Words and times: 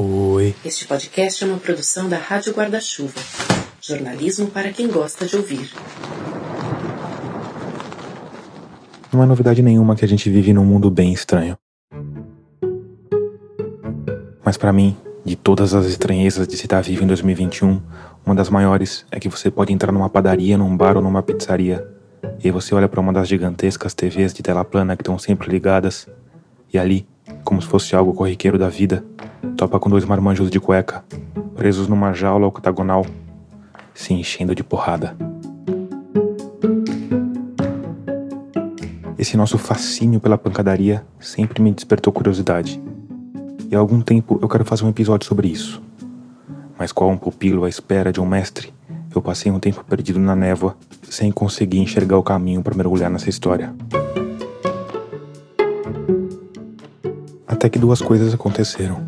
Oi. 0.00 0.54
Este 0.64 0.86
podcast 0.86 1.42
é 1.42 1.46
uma 1.48 1.58
produção 1.58 2.08
da 2.08 2.16
Rádio 2.16 2.54
Guarda-Chuva. 2.54 3.20
Jornalismo 3.80 4.46
para 4.46 4.70
quem 4.70 4.86
gosta 4.88 5.26
de 5.26 5.34
ouvir. 5.34 5.72
Não 9.12 9.22
é 9.22 9.26
novidade 9.26 9.60
nenhuma 9.60 9.96
que 9.96 10.04
a 10.04 10.08
gente 10.08 10.30
vive 10.30 10.52
num 10.52 10.64
mundo 10.64 10.88
bem 10.88 11.12
estranho. 11.12 11.58
Mas 14.44 14.56
para 14.56 14.72
mim, 14.72 14.96
de 15.24 15.34
todas 15.34 15.74
as 15.74 15.86
estranhezas 15.86 16.46
de 16.46 16.56
se 16.56 16.66
estar 16.66 16.80
vivo 16.80 17.02
em 17.02 17.06
2021, 17.08 17.82
uma 18.24 18.36
das 18.36 18.48
maiores 18.48 19.04
é 19.10 19.18
que 19.18 19.28
você 19.28 19.50
pode 19.50 19.72
entrar 19.72 19.90
numa 19.90 20.08
padaria, 20.08 20.56
num 20.56 20.76
bar 20.76 20.96
ou 20.96 21.02
numa 21.02 21.24
pizzaria 21.24 21.84
e 22.42 22.46
aí 22.46 22.50
você 22.52 22.72
olha 22.72 22.88
para 22.88 23.00
uma 23.00 23.12
das 23.12 23.26
gigantescas 23.26 23.94
TVs 23.94 24.32
de 24.32 24.44
tela 24.44 24.64
plana 24.64 24.96
que 24.96 25.02
estão 25.02 25.18
sempre 25.18 25.50
ligadas 25.50 26.06
e 26.72 26.78
ali, 26.78 27.04
como 27.42 27.60
se 27.60 27.66
fosse 27.66 27.96
algo 27.96 28.14
corriqueiro 28.14 28.58
da 28.58 28.68
vida, 28.68 29.04
topa 29.58 29.80
com 29.80 29.90
dois 29.90 30.04
marmanjos 30.04 30.52
de 30.52 30.60
cueca, 30.60 31.02
presos 31.56 31.88
numa 31.88 32.12
jaula 32.12 32.46
octagonal, 32.46 33.04
se 33.92 34.14
enchendo 34.14 34.54
de 34.54 34.62
porrada. 34.62 35.16
Esse 39.18 39.36
nosso 39.36 39.58
fascínio 39.58 40.20
pela 40.20 40.38
pancadaria 40.38 41.04
sempre 41.18 41.60
me 41.60 41.72
despertou 41.72 42.12
curiosidade. 42.12 42.80
E 43.68 43.74
há 43.74 43.80
algum 43.80 44.00
tempo 44.00 44.38
eu 44.40 44.48
quero 44.48 44.64
fazer 44.64 44.84
um 44.84 44.90
episódio 44.90 45.26
sobre 45.26 45.48
isso. 45.48 45.82
Mas 46.78 46.92
qual 46.92 47.10
um 47.10 47.18
pupilo 47.18 47.64
à 47.64 47.68
espera 47.68 48.12
de 48.12 48.20
um 48.20 48.26
mestre, 48.26 48.72
eu 49.12 49.20
passei 49.20 49.50
um 49.50 49.58
tempo 49.58 49.82
perdido 49.82 50.20
na 50.20 50.36
névoa, 50.36 50.76
sem 51.10 51.32
conseguir 51.32 51.80
enxergar 51.80 52.16
o 52.16 52.22
caminho 52.22 52.62
para 52.62 52.76
mergulhar 52.76 53.10
nessa 53.10 53.28
história. 53.28 53.74
Até 57.44 57.68
que 57.68 57.80
duas 57.80 58.00
coisas 58.00 58.32
aconteceram. 58.32 59.07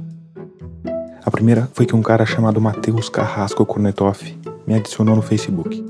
A 1.30 1.38
primeira 1.40 1.70
foi 1.74 1.86
que 1.86 1.94
um 1.94 2.02
cara 2.02 2.26
chamado 2.26 2.60
Matheus 2.60 3.08
Carrasco 3.08 3.64
Kornetoff 3.64 4.36
me 4.66 4.74
adicionou 4.74 5.14
no 5.14 5.22
Facebook. 5.22 5.80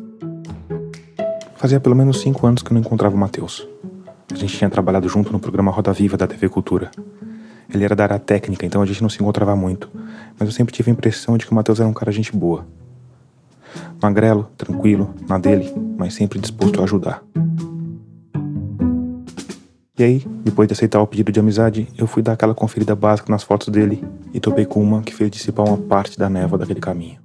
Fazia 1.57 1.81
pelo 1.81 1.97
menos 1.97 2.21
cinco 2.21 2.47
anos 2.47 2.63
que 2.63 2.71
eu 2.71 2.75
não 2.75 2.83
encontrava 2.83 3.15
o 3.17 3.19
Matheus. 3.19 3.67
A 4.31 4.35
gente 4.35 4.55
tinha 4.55 4.69
trabalhado 4.69 5.09
junto 5.09 5.33
no 5.33 5.41
programa 5.41 5.71
Roda 5.71 5.95
Viva 5.95 6.19
da 6.19 6.27
TV 6.27 6.51
Cultura. 6.51 6.91
Ele 7.73 7.83
era 7.83 7.97
da 7.97 8.03
área 8.03 8.19
técnica, 8.19 8.67
então 8.67 8.83
a 8.83 8.87
gente 8.87 9.01
não 9.01 9.09
se 9.09 9.17
encontrava 9.17 9.57
muito, 9.57 9.89
mas 10.39 10.47
eu 10.47 10.53
sempre 10.53 10.75
tive 10.75 10.91
a 10.91 10.93
impressão 10.93 11.39
de 11.39 11.47
que 11.47 11.53
o 11.53 11.55
Matheus 11.55 11.81
era 11.81 11.89
um 11.89 11.95
cara 11.95 12.13
gente 12.13 12.37
boa. 12.37 12.67
Magrelo, 14.03 14.47
tranquilo, 14.59 15.15
na 15.27 15.39
dele, 15.39 15.73
mas 15.97 16.13
sempre 16.13 16.39
disposto 16.39 16.81
a 16.81 16.85
ajudar. 16.85 17.23
E 20.01 20.03
aí, 20.03 20.25
depois 20.43 20.67
de 20.67 20.73
aceitar 20.73 20.99
o 21.03 21.07
pedido 21.07 21.31
de 21.31 21.39
amizade, 21.41 21.87
eu 21.99 22.07
fui 22.07 22.23
dar 22.23 22.33
aquela 22.33 22.55
conferida 22.55 22.97
básica 22.97 23.31
nas 23.31 23.43
fotos 23.43 23.69
dele 23.69 24.03
e 24.33 24.41
topei 24.41 24.65
com 24.65 24.83
uma 24.83 25.03
que 25.03 25.15
fez 25.15 25.31
dissipar 25.31 25.67
uma 25.67 25.77
parte 25.77 26.19
da 26.19 26.31
névoa 26.31 26.59
daquele 26.59 26.81
caminho. 26.81 27.19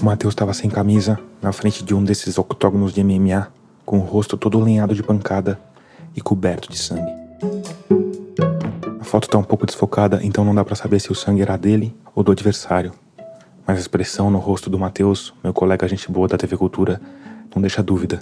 O 0.00 0.04
Matheus 0.04 0.34
estava 0.34 0.54
sem 0.54 0.70
camisa, 0.70 1.18
na 1.42 1.50
frente 1.50 1.82
de 1.82 1.92
um 1.92 2.04
desses 2.04 2.38
octógonos 2.38 2.92
de 2.92 3.02
MMA, 3.02 3.48
com 3.84 3.98
o 3.98 4.02
rosto 4.02 4.36
todo 4.36 4.60
lenhado 4.60 4.94
de 4.94 5.02
pancada 5.02 5.58
e 6.14 6.20
coberto 6.20 6.70
de 6.70 6.78
sangue. 6.78 7.12
A 9.00 9.04
foto 9.04 9.24
está 9.24 9.36
um 9.36 9.42
pouco 9.42 9.66
desfocada, 9.66 10.20
então 10.22 10.44
não 10.44 10.54
dá 10.54 10.64
para 10.64 10.76
saber 10.76 11.00
se 11.00 11.10
o 11.10 11.14
sangue 11.16 11.42
era 11.42 11.56
dele 11.56 11.92
ou 12.14 12.22
do 12.22 12.30
adversário. 12.30 12.92
Mas 13.66 13.78
a 13.78 13.80
expressão 13.80 14.30
no 14.30 14.38
rosto 14.38 14.70
do 14.70 14.78
Matheus, 14.78 15.34
meu 15.42 15.52
colega 15.52 15.88
gente 15.88 16.08
boa 16.08 16.28
da 16.28 16.38
TV 16.38 16.56
Cultura, 16.56 17.00
não 17.52 17.60
deixa 17.60 17.82
dúvida. 17.82 18.20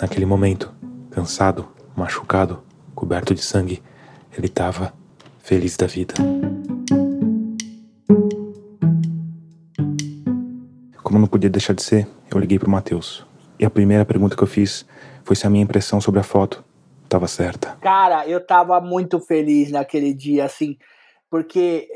Naquele 0.00 0.26
momento, 0.26 0.72
cansado, 1.10 1.68
machucado, 1.96 2.62
coberto 2.94 3.34
de 3.34 3.42
sangue, 3.42 3.82
ele 4.36 4.46
estava 4.46 4.92
feliz 5.38 5.76
da 5.76 5.86
vida. 5.86 6.14
Como 11.02 11.18
não 11.18 11.26
podia 11.26 11.50
deixar 11.50 11.74
de 11.74 11.82
ser, 11.82 12.08
eu 12.32 12.38
liguei 12.38 12.58
pro 12.58 12.70
Matheus. 12.70 13.26
E 13.58 13.64
a 13.64 13.70
primeira 13.70 14.04
pergunta 14.04 14.36
que 14.36 14.42
eu 14.42 14.48
fiz 14.48 14.86
foi 15.22 15.36
se 15.36 15.46
a 15.46 15.50
minha 15.50 15.62
impressão 15.62 16.00
sobre 16.00 16.20
a 16.20 16.24
foto 16.24 16.64
estava 17.04 17.28
certa. 17.28 17.76
Cara, 17.80 18.26
eu 18.26 18.44
tava 18.44 18.80
muito 18.80 19.20
feliz 19.20 19.70
naquele 19.70 20.12
dia, 20.12 20.44
assim, 20.44 20.76
porque 21.30 21.88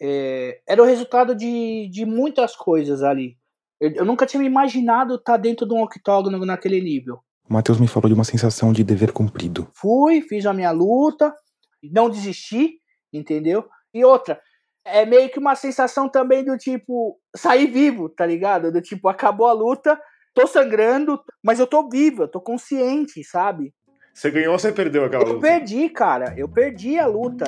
é, 0.00 0.60
era 0.66 0.82
o 0.82 0.86
resultado 0.86 1.34
de, 1.34 1.88
de 1.88 2.04
muitas 2.04 2.56
coisas 2.56 3.02
ali. 3.02 3.36
Eu, 3.80 4.04
nunca 4.04 4.26
tinha 4.26 4.42
imaginado 4.42 5.16
estar 5.16 5.32
tá 5.32 5.36
dentro 5.36 5.66
de 5.66 5.74
um 5.74 5.82
octógono 5.82 6.44
naquele 6.44 6.80
nível. 6.80 7.20
O 7.48 7.52
Matheus 7.52 7.78
me 7.78 7.86
falou 7.86 8.08
de 8.08 8.14
uma 8.14 8.24
sensação 8.24 8.72
de 8.72 8.82
dever 8.82 9.12
cumprido. 9.12 9.68
Fui, 9.74 10.22
fiz 10.22 10.46
a 10.46 10.52
minha 10.54 10.70
luta, 10.70 11.34
não 11.82 12.08
desisti, 12.08 12.78
entendeu? 13.12 13.68
E 13.92 14.02
outra, 14.02 14.40
é 14.82 15.04
meio 15.04 15.28
que 15.28 15.38
uma 15.38 15.54
sensação 15.54 16.08
também 16.08 16.42
do 16.42 16.56
tipo, 16.56 17.18
sair 17.36 17.66
vivo, 17.66 18.08
tá 18.08 18.24
ligado? 18.24 18.72
Do 18.72 18.80
tipo, 18.80 19.08
acabou 19.08 19.46
a 19.46 19.52
luta, 19.52 20.00
tô 20.32 20.46
sangrando, 20.46 21.20
mas 21.42 21.60
eu 21.60 21.66
tô 21.66 21.86
vivo, 21.86 22.22
eu 22.22 22.28
tô 22.28 22.40
consciente, 22.40 23.22
sabe? 23.22 23.74
Você 24.14 24.30
ganhou 24.30 24.52
ou 24.52 24.58
você 24.58 24.72
perdeu 24.72 25.04
aquela 25.04 25.24
eu 25.24 25.34
luta? 25.34 25.46
Eu 25.46 25.52
perdi, 25.52 25.88
cara. 25.90 26.34
Eu 26.38 26.48
perdi 26.48 26.98
a 26.98 27.06
luta. 27.06 27.46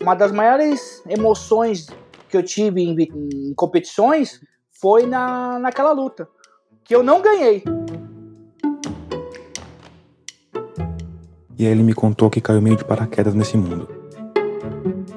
Uma 0.00 0.14
das 0.14 0.32
maiores 0.32 1.04
emoções 1.08 1.86
que 2.28 2.36
eu 2.36 2.42
tive 2.42 2.82
em, 2.82 2.96
em 3.00 3.54
competições 3.54 4.40
foi 4.72 5.06
na, 5.06 5.58
naquela 5.58 5.92
luta. 5.92 6.28
Que 6.88 6.96
eu 6.96 7.02
não 7.02 7.20
ganhei. 7.20 7.62
E 11.58 11.66
aí 11.66 11.70
ele 11.70 11.82
me 11.82 11.92
contou 11.92 12.30
que 12.30 12.40
caiu 12.40 12.62
meio 12.62 12.76
de 12.76 12.84
paraquedas 12.84 13.34
nesse 13.34 13.58
mundo. 13.58 13.86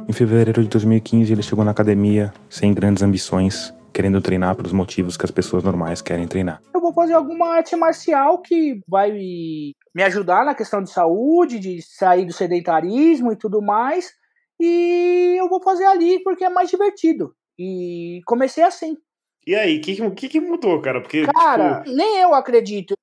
Em 0.05 0.11
fevereiro 0.11 0.61
de 0.63 0.67
2015 0.67 1.31
ele 1.31 1.41
chegou 1.41 1.63
na 1.63 1.71
academia 1.71 2.33
sem 2.49 2.73
grandes 2.73 3.01
ambições, 3.01 3.73
querendo 3.93 4.19
treinar 4.19 4.57
pelos 4.57 4.73
motivos 4.73 5.15
que 5.15 5.23
as 5.23 5.31
pessoas 5.31 5.63
normais 5.63 6.01
querem 6.01 6.27
treinar. 6.27 6.61
Eu 6.73 6.81
vou 6.81 6.91
fazer 6.91 7.13
alguma 7.13 7.55
arte 7.55 7.73
marcial 7.77 8.39
que 8.39 8.81
vai 8.85 9.13
me 9.13 10.03
ajudar 10.03 10.43
na 10.43 10.53
questão 10.53 10.83
de 10.83 10.91
saúde, 10.91 11.57
de 11.57 11.81
sair 11.81 12.25
do 12.25 12.33
sedentarismo 12.33 13.31
e 13.31 13.37
tudo 13.37 13.61
mais. 13.61 14.11
E 14.59 15.37
eu 15.39 15.47
vou 15.47 15.63
fazer 15.63 15.85
ali 15.85 16.21
porque 16.21 16.43
é 16.43 16.49
mais 16.49 16.69
divertido. 16.69 17.33
E 17.57 18.19
comecei 18.25 18.61
assim. 18.61 18.97
E 19.45 19.55
aí, 19.55 19.77
o 19.77 19.81
que, 19.81 20.11
que, 20.15 20.29
que 20.29 20.39
mudou, 20.39 20.81
cara? 20.81 21.01
Porque, 21.01 21.25
cara, 21.25 21.81
tipo... 21.81 21.95
nem 21.95 22.19
eu 22.19 22.33
acredito. 22.33 22.93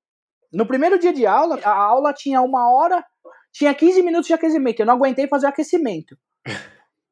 No 0.52 0.66
primeiro 0.66 0.98
dia 0.98 1.12
de 1.12 1.26
aula, 1.26 1.58
a 1.62 1.74
aula 1.74 2.12
tinha 2.12 2.40
uma 2.40 2.70
hora, 2.72 3.04
tinha 3.52 3.74
15 3.74 4.02
minutos 4.02 4.28
de 4.28 4.34
aquecimento. 4.34 4.80
Eu 4.80 4.86
não 4.86 4.94
aguentei 4.94 5.26
fazer 5.26 5.46
aquecimento. 5.46 6.16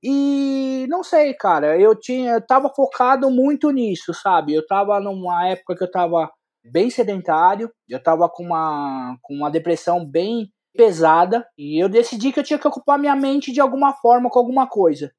E 0.03 0.87
não 0.89 1.03
sei, 1.03 1.35
cara, 1.35 1.79
eu 1.79 1.99
tinha, 1.99 2.35
eu 2.35 2.41
tava 2.41 2.69
focado 2.69 3.29
muito 3.31 3.71
nisso, 3.71 4.15
sabe? 4.15 4.55
Eu 4.55 4.65
tava 4.65 5.01
numa 5.01 5.49
época 5.49 5.75
que 5.75 5.83
eu 5.83 5.91
tava 5.91 6.31
bem 6.65 6.91
sedentário, 6.91 7.71
eu 7.89 8.01
tava 8.01 8.29
com 8.29 8.45
uma, 8.45 9.17
com 9.23 9.35
uma 9.35 9.51
depressão 9.51 10.05
bem 10.05 10.49
pesada, 10.77 11.47
e 11.57 11.83
eu 11.83 11.89
decidi 11.89 12.33
que 12.33 12.39
eu 12.39 12.45
tinha 12.45 12.59
que 12.59 12.69
ocupar 12.69 12.99
minha 12.99 13.17
mente 13.17 13.51
de 13.51 13.61
alguma 13.61 13.95
forma 13.95 14.31
com 14.31 14.39
alguma 14.39 14.67
coisa. 14.69 15.11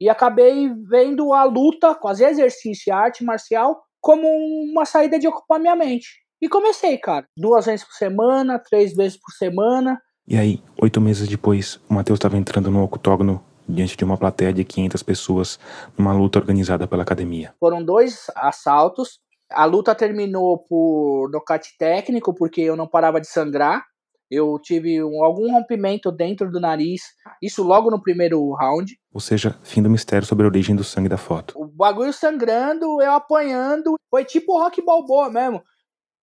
E 0.00 0.08
acabei 0.08 0.68
vendo 0.88 1.32
a 1.32 1.44
luta, 1.44 1.94
fazer 1.94 2.26
exercício 2.26 2.90
e 2.90 2.92
arte 2.92 3.24
marcial 3.24 3.80
como 4.00 4.26
uma 4.70 4.84
saída 4.84 5.18
de 5.18 5.26
ocupar 5.26 5.58
minha 5.58 5.74
mente. 5.74 6.06
E 6.40 6.48
comecei, 6.48 6.98
cara, 6.98 7.26
duas 7.36 7.66
vezes 7.66 7.84
por 7.84 7.94
semana, 7.94 8.58
três 8.58 8.94
vezes 8.94 9.18
por 9.18 9.32
semana. 9.32 10.00
E 10.28 10.36
aí, 10.36 10.62
oito 10.80 11.00
meses 11.00 11.28
depois, 11.28 11.80
o 11.88 11.94
Matheus 11.94 12.18
estava 12.18 12.36
entrando 12.36 12.70
no 12.70 12.82
octógono 12.82 13.42
diante 13.68 13.96
de 13.96 14.04
uma 14.04 14.16
plateia 14.16 14.52
de 14.52 14.64
500 14.64 15.02
pessoas 15.02 15.58
numa 15.96 16.12
luta 16.12 16.38
organizada 16.38 16.86
pela 16.86 17.02
academia. 17.02 17.54
Foram 17.58 17.82
dois 17.82 18.26
assaltos. 18.36 19.18
A 19.50 19.64
luta 19.64 19.94
terminou 19.94 20.58
por 20.58 21.30
nocaute 21.30 21.76
técnico, 21.78 22.34
porque 22.34 22.60
eu 22.60 22.76
não 22.76 22.86
parava 22.86 23.20
de 23.20 23.28
sangrar. 23.28 23.84
Eu 24.30 24.58
tive 24.60 25.02
um, 25.02 25.22
algum 25.22 25.50
rompimento 25.52 26.10
dentro 26.10 26.50
do 26.50 26.60
nariz, 26.60 27.02
isso 27.40 27.62
logo 27.62 27.90
no 27.90 28.02
primeiro 28.02 28.52
round. 28.54 28.98
Ou 29.12 29.20
seja, 29.20 29.56
fim 29.62 29.82
do 29.82 29.90
mistério 29.90 30.26
sobre 30.26 30.44
a 30.44 30.48
origem 30.48 30.74
do 30.74 30.82
sangue 30.82 31.08
da 31.08 31.16
foto. 31.16 31.54
O 31.56 31.66
bagulho 31.66 32.12
sangrando, 32.12 33.00
eu 33.00 33.12
apanhando, 33.12 33.96
foi 34.10 34.24
tipo 34.24 34.58
rock 34.58 34.84
balboa 34.84 35.30
mesmo. 35.30 35.62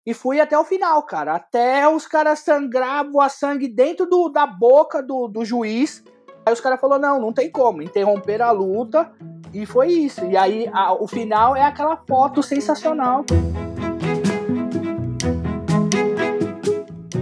E 0.06 0.14
fui 0.14 0.42
até 0.42 0.58
o 0.58 0.66
final, 0.66 1.02
cara. 1.04 1.36
Até 1.36 1.88
os 1.88 2.06
caras 2.06 2.40
sangrar, 2.40 3.10
voar 3.10 3.30
sangue 3.30 3.70
dentro 3.70 4.06
do, 4.06 4.28
da 4.28 4.46
boca 4.46 5.02
do, 5.02 5.30
do 5.30 5.46
juiz. 5.46 6.04
Aí 6.46 6.52
os 6.52 6.60
caras 6.60 6.82
falaram, 6.82 7.02
não, 7.02 7.22
não 7.22 7.34
tem 7.34 7.50
como, 7.50 7.82
interromper 7.82 8.42
a 8.42 8.52
luta. 8.52 9.14
E 9.54 9.66
foi 9.66 9.88
isso. 9.94 10.26
E 10.26 10.36
aí 10.36 10.70
a, 10.74 10.94
o 10.94 11.08
final 11.08 11.56
é 11.56 11.64
aquela 11.64 11.96
foto 11.96 12.44
sensacional. 12.44 13.24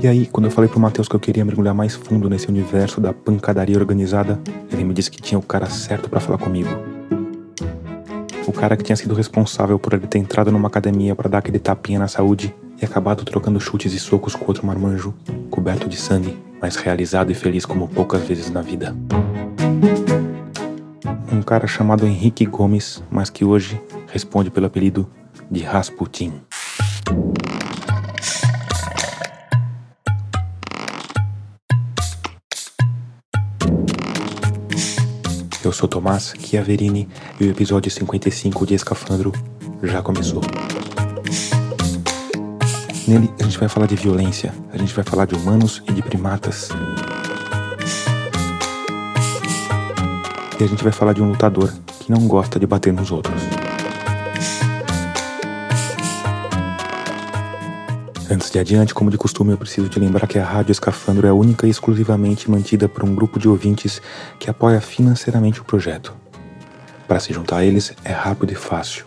E 0.04 0.08
aí, 0.08 0.26
quando 0.26 0.46
eu 0.48 0.52
falei 0.52 0.68
pro 0.68 0.80
Matheus 0.80 1.08
que 1.08 1.16
eu 1.16 1.20
queria 1.20 1.46
mergulhar 1.46 1.76
mais 1.76 1.94
fundo 1.94 2.28
nesse 2.28 2.48
universo 2.50 3.00
da 3.00 3.14
pancadaria 3.14 3.78
organizada, 3.78 4.40
ele 4.72 4.84
me 4.84 4.96
disse 4.96 5.12
que 5.12 5.22
tinha 5.22 5.38
o 5.38 5.44
cara 5.44 5.68
certo 5.68 6.10
para 6.10 6.20
falar 6.20 6.40
comigo. 6.40 6.72
O 8.48 8.52
cara 8.52 8.76
que 8.76 8.84
tinha 8.84 8.96
sido 8.96 9.14
responsável 9.14 9.78
por 9.78 9.94
ele 9.94 10.08
ter 10.08 10.18
entrado 10.18 10.52
numa 10.52 10.70
academia 10.70 11.16
para 11.16 11.30
dar 11.30 11.38
aquele 11.38 11.60
tapinha 11.60 12.00
na 12.00 12.08
saúde 12.08 12.52
e 12.82 12.84
acabado 12.84 13.24
trocando 13.24 13.62
chutes 13.62 13.94
e 13.94 14.00
socos 14.00 14.36
com 14.36 14.44
outro 14.48 14.66
marmanjo, 14.66 15.14
coberto 15.52 15.88
de 15.88 15.98
sangue, 15.98 16.36
mas 16.60 16.78
realizado 16.78 17.32
e 17.32 17.36
feliz 17.36 17.64
como 17.64 17.88
poucas 17.88 18.24
vezes 18.24 18.50
na 18.50 18.64
vida. 18.64 18.96
Um 21.32 21.44
cara 21.44 21.68
chamado 21.68 22.08
Henrique 22.08 22.48
Gomes, 22.48 23.04
mas 23.12 23.30
que 23.30 23.46
hoje 23.46 23.80
responde 24.08 24.50
pelo 24.50 24.66
apelido 24.66 25.08
de 25.50 25.62
Rasputin. 25.62 26.42
Eu 35.72 35.74
sou 35.74 35.88
Tomás 35.88 36.34
Chiaverini 36.38 37.08
e 37.40 37.46
o 37.46 37.50
episódio 37.50 37.90
55 37.90 38.66
de 38.66 38.74
Escafandro 38.74 39.32
já 39.82 40.02
começou. 40.02 40.42
Nele 43.08 43.34
a 43.40 43.44
gente 43.44 43.58
vai 43.58 43.70
falar 43.70 43.86
de 43.86 43.96
violência, 43.96 44.54
a 44.74 44.78
gente 44.78 44.94
vai 44.94 45.06
falar 45.06 45.24
de 45.28 45.34
humanos 45.34 45.82
e 45.88 45.94
de 45.94 46.02
primatas. 46.02 46.68
E 50.60 50.62
a 50.62 50.68
gente 50.68 50.84
vai 50.84 50.92
falar 50.92 51.14
de 51.14 51.22
um 51.22 51.30
lutador 51.30 51.72
que 52.02 52.12
não 52.12 52.28
gosta 52.28 52.60
de 52.60 52.68
bater 52.68 52.92
nos 52.92 53.10
outros. 53.10 53.42
Antes 58.32 58.50
de 58.50 58.58
adiante, 58.60 58.94
como 58.94 59.12
de 59.12 59.18
costume, 59.18 59.52
eu 59.52 59.58
preciso 59.58 59.90
te 59.90 60.00
lembrar 60.00 60.26
que 60.26 60.40
a 60.40 60.46
Rádio 60.46 60.72
Escafandro 60.72 61.28
é 61.28 61.34
única 61.34 61.68
e 61.68 61.70
exclusivamente 61.70 62.50
mantida 62.50 62.88
por 62.88 63.04
um 63.04 63.14
grupo 63.14 63.38
de 63.38 63.50
ouvintes 63.50 64.02
que 64.40 64.50
apoia 64.50 64.80
financeiramente 64.80 65.60
o 65.60 65.66
projeto. 65.66 66.16
Para 67.10 67.20
se 67.20 67.34
juntar 67.34 67.58
a 67.58 67.66
eles 67.66 67.94
é 68.06 68.14
rápido 68.14 68.54
e 68.54 68.56
fácil. 68.56 69.04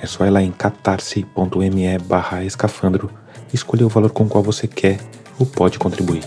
É 0.00 0.06
só 0.06 0.24
ir 0.24 0.30
lá 0.30 0.40
em 0.40 0.52
catarse.me 0.52 1.98
barra 2.06 2.44
escafandro 2.44 3.10
e 3.52 3.56
escolher 3.56 3.82
o 3.82 3.88
valor 3.88 4.12
com 4.12 4.22
o 4.22 4.28
qual 4.28 4.44
você 4.44 4.68
quer 4.68 5.00
ou 5.40 5.44
pode 5.44 5.76
contribuir. 5.76 6.22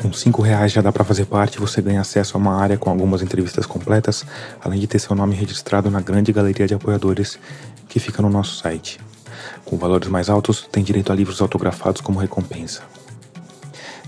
Com 0.00 0.14
cinco 0.14 0.40
reais 0.40 0.72
já 0.72 0.80
dá 0.80 0.90
para 0.90 1.04
fazer 1.04 1.26
parte 1.26 1.56
e 1.56 1.60
você 1.60 1.82
ganha 1.82 2.00
acesso 2.00 2.38
a 2.38 2.40
uma 2.40 2.58
área 2.58 2.78
com 2.78 2.88
algumas 2.88 3.20
entrevistas 3.20 3.66
completas, 3.66 4.24
além 4.64 4.80
de 4.80 4.86
ter 4.86 4.98
seu 4.98 5.14
nome 5.14 5.36
registrado 5.36 5.90
na 5.90 6.00
grande 6.00 6.32
galeria 6.32 6.66
de 6.66 6.72
apoiadores 6.72 7.38
que 7.86 8.00
fica 8.00 8.22
no 8.22 8.30
nosso 8.30 8.56
site. 8.56 8.98
Com 9.70 9.76
valores 9.76 10.08
mais 10.08 10.28
altos, 10.28 10.66
tem 10.66 10.82
direito 10.82 11.12
a 11.12 11.14
livros 11.14 11.40
autografados 11.40 12.00
como 12.00 12.18
recompensa. 12.18 12.82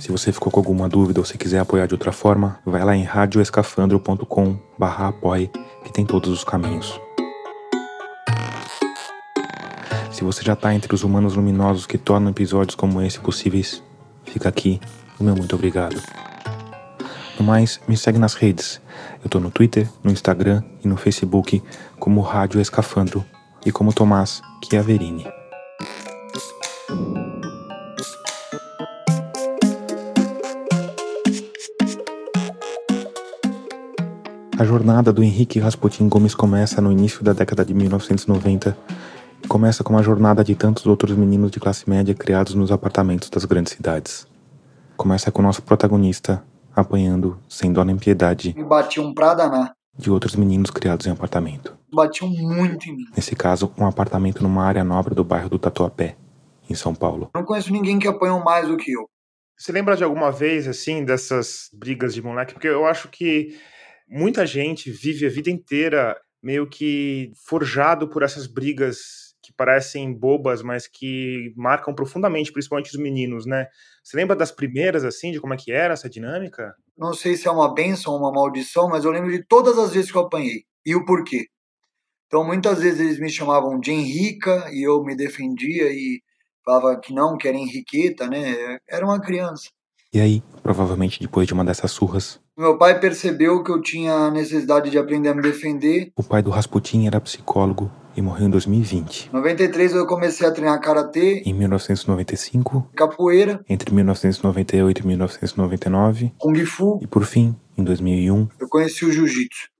Se 0.00 0.10
você 0.10 0.32
ficou 0.32 0.50
com 0.50 0.58
alguma 0.58 0.88
dúvida 0.88 1.20
ou 1.20 1.24
se 1.24 1.38
quiser 1.38 1.60
apoiar 1.60 1.86
de 1.86 1.94
outra 1.94 2.10
forma, 2.10 2.58
vai 2.66 2.84
lá 2.84 2.96
em 2.96 3.04
radioescafandro.com 3.04 4.58
apoie 4.80 5.48
que 5.84 5.92
tem 5.92 6.04
todos 6.04 6.30
os 6.30 6.42
caminhos. 6.42 7.00
Se 10.10 10.24
você 10.24 10.42
já 10.42 10.54
está 10.54 10.74
entre 10.74 10.92
os 10.92 11.04
humanos 11.04 11.36
luminosos 11.36 11.86
que 11.86 11.96
tornam 11.96 12.32
episódios 12.32 12.74
como 12.74 13.00
esse 13.00 13.20
possíveis, 13.20 13.80
fica 14.24 14.48
aqui 14.48 14.80
o 15.20 15.22
meu 15.22 15.36
muito 15.36 15.54
obrigado. 15.54 16.02
No 17.38 17.46
mais, 17.46 17.80
me 17.86 17.96
segue 17.96 18.18
nas 18.18 18.34
redes. 18.34 18.80
Eu 19.22 19.30
tô 19.30 19.38
no 19.38 19.52
Twitter, 19.52 19.88
no 20.02 20.10
Instagram 20.10 20.64
e 20.84 20.88
no 20.88 20.96
Facebook 20.96 21.62
como 22.00 22.20
Rádio 22.20 22.60
Escafandro 22.60 23.24
e 23.64 23.70
como 23.70 23.92
Tomás 23.92 24.42
Chiaverini. 24.68 25.41
A 34.58 34.64
jornada 34.64 35.12
do 35.12 35.22
Henrique 35.22 35.58
Rasputin 35.58 36.08
Gomes 36.08 36.34
começa 36.34 36.80
no 36.80 36.92
início 36.92 37.24
da 37.24 37.32
década 37.32 37.64
de 37.64 37.74
1990 37.74 38.76
e 39.42 39.48
começa 39.48 39.82
com 39.82 39.96
a 39.98 40.02
jornada 40.02 40.44
de 40.44 40.54
tantos 40.54 40.86
outros 40.86 41.16
meninos 41.16 41.50
de 41.50 41.58
classe 41.58 41.88
média 41.88 42.14
criados 42.14 42.54
nos 42.54 42.70
apartamentos 42.70 43.28
das 43.30 43.44
grandes 43.44 43.72
cidades. 43.72 44.26
Começa 44.96 45.32
com 45.32 45.40
o 45.42 45.44
nosso 45.44 45.62
protagonista 45.62 46.42
apanhando, 46.74 47.38
sem 47.48 47.72
dó 47.72 47.84
nem 47.84 47.96
piedade, 47.96 48.54
Me 48.56 48.64
batiam 48.64 49.12
pra 49.12 49.34
danar. 49.34 49.72
de 49.98 50.10
outros 50.10 50.36
meninos 50.36 50.70
criados 50.70 51.06
em 51.06 51.10
apartamento. 51.10 51.74
Batiam 51.92 52.30
muito 52.30 52.88
em 52.88 52.96
mim. 52.96 53.04
Nesse 53.16 53.34
caso, 53.34 53.70
um 53.76 53.86
apartamento 53.86 54.42
numa 54.42 54.64
área 54.64 54.84
nobre 54.84 55.14
do 55.14 55.24
bairro 55.24 55.50
do 55.50 55.58
Tatuapé, 55.58 56.16
em 56.68 56.74
São 56.74 56.94
Paulo. 56.94 57.30
Não 57.34 57.44
conheço 57.44 57.72
ninguém 57.72 57.98
que 57.98 58.08
apanhou 58.08 58.42
mais 58.42 58.68
do 58.68 58.76
que 58.76 58.92
eu. 58.92 59.08
Você 59.56 59.70
lembra 59.70 59.96
de 59.96 60.02
alguma 60.02 60.32
vez, 60.32 60.66
assim, 60.66 61.04
dessas 61.04 61.68
brigas 61.72 62.14
de 62.14 62.22
moleque? 62.22 62.54
Porque 62.54 62.68
eu 62.68 62.84
acho 62.84 63.08
que 63.08 63.56
muita 64.08 64.44
gente 64.44 64.90
vive 64.90 65.26
a 65.26 65.30
vida 65.30 65.50
inteira 65.50 66.20
meio 66.42 66.68
que 66.68 67.30
forjado 67.46 68.08
por 68.08 68.22
essas 68.22 68.46
brigas 68.46 69.32
que 69.42 69.52
parecem 69.52 70.12
bobas, 70.12 70.62
mas 70.62 70.86
que 70.86 71.52
marcam 71.56 71.94
profundamente, 71.94 72.52
principalmente 72.52 72.90
os 72.90 73.00
meninos, 73.00 73.44
né? 73.44 73.66
Você 74.02 74.16
lembra 74.16 74.36
das 74.36 74.52
primeiras, 74.52 75.04
assim, 75.04 75.32
de 75.32 75.40
como 75.40 75.54
é 75.54 75.56
que 75.56 75.72
era 75.72 75.94
essa 75.94 76.08
dinâmica? 76.08 76.74
Não 76.96 77.12
sei 77.12 77.36
se 77.36 77.48
é 77.48 77.50
uma 77.50 77.72
benção 77.72 78.14
ou 78.14 78.20
uma 78.20 78.32
maldição, 78.32 78.88
mas 78.88 79.04
eu 79.04 79.10
lembro 79.10 79.30
de 79.30 79.44
todas 79.44 79.78
as 79.78 79.92
vezes 79.92 80.10
que 80.10 80.16
eu 80.16 80.22
apanhei. 80.22 80.64
E 80.84 80.94
o 80.94 81.04
porquê. 81.04 81.46
Então, 82.26 82.44
muitas 82.44 82.80
vezes 82.80 83.00
eles 83.00 83.18
me 83.18 83.28
chamavam 83.28 83.78
de 83.78 83.90
Henrica 83.90 84.68
e 84.72 84.86
eu 84.86 85.02
me 85.04 85.14
defendia 85.14 85.92
e 85.92 86.22
falava 86.64 86.98
que 87.00 87.12
não, 87.14 87.36
que 87.36 87.48
era 87.48 87.56
Henriqueta, 87.56 88.26
né? 88.28 88.78
Era 88.88 89.04
uma 89.04 89.20
criança. 89.20 89.68
E 90.14 90.20
aí, 90.20 90.42
provavelmente 90.62 91.20
depois 91.20 91.46
de 91.46 91.54
uma 91.54 91.64
dessas 91.64 91.90
surras, 91.90 92.38
Meu 92.58 92.76
pai 92.76 93.00
percebeu 93.00 93.62
que 93.64 93.70
eu 93.72 93.80
tinha 93.80 94.12
a 94.12 94.30
necessidade 94.30 94.90
de 94.90 94.98
aprender 94.98 95.30
a 95.30 95.34
me 95.34 95.40
defender. 95.40 96.12
o 96.16 96.22
pai 96.22 96.42
do 96.42 96.50
Rasputin 96.50 97.06
era 97.06 97.18
psicólogo 97.20 97.90
e 98.14 98.20
morreu 98.20 98.46
em 98.46 98.50
2020. 98.50 99.30
Em 99.30 99.32
93 99.32 99.94
eu 99.94 100.06
comecei 100.06 100.46
a 100.46 100.50
treinar 100.50 100.78
karatê, 100.82 101.42
Em 101.46 101.54
1995, 101.54 102.90
capoeira, 102.94 103.64
entre 103.66 103.94
1998 103.94 105.00
e 105.00 105.06
1999, 105.06 106.32
kung 106.38 106.64
fu. 106.66 106.98
e 107.02 107.06
por 107.06 107.24
fim, 107.24 107.56
em 107.78 107.82
2001. 107.82 108.48
Eu 108.60 108.68
conheci 108.68 109.06
o 109.06 109.10
jiu-jitsu. 109.12 109.71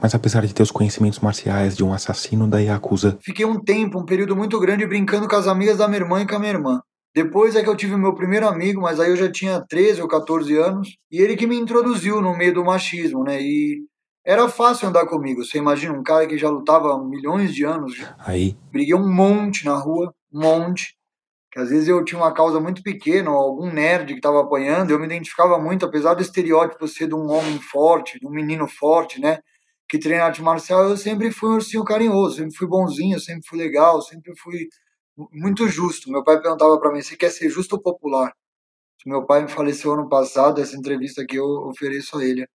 Mas 0.00 0.14
apesar 0.14 0.46
de 0.46 0.54
ter 0.54 0.62
os 0.62 0.70
conhecimentos 0.70 1.20
marciais 1.20 1.76
de 1.76 1.84
um 1.84 1.92
assassino 1.92 2.46
da 2.46 2.58
Yakuza, 2.58 3.18
Fiquei 3.22 3.44
um 3.44 3.58
tempo, 3.58 3.98
um 3.98 4.04
período 4.04 4.36
muito 4.36 4.58
grande, 4.60 4.86
brincando 4.86 5.28
com 5.28 5.36
as 5.36 5.46
amigas 5.46 5.78
da 5.78 5.88
minha 5.88 6.00
irmã 6.00 6.20
e 6.20 6.26
com 6.26 6.36
a 6.36 6.38
minha 6.38 6.52
irmã. 6.52 6.80
Depois 7.14 7.56
é 7.56 7.62
que 7.62 7.68
eu 7.68 7.76
tive 7.76 7.94
o 7.94 7.98
meu 7.98 8.14
primeiro 8.14 8.46
amigo, 8.46 8.80
mas 8.80 9.00
aí 9.00 9.10
eu 9.10 9.16
já 9.16 9.30
tinha 9.30 9.60
13 9.68 10.00
ou 10.00 10.08
14 10.08 10.56
anos, 10.56 10.96
e 11.10 11.20
ele 11.20 11.36
que 11.36 11.46
me 11.46 11.58
introduziu 11.58 12.20
no 12.20 12.36
meio 12.36 12.54
do 12.54 12.64
machismo, 12.64 13.24
né? 13.24 13.40
E 13.40 13.80
era 14.24 14.48
fácil 14.48 14.88
andar 14.88 15.06
comigo. 15.06 15.44
Você 15.44 15.58
imagina 15.58 15.92
um 15.92 16.04
cara 16.04 16.26
que 16.26 16.38
já 16.38 16.48
lutava 16.48 16.92
há 16.92 17.02
milhões 17.02 17.52
de 17.52 17.64
anos, 17.64 17.94
aí 18.18 18.56
briguei 18.70 18.94
um 18.94 19.12
monte 19.12 19.64
na 19.64 19.74
rua, 19.74 20.14
um 20.32 20.40
monte. 20.40 20.94
Que 21.50 21.58
às 21.58 21.70
vezes 21.70 21.88
eu 21.88 22.04
tinha 22.04 22.20
uma 22.20 22.32
causa 22.32 22.60
muito 22.60 22.80
pequena, 22.80 23.28
ou 23.28 23.36
algum 23.36 23.72
nerd 23.72 24.12
que 24.12 24.20
estava 24.20 24.40
apanhando, 24.40 24.92
eu 24.92 25.00
me 25.00 25.06
identificava 25.06 25.58
muito, 25.58 25.84
apesar 25.84 26.14
do 26.14 26.22
estereótipo 26.22 26.86
ser 26.86 27.08
de 27.08 27.14
um 27.14 27.28
homem 27.28 27.58
forte, 27.58 28.20
de 28.20 28.26
um 28.26 28.30
menino 28.30 28.68
forte, 28.68 29.20
né? 29.20 29.40
Que 29.90 29.98
treina 29.98 30.24
arte 30.24 30.40
marcial, 30.40 30.88
eu 30.88 30.96
sempre 30.96 31.32
fui 31.32 31.50
um 31.50 31.54
ursinho 31.54 31.82
carinhoso, 31.84 32.36
sempre 32.36 32.54
fui 32.56 32.68
bonzinho, 32.68 33.18
sempre 33.18 33.42
fui 33.46 33.58
legal, 33.58 34.00
sempre 34.00 34.32
fui 34.38 34.68
muito 35.32 35.66
justo. 35.68 36.10
Meu 36.10 36.22
pai 36.22 36.40
perguntava 36.40 36.78
para 36.78 36.92
mim: 36.92 37.02
você 37.02 37.16
quer 37.16 37.30
ser 37.30 37.50
justo 37.50 37.74
ou 37.74 37.82
popular? 37.82 38.32
Meu 39.04 39.26
pai 39.26 39.48
faleceu 39.48 39.92
ano 39.92 40.08
passado, 40.08 40.60
essa 40.60 40.76
entrevista 40.76 41.24
que 41.26 41.36
eu 41.36 41.44
ofereço 41.68 42.18
a 42.18 42.24
ele. 42.24 42.46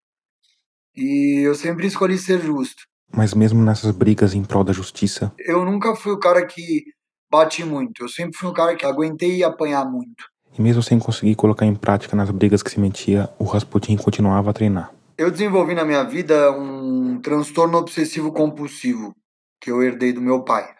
E 0.96 1.42
eu 1.46 1.54
sempre 1.56 1.88
escolhi 1.88 2.18
ser 2.18 2.40
justo. 2.40 2.84
mas 3.12 3.34
mesmo 3.34 3.62
nessas 3.62 3.92
brigas 3.92 4.34
em 4.34 4.44
prol 4.44 4.64
da 4.64 4.72
justiça, 4.72 5.34
Eu 5.38 5.66
nunca 5.66 5.96
fui 5.96 6.14
o 6.14 6.20
cara 6.20 6.46
que 6.46 6.86
bati 7.30 7.66
muito, 7.66 8.04
eu 8.04 8.10
sempre 8.10 8.38
fui 8.38 8.50
o 8.50 8.54
cara 8.54 8.76
que 8.78 8.86
aguentei 8.86 9.44
apanhar 9.44 9.84
muito. 9.86 10.24
e 10.58 10.62
mesmo 10.62 10.82
sem 10.82 10.98
conseguir 11.00 11.36
colocar 11.36 11.66
em 11.66 11.76
prática 11.76 12.16
nas 12.16 12.30
brigas 12.32 12.64
que 12.64 12.72
se 12.72 12.80
metia, 12.80 13.30
o 13.38 13.44
Rasputin 13.44 13.98
continuava 13.98 14.52
a 14.52 14.54
treinar. 14.54 14.95
Eu 15.18 15.32
desenvolvi 15.32 15.74
na 15.74 15.86
minha 15.86 16.04
vida 16.04 16.52
um 16.52 17.22
transtorno 17.22 17.78
obsessivo 17.78 18.34
compulsivo 18.34 19.16
que 19.62 19.72
eu 19.72 19.82
herdei 19.82 20.12
do 20.12 20.22
meu 20.22 20.44
pai. 20.44 20.76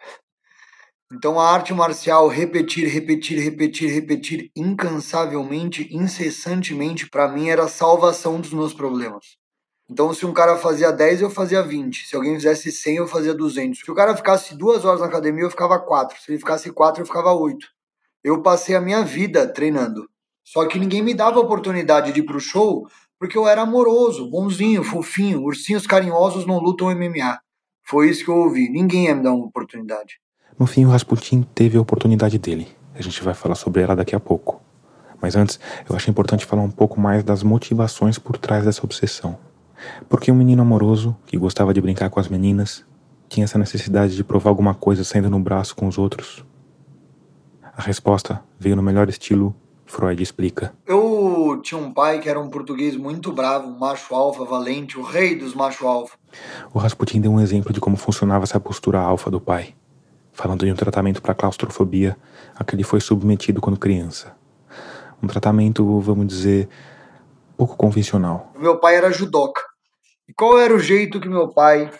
Então 1.10 1.40
a 1.40 1.50
arte 1.50 1.72
marcial 1.72 2.28
repetir, 2.28 2.86
repetir, 2.86 3.38
repetir, 3.38 3.90
repetir 3.90 4.50
incansavelmente, 4.54 5.88
incessantemente 5.90 7.08
para 7.08 7.28
mim 7.28 7.48
era 7.48 7.64
a 7.64 7.68
salvação 7.68 8.38
dos 8.38 8.52
meus 8.52 8.74
problemas. 8.74 9.38
Então 9.88 10.12
se 10.12 10.26
um 10.26 10.34
cara 10.34 10.58
fazia 10.58 10.92
10, 10.92 11.22
eu 11.22 11.30
fazia 11.30 11.62
20. 11.62 12.06
Se 12.06 12.14
alguém 12.14 12.34
fizesse 12.34 12.70
100, 12.70 12.96
eu 12.96 13.06
fazia 13.06 13.32
200. 13.32 13.80
Se 13.80 13.90
o 13.90 13.94
cara 13.94 14.14
ficasse 14.14 14.54
duas 14.54 14.84
horas 14.84 15.00
na 15.00 15.06
academia, 15.06 15.44
eu 15.44 15.50
ficava 15.50 15.78
4. 15.78 16.20
Se 16.20 16.30
ele 16.30 16.38
ficasse 16.38 16.70
4, 16.70 17.00
eu 17.00 17.06
ficava 17.06 17.32
8. 17.32 17.66
Eu 18.22 18.42
passei 18.42 18.74
a 18.74 18.82
minha 18.82 19.02
vida 19.02 19.46
treinando. 19.50 20.06
Só 20.44 20.66
que 20.66 20.78
ninguém 20.78 21.02
me 21.02 21.14
dava 21.14 21.40
oportunidade 21.40 22.12
de 22.12 22.20
ir 22.20 22.24
pro 22.24 22.38
show 22.38 22.86
porque 23.18 23.36
eu 23.36 23.46
era 23.46 23.62
amoroso, 23.62 24.28
bonzinho, 24.30 24.84
fofinho. 24.84 25.42
Ursinhos 25.42 25.86
carinhosos 25.86 26.46
não 26.46 26.58
lutam 26.58 26.94
MMA. 26.94 27.38
Foi 27.82 28.10
isso 28.10 28.24
que 28.24 28.30
eu 28.30 28.36
ouvi. 28.36 28.68
Ninguém 28.68 29.06
ia 29.06 29.14
me 29.14 29.22
dar 29.22 29.32
uma 29.32 29.46
oportunidade. 29.46 30.14
No 30.58 30.66
fim, 30.66 30.84
o 30.84 30.90
Rasputin 30.90 31.42
teve 31.54 31.78
a 31.78 31.80
oportunidade 31.80 32.38
dele. 32.38 32.68
A 32.94 33.02
gente 33.02 33.22
vai 33.22 33.34
falar 33.34 33.54
sobre 33.54 33.82
ela 33.82 33.94
daqui 33.94 34.14
a 34.14 34.20
pouco. 34.20 34.60
Mas 35.20 35.36
antes, 35.36 35.58
eu 35.88 35.96
acho 35.96 36.10
importante 36.10 36.44
falar 36.44 36.62
um 36.62 36.70
pouco 36.70 37.00
mais 37.00 37.22
das 37.24 37.42
motivações 37.42 38.18
por 38.18 38.38
trás 38.38 38.64
dessa 38.64 38.84
obsessão. 38.84 39.38
Porque 40.08 40.30
um 40.30 40.34
menino 40.34 40.62
amoroso, 40.62 41.16
que 41.26 41.36
gostava 41.36 41.72
de 41.72 41.80
brincar 41.80 42.10
com 42.10 42.20
as 42.20 42.28
meninas, 42.28 42.84
tinha 43.28 43.44
essa 43.44 43.58
necessidade 43.58 44.14
de 44.14 44.24
provar 44.24 44.50
alguma 44.50 44.74
coisa 44.74 45.04
saindo 45.04 45.30
no 45.30 45.38
braço 45.38 45.74
com 45.74 45.86
os 45.86 45.98
outros. 45.98 46.44
A 47.76 47.82
resposta 47.82 48.42
veio 48.58 48.76
no 48.76 48.82
melhor 48.82 49.08
estilo 49.08 49.54
Freud 49.86 50.20
explica. 50.20 50.74
Eu 50.84 51.60
tinha 51.62 51.80
um 51.80 51.92
pai 51.92 52.18
que 52.18 52.28
era 52.28 52.40
um 52.40 52.50
português 52.50 52.96
muito 52.96 53.32
bravo, 53.32 53.68
um 53.68 53.78
macho 53.78 54.14
alfa 54.14 54.44
valente, 54.44 54.98
o 54.98 55.02
rei 55.02 55.36
dos 55.36 55.54
macho 55.54 55.86
alfa. 55.86 56.18
O 56.74 56.78
Rasputin 56.78 57.20
deu 57.20 57.32
um 57.32 57.40
exemplo 57.40 57.72
de 57.72 57.80
como 57.80 57.96
funcionava 57.96 58.44
essa 58.44 58.58
postura 58.58 58.98
alfa 59.00 59.30
do 59.30 59.40
pai, 59.40 59.74
falando 60.32 60.64
de 60.64 60.72
um 60.72 60.76
tratamento 60.76 61.22
para 61.22 61.34
claustrofobia 61.34 62.16
a 62.54 62.64
que 62.64 62.74
ele 62.74 62.82
foi 62.82 63.00
submetido 63.00 63.60
quando 63.60 63.78
criança. 63.78 64.36
Um 65.22 65.28
tratamento, 65.28 66.00
vamos 66.00 66.26
dizer, 66.26 66.68
pouco 67.56 67.76
convencional. 67.76 68.52
Meu 68.58 68.78
pai 68.78 68.96
era 68.96 69.10
judoca. 69.12 69.62
E 70.28 70.34
qual 70.34 70.58
era 70.58 70.74
o 70.74 70.80
jeito 70.80 71.20
que 71.20 71.28
meu 71.28 71.48
pai 71.48 71.90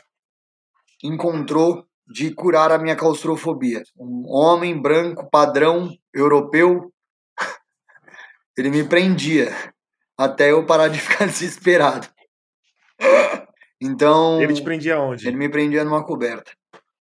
encontrou 1.03 1.85
de 2.07 2.33
curar 2.35 2.73
a 2.73 2.79
minha 2.79 2.97
claustrofobia? 2.97 3.83
Um 3.97 4.25
homem 4.27 4.81
branco, 4.81 5.29
padrão, 5.31 5.89
europeu, 6.13 6.93
ele 8.57 8.71
me 8.71 8.85
prendia 8.85 9.55
até 10.19 10.51
eu 10.51 10.65
parar 10.65 10.89
de 10.89 10.99
ficar 11.01 11.27
desesperado. 11.27 12.09
Então. 13.81 14.41
Ele 14.41 14.55
te 14.55 14.63
prendia 14.63 14.99
onde? 14.99 15.29
Ele 15.29 15.37
me 15.37 15.49
prendia 15.49 15.85
numa 15.85 16.05
coberta. 16.05 16.51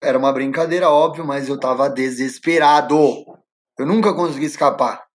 Era 0.02 0.18
uma 0.18 0.34
brincadeira, 0.34 0.90
óbvio, 0.90 1.26
mas 1.26 1.48
eu 1.48 1.60
tava 1.60 1.90
desesperado. 1.90 2.98
Eu 3.78 3.86
nunca 3.86 4.14
consegui 4.14 4.46
escapar. 4.46 5.06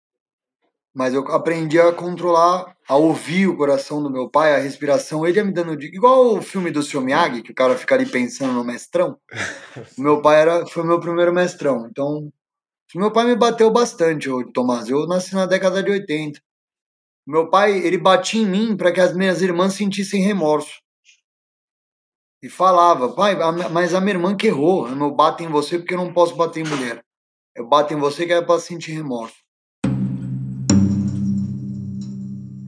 Mas 0.94 1.12
eu 1.12 1.20
aprendi 1.28 1.78
a 1.78 1.92
controlar, 1.92 2.74
a 2.88 2.96
ouvir 2.96 3.46
o 3.46 3.56
coração 3.56 4.02
do 4.02 4.10
meu 4.10 4.30
pai, 4.30 4.54
a 4.54 4.58
respiração. 4.58 5.26
Ele 5.26 5.38
ia 5.38 5.44
me 5.44 5.52
dando 5.52 5.76
dica. 5.76 5.94
Igual 5.94 6.36
o 6.36 6.42
filme 6.42 6.70
do 6.70 6.82
Seu 6.82 7.00
Miyagi, 7.00 7.42
que 7.42 7.52
o 7.52 7.54
cara 7.54 7.76
fica 7.76 7.94
ali 7.94 8.06
pensando 8.06 8.52
no 8.54 8.64
mestrão. 8.64 9.18
o 9.98 10.00
meu 10.00 10.22
pai 10.22 10.40
era, 10.40 10.66
foi 10.66 10.84
meu 10.84 10.98
primeiro 10.98 11.32
mestrão. 11.32 11.86
Então, 11.88 12.32
meu 12.94 13.12
pai 13.12 13.26
me 13.26 13.36
bateu 13.36 13.70
bastante, 13.70 14.28
Tomás. 14.54 14.88
Eu 14.88 15.06
nasci 15.06 15.34
na 15.34 15.44
década 15.44 15.82
de 15.82 15.90
80. 15.90 16.40
Meu 17.26 17.50
pai, 17.50 17.78
ele 17.78 17.98
batia 17.98 18.40
em 18.40 18.46
mim 18.46 18.76
para 18.76 18.90
que 18.90 19.00
as 19.00 19.14
minhas 19.14 19.42
irmãs 19.42 19.74
sentissem 19.74 20.22
remorso. 20.22 20.80
E 22.42 22.48
falava, 22.48 23.12
pai, 23.12 23.36
mas 23.70 23.94
a 23.94 24.00
minha 24.00 24.14
irmã 24.14 24.34
que 24.34 24.46
errou. 24.46 24.88
Eu 24.88 24.96
não 24.96 25.14
bato 25.14 25.42
em 25.42 25.48
você 25.48 25.78
porque 25.78 25.92
eu 25.92 25.98
não 25.98 26.12
posso 26.12 26.34
bater 26.36 26.64
em 26.64 26.68
mulher. 26.68 27.04
Eu 27.54 27.68
bato 27.68 27.92
em 27.92 27.98
você 27.98 28.24
que 28.24 28.32
é 28.32 28.40
para 28.40 28.58
sentir 28.58 28.92
remorso. 28.92 29.36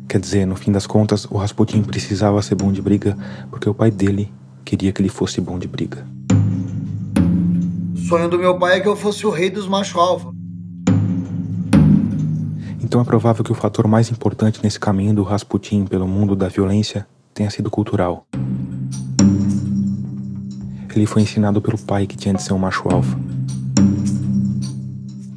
Quer 0.06 0.20
dizer, 0.20 0.44
no 0.44 0.56
fim 0.56 0.72
das 0.72 0.86
contas, 0.86 1.24
o 1.24 1.36
Rasputin 1.36 1.82
precisava 1.82 2.42
ser 2.42 2.56
bom 2.56 2.72
de 2.72 2.82
briga 2.82 3.16
porque 3.48 3.68
o 3.68 3.74
pai 3.74 3.90
dele 3.90 4.30
queria 4.64 4.92
que 4.92 5.00
ele 5.00 5.08
fosse 5.08 5.40
bom 5.40 5.58
de 5.58 5.68
briga. 5.68 6.04
Sonho 8.10 8.28
do 8.28 8.40
meu 8.40 8.58
pai 8.58 8.78
é 8.78 8.80
que 8.80 8.88
eu 8.88 8.96
fosse 8.96 9.24
o 9.24 9.30
rei 9.30 9.48
dos 9.48 9.68
macho 9.68 10.00
alfa. 10.00 10.32
Então 12.82 13.00
é 13.00 13.04
provável 13.04 13.44
que 13.44 13.52
o 13.52 13.54
fator 13.54 13.86
mais 13.86 14.10
importante 14.10 14.58
nesse 14.64 14.80
caminho 14.80 15.14
do 15.14 15.22
Rasputin 15.22 15.84
pelo 15.84 16.08
mundo 16.08 16.34
da 16.34 16.48
violência 16.48 17.06
tenha 17.32 17.48
sido 17.50 17.70
cultural. 17.70 18.26
Ele 20.92 21.06
foi 21.06 21.22
ensinado 21.22 21.62
pelo 21.62 21.78
pai 21.78 22.04
que 22.04 22.16
tinha 22.16 22.34
de 22.34 22.42
ser 22.42 22.52
um 22.52 22.58
macho 22.58 22.88
alfa. 22.92 23.16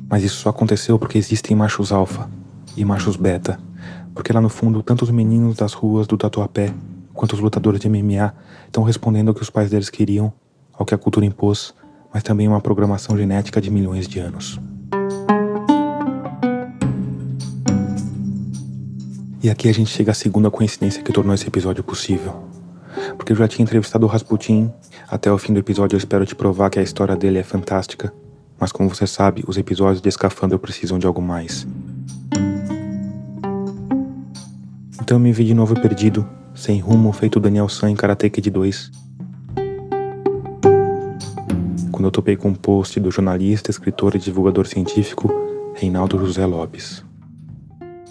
Mas 0.10 0.24
isso 0.24 0.38
só 0.38 0.50
aconteceu 0.50 0.98
porque 0.98 1.20
existem 1.20 1.56
machos 1.56 1.92
alfa 1.92 2.28
e 2.76 2.84
machos 2.84 3.16
beta. 3.16 3.60
Porque 4.16 4.34
lá 4.34 4.42
no 4.42 4.50
fundo, 4.50 4.82
tanto 4.82 5.04
os 5.04 5.12
meninos 5.12 5.58
das 5.58 5.74
ruas 5.74 6.08
do 6.08 6.18
Tatuapé 6.18 6.74
quanto 7.14 7.34
os 7.34 7.40
lutadores 7.40 7.80
de 7.80 7.88
MMA 7.88 8.34
estão 8.66 8.82
respondendo 8.82 9.28
ao 9.28 9.36
que 9.36 9.44
os 9.44 9.52
pais 9.52 9.70
deles 9.70 9.92
queriam, 9.92 10.34
ao 10.74 10.88
que 10.88 10.96
a 10.96 10.98
cultura 10.98 11.24
impôs, 11.24 11.72
mas 12.14 12.24
também 12.24 12.48
uma 12.48 12.62
programação 12.62 13.18
genética 13.18 13.60
de 13.60 13.72
milhões 13.72 14.08
de 14.08 14.20
anos. 14.20 14.60
E 19.42 19.50
aqui 19.50 19.68
a 19.68 19.74
gente 19.74 19.90
chega 19.90 20.12
à 20.12 20.14
segunda 20.14 20.50
coincidência 20.50 21.04
que 21.04 21.12
tornou 21.12 21.34
esse 21.34 21.48
episódio 21.48 21.84
possível. 21.84 22.44
Porque 23.18 23.34
eu 23.34 23.36
já 23.36 23.48
tinha 23.48 23.64
entrevistado 23.64 24.06
o 24.06 24.10
Rasputin, 24.10 24.72
até 25.10 25.32
o 25.32 25.38
fim 25.38 25.52
do 25.52 25.60
episódio 25.60 25.96
eu 25.96 25.98
espero 25.98 26.26
te 26.26 26.36
provar 26.36 26.70
que 26.70 26.80
a 26.80 26.84
história 26.84 27.16
dele 27.16 27.40
é 27.40 27.44
fantástica, 27.44 28.14
mas 28.58 28.72
como 28.72 28.88
você 28.88 29.06
sabe, 29.06 29.44
os 29.46 29.58
episódios 29.58 30.02
de 30.02 30.08
Escafandro 30.08 30.58
precisam 30.58 30.98
de 30.98 31.06
algo 31.06 31.22
mais. 31.22 31.68
Então 35.02 35.18
eu 35.18 35.20
me 35.20 35.34
vi 35.34 35.44
de 35.44 35.54
novo 35.54 35.76
perdido, 35.76 36.26
sem 36.56 36.80
rumo, 36.80 37.12
feito 37.12 37.40
Daniel 37.40 37.68
San 37.68 37.90
em 37.90 37.96
Karate 37.96 38.30
Kid 38.30 38.50
2. 38.50 38.92
Quando 41.94 42.06
eu 42.06 42.12
topei 42.12 42.36
com 42.36 42.50
um 42.50 42.56
post 42.56 43.00
do 43.00 43.12
jornalista, 43.12 43.70
escritor 43.70 44.16
e 44.16 44.20
divulgador 44.20 44.66
científico 44.66 45.32
Reinaldo 45.76 46.18
José 46.18 46.44
Lopes. 46.44 47.06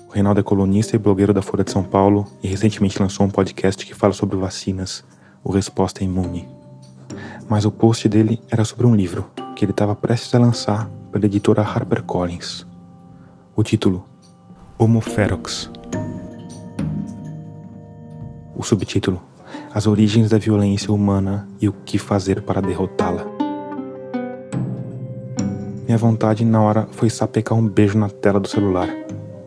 O 0.08 0.12
Reinaldo 0.12 0.38
é 0.38 0.42
colunista 0.42 0.94
e 0.94 0.98
blogueiro 1.00 1.34
da 1.34 1.42
Folha 1.42 1.64
de 1.64 1.72
São 1.72 1.82
Paulo 1.82 2.28
e 2.40 2.46
recentemente 2.46 3.02
lançou 3.02 3.26
um 3.26 3.28
podcast 3.28 3.84
que 3.84 3.92
fala 3.92 4.12
sobre 4.12 4.36
vacinas, 4.36 5.04
o 5.42 5.50
Resposta 5.50 6.04
Imune. 6.04 6.48
Mas 7.48 7.64
o 7.64 7.72
post 7.72 8.08
dele 8.08 8.40
era 8.48 8.64
sobre 8.64 8.86
um 8.86 8.94
livro 8.94 9.28
que 9.56 9.64
ele 9.64 9.72
estava 9.72 9.96
prestes 9.96 10.32
a 10.32 10.38
lançar 10.38 10.88
pela 11.10 11.26
editora 11.26 11.62
HarperCollins. 11.62 12.64
O 13.56 13.64
título: 13.64 14.04
Homo 14.78 15.00
Ferox. 15.00 15.68
O 18.54 18.62
subtítulo: 18.62 19.20
As 19.74 19.88
origens 19.88 20.30
da 20.30 20.38
violência 20.38 20.92
humana 20.94 21.48
e 21.60 21.68
o 21.68 21.72
que 21.72 21.98
fazer 21.98 22.42
para 22.42 22.62
derrotá-la. 22.62 23.31
Minha 25.86 25.98
vontade 25.98 26.44
na 26.44 26.62
hora 26.62 26.88
foi 26.92 27.10
sapecar 27.10 27.56
um 27.56 27.66
beijo 27.66 27.98
na 27.98 28.08
tela 28.08 28.38
do 28.38 28.48
celular 28.48 28.88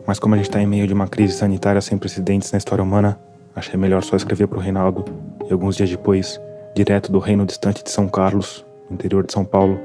mas 0.06 0.20
como 0.20 0.34
a 0.34 0.38
gente 0.38 0.46
está 0.46 0.62
em 0.62 0.66
meio 0.66 0.86
de 0.86 0.94
uma 0.94 1.08
crise 1.08 1.36
sanitária 1.36 1.80
sem 1.80 1.98
precedentes 1.98 2.52
na 2.52 2.58
história 2.58 2.82
humana, 2.82 3.18
achei 3.54 3.76
melhor 3.76 4.04
só 4.04 4.14
escrever 4.14 4.46
para 4.46 4.58
o 4.58 4.60
Reinaldo. 4.60 5.04
E 5.48 5.52
alguns 5.52 5.76
dias 5.76 5.90
depois, 5.90 6.40
direto 6.74 7.10
do 7.10 7.18
reino 7.18 7.44
distante 7.44 7.82
de 7.82 7.90
São 7.90 8.08
Carlos, 8.08 8.64
interior 8.88 9.26
de 9.26 9.32
São 9.32 9.44
Paulo, 9.44 9.80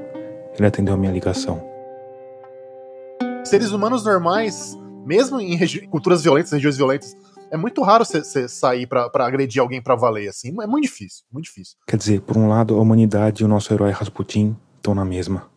ele 0.56 0.66
atendeu 0.66 0.94
a 0.94 0.96
minha 0.96 1.10
ligação. 1.10 1.60
Seres 3.44 3.72
humanos 3.72 4.04
normais, 4.04 4.78
mesmo 5.04 5.40
em 5.40 5.58
culturas 5.90 6.22
violentas, 6.22 6.52
regiões 6.52 6.76
violentas, 6.76 7.16
é 7.50 7.56
muito 7.56 7.82
raro 7.82 8.04
você 8.04 8.48
sair 8.48 8.86
para 8.86 9.10
agredir 9.26 9.60
alguém 9.60 9.82
para 9.82 9.96
valer, 9.96 10.28
assim. 10.28 10.54
É 10.62 10.66
muito 10.66 10.84
difícil, 10.84 11.24
muito 11.30 11.46
difícil. 11.46 11.76
Quer 11.86 11.96
dizer, 11.96 12.20
por 12.20 12.36
um 12.36 12.48
lado, 12.48 12.76
a 12.76 12.80
humanidade 12.80 13.42
e 13.42 13.44
o 13.44 13.48
nosso 13.48 13.74
herói 13.74 13.90
Rasputin 13.90 14.56
estão 14.78 14.94
na 14.94 15.04
mesma 15.04 15.51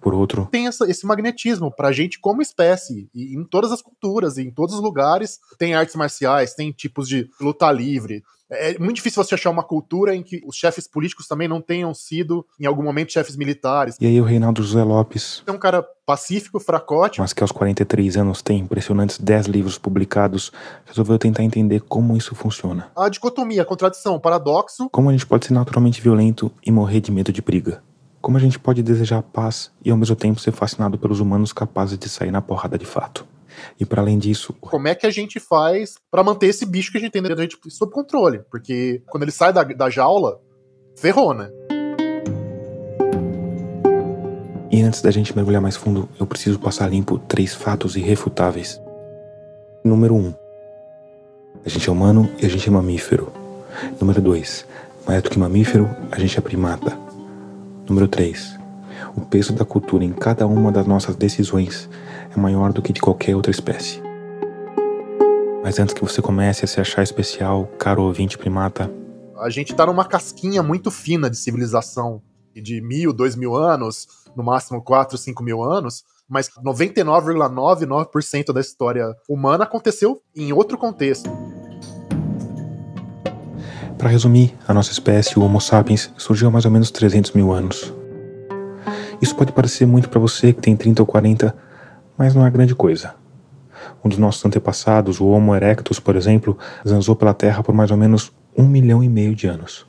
por 0.00 0.14
outro. 0.14 0.48
Tem 0.50 0.66
essa, 0.66 0.88
esse 0.90 1.06
magnetismo 1.06 1.70
pra 1.70 1.92
gente 1.92 2.18
como 2.18 2.42
espécie, 2.42 3.08
e 3.14 3.36
em 3.36 3.44
todas 3.44 3.72
as 3.72 3.82
culturas, 3.82 4.38
e 4.38 4.42
em 4.42 4.50
todos 4.50 4.74
os 4.74 4.80
lugares, 4.80 5.38
tem 5.58 5.74
artes 5.74 5.94
marciais, 5.94 6.54
tem 6.54 6.72
tipos 6.72 7.08
de 7.08 7.28
luta 7.40 7.70
livre. 7.70 8.22
É 8.52 8.76
muito 8.78 8.96
difícil 8.96 9.22
você 9.22 9.36
achar 9.36 9.48
uma 9.48 9.62
cultura 9.62 10.14
em 10.14 10.24
que 10.24 10.42
os 10.44 10.56
chefes 10.56 10.88
políticos 10.88 11.28
também 11.28 11.46
não 11.46 11.60
tenham 11.60 11.94
sido, 11.94 12.44
em 12.58 12.66
algum 12.66 12.82
momento, 12.82 13.12
chefes 13.12 13.36
militares. 13.36 13.96
E 14.00 14.06
aí 14.06 14.20
o 14.20 14.24
Reinaldo 14.24 14.60
José 14.60 14.82
Lopes. 14.82 15.44
É 15.46 15.52
um 15.52 15.58
cara 15.58 15.86
pacífico, 16.04 16.58
fracote. 16.58 17.20
Mas 17.20 17.32
que 17.32 17.42
aos 17.44 17.52
43 17.52 18.16
anos 18.16 18.42
tem 18.42 18.58
impressionantes 18.58 19.18
10 19.18 19.46
livros 19.46 19.78
publicados, 19.78 20.50
resolveu 20.84 21.16
tentar 21.16 21.44
entender 21.44 21.80
como 21.82 22.16
isso 22.16 22.34
funciona. 22.34 22.90
A 22.96 23.08
dicotomia, 23.08 23.62
a 23.62 23.64
contradição, 23.64 24.16
o 24.16 24.20
paradoxo. 24.20 24.90
Como 24.90 25.08
a 25.08 25.12
gente 25.12 25.26
pode 25.26 25.46
ser 25.46 25.52
naturalmente 25.52 26.00
violento 26.00 26.50
e 26.66 26.72
morrer 26.72 27.00
de 27.00 27.12
medo 27.12 27.32
de 27.32 27.40
briga. 27.40 27.80
Como 28.20 28.36
a 28.36 28.40
gente 28.40 28.58
pode 28.58 28.82
desejar 28.82 29.22
paz 29.22 29.70
e 29.82 29.90
ao 29.90 29.96
mesmo 29.96 30.14
tempo 30.14 30.40
ser 30.40 30.52
fascinado 30.52 30.98
pelos 30.98 31.20
humanos 31.20 31.54
capazes 31.54 31.98
de 31.98 32.08
sair 32.08 32.30
na 32.30 32.42
porrada 32.42 32.76
de 32.76 32.84
fato? 32.84 33.26
E 33.78 33.84
para 33.84 34.02
além 34.02 34.18
disso, 34.18 34.54
como 34.60 34.88
é 34.88 34.94
que 34.94 35.06
a 35.06 35.10
gente 35.10 35.40
faz 35.40 35.94
para 36.10 36.22
manter 36.22 36.48
esse 36.48 36.66
bicho 36.66 36.92
que 36.92 36.98
a 36.98 37.00
gente 37.00 37.12
tem 37.12 37.22
dentro 37.22 37.36
da 37.36 37.42
gente 37.42 37.58
sob 37.70 37.90
controle? 37.90 38.40
Porque 38.50 39.02
quando 39.06 39.22
ele 39.22 39.32
sai 39.32 39.52
da, 39.52 39.64
da 39.64 39.88
jaula, 39.88 40.38
ferrou, 40.96 41.32
né? 41.32 41.50
E 44.70 44.82
antes 44.82 45.00
da 45.00 45.10
gente 45.10 45.34
mergulhar 45.34 45.62
mais 45.62 45.76
fundo, 45.76 46.08
eu 46.18 46.26
preciso 46.26 46.58
passar 46.58 46.88
limpo 46.88 47.18
três 47.18 47.54
fatos 47.54 47.96
irrefutáveis. 47.96 48.80
Número 49.82 50.14
1. 50.14 50.18
Um, 50.18 50.34
a 51.64 51.68
gente 51.68 51.88
é 51.88 51.92
humano 51.92 52.30
e 52.40 52.46
a 52.46 52.48
gente 52.48 52.68
é 52.68 52.70
mamífero. 52.70 53.32
Número 53.98 54.20
2. 54.20 54.66
Mais 55.06 55.22
do 55.22 55.30
que 55.30 55.38
mamífero, 55.38 55.88
a 56.10 56.18
gente 56.18 56.38
é 56.38 56.40
primata. 56.40 57.09
Número 57.90 58.06
3. 58.06 58.58
O 59.16 59.22
peso 59.22 59.52
da 59.52 59.64
cultura 59.64 60.04
em 60.04 60.12
cada 60.12 60.46
uma 60.46 60.70
das 60.70 60.86
nossas 60.86 61.16
decisões 61.16 61.90
é 62.32 62.38
maior 62.38 62.72
do 62.72 62.80
que 62.80 62.92
de 62.92 63.00
qualquer 63.00 63.34
outra 63.34 63.50
espécie. 63.50 64.00
Mas 65.60 65.80
antes 65.80 65.92
que 65.92 66.00
você 66.00 66.22
comece 66.22 66.64
a 66.64 66.68
se 66.68 66.80
achar 66.80 67.02
especial, 67.02 67.66
caro 67.80 68.04
ouvinte 68.04 68.38
primata, 68.38 68.88
a 69.40 69.50
gente 69.50 69.74
tá 69.74 69.84
numa 69.86 70.04
casquinha 70.04 70.62
muito 70.62 70.88
fina 70.88 71.28
de 71.28 71.36
civilização 71.36 72.22
de 72.54 72.80
mil, 72.80 73.12
dois 73.12 73.34
mil 73.34 73.56
anos, 73.56 74.06
no 74.36 74.44
máximo 74.44 74.80
quatro, 74.80 75.18
cinco 75.18 75.42
mil 75.42 75.60
anos, 75.60 76.04
mas 76.28 76.48
99,99% 76.64 78.52
da 78.52 78.60
história 78.60 79.12
humana 79.28 79.64
aconteceu 79.64 80.22
em 80.36 80.52
outro 80.52 80.78
contexto. 80.78 81.28
Para 84.00 84.08
resumir, 84.08 84.56
a 84.66 84.72
nossa 84.72 84.90
espécie, 84.92 85.38
o 85.38 85.42
Homo 85.42 85.60
sapiens, 85.60 86.10
surgiu 86.16 86.48
há 86.48 86.50
mais 86.50 86.64
ou 86.64 86.70
menos 86.70 86.90
300 86.90 87.32
mil 87.32 87.52
anos. 87.52 87.92
Isso 89.20 89.36
pode 89.36 89.52
parecer 89.52 89.84
muito 89.84 90.08
para 90.08 90.18
você 90.18 90.54
que 90.54 90.60
tem 90.62 90.74
30 90.74 91.02
ou 91.02 91.06
40, 91.06 91.54
mas 92.16 92.34
não 92.34 92.46
é 92.46 92.50
grande 92.50 92.74
coisa. 92.74 93.14
Um 94.02 94.08
dos 94.08 94.16
nossos 94.16 94.42
antepassados, 94.42 95.20
o 95.20 95.26
Homo 95.26 95.54
erectus, 95.54 96.00
por 96.00 96.16
exemplo, 96.16 96.56
zanzou 96.88 97.14
pela 97.14 97.34
Terra 97.34 97.62
por 97.62 97.74
mais 97.74 97.90
ou 97.90 97.96
menos 97.98 98.32
um 98.56 98.66
milhão 98.66 99.04
e 99.04 99.08
meio 99.10 99.34
de 99.34 99.46
anos. 99.46 99.86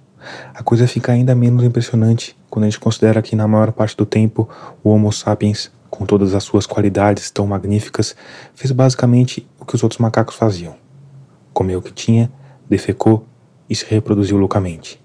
A 0.54 0.62
coisa 0.62 0.86
fica 0.90 1.14
ainda 1.14 1.34
menos 1.34 1.64
impressionante 1.64 2.38
quando 2.50 2.66
a 2.66 2.70
gente 2.70 2.82
considera 2.82 3.22
que, 3.22 3.34
na 3.34 3.48
maior 3.48 3.72
parte 3.72 3.96
do 3.96 4.06
tempo, 4.06 4.50
o 4.84 4.90
Homo 4.90 5.10
sapiens, 5.14 5.72
com 5.90 6.06
todas 6.06 6.36
as 6.36 6.44
suas 6.44 6.66
qualidades 6.66 7.32
tão 7.32 7.48
magníficas, 7.48 8.14
fez 8.56 8.74
basicamente 8.74 9.50
o 9.58 9.66
que 9.66 9.74
os 9.74 9.82
outros 9.82 10.00
macacos 10.00 10.36
faziam: 10.36 10.76
comeu 11.54 11.80
o 11.80 11.82
que 11.82 11.94
tinha, 11.94 12.30
defecou 12.70 13.26
e 13.72 13.76
se 13.76 13.86
reproduziu 13.86 14.38
loucamente. 14.38 15.02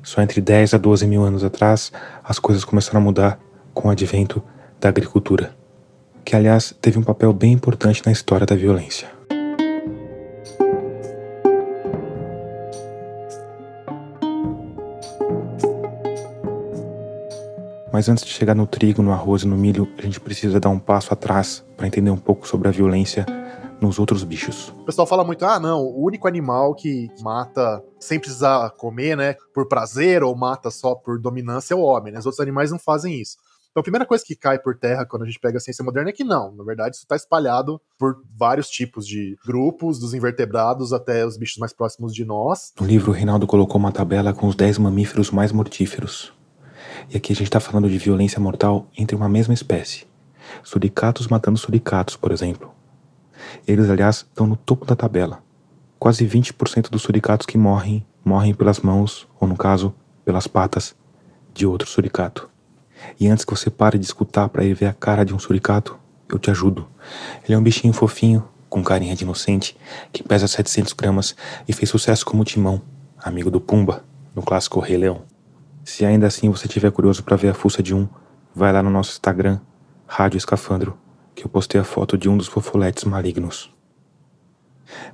Só 0.00 0.22
entre 0.22 0.40
10 0.40 0.74
a 0.74 0.78
12 0.78 1.08
mil 1.08 1.24
anos 1.24 1.42
atrás, 1.42 1.90
as 2.22 2.38
coisas 2.38 2.64
começaram 2.64 3.00
a 3.00 3.02
mudar 3.02 3.40
com 3.74 3.88
o 3.88 3.90
advento 3.90 4.40
da 4.80 4.88
agricultura, 4.88 5.56
que, 6.24 6.36
aliás, 6.36 6.72
teve 6.80 7.00
um 7.00 7.02
papel 7.02 7.32
bem 7.32 7.50
importante 7.50 8.02
na 8.06 8.12
história 8.12 8.46
da 8.46 8.54
violência. 8.54 9.08
Mas 17.92 18.08
antes 18.08 18.24
de 18.24 18.30
chegar 18.30 18.54
no 18.54 18.68
trigo, 18.68 19.02
no 19.02 19.10
arroz 19.10 19.42
e 19.42 19.48
no 19.48 19.56
milho, 19.56 19.88
a 19.98 20.02
gente 20.02 20.20
precisa 20.20 20.60
dar 20.60 20.68
um 20.68 20.78
passo 20.78 21.12
atrás 21.12 21.64
para 21.76 21.88
entender 21.88 22.10
um 22.10 22.16
pouco 22.16 22.46
sobre 22.46 22.68
a 22.68 22.70
violência 22.70 23.26
nos 23.80 23.98
outros 23.98 24.24
bichos. 24.24 24.68
O 24.80 24.84
pessoal 24.84 25.06
fala 25.06 25.24
muito, 25.24 25.44
ah, 25.44 25.60
não, 25.60 25.82
o 25.82 26.04
único 26.04 26.26
animal 26.26 26.74
que 26.74 27.08
mata 27.20 27.82
sem 28.00 28.18
precisar 28.18 28.70
comer, 28.70 29.16
né, 29.16 29.34
por 29.54 29.68
prazer 29.68 30.22
ou 30.22 30.34
mata 30.36 30.70
só 30.70 30.94
por 30.94 31.18
dominância 31.20 31.74
é 31.74 31.76
o 31.76 31.80
homem, 31.80 32.12
né? 32.12 32.18
Os 32.18 32.26
outros 32.26 32.40
animais 32.40 32.70
não 32.70 32.78
fazem 32.78 33.20
isso. 33.20 33.36
Então 33.76 33.82
a 33.82 33.84
primeira 33.84 34.06
coisa 34.06 34.24
que 34.24 34.34
cai 34.34 34.58
por 34.58 34.74
terra 34.78 35.04
quando 35.04 35.24
a 35.24 35.26
gente 35.26 35.38
pega 35.38 35.58
a 35.58 35.60
ciência 35.60 35.84
moderna 35.84 36.08
é 36.08 36.12
que 36.12 36.24
não, 36.24 36.50
na 36.56 36.64
verdade 36.64 36.96
isso 36.96 37.04
está 37.04 37.14
espalhado 37.14 37.78
por 37.98 38.16
vários 38.34 38.70
tipos 38.70 39.06
de 39.06 39.36
grupos, 39.46 39.98
dos 39.98 40.14
invertebrados 40.14 40.94
até 40.94 41.26
os 41.26 41.36
bichos 41.36 41.58
mais 41.58 41.74
próximos 41.74 42.14
de 42.14 42.24
nós. 42.24 42.72
No 42.80 42.86
livro, 42.86 43.10
o 43.10 43.14
Reinaldo 43.14 43.46
colocou 43.46 43.76
uma 43.76 43.92
tabela 43.92 44.32
com 44.32 44.46
os 44.46 44.54
10 44.54 44.78
mamíferos 44.78 45.30
mais 45.30 45.52
mortíferos. 45.52 46.32
E 47.10 47.18
aqui 47.18 47.34
a 47.34 47.36
gente 47.36 47.48
está 47.48 47.60
falando 47.60 47.90
de 47.90 47.98
violência 47.98 48.40
mortal 48.40 48.86
entre 48.96 49.14
uma 49.14 49.28
mesma 49.28 49.52
espécie. 49.52 50.06
Suricatos 50.64 51.28
matando 51.28 51.58
suricatos, 51.58 52.16
por 52.16 52.32
exemplo. 52.32 52.70
Eles, 53.66 53.90
aliás, 53.90 54.16
estão 54.16 54.46
no 54.46 54.56
topo 54.56 54.84
da 54.84 54.96
tabela. 54.96 55.42
Quase 55.98 56.26
20% 56.26 56.90
dos 56.90 57.02
suricatos 57.02 57.46
que 57.46 57.56
morrem, 57.56 58.04
morrem 58.24 58.54
pelas 58.54 58.80
mãos, 58.80 59.26
ou 59.40 59.48
no 59.48 59.56
caso, 59.56 59.94
pelas 60.24 60.46
patas, 60.46 60.94
de 61.54 61.66
outro 61.66 61.88
suricato. 61.88 62.48
E 63.18 63.28
antes 63.28 63.44
que 63.44 63.50
você 63.50 63.70
pare 63.70 63.98
de 63.98 64.04
escutar 64.04 64.48
para 64.48 64.64
ir 64.64 64.74
ver 64.74 64.86
a 64.86 64.92
cara 64.92 65.24
de 65.24 65.34
um 65.34 65.38
suricato, 65.38 65.98
eu 66.28 66.38
te 66.38 66.50
ajudo. 66.50 66.86
Ele 67.44 67.54
é 67.54 67.58
um 67.58 67.62
bichinho 67.62 67.92
fofinho, 67.92 68.46
com 68.68 68.82
carinha 68.82 69.14
de 69.14 69.24
inocente, 69.24 69.76
que 70.12 70.22
pesa 70.22 70.46
700 70.48 70.92
gramas 70.92 71.36
e 71.68 71.72
fez 71.72 71.88
sucesso 71.88 72.26
como 72.26 72.44
Timão, 72.44 72.82
amigo 73.18 73.50
do 73.50 73.60
Pumba, 73.60 74.04
no 74.34 74.42
clássico 74.42 74.80
Rei 74.80 74.96
Leão. 74.96 75.22
Se 75.84 76.04
ainda 76.04 76.26
assim 76.26 76.50
você 76.50 76.66
estiver 76.66 76.90
curioso 76.90 77.22
para 77.22 77.36
ver 77.36 77.48
a 77.48 77.54
fuça 77.54 77.82
de 77.82 77.94
um, 77.94 78.08
vai 78.54 78.72
lá 78.72 78.82
no 78.82 78.90
nosso 78.90 79.12
Instagram, 79.12 79.60
Rádio 80.06 80.36
Escafandro, 80.36 80.98
que 81.36 81.44
eu 81.44 81.50
postei 81.50 81.78
a 81.78 81.84
foto 81.84 82.16
de 82.16 82.28
um 82.28 82.36
dos 82.36 82.48
fofoletes 82.48 83.04
malignos. 83.04 83.70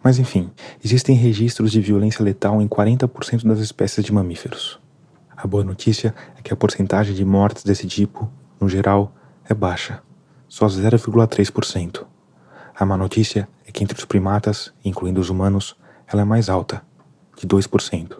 Mas 0.03 0.19
enfim, 0.19 0.51
existem 0.83 1.17
registros 1.17 1.73
de 1.73 1.81
violência 1.81 2.25
letal 2.25 2.63
em 2.63 2.69
40% 2.69 3.45
das 3.47 3.59
espécies 3.59 4.05
de 4.05 4.13
mamíferos. 4.13 4.79
A 5.37 5.47
boa 5.47 5.65
notícia 5.65 6.15
é 6.39 6.43
que 6.43 6.53
a 6.53 6.57
porcentagem 6.57 7.15
de 7.15 7.25
mortes 7.25 7.65
desse 7.65 7.89
tipo, 7.89 8.31
no 8.61 8.69
geral, 8.69 9.13
é 9.49 9.53
baixa, 9.53 10.01
só 10.49 10.67
0,3%. 10.67 12.07
A 12.75 12.87
má 12.87 12.97
notícia 12.97 13.49
é 13.67 13.73
que 13.73 13.83
entre 13.83 13.99
os 13.99 14.05
primatas, 14.05 14.73
incluindo 14.85 15.21
os 15.21 15.29
humanos, 15.29 15.77
ela 16.07 16.23
é 16.23 16.25
mais 16.25 16.49
alta, 16.49 16.83
de 17.37 17.47
2%. 17.47 18.19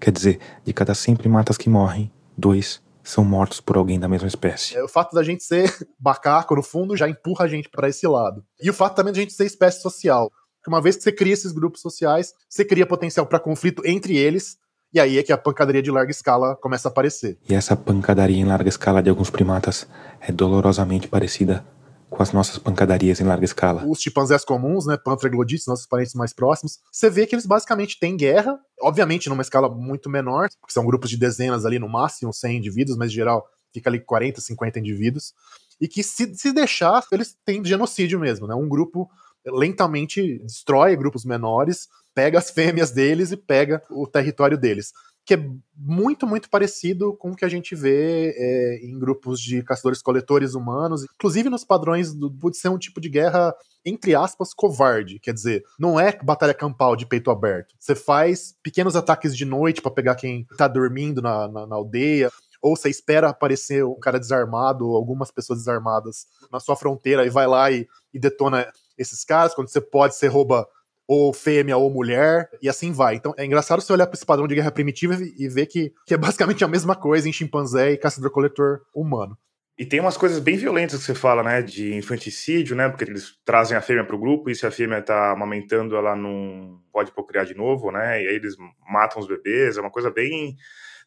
Quer 0.00 0.10
dizer, 0.10 0.38
de 0.64 0.72
cada 0.72 0.94
100 0.94 1.16
primatas 1.16 1.58
que 1.58 1.68
morrem, 1.68 2.10
dois 2.36 2.82
são 3.02 3.24
mortos 3.24 3.60
por 3.60 3.76
alguém 3.76 3.98
da 3.98 4.08
mesma 4.08 4.28
espécie. 4.28 4.76
É, 4.76 4.82
o 4.82 4.88
fato 4.88 5.14
da 5.14 5.22
gente 5.22 5.42
ser 5.42 5.72
macaco, 6.00 6.54
no 6.54 6.62
fundo, 6.62 6.96
já 6.96 7.08
empurra 7.08 7.44
a 7.44 7.48
gente 7.48 7.68
para 7.68 7.88
esse 7.88 8.06
lado. 8.06 8.44
E 8.60 8.68
o 8.68 8.74
fato 8.74 8.96
também 8.96 9.12
de 9.12 9.20
a 9.20 9.22
gente 9.22 9.32
ser 9.32 9.44
espécie 9.44 9.80
social. 9.80 10.30
Porque 10.58 10.70
uma 10.70 10.82
vez 10.82 10.96
que 10.96 11.02
você 11.02 11.12
cria 11.12 11.32
esses 11.32 11.52
grupos 11.52 11.80
sociais, 11.80 12.32
você 12.48 12.64
cria 12.64 12.86
potencial 12.86 13.24
para 13.26 13.40
conflito 13.40 13.82
entre 13.84 14.16
eles, 14.16 14.58
e 14.92 15.00
aí 15.00 15.18
é 15.18 15.22
que 15.22 15.32
a 15.32 15.38
pancadaria 15.38 15.82
de 15.82 15.90
larga 15.90 16.10
escala 16.10 16.56
começa 16.56 16.88
a 16.88 16.90
aparecer. 16.90 17.38
E 17.48 17.54
essa 17.54 17.76
pancadaria 17.76 18.36
em 18.36 18.44
larga 18.44 18.68
escala 18.68 19.02
de 19.02 19.08
alguns 19.08 19.30
primatas 19.30 19.86
é 20.20 20.32
dolorosamente 20.32 21.08
parecida 21.08 21.64
com 22.10 22.22
as 22.22 22.32
nossas 22.32 22.58
pancadarias 22.58 23.20
em 23.20 23.24
larga 23.24 23.44
escala. 23.44 23.84
Os 23.86 24.00
chimpanzés 24.00 24.44
comuns, 24.44 24.84
né, 24.84 24.96
Panthroglodites, 24.96 25.66
nossos 25.66 25.86
parentes 25.86 26.14
mais 26.14 26.32
próximos, 26.32 26.80
você 26.90 27.08
vê 27.08 27.26
que 27.26 27.34
eles 27.34 27.46
basicamente 27.46 27.98
têm 27.98 28.16
guerra, 28.16 28.58
obviamente 28.82 29.28
numa 29.28 29.42
escala 29.42 29.68
muito 29.68 30.10
menor, 30.10 30.48
porque 30.60 30.72
são 30.72 30.84
grupos 30.84 31.08
de 31.08 31.16
dezenas 31.16 31.64
ali 31.64 31.78
no 31.78 31.88
máximo, 31.88 32.32
100 32.32 32.58
indivíduos, 32.58 32.98
mas 32.98 33.10
em 33.10 33.14
geral 33.14 33.46
fica 33.72 33.88
ali 33.88 34.00
40, 34.00 34.40
50 34.40 34.80
indivíduos, 34.80 35.32
e 35.80 35.86
que 35.86 36.02
se, 36.02 36.34
se 36.34 36.52
deixar, 36.52 37.04
eles 37.12 37.36
têm 37.44 37.64
genocídio 37.64 38.18
mesmo, 38.18 38.46
né? 38.46 38.54
Um 38.54 38.68
grupo 38.68 39.08
lentamente 39.46 40.38
destrói 40.40 40.96
grupos 40.96 41.24
menores, 41.24 41.88
pega 42.12 42.38
as 42.38 42.50
fêmeas 42.50 42.90
deles 42.90 43.30
e 43.30 43.36
pega 43.36 43.82
o 43.88 44.06
território 44.06 44.58
deles 44.58 44.92
que 45.30 45.34
é 45.34 45.48
muito, 45.76 46.26
muito 46.26 46.50
parecido 46.50 47.16
com 47.16 47.30
o 47.30 47.36
que 47.36 47.44
a 47.44 47.48
gente 47.48 47.76
vê 47.76 48.34
é, 48.36 48.84
em 48.84 48.98
grupos 48.98 49.40
de 49.40 49.62
caçadores-coletores 49.62 50.54
humanos, 50.54 51.04
inclusive 51.04 51.48
nos 51.48 51.62
padrões 51.62 52.12
do, 52.12 52.28
de 52.28 52.56
ser 52.56 52.68
um 52.68 52.76
tipo 52.76 53.00
de 53.00 53.08
guerra, 53.08 53.54
entre 53.86 54.12
aspas, 54.12 54.52
covarde. 54.52 55.20
Quer 55.20 55.32
dizer, 55.32 55.62
não 55.78 56.00
é 56.00 56.18
batalha 56.20 56.52
campal 56.52 56.96
de 56.96 57.06
peito 57.06 57.30
aberto. 57.30 57.76
Você 57.78 57.94
faz 57.94 58.56
pequenos 58.60 58.96
ataques 58.96 59.36
de 59.36 59.44
noite 59.44 59.80
para 59.80 59.92
pegar 59.92 60.16
quem 60.16 60.44
tá 60.58 60.66
dormindo 60.66 61.22
na, 61.22 61.46
na, 61.46 61.64
na 61.64 61.76
aldeia 61.76 62.28
ou 62.60 62.76
você 62.76 62.90
espera 62.90 63.28
aparecer 63.28 63.84
um 63.84 64.00
cara 64.00 64.18
desarmado 64.18 64.84
ou 64.84 64.96
algumas 64.96 65.30
pessoas 65.30 65.60
desarmadas 65.60 66.26
na 66.50 66.58
sua 66.58 66.74
fronteira 66.74 67.24
e 67.24 67.30
vai 67.30 67.46
lá 67.46 67.70
e, 67.70 67.86
e 68.12 68.18
detona 68.18 68.66
esses 68.98 69.24
caras, 69.24 69.54
quando 69.54 69.68
você 69.68 69.80
pode, 69.80 70.16
você 70.16 70.26
rouba 70.26 70.66
ou 71.12 71.32
fêmea 71.32 71.76
ou 71.76 71.90
mulher, 71.90 72.48
e 72.62 72.68
assim 72.68 72.92
vai. 72.92 73.16
Então 73.16 73.34
é 73.36 73.44
engraçado 73.44 73.82
você 73.82 73.92
olhar 73.92 74.06
para 74.06 74.14
esse 74.14 74.24
padrão 74.24 74.46
de 74.46 74.54
guerra 74.54 74.70
primitiva 74.70 75.18
e 75.36 75.48
ver 75.48 75.66
que, 75.66 75.92
que 76.06 76.14
é 76.14 76.16
basicamente 76.16 76.62
a 76.62 76.68
mesma 76.68 76.94
coisa 76.94 77.28
em 77.28 77.32
chimpanzé 77.32 77.90
e 77.90 77.96
caçador-coletor 77.96 78.82
humano. 78.94 79.36
E 79.76 79.84
tem 79.84 79.98
umas 79.98 80.16
coisas 80.16 80.38
bem 80.38 80.56
violentas 80.56 81.00
que 81.00 81.06
você 81.06 81.14
fala, 81.14 81.42
né, 81.42 81.62
de 81.62 81.96
infanticídio, 81.96 82.76
né, 82.76 82.88
porque 82.88 83.02
eles 83.02 83.32
trazem 83.44 83.76
a 83.76 83.80
fêmea 83.80 84.04
para 84.04 84.14
o 84.14 84.20
grupo 84.20 84.50
e 84.50 84.54
se 84.54 84.64
a 84.64 84.70
fêmea 84.70 85.02
tá 85.02 85.32
amamentando, 85.32 85.96
ela 85.96 86.14
não 86.14 86.78
pode 86.92 87.10
procriar 87.10 87.44
de 87.44 87.56
novo, 87.56 87.90
né, 87.90 88.22
e 88.22 88.28
aí 88.28 88.36
eles 88.36 88.54
matam 88.88 89.20
os 89.20 89.26
bebês, 89.26 89.76
é 89.76 89.80
uma 89.80 89.90
coisa 89.90 90.12
bem... 90.12 90.54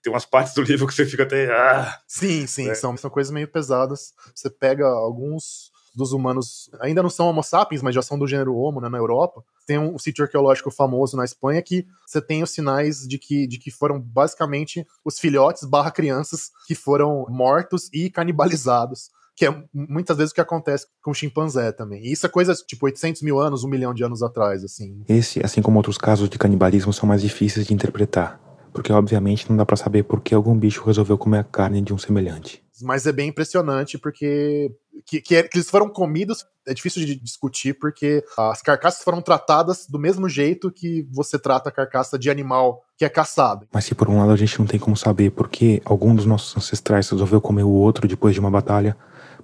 Tem 0.02 0.12
umas 0.12 0.26
partes 0.26 0.54
do 0.54 0.62
livro 0.64 0.86
que 0.86 0.94
você 0.94 1.06
fica 1.06 1.24
até... 1.24 1.50
Ah, 1.50 1.98
sim, 2.06 2.46
sim, 2.46 2.68
né? 2.68 2.76
são, 2.76 2.98
são 2.98 3.10
coisas 3.10 3.32
meio 3.32 3.48
pesadas. 3.48 4.12
Você 4.36 4.50
pega 4.50 4.86
alguns 4.86 5.72
dos 5.96 6.12
humanos, 6.12 6.70
ainda 6.80 7.04
não 7.04 7.10
são 7.10 7.28
homo 7.28 7.44
sapiens, 7.44 7.82
mas 7.82 7.94
já 7.94 8.02
são 8.02 8.18
do 8.18 8.28
gênero 8.28 8.56
homo, 8.56 8.82
né, 8.82 8.90
na 8.90 8.98
Europa. 8.98 9.44
Tem 9.66 9.78
um 9.78 9.98
sítio 9.98 10.24
arqueológico 10.24 10.72
famoso 10.72 11.16
na 11.16 11.24
Espanha 11.24 11.62
que 11.62 11.86
você 12.06 12.22
tem 12.22 12.44
os 12.44 12.50
sinais 12.50 13.08
de 13.08 13.18
que, 13.18 13.48
de 13.48 13.58
que 13.58 13.72
foram 13.72 14.00
basicamente 14.00 14.86
os 15.06 15.20
filhotes 15.20 15.64
barra 15.64 15.92
crianças 15.92 16.52
que 16.68 16.76
foram 16.76 17.26
mortos 17.30 17.90
e 17.94 18.10
canibalizados 18.10 19.10
que 19.36 19.48
é 19.48 19.64
muitas 19.74 20.16
vezes 20.16 20.32
o 20.32 20.36
que 20.36 20.42
acontece 20.42 20.86
com 21.02 21.10
o 21.10 21.14
chimpanzé 21.14 21.72
também. 21.72 22.04
E 22.04 22.12
isso 22.12 22.24
é 22.24 22.30
coisa 22.30 22.54
tipo 22.54 22.86
800 22.86 23.24
mil 23.24 23.40
anos, 23.40 23.64
um 23.64 23.68
milhão 23.68 23.92
de 23.92 24.04
anos 24.04 24.22
atrás, 24.22 24.64
assim. 24.64 25.02
Esse, 25.10 25.44
assim 25.44 25.60
como 25.60 25.80
outros 25.80 25.98
casos 25.98 26.30
de 26.30 26.38
canibalismo, 26.38 26.94
são 26.94 27.10
mais 27.10 27.24
difíceis 27.24 27.66
de 27.66 27.74
interpretar, 27.74 28.40
porque 28.72 28.94
obviamente 28.94 29.50
não 29.50 29.58
dá 29.58 29.66
para 29.66 29.76
saber 29.76 30.04
por 30.04 30.22
que 30.22 30.36
algum 30.36 30.56
bicho 30.56 30.84
resolveu 30.86 31.18
comer 31.18 31.40
a 31.40 31.44
carne 31.44 31.82
de 31.82 31.92
um 31.92 31.98
semelhante 31.98 32.64
mas 32.84 33.06
é 33.06 33.12
bem 33.12 33.30
impressionante 33.30 33.98
porque 33.98 34.72
que, 35.06 35.22
que, 35.22 35.36
é, 35.36 35.44
que, 35.44 35.58
eles 35.58 35.70
foram 35.70 35.90
comidos 35.90 36.46
é 36.66 36.74
difícil 36.74 37.06
de 37.06 37.16
discutir 37.16 37.74
porque 37.74 38.24
as 38.38 38.62
carcaças 38.62 39.04
foram 39.04 39.22
tratadas 39.22 39.86
do 39.88 40.00
mesmo 40.00 40.30
jeito 40.30 40.72
que 40.72 41.08
você 41.12 41.38
trata 41.38 41.70
a 41.70 41.72
carcaça 41.72 42.18
de 42.18 42.30
animal 42.30 42.84
que 42.98 43.04
é 43.04 43.10
caçado. 43.10 43.68
Mas 43.72 43.86
se 43.86 43.96
por 43.96 44.10
um 44.10 44.20
lado 44.20 44.32
a 44.32 44.36
gente 44.36 44.58
não 44.60 44.66
tem 44.66 44.80
como 44.80 44.96
saber 44.96 45.32
por 45.32 45.50
que 45.50 45.82
algum 45.84 46.16
dos 46.16 46.26
nossos 46.26 46.56
ancestrais 46.56 47.10
resolveu 47.10 47.42
comer 47.42 47.64
o 47.64 47.70
outro 47.70 48.08
depois 48.08 48.34
de 48.34 48.40
uma 48.40 48.52
batalha, 48.52 48.96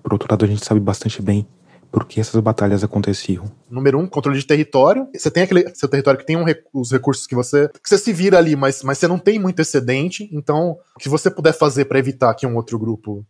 por 0.02 0.14
outro 0.14 0.28
lado 0.32 0.46
a 0.46 0.48
gente 0.48 0.64
sabe 0.64 0.80
bastante 0.80 1.22
bem 1.22 1.46
por 1.92 2.06
que 2.06 2.20
essas 2.20 2.40
batalhas 2.42 2.84
aconteciam. 2.84 3.46
Número 3.70 4.00
um, 4.00 4.08
controle 4.08 4.38
de 4.38 4.46
território. 4.46 5.08
Você 5.14 5.32
tem 5.32 5.44
aquele 5.44 5.74
seu 5.74 5.90
território 5.90 6.20
que 6.20 6.26
tem 6.26 6.38
um, 6.38 6.46
os 6.74 6.92
recursos 6.92 7.26
que 7.26 7.36
você 7.36 7.68
que 7.68 7.90
você 7.90 7.98
se 7.98 8.14
vira 8.14 8.38
ali, 8.38 8.56
mas, 8.56 8.84
mas 8.84 8.98
você 8.98 9.08
não 9.08 9.18
tem 9.18 9.40
muito 9.40 9.60
excedente. 9.60 10.30
Então, 10.32 10.78
o 10.96 11.00
que 11.00 11.10
você 11.10 11.32
puder 11.32 11.54
fazer 11.54 11.86
para 11.86 12.00
evitar 12.00 12.34
que 12.36 12.46
um 12.46 12.56
outro 12.56 12.78
grupo 12.78 13.26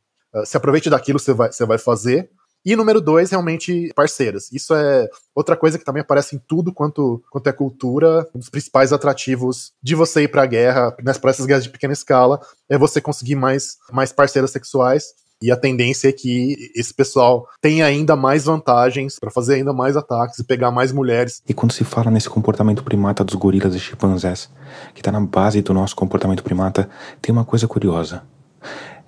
se 0.45 0.57
aproveite 0.57 0.89
daquilo, 0.89 1.19
você 1.19 1.33
vai, 1.33 1.51
você 1.51 1.65
vai 1.65 1.77
fazer. 1.77 2.29
E 2.65 2.75
número 2.75 2.99
dois, 2.99 3.31
realmente, 3.31 3.91
parceiras. 3.95 4.51
Isso 4.51 4.73
é 4.75 5.07
outra 5.33 5.55
coisa 5.55 5.77
que 5.77 5.85
também 5.85 6.01
aparece 6.01 6.35
em 6.35 6.41
tudo 6.45 6.73
quanto, 6.73 7.23
quanto 7.31 7.47
é 7.47 7.53
cultura. 7.53 8.27
Um 8.35 8.39
dos 8.39 8.49
principais 8.49 8.91
atrativos 8.91 9.71
de 9.81 9.95
você 9.95 10.23
ir 10.23 10.27
pra 10.27 10.45
guerra, 10.45 10.93
né, 11.01 11.13
para 11.13 11.31
essas 11.31 11.45
guerras 11.45 11.63
de 11.63 11.69
pequena 11.69 11.93
escala, 11.93 12.39
é 12.67 12.77
você 12.77 12.99
conseguir 12.99 13.35
mais, 13.35 13.77
mais 13.91 14.11
parceiras 14.11 14.51
sexuais. 14.51 15.13
E 15.41 15.51
a 15.51 15.55
tendência 15.55 16.09
é 16.09 16.11
que 16.11 16.57
esse 16.75 16.93
pessoal 16.93 17.47
tenha 17.61 17.85
ainda 17.85 18.13
mais 18.17 18.43
vantagens 18.43 19.17
para 19.17 19.31
fazer 19.31 19.55
ainda 19.55 19.71
mais 19.71 19.95
ataques 19.95 20.37
e 20.37 20.43
pegar 20.43 20.69
mais 20.69 20.91
mulheres. 20.91 21.41
E 21.47 21.53
quando 21.53 21.71
se 21.71 21.85
fala 21.85 22.11
nesse 22.11 22.29
comportamento 22.29 22.83
primata 22.83 23.23
dos 23.23 23.35
gorilas 23.35 23.73
e 23.73 23.79
chimpanzés, 23.79 24.49
que 24.93 24.99
está 24.99 25.13
na 25.13 25.21
base 25.21 25.61
do 25.61 25.73
nosso 25.73 25.95
comportamento 25.95 26.43
primata, 26.43 26.89
tem 27.21 27.31
uma 27.31 27.45
coisa 27.45 27.69
curiosa. 27.69 28.21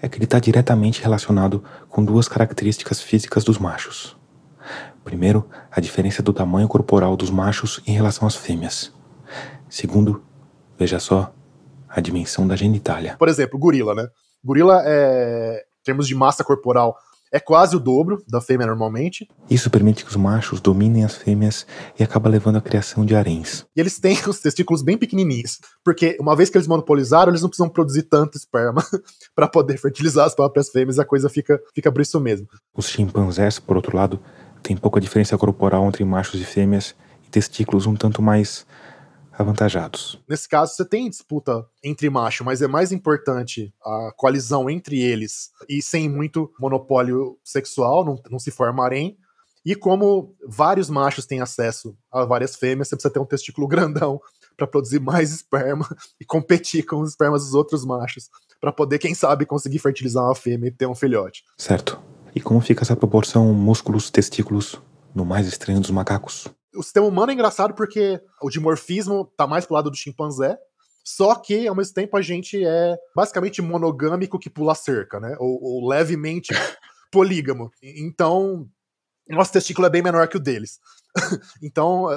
É 0.01 0.09
que 0.09 0.17
ele 0.17 0.25
está 0.25 0.39
diretamente 0.39 1.01
relacionado 1.01 1.63
com 1.87 2.03
duas 2.03 2.27
características 2.27 3.01
físicas 3.01 3.43
dos 3.43 3.57
machos. 3.57 4.17
Primeiro, 5.03 5.47
a 5.71 5.79
diferença 5.79 6.21
do 6.21 6.33
tamanho 6.33 6.67
corporal 6.67 7.15
dos 7.15 7.29
machos 7.29 7.81
em 7.85 7.93
relação 7.93 8.27
às 8.27 8.35
fêmeas. 8.35 8.93
Segundo, 9.69 10.23
veja 10.77 10.99
só, 10.99 11.33
a 11.87 12.01
dimensão 12.01 12.47
da 12.47 12.55
genitália. 12.55 13.15
Por 13.17 13.29
exemplo, 13.29 13.59
gorila, 13.59 13.93
né? 13.93 14.07
Gorila 14.43 14.81
é, 14.85 15.65
em 15.81 15.83
termos 15.83 16.07
de 16.07 16.15
massa 16.15 16.43
corporal, 16.43 16.97
é 17.32 17.39
quase 17.39 17.76
o 17.76 17.80
dobro 17.80 18.22
da 18.28 18.41
fêmea 18.41 18.67
normalmente. 18.67 19.28
Isso 19.50 19.70
permite 19.70 20.04
que 20.04 20.10
os 20.10 20.17
machos 20.17 20.60
dominem 20.60 21.06
as 21.06 21.15
fêmeas 21.15 21.65
e 21.98 22.04
acaba 22.04 22.30
levando 22.30 22.58
à 22.58 22.62
criação 22.62 23.06
de 23.06 23.15
haréns. 23.15 23.65
E 23.76 23.80
eles 23.80 23.98
têm 24.00 24.17
os 24.28 24.39
testículos 24.39 24.82
bem 24.82 24.98
pequenininhos, 24.98 25.60
porque 25.84 26.17
uma 26.20 26.36
vez 26.36 26.50
que 26.50 26.58
eles 26.58 26.67
monopolizaram, 26.67 27.32
eles 27.32 27.41
não 27.41 27.50
precisam 27.50 27.70
produzir 27.70 28.04
tanto 28.04 28.38
esperma 28.38 28.86
para 29.34 29.48
poder 29.48 29.78
fertilizar 29.78 30.26
as 30.26 30.36
próprias 30.36 30.70
fêmeas, 30.70 31.00
a 31.00 31.06
coisa 31.06 31.30
fica, 31.30 31.60
fica 31.74 31.91
por 31.91 32.02
isso 32.02 32.20
mesmo. 32.20 32.48
Os 32.76 32.89
chimpanzés, 32.89 33.60
por 33.60 33.78
outro 33.78 33.96
lado, 33.96 34.20
têm 34.62 34.76
pouca 34.76 35.00
diferença 35.00 35.38
corporal 35.38 35.86
entre 35.88 36.04
machos 36.04 36.39
e 36.39 36.46
fêmeas 36.46 36.94
e 37.26 37.30
testículos 37.30 37.88
um 37.88 37.96
tanto 37.96 38.22
mais 38.22 38.65
avantajados. 39.41 40.19
Nesse 40.27 40.47
caso, 40.47 40.73
você 40.73 40.86
tem 40.86 41.10
disputa 41.10 41.65
entre 41.84 42.10
macho, 42.10 42.45
mas 42.45 42.62
é 42.62 42.67
mais 42.67 42.91
importante 42.91 43.73
a 43.84 44.12
coalizão 44.15 44.69
entre 44.69 45.01
eles 45.01 45.51
e 45.67 45.82
sem 45.82 46.08
muito 46.08 46.51
monopólio 46.60 47.38
sexual, 47.43 48.06
não, 48.06 48.21
não 48.30 48.39
se 48.39 48.51
forma 48.51 48.84
harém. 48.86 49.17
E 49.65 49.75
como 49.75 50.36
vários 50.47 50.89
machos 50.89 51.25
têm 51.25 51.39
acesso 51.39 51.95
a 52.12 52.25
várias 52.25 52.56
fêmeas, 52.56 52.88
você 52.88 52.95
precisa 52.95 53.13
ter 53.13 53.19
um 53.19 53.25
testículo 53.25 53.67
grandão 53.69 54.19
para 54.58 54.67
produzir 54.67 54.99
mais 54.99 55.32
esperma 55.32 55.88
e 56.19 56.25
competir 56.25 56.86
com 56.86 57.01
os 57.01 57.10
espermas 57.10 57.45
dos 57.45 57.54
outros 57.54 57.86
machos, 57.86 58.30
para 58.60 58.71
poder, 58.71 58.99
quem 58.99 59.15
sabe, 59.15 59.45
conseguir 59.45 59.80
fertilizar 59.80 60.23
uma 60.23 60.36
fêmea 60.36 60.67
e 60.67 60.71
ter 60.71 60.86
um 60.86 60.93
filhote. 60.93 61.43
Certo. 61.58 61.99
E 62.36 62.39
como 62.39 62.62
fica 62.62 62.84
essa 62.84 62.95
proporção 62.95 63.51
músculos-testículos 63.54 64.80
no 65.15 65.25
mais 65.25 65.47
estranho 65.47 65.82
dos 65.82 65.89
macacos? 65.89 66.47
O 66.75 66.84
sistema 66.84 67.07
humano 67.07 67.31
é 67.31 67.34
engraçado 67.34 67.73
porque 67.73 68.21
o 68.41 68.49
dimorfismo 68.49 69.25
tá 69.38 69.45
mais 69.45 69.65
pro 69.65 69.75
lado 69.75 69.89
do 69.89 69.97
chimpanzé, 69.97 70.57
só 71.03 71.36
que, 71.36 71.67
ao 71.67 71.75
mesmo 71.75 71.93
tempo, 71.93 72.15
a 72.15 72.21
gente 72.21 72.63
é 72.63 72.97
basicamente 73.15 73.62
monogâmico 73.62 74.39
que 74.39 74.49
pula 74.49 74.75
cerca, 74.75 75.19
né? 75.19 75.36
Ou, 75.39 75.62
ou 75.62 75.88
levemente 75.88 76.49
polígamo. 77.12 77.71
Então, 77.81 78.69
nosso 79.27 79.51
testículo 79.51 79.88
é 79.88 79.89
bem 79.89 80.01
menor 80.01 80.27
que 80.27 80.38
o 80.38 80.39
deles. 80.39 80.79
então, 81.62 82.07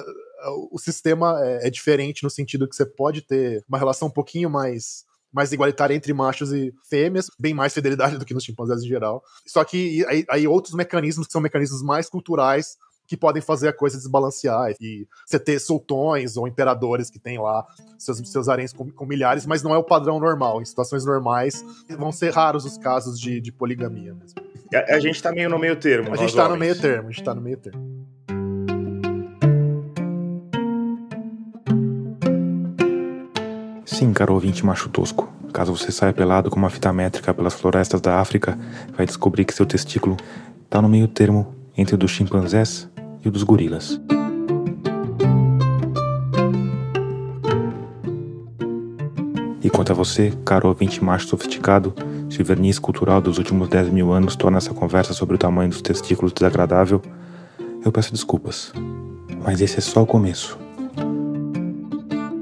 o 0.71 0.79
sistema 0.79 1.41
é, 1.43 1.67
é, 1.67 1.71
diferente 1.71 2.23
no 2.23 2.31
sentido 2.31 2.69
que 2.69 2.77
você 2.77 2.85
pode 2.85 3.23
ter 3.23 3.65
uma 3.69 3.79
relação 3.79 4.09
um 4.09 4.13
pouquinho 4.13 4.51
mais 4.51 5.05
mais 5.33 5.51
igualitária 5.51 5.93
entre 5.93 6.15
machos 6.15 6.53
e 6.53 6.73
fêmeas, 6.89 7.29
bem 7.37 7.53
mais 7.53 7.75
fidelidade 7.75 8.17
do 8.17 8.25
que 8.25 8.33
nos 8.33 8.45
chimpanzés 8.45 8.85
em 8.85 8.87
geral. 8.87 9.21
Só 9.45 9.65
que 9.65 10.07
aí, 10.07 10.25
aí 10.31 10.47
outros 10.47 10.75
mecanismos 10.75 11.27
que 11.27 11.33
são 11.33 11.41
mecanismos 11.41 11.83
mais 11.83 12.09
culturais 12.09 12.77
que 13.07 13.17
podem 13.17 13.43
fazer 13.43 13.69
a 13.69 13.73
coisa 13.73 13.97
desbalancear. 13.97 14.75
E 14.81 15.07
você 15.27 15.39
ter 15.39 15.59
sultões 15.59 16.37
ou 16.37 16.49
imperadores 16.49 17.11
que 17.11 17.19
tem 17.19 17.39
lá 17.39 17.67
seus, 17.99 18.19
seus 18.31 18.49
haréns 18.49 18.73
com, 18.73 18.91
com, 18.91 19.07
milhares, 19.07 19.47
mas 19.47 19.63
não 19.63 19.75
é 19.75 19.79
o 19.79 19.85
padrão 19.85 20.19
normal. 20.19 20.61
Em 20.61 20.65
situações 20.65 21.05
normais, 21.05 21.65
vão 21.99 22.11
ser 22.11 22.33
raros 22.33 22.65
os 22.65 22.79
casos 22.79 23.19
de, 23.19 23.41
de 23.41 23.53
poligamia 23.53 24.15
mesmo. 24.15 24.41
A, 24.75 24.97
a, 24.97 25.01
gente 25.01 25.23
tá 25.23 25.31
meio 25.33 25.49
no 25.49 25.59
meio 25.59 25.77
termo. 25.77 26.13
A 26.13 26.17
gente 26.17 26.35
tá 26.35 26.47
homens. 26.47 26.59
no 26.59 26.65
meio 26.65 26.81
termo, 26.81 27.09
a 27.09 27.11
gente 27.11 27.25
tá 27.25 27.35
no 27.35 27.41
meio 27.41 27.57
termo. 27.57 28.05
Sim, 33.85 34.13
caro 34.13 34.35
ouvinte 34.35 34.65
macho 34.65 34.89
tosco. 34.89 35.33
Caso 35.53 35.77
você 35.77 35.93
saia 35.93 36.13
pelado 36.13 36.51
com 36.51 36.57
uma 36.57 36.69
fita 36.69 36.93
métrica 36.93 37.33
pelas 37.33 37.55
florestas 37.55 38.01
da 38.01 38.19
África, 38.19 38.59
vai 38.97 39.07
descobrir 39.07 39.45
que 39.45 39.55
seu 39.55 39.65
testículo 39.65 40.17
tá 40.69 40.83
no 40.83 40.89
meio 40.89 41.07
termo 41.07 41.55
entre 41.77 41.95
o 41.95 41.99
dos 41.99 42.11
chimpanzés 42.11 42.89
e 43.25 43.29
o 43.29 43.31
dos 43.31 43.43
gorilas. 43.43 44.01
E 49.63 49.71
quanto 49.71 49.93
a 49.93 49.95
você, 49.95 50.33
caro 50.45 50.69
ouvinte 50.69 51.03
macho 51.03 51.27
sofisticado, 51.29 51.95
se 52.29 52.43
o 52.43 52.45
verniz 52.45 52.79
cultural 52.79 53.21
dos 53.21 53.39
últimos 53.39 53.69
10 53.69 53.89
mil 53.91 54.13
anos 54.13 54.37
torna 54.37 54.59
essa 54.59 54.75
conversa 54.75 55.15
sobre 55.15 55.37
o 55.37 55.39
tamanho 55.39 55.71
dos 55.71 55.81
testículos 55.81 56.33
desagradável, 56.33 57.01
eu 57.85 57.93
peço 57.93 58.13
desculpas. 58.13 58.73
Mas 59.43 59.61
esse 59.61 59.79
é 59.79 59.81
só 59.81 60.03
o 60.03 60.07
começo. 60.07 60.59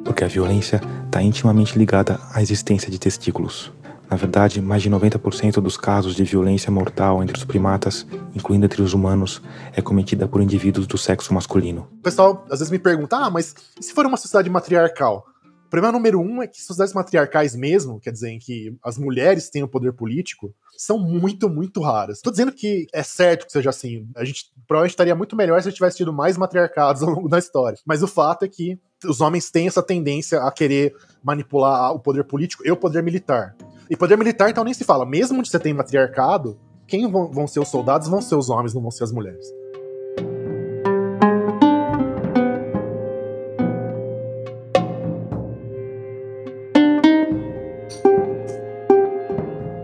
Porque 0.04 0.24
a 0.24 0.28
violência 0.28 0.80
está 1.06 1.22
intimamente 1.22 1.78
ligada 1.78 2.18
à 2.32 2.40
existência 2.40 2.90
de 2.90 2.98
testículos. 2.98 3.72
Na 4.12 4.18
verdade, 4.18 4.60
mais 4.60 4.82
de 4.82 4.90
90% 4.90 5.54
dos 5.54 5.78
casos 5.78 6.14
de 6.14 6.22
violência 6.22 6.70
mortal 6.70 7.22
entre 7.22 7.34
os 7.34 7.44
primatas, 7.44 8.06
incluindo 8.34 8.66
entre 8.66 8.82
os 8.82 8.92
humanos, 8.92 9.40
é 9.74 9.80
cometida 9.80 10.28
por 10.28 10.42
indivíduos 10.42 10.86
do 10.86 10.98
sexo 10.98 11.32
masculino. 11.32 11.88
O 11.90 12.02
pessoal 12.02 12.44
às 12.50 12.58
vezes 12.58 12.70
me 12.70 12.78
pergunta: 12.78 13.16
ah, 13.16 13.30
mas 13.30 13.54
e 13.80 13.82
se 13.82 13.94
for 13.94 14.04
uma 14.04 14.18
sociedade 14.18 14.50
matriarcal? 14.50 15.24
O 15.64 15.70
problema 15.70 15.96
número 15.96 16.20
um 16.20 16.42
é 16.42 16.46
que 16.46 16.60
sociedades 16.60 16.92
matriarcais 16.92 17.56
mesmo, 17.56 17.98
quer 17.98 18.10
dizer, 18.10 18.28
em 18.28 18.38
que 18.38 18.76
as 18.84 18.98
mulheres 18.98 19.48
têm 19.48 19.62
o 19.62 19.68
poder 19.68 19.94
político, 19.94 20.54
são 20.76 20.98
muito, 20.98 21.48
muito 21.48 21.80
raras. 21.80 22.20
Tô 22.20 22.30
dizendo 22.30 22.52
que 22.52 22.86
é 22.92 23.02
certo 23.02 23.46
que 23.46 23.52
seja 23.52 23.70
assim. 23.70 24.06
A 24.14 24.26
gente 24.26 24.52
provavelmente 24.68 24.92
estaria 24.92 25.14
muito 25.14 25.34
melhor 25.34 25.58
se 25.62 25.68
a 25.68 25.70
gente 25.70 25.78
tivesse 25.78 25.96
tido 25.96 26.12
mais 26.12 26.36
matriarcados 26.36 27.00
ao 27.02 27.08
longo 27.08 27.30
da 27.30 27.38
história. 27.38 27.78
Mas 27.86 28.02
o 28.02 28.06
fato 28.06 28.44
é 28.44 28.48
que 28.48 28.78
os 29.06 29.22
homens 29.22 29.50
têm 29.50 29.66
essa 29.66 29.82
tendência 29.82 30.42
a 30.42 30.52
querer 30.52 30.94
manipular 31.24 31.94
o 31.94 31.98
poder 31.98 32.24
político 32.24 32.62
e 32.66 32.70
o 32.70 32.76
poder 32.76 33.02
militar. 33.02 33.56
E 33.92 33.96
poder 33.96 34.16
militar, 34.16 34.48
então, 34.48 34.64
nem 34.64 34.72
se 34.72 34.84
fala. 34.84 35.04
Mesmo 35.04 35.38
onde 35.38 35.50
você 35.50 35.58
tem 35.58 35.74
matriarcado, 35.74 36.58
quem 36.86 37.06
vão, 37.10 37.46
ser 37.46 37.60
os 37.60 37.68
soldados 37.68 38.08
vão 38.08 38.22
ser 38.22 38.36
os 38.36 38.48
homens, 38.48 38.72
não 38.72 38.80
vão 38.80 38.90
ser 38.90 39.04
as 39.04 39.12
mulheres. 39.12 39.44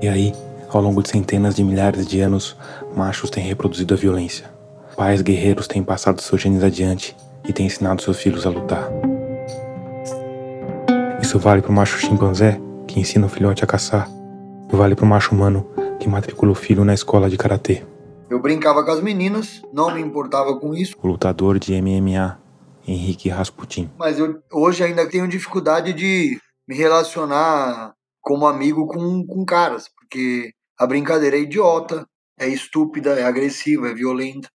E 0.00 0.08
aí, 0.08 0.32
ao 0.70 0.80
longo 0.80 1.02
de 1.02 1.10
centenas 1.10 1.54
de 1.54 1.62
milhares 1.62 2.06
de 2.06 2.22
anos, 2.22 2.56
machos 2.96 3.28
têm 3.28 3.44
reproduzido 3.44 3.92
a 3.92 3.96
violência. 3.98 4.46
Pais 4.96 5.20
guerreiros 5.20 5.68
têm 5.68 5.84
passado 5.84 6.22
seus 6.22 6.40
genes 6.40 6.64
adiante 6.64 7.14
e 7.46 7.52
têm 7.52 7.66
ensinado 7.66 8.00
seus 8.00 8.16
filhos 8.16 8.46
a 8.46 8.48
lutar. 8.48 8.88
Isso 11.20 11.38
vale 11.38 11.60
para 11.60 11.70
o 11.70 11.74
macho 11.74 11.98
chimpanzé, 11.98 12.58
que 12.98 13.02
ensina 13.02 13.26
o 13.26 13.28
filhote 13.28 13.62
a 13.62 13.66
caçar, 13.66 14.08
vale 14.72 14.96
para 14.96 15.04
o 15.04 15.08
macho 15.08 15.32
humano 15.32 15.64
que 16.00 16.08
matricula 16.08 16.50
o 16.50 16.54
filho 16.54 16.84
na 16.84 16.92
escola 16.92 17.30
de 17.30 17.36
karatê. 17.36 17.84
Eu 18.28 18.40
brincava 18.40 18.84
com 18.84 18.90
as 18.90 19.00
meninas, 19.00 19.62
não 19.72 19.94
me 19.94 20.00
importava 20.00 20.58
com 20.58 20.74
isso. 20.74 20.96
O 21.00 21.06
lutador 21.06 21.60
de 21.60 21.80
MMA, 21.80 22.40
Henrique 22.86 23.28
Rasputin. 23.28 23.88
Mas 23.96 24.18
eu 24.18 24.42
hoje 24.52 24.82
ainda 24.82 25.08
tenho 25.08 25.28
dificuldade 25.28 25.92
de 25.92 26.40
me 26.66 26.74
relacionar 26.74 27.94
como 28.20 28.46
amigo 28.46 28.86
com, 28.86 29.24
com 29.24 29.44
caras, 29.44 29.88
porque 29.88 30.50
a 30.76 30.84
brincadeira 30.84 31.36
é 31.36 31.40
idiota, 31.40 32.04
é 32.38 32.48
estúpida, 32.48 33.10
é 33.12 33.24
agressiva, 33.24 33.88
é 33.88 33.94
violenta. 33.94 34.48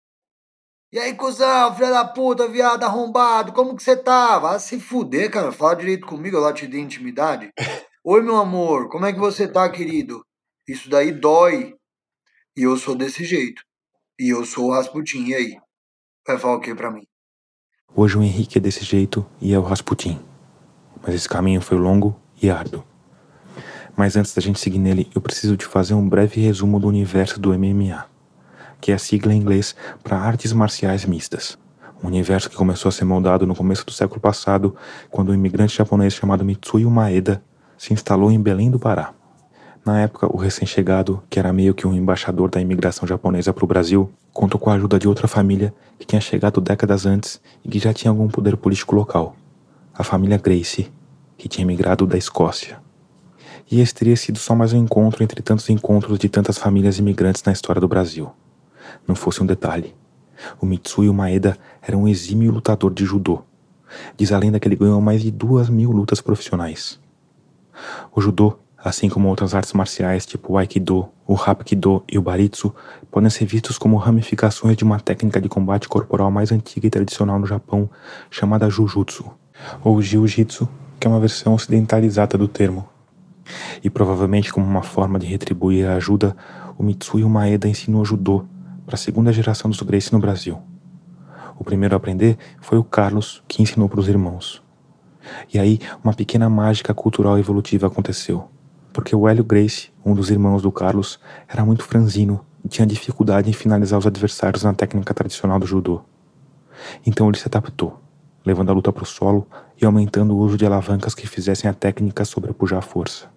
E 0.91 0.99
aí, 0.99 1.15
cuzão, 1.15 1.73
filha 1.73 1.89
da 1.89 2.05
puta, 2.05 2.47
viado 2.47 2.83
arrombado, 2.83 3.53
como 3.53 3.75
que 3.75 3.81
você 3.81 3.95
tá? 3.95 4.37
Vai 4.37 4.59
se 4.59 4.79
fuder, 4.79 5.31
cara. 5.31 5.51
Fala 5.51 5.75
direito 5.75 6.05
comigo, 6.05 6.37
eu 6.37 6.41
lá 6.41 6.53
te 6.53 6.67
dei 6.67 6.81
intimidade. 6.81 7.49
Oi, 8.05 8.21
meu 8.21 8.35
amor, 8.37 8.89
como 8.89 9.05
é 9.05 9.13
que 9.13 9.19
você 9.19 9.47
tá, 9.47 9.69
querido? 9.69 10.25
Isso 10.67 10.89
daí 10.89 11.11
dói. 11.11 11.75
E 12.55 12.63
eu 12.63 12.75
sou 12.77 12.95
desse 12.95 13.23
jeito. 13.23 13.63
E 14.19 14.29
eu 14.29 14.45
sou 14.45 14.67
o 14.67 14.71
Rasputin, 14.71 15.25
e 15.25 15.33
aí? 15.33 15.57
Vai 16.27 16.37
falar 16.37 16.55
o 16.55 16.59
que 16.59 16.75
pra 16.75 16.91
mim? 16.91 17.07
Hoje 17.95 18.17
o 18.17 18.23
Henrique 18.23 18.57
é 18.57 18.61
desse 18.61 18.83
jeito 18.83 19.25
e 19.39 19.53
é 19.53 19.59
o 19.59 19.63
Rasputin. 19.63 20.19
Mas 21.01 21.15
esse 21.15 21.29
caminho 21.29 21.61
foi 21.61 21.77
longo 21.77 22.19
e 22.41 22.49
árduo. 22.49 22.83
Mas 23.95 24.15
antes 24.15 24.33
da 24.33 24.41
gente 24.41 24.59
seguir 24.59 24.79
nele, 24.79 25.09
eu 25.15 25.21
preciso 25.21 25.55
de 25.55 25.65
fazer 25.65 25.93
um 25.93 26.07
breve 26.07 26.41
resumo 26.41 26.79
do 26.79 26.87
universo 26.87 27.39
do 27.39 27.57
MMA 27.57 28.11
que 28.83 28.91
é 28.91 28.95
a 28.95 28.99
sigla 28.99 29.33
em 29.33 29.37
inglês 29.37 29.73
para 30.03 30.19
artes 30.19 30.51
marciais 30.51 31.05
mistas. 31.05 31.57
Um 32.03 32.07
universo 32.07 32.49
que 32.49 32.55
começou 32.57 32.89
a 32.89 32.91
ser 32.91 33.05
moldado 33.05 33.47
no 33.47 33.55
começo 33.55 33.85
do 33.85 33.93
século 33.93 34.19
passado, 34.19 34.75
quando 35.09 35.29
um 35.29 35.33
imigrante 35.33 35.77
japonês 35.77 36.13
chamado 36.13 36.43
Mitsuyo 36.43 36.91
Maeda 36.91 37.41
se 37.83 37.91
instalou 37.91 38.31
em 38.31 38.39
Belém 38.39 38.71
do 38.71 38.79
Pará. 38.79 39.13
Na 39.85 39.99
época, 39.99 40.33
o 40.33 40.37
recém-chegado, 40.37 41.21
que 41.29 41.37
era 41.37 41.51
meio 41.51 41.73
que 41.73 41.85
um 41.85 41.93
embaixador 41.93 42.49
da 42.49 42.61
imigração 42.61 43.05
japonesa 43.05 43.51
para 43.51 43.65
o 43.65 43.67
Brasil, 43.67 44.09
contou 44.31 44.57
com 44.57 44.69
a 44.69 44.75
ajuda 44.75 44.97
de 44.97 45.05
outra 45.05 45.27
família 45.27 45.73
que 45.99 46.07
tinha 46.07 46.21
chegado 46.21 46.61
décadas 46.61 47.05
antes 47.05 47.41
e 47.61 47.67
que 47.67 47.79
já 47.79 47.93
tinha 47.93 48.09
algum 48.09 48.29
poder 48.29 48.55
político 48.55 48.95
local. 48.95 49.35
A 49.93 50.01
família 50.01 50.37
Gracie, 50.37 50.89
que 51.37 51.49
tinha 51.49 51.67
migrado 51.67 52.07
da 52.07 52.17
Escócia. 52.17 52.79
E 53.69 53.81
esse 53.81 53.93
teria 53.93 54.15
sido 54.15 54.39
só 54.39 54.55
mais 54.55 54.71
um 54.71 54.81
encontro 54.81 55.21
entre 55.21 55.41
tantos 55.41 55.69
encontros 55.69 56.17
de 56.17 56.29
tantas 56.29 56.57
famílias 56.57 56.99
imigrantes 56.99 57.43
na 57.43 57.51
história 57.51 57.81
do 57.81 57.87
Brasil. 57.89 58.31
Não 59.05 59.13
fosse 59.13 59.43
um 59.43 59.45
detalhe. 59.45 59.93
O 60.61 60.65
Mitsuyo 60.65 61.13
Maeda 61.13 61.57
era 61.81 61.97
um 61.97 62.07
exímio 62.07 62.49
lutador 62.49 62.93
de 62.93 63.03
judô. 63.03 63.41
Diz 64.15 64.31
a 64.31 64.37
lenda 64.37 64.57
que 64.57 64.69
ele 64.69 64.77
ganhou 64.77 65.01
mais 65.01 65.21
de 65.21 65.29
duas 65.29 65.67
mil 65.69 65.91
lutas 65.91 66.21
profissionais. 66.21 67.02
O 68.13 68.21
judô, 68.21 68.57
assim 68.77 69.09
como 69.09 69.29
outras 69.29 69.55
artes 69.55 69.73
marciais 69.73 70.25
tipo 70.25 70.53
o 70.53 70.57
aikido, 70.57 71.07
o 71.25 71.35
hapkido 71.35 72.03
e 72.11 72.17
o 72.17 72.21
baritsu, 72.21 72.73
podem 73.09 73.29
ser 73.29 73.45
vistos 73.45 73.77
como 73.77 73.97
ramificações 73.97 74.75
de 74.75 74.83
uma 74.83 74.99
técnica 74.99 75.39
de 75.39 75.47
combate 75.47 75.87
corporal 75.87 76.29
mais 76.29 76.51
antiga 76.51 76.87
e 76.87 76.89
tradicional 76.89 77.39
no 77.39 77.45
Japão, 77.45 77.89
chamada 78.29 78.69
jujutsu, 78.69 79.31
ou 79.83 80.01
jiu-jitsu, 80.01 80.67
que 80.99 81.07
é 81.07 81.09
uma 81.09 81.19
versão 81.19 81.53
ocidentalizada 81.53 82.37
do 82.37 82.47
termo. 82.47 82.87
E 83.83 83.89
provavelmente 83.89 84.51
como 84.51 84.65
uma 84.65 84.83
forma 84.83 85.19
de 85.19 85.25
retribuir 85.25 85.85
a 85.87 85.95
ajuda, 85.95 86.35
o 86.77 86.83
Mitsuyo 86.83 87.29
Maeda 87.29 87.67
ensinou 87.67 88.05
judô 88.05 88.45
para 88.85 88.95
a 88.95 88.97
segunda 88.97 89.31
geração 89.31 89.69
dos 89.69 89.81
Gracie 89.81 90.13
no 90.13 90.19
Brasil. 90.19 90.59
O 91.57 91.63
primeiro 91.63 91.95
a 91.95 91.97
aprender 91.97 92.37
foi 92.61 92.77
o 92.77 92.83
Carlos, 92.83 93.43
que 93.47 93.61
ensinou 93.61 93.87
para 93.87 93.99
os 93.99 94.07
irmãos. 94.07 94.62
E 95.53 95.59
aí, 95.59 95.79
uma 96.03 96.13
pequena 96.13 96.49
mágica 96.49 96.93
cultural 96.93 97.37
evolutiva 97.37 97.87
aconteceu. 97.87 98.47
Porque 98.91 99.15
o 99.15 99.27
Hélio 99.27 99.43
Grace, 99.43 99.91
um 100.05 100.13
dos 100.13 100.29
irmãos 100.29 100.61
do 100.61 100.71
Carlos, 100.71 101.19
era 101.47 101.65
muito 101.65 101.83
franzino 101.83 102.45
e 102.63 102.67
tinha 102.67 102.85
dificuldade 102.85 103.49
em 103.49 103.53
finalizar 103.53 103.99
os 103.99 104.07
adversários 104.07 104.63
na 104.63 104.73
técnica 104.73 105.13
tradicional 105.13 105.59
do 105.59 105.65
judô. 105.65 106.01
Então 107.05 107.27
ele 107.27 107.37
se 107.37 107.47
adaptou, 107.47 107.99
levando 108.45 108.69
a 108.69 108.73
luta 108.73 108.91
para 108.91 109.03
o 109.03 109.07
solo 109.07 109.47
e 109.81 109.85
aumentando 109.85 110.35
o 110.35 110.37
uso 110.37 110.57
de 110.57 110.65
alavancas 110.65 111.15
que 111.15 111.27
fizessem 111.27 111.69
a 111.69 111.73
técnica 111.73 112.25
sobrepujar 112.25 112.79
a 112.79 112.81
força. 112.81 113.27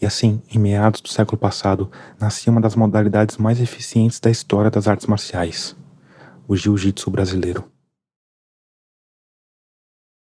E 0.00 0.06
assim, 0.06 0.40
em 0.50 0.58
meados 0.58 1.00
do 1.00 1.08
século 1.08 1.38
passado, 1.38 1.90
nascia 2.18 2.50
uma 2.50 2.60
das 2.60 2.76
modalidades 2.76 3.36
mais 3.36 3.60
eficientes 3.60 4.20
da 4.20 4.30
história 4.30 4.70
das 4.70 4.88
artes 4.88 5.06
marciais, 5.06 5.76
o 6.48 6.56
jiu-jitsu 6.56 7.10
brasileiro. 7.10 7.75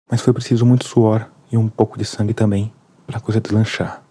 Mas 0.09 0.21
foi 0.21 0.33
preciso 0.33 0.65
muito 0.65 0.87
suor 0.87 1.29
e 1.51 1.57
um 1.57 1.69
pouco 1.69 1.99
de 1.99 2.05
sangue 2.05 2.33
também 2.33 2.73
para 3.07 3.19
a 3.19 3.21
coisa 3.21 3.41
deslanchar. 3.41 4.05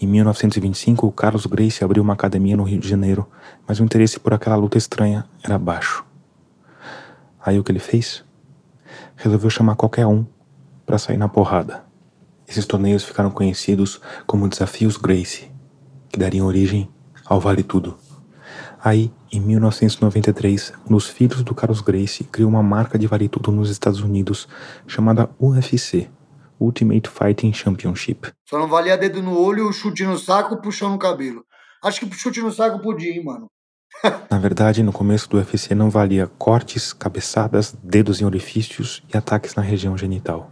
Em 0.00 0.06
1925, 0.06 1.06
o 1.06 1.12
Carlos 1.12 1.46
Gracie 1.46 1.84
abriu 1.84 2.02
uma 2.02 2.12
academia 2.12 2.56
no 2.56 2.64
Rio 2.64 2.80
de 2.80 2.88
Janeiro, 2.88 3.28
mas 3.66 3.78
o 3.78 3.84
interesse 3.84 4.18
por 4.18 4.34
aquela 4.34 4.56
luta 4.56 4.76
estranha 4.76 5.24
era 5.42 5.58
baixo. 5.58 6.04
Aí 7.40 7.58
o 7.58 7.64
que 7.64 7.70
ele 7.70 7.78
fez? 7.78 8.24
Resolveu 9.14 9.48
chamar 9.48 9.76
qualquer 9.76 10.06
um 10.06 10.26
para 10.84 10.98
sair 10.98 11.16
na 11.16 11.28
porrada. 11.28 11.84
Esses 12.46 12.66
torneios 12.66 13.04
ficaram 13.04 13.30
conhecidos 13.30 14.00
como 14.26 14.48
Desafios 14.48 14.96
Gracie, 14.96 15.50
que 16.08 16.18
dariam 16.18 16.46
origem 16.46 16.90
ao 17.24 17.40
Vale 17.40 17.62
Tudo. 17.62 17.96
Aí, 18.84 19.12
em 19.30 19.40
1993, 19.40 20.72
um 20.84 20.94
dos 20.94 21.06
filhos 21.06 21.44
do 21.44 21.54
Carlos 21.54 21.80
Gracie 21.80 22.24
criou 22.24 22.50
uma 22.50 22.64
marca 22.64 22.98
de 22.98 23.06
Vale 23.06 23.28
Tudo 23.28 23.52
nos 23.52 23.70
Estados 23.70 24.00
Unidos 24.00 24.48
chamada 24.88 25.30
UFC, 25.38 26.10
Ultimate 26.58 27.08
Fighting 27.08 27.52
Championship. 27.52 28.32
Só 28.48 28.58
não 28.58 28.66
valia 28.66 28.98
dedo 28.98 29.22
no 29.22 29.38
olho, 29.38 29.72
chute 29.72 30.04
no 30.04 30.18
saco, 30.18 30.56
puxão 30.56 30.90
no 30.90 30.98
cabelo. 30.98 31.44
Acho 31.84 32.00
que 32.00 32.12
chute 32.16 32.40
no 32.40 32.50
saco 32.50 32.80
podia, 32.80 33.12
hein, 33.12 33.24
mano. 33.24 33.46
Na 34.28 34.38
verdade, 34.38 34.82
no 34.82 34.92
começo 34.92 35.30
do 35.30 35.36
UFC 35.36 35.76
não 35.76 35.88
valia 35.88 36.26
cortes, 36.36 36.92
cabeçadas, 36.92 37.76
dedos 37.84 38.20
em 38.20 38.24
orifícios 38.24 39.00
e 39.14 39.16
ataques 39.16 39.54
na 39.54 39.62
região 39.62 39.96
genital 39.96 40.50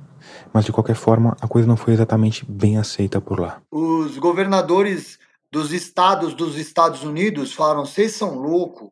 mas 0.53 0.65
de 0.65 0.73
qualquer 0.73 0.97
forma 0.97 1.37
a 1.41 1.49
coisa 1.49 1.67
não 1.67 1.77
foi 1.77 1.95
exatamente 1.95 2.45
bem 2.45 2.79
aceita 2.79 3.21
por 3.21 3.41
lá. 3.41 3.61
Os 3.71 4.19
governadores 4.19 5.19
dos 5.53 5.73
estados 5.73 6.35
dos 6.35 6.57
Estados 6.57 7.03
Unidos 7.03 7.53
falaram: 7.53 7.85
vocês 7.85 8.13
são 8.13 8.39
loucos. 8.39 8.89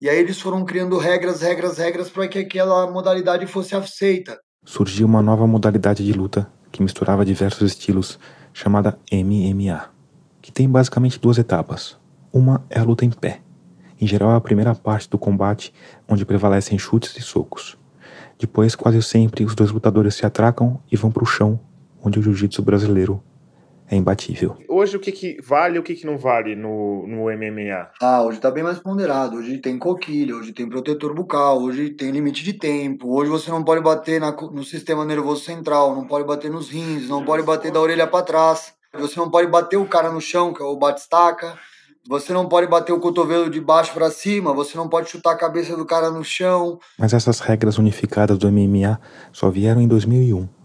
E 0.00 0.08
aí 0.08 0.18
eles 0.18 0.40
foram 0.40 0.64
criando 0.64 0.96
regras, 0.96 1.42
regras, 1.42 1.76
regras 1.76 2.08
para 2.08 2.26
que 2.26 2.38
aquela 2.38 2.90
modalidade 2.90 3.46
fosse 3.46 3.76
aceita. 3.76 4.40
Surgiu 4.64 5.06
uma 5.06 5.20
nova 5.20 5.46
modalidade 5.46 6.04
de 6.04 6.12
luta 6.12 6.50
que 6.72 6.82
misturava 6.82 7.24
diversos 7.24 7.72
estilos, 7.72 8.18
chamada 8.52 8.98
MMA, 9.12 9.90
que 10.40 10.50
tem 10.50 10.68
basicamente 10.68 11.20
duas 11.20 11.36
etapas. 11.36 11.98
Uma 12.32 12.64
é 12.70 12.78
a 12.78 12.82
luta 12.82 13.04
em 13.04 13.10
pé. 13.10 13.42
Em 14.00 14.06
geral, 14.06 14.30
é 14.32 14.36
a 14.36 14.40
primeira 14.40 14.74
parte 14.74 15.10
do 15.10 15.18
combate, 15.18 15.74
onde 16.08 16.24
prevalecem 16.24 16.78
chutes 16.78 17.14
e 17.18 17.20
socos. 17.20 17.76
Depois, 18.38 18.74
quase 18.74 19.02
sempre, 19.02 19.44
os 19.44 19.54
dois 19.54 19.70
lutadores 19.70 20.14
se 20.14 20.24
atracam 20.24 20.80
e 20.90 20.96
vão 20.96 21.10
para 21.10 21.22
o 21.22 21.26
chão, 21.26 21.60
onde 22.02 22.18
o 22.18 22.22
jiu-jitsu 22.22 22.62
brasileiro 22.62 23.22
é 23.90 23.96
imbatível. 23.96 24.56
Hoje 24.68 24.96
o 24.96 25.00
que, 25.00 25.10
que 25.10 25.36
vale 25.42 25.76
e 25.76 25.78
o 25.80 25.82
que, 25.82 25.96
que 25.96 26.06
não 26.06 26.16
vale 26.16 26.54
no, 26.54 27.06
no 27.08 27.24
MMA? 27.24 27.90
Ah, 28.00 28.22
hoje 28.22 28.38
tá 28.38 28.48
bem 28.48 28.62
mais 28.62 28.78
ponderado. 28.78 29.36
Hoje 29.36 29.58
tem 29.58 29.76
coquilha, 29.76 30.36
hoje 30.36 30.52
tem 30.52 30.68
protetor 30.68 31.12
bucal, 31.12 31.60
hoje 31.60 31.90
tem 31.90 32.12
limite 32.12 32.44
de 32.44 32.52
tempo. 32.52 33.12
Hoje 33.12 33.28
você 33.28 33.50
não 33.50 33.64
pode 33.64 33.82
bater 33.82 34.20
na, 34.20 34.30
no 34.30 34.62
sistema 34.62 35.04
nervoso 35.04 35.42
central, 35.42 35.96
não 35.96 36.06
pode 36.06 36.24
bater 36.24 36.50
nos 36.50 36.70
rins, 36.70 37.08
não 37.08 37.24
pode 37.24 37.42
bater 37.42 37.72
da 37.72 37.80
orelha 37.80 38.06
para 38.06 38.24
trás. 38.24 38.72
Você 38.94 39.18
não 39.18 39.28
pode 39.28 39.48
bater 39.48 39.76
o 39.76 39.86
cara 39.86 40.12
no 40.12 40.20
chão, 40.20 40.54
que 40.54 40.62
é 40.62 40.64
o 40.64 40.76
bate-estaca. 40.76 41.58
Você 42.08 42.32
não 42.32 42.48
pode 42.48 42.66
bater 42.68 42.92
o 42.92 43.00
cotovelo 43.00 43.50
de 43.50 43.60
baixo 43.60 43.92
para 43.92 44.10
cima, 44.10 44.54
você 44.54 44.76
não 44.76 44.88
pode 44.88 45.10
chutar 45.10 45.32
a 45.32 45.36
cabeça 45.36 45.76
do 45.76 45.84
cara 45.84 46.10
no 46.10 46.24
chão. 46.24 46.78
Mas 46.98 47.12
essas 47.12 47.40
regras 47.40 47.76
unificadas 47.76 48.38
do 48.38 48.50
MMA 48.50 48.98
só 49.32 49.50
vieram 49.50 49.80
em 49.80 49.88
2001. 49.88 50.59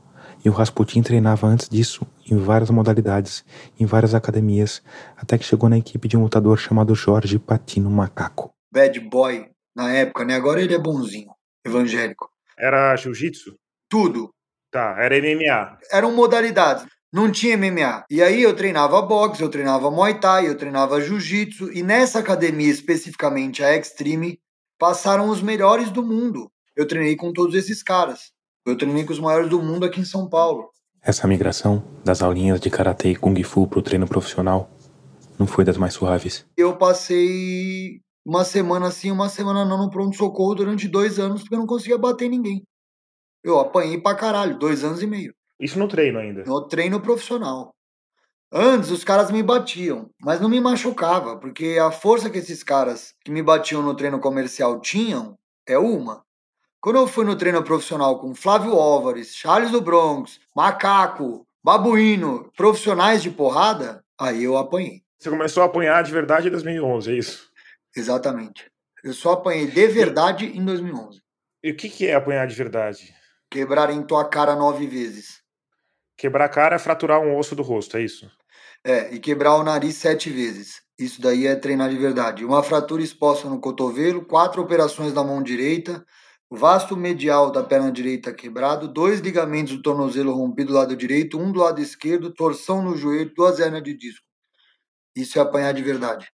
E 0.45 0.49
o 0.49 0.51
Rasputin 0.51 1.01
treinava 1.01 1.47
antes 1.47 1.67
disso 1.67 2.05
em 2.29 2.37
várias 2.37 2.69
modalidades, 2.69 3.43
em 3.79 3.85
várias 3.85 4.13
academias, 4.13 4.83
até 5.17 5.39
que 5.39 5.43
chegou 5.43 5.67
na 5.67 5.79
equipe 5.79 6.07
de 6.07 6.15
um 6.15 6.21
lutador 6.21 6.59
chamado 6.59 6.93
Jorge 6.93 7.39
Patino 7.39 7.89
Macaco. 7.89 8.53
Bad 8.71 8.99
boy 8.99 9.49
na 9.75 9.91
época, 9.91 10.23
né? 10.23 10.35
Agora 10.35 10.61
ele 10.61 10.75
é 10.75 10.79
bonzinho, 10.79 11.31
evangélico. 11.65 12.29
Era 12.57 12.95
jiu-jitsu? 12.95 13.55
Tudo. 13.89 14.29
Tá, 14.71 14.95
era 14.99 15.17
MMA. 15.17 15.79
Eram 15.91 16.13
modalidades 16.13 16.85
não 17.15 17.31
tinha 17.31 17.55
MMA. 17.55 18.03
E 18.09 18.21
aí 18.21 18.43
eu 18.43 18.53
treinava 18.53 19.01
boxe, 19.01 19.41
eu 19.41 19.47
treinava 19.47 19.89
Muay 19.89 20.19
Thai, 20.19 20.49
eu 20.49 20.57
treinava 20.57 20.99
Jiu-Jitsu, 20.99 21.71
e 21.71 21.81
nessa 21.81 22.19
academia 22.19 22.69
especificamente, 22.69 23.63
a 23.63 23.73
Extreme, 23.73 24.37
passaram 24.77 25.29
os 25.29 25.41
melhores 25.41 25.89
do 25.89 26.03
mundo. 26.03 26.51
Eu 26.75 26.85
treinei 26.85 27.15
com 27.15 27.31
todos 27.31 27.55
esses 27.55 27.81
caras. 27.81 28.34
Eu 28.65 28.75
treinei 28.75 29.05
com 29.05 29.13
os 29.13 29.19
maiores 29.19 29.47
do 29.47 29.61
mundo 29.61 29.85
aqui 29.85 30.01
em 30.01 30.05
São 30.05 30.27
Paulo. 30.27 30.71
Essa 30.99 31.27
migração 31.27 31.83
das 32.03 32.23
aulinhas 32.23 32.59
de 32.59 32.71
karatê 32.71 33.11
e 33.11 33.15
kung 33.15 33.35
fu 33.43 33.67
pro 33.67 33.79
treino 33.79 34.07
profissional 34.07 34.71
não 35.37 35.45
foi 35.45 35.63
das 35.63 35.77
mais 35.77 35.93
suaves. 35.93 36.47
Eu 36.57 36.75
passei 36.75 38.01
uma 38.25 38.43
semana 38.43 38.87
assim, 38.87 39.11
uma 39.11 39.29
semana 39.29 39.63
não 39.63 39.77
no 39.77 39.91
pronto-socorro 39.91 40.55
durante 40.55 40.87
dois 40.87 41.19
anos 41.19 41.41
porque 41.41 41.53
eu 41.53 41.59
não 41.59 41.67
conseguia 41.67 41.99
bater 41.99 42.27
ninguém. 42.27 42.63
Eu 43.43 43.59
apanhei 43.59 44.01
pra 44.01 44.15
caralho, 44.15 44.57
dois 44.57 44.83
anos 44.83 45.03
e 45.03 45.05
meio. 45.05 45.31
Isso 45.59 45.77
no 45.77 45.87
treino 45.87 46.17
ainda? 46.17 46.43
No 46.43 46.67
treino 46.67 46.99
profissional. 46.99 47.71
Antes 48.51 48.89
os 48.89 49.03
caras 49.03 49.29
me 49.29 49.43
batiam, 49.43 50.09
mas 50.19 50.41
não 50.41 50.49
me 50.49 50.59
machucava, 50.59 51.37
porque 51.37 51.77
a 51.79 51.91
força 51.91 52.31
que 52.31 52.39
esses 52.39 52.63
caras 52.63 53.13
que 53.23 53.31
me 53.31 53.43
batiam 53.43 53.83
no 53.83 53.95
treino 53.95 54.19
comercial 54.19 54.81
tinham 54.81 55.35
é 55.67 55.77
uma. 55.77 56.24
Quando 56.85 56.97
eu 56.97 57.07
fui 57.07 57.25
no 57.25 57.35
treino 57.35 57.63
profissional 57.63 58.19
com 58.19 58.35
Flávio 58.35 58.73
Álvares, 58.73 59.35
Charles 59.35 59.71
do 59.71 59.81
Bronx, 59.81 60.39
Macaco, 60.55 61.43
Babuíno, 61.63 62.51
profissionais 62.55 63.23
de 63.23 63.31
porrada, 63.31 64.05
aí 64.19 64.43
eu 64.43 64.55
apanhei. 64.55 65.01
Você 65.17 65.31
começou 65.31 65.63
a 65.63 65.65
apanhar 65.65 66.03
de 66.03 66.11
verdade 66.11 66.47
em 66.47 66.51
2011, 66.51 67.11
é 67.11 67.15
isso? 67.15 67.49
Exatamente. 67.97 68.69
Eu 69.03 69.15
só 69.15 69.31
apanhei 69.31 69.65
de 69.65 69.87
verdade 69.87 70.45
em 70.45 70.63
2011. 70.63 71.19
E 71.63 71.71
o 71.71 71.75
que 71.75 72.05
é 72.05 72.13
apanhar 72.13 72.45
de 72.45 72.53
verdade? 72.53 73.15
Quebrar 73.49 73.89
em 73.89 74.03
tua 74.03 74.23
cara 74.23 74.55
nove 74.55 74.85
vezes. 74.85 75.41
Quebrar 76.15 76.45
a 76.45 76.49
cara 76.49 76.75
é 76.75 76.79
fraturar 76.79 77.19
um 77.19 77.35
osso 77.35 77.55
do 77.55 77.63
rosto, 77.63 77.97
é 77.97 78.03
isso? 78.03 78.29
É, 78.83 79.11
e 79.11 79.19
quebrar 79.19 79.55
o 79.55 79.63
nariz 79.63 79.95
sete 79.95 80.29
vezes. 80.29 80.83
Isso 80.99 81.19
daí 81.19 81.47
é 81.47 81.55
treinar 81.55 81.89
de 81.89 81.97
verdade. 81.97 82.45
Uma 82.45 82.61
fratura 82.61 83.01
exposta 83.01 83.49
no 83.49 83.59
cotovelo, 83.59 84.23
quatro 84.23 84.61
operações 84.61 85.13
da 85.13 85.23
mão 85.23 85.41
direita, 85.41 86.05
vasto 86.49 86.95
medial 86.95 87.51
da 87.51 87.63
perna 87.63 87.91
direita 87.91 88.33
quebrado, 88.33 88.87
dois 88.87 89.19
ligamentos 89.19 89.73
do 89.73 89.81
tornozelo 89.81 90.33
rompido 90.33 90.71
do 90.71 90.77
lado 90.77 90.95
direito, 90.95 91.39
um 91.39 91.51
do 91.51 91.59
lado 91.59 91.81
esquerdo, 91.81 92.33
torção 92.33 92.81
no 92.81 92.95
joelho, 92.95 93.33
duas 93.35 93.59
hernias 93.59 93.83
de 93.83 93.93
disco. 93.95 94.25
Isso 95.15 95.39
é 95.39 95.41
apanhar 95.41 95.73
de 95.73 95.81
verdade. 95.81 96.27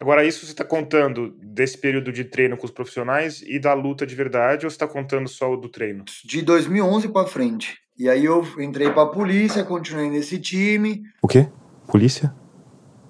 Agora, 0.00 0.24
isso 0.24 0.44
você 0.44 0.52
está 0.52 0.64
contando 0.64 1.30
desse 1.40 1.78
período 1.78 2.12
de 2.12 2.24
treino 2.24 2.56
com 2.56 2.66
os 2.66 2.72
profissionais 2.72 3.40
e 3.42 3.58
da 3.58 3.72
luta 3.72 4.04
de 4.04 4.14
verdade, 4.16 4.66
ou 4.66 4.70
você 4.70 4.74
está 4.74 4.88
contando 4.88 5.28
só 5.28 5.52
o 5.52 5.56
do 5.56 5.68
treino? 5.68 6.04
De 6.24 6.42
2011 6.42 7.08
para 7.08 7.26
frente. 7.26 7.78
E 7.96 8.08
aí 8.08 8.24
eu 8.24 8.44
entrei 8.58 8.90
pra 8.90 9.06
polícia, 9.06 9.62
continuei 9.62 10.10
nesse 10.10 10.40
time. 10.40 11.04
O 11.22 11.28
quê? 11.28 11.48
Polícia? 11.86 12.34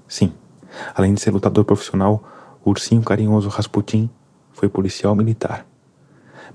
Sim. 0.07 0.35
Além 0.95 1.15
de 1.15 1.21
ser 1.23 1.31
lutador 1.31 1.65
profissional, 1.65 2.23
o 2.63 2.71
ursinho 2.71 3.03
carinhoso 3.03 3.49
Rasputin 3.49 4.11
foi 4.53 4.69
policial 4.69 5.17
militar. 5.17 5.67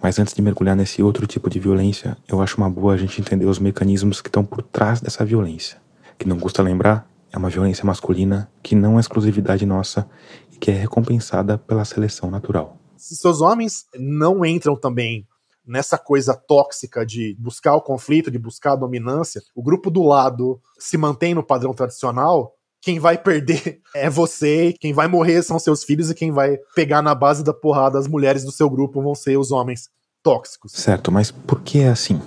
Mas 0.02 0.20
antes 0.20 0.34
de 0.34 0.42
mergulhar 0.42 0.76
nesse 0.76 1.02
outro 1.02 1.26
tipo 1.26 1.50
de 1.50 1.60
violência, 1.60 2.18
eu 2.28 2.42
acho 2.42 2.58
uma 2.58 2.70
boa 2.70 2.94
a 2.94 2.98
gente 2.98 3.20
entender 3.20 3.46
os 3.46 3.60
mecanismos 3.60 4.22
que 4.22 4.30
estão 4.30 4.44
por 4.44 4.62
trás 4.62 5.02
dessa 5.02 5.26
violência, 5.26 5.82
que 6.18 6.28
não 6.28 6.40
custa 6.40 6.62
lembrar, 6.62 7.10
é 7.32 7.38
uma 7.38 7.50
violência 7.50 7.86
masculina 7.86 8.50
que 8.64 8.76
não 8.76 8.98
é 8.98 9.00
exclusividade 9.00 9.66
nossa 9.66 10.10
e 10.52 10.58
que 10.58 10.72
é 10.72 10.74
recompensada 10.74 11.58
pela 11.58 11.84
seleção 11.84 12.32
natural. 12.32 12.78
Se 12.96 13.16
seus 13.16 13.42
homens 13.42 13.86
não 13.96 14.46
entram 14.46 14.76
também 14.76 15.28
nessa 15.66 15.98
coisa 15.98 16.34
tóxica 16.34 17.06
de 17.06 17.36
buscar 17.38 17.76
o 17.76 17.82
conflito, 17.82 18.32
de 18.32 18.40
buscar 18.40 18.74
a 18.74 18.78
dominância, 18.78 19.42
o 19.54 19.62
grupo 19.62 19.92
do 19.92 20.02
lado 20.02 20.62
se 20.80 20.98
mantém 20.98 21.34
no 21.34 21.44
padrão 21.44 21.74
tradicional, 21.74 22.57
quem 22.88 23.00
vai 23.00 23.17
perder 23.17 23.82
é 23.93 24.10
você, 24.10 24.73
quem 24.80 24.93
vai 24.93 25.10
morrer 25.10 25.43
são 25.43 25.60
seus 25.60 25.84
filhos 25.84 26.10
e 26.10 26.15
quem 26.15 26.32
vai 26.32 26.56
pegar 26.73 27.02
na 27.02 27.13
base 27.13 27.43
da 27.43 27.54
porrada 27.54 28.00
as 28.00 28.08
mulheres 28.08 28.45
do 28.45 28.52
seu 28.52 28.69
grupo 28.69 29.02
vão 29.02 29.13
ser 29.13 29.38
os 29.38 29.52
homens 29.52 29.89
tóxicos. 30.23 30.71
Certo, 30.71 31.12
mas 31.12 31.30
por 31.30 31.60
que 31.60 31.80
é 31.80 31.89
assim? 31.89 32.21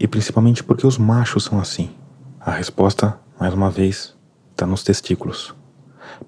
E 0.00 0.08
principalmente 0.08 0.64
porque 0.64 0.86
os 0.86 0.96
machos 0.96 1.44
são 1.44 1.60
assim? 1.60 1.90
A 2.40 2.50
resposta, 2.50 3.20
mais 3.38 3.52
uma 3.52 3.70
vez, 3.70 4.14
está 4.52 4.64
nos 4.64 4.82
testículos. 4.82 5.54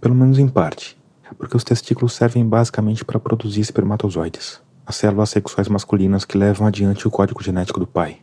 Pelo 0.03 0.15
menos 0.15 0.39
em 0.39 0.49
parte, 0.49 0.99
porque 1.39 1.57
os 1.57 1.65
testículos 1.65 2.13
servem 2.13 2.47
basicamente 2.47 3.07
para 3.07 3.19
produzir 3.19 3.63
espermatozoides, 3.63 4.61
as 4.85 4.97
células 4.97 5.31
sexuais 5.31 5.67
masculinas 5.67 6.27
que 6.27 6.37
levam 6.37 6.67
adiante 6.67 7.09
o 7.09 7.11
código 7.11 7.43
genético 7.43 7.81
do 7.81 7.87
pai. 7.87 8.19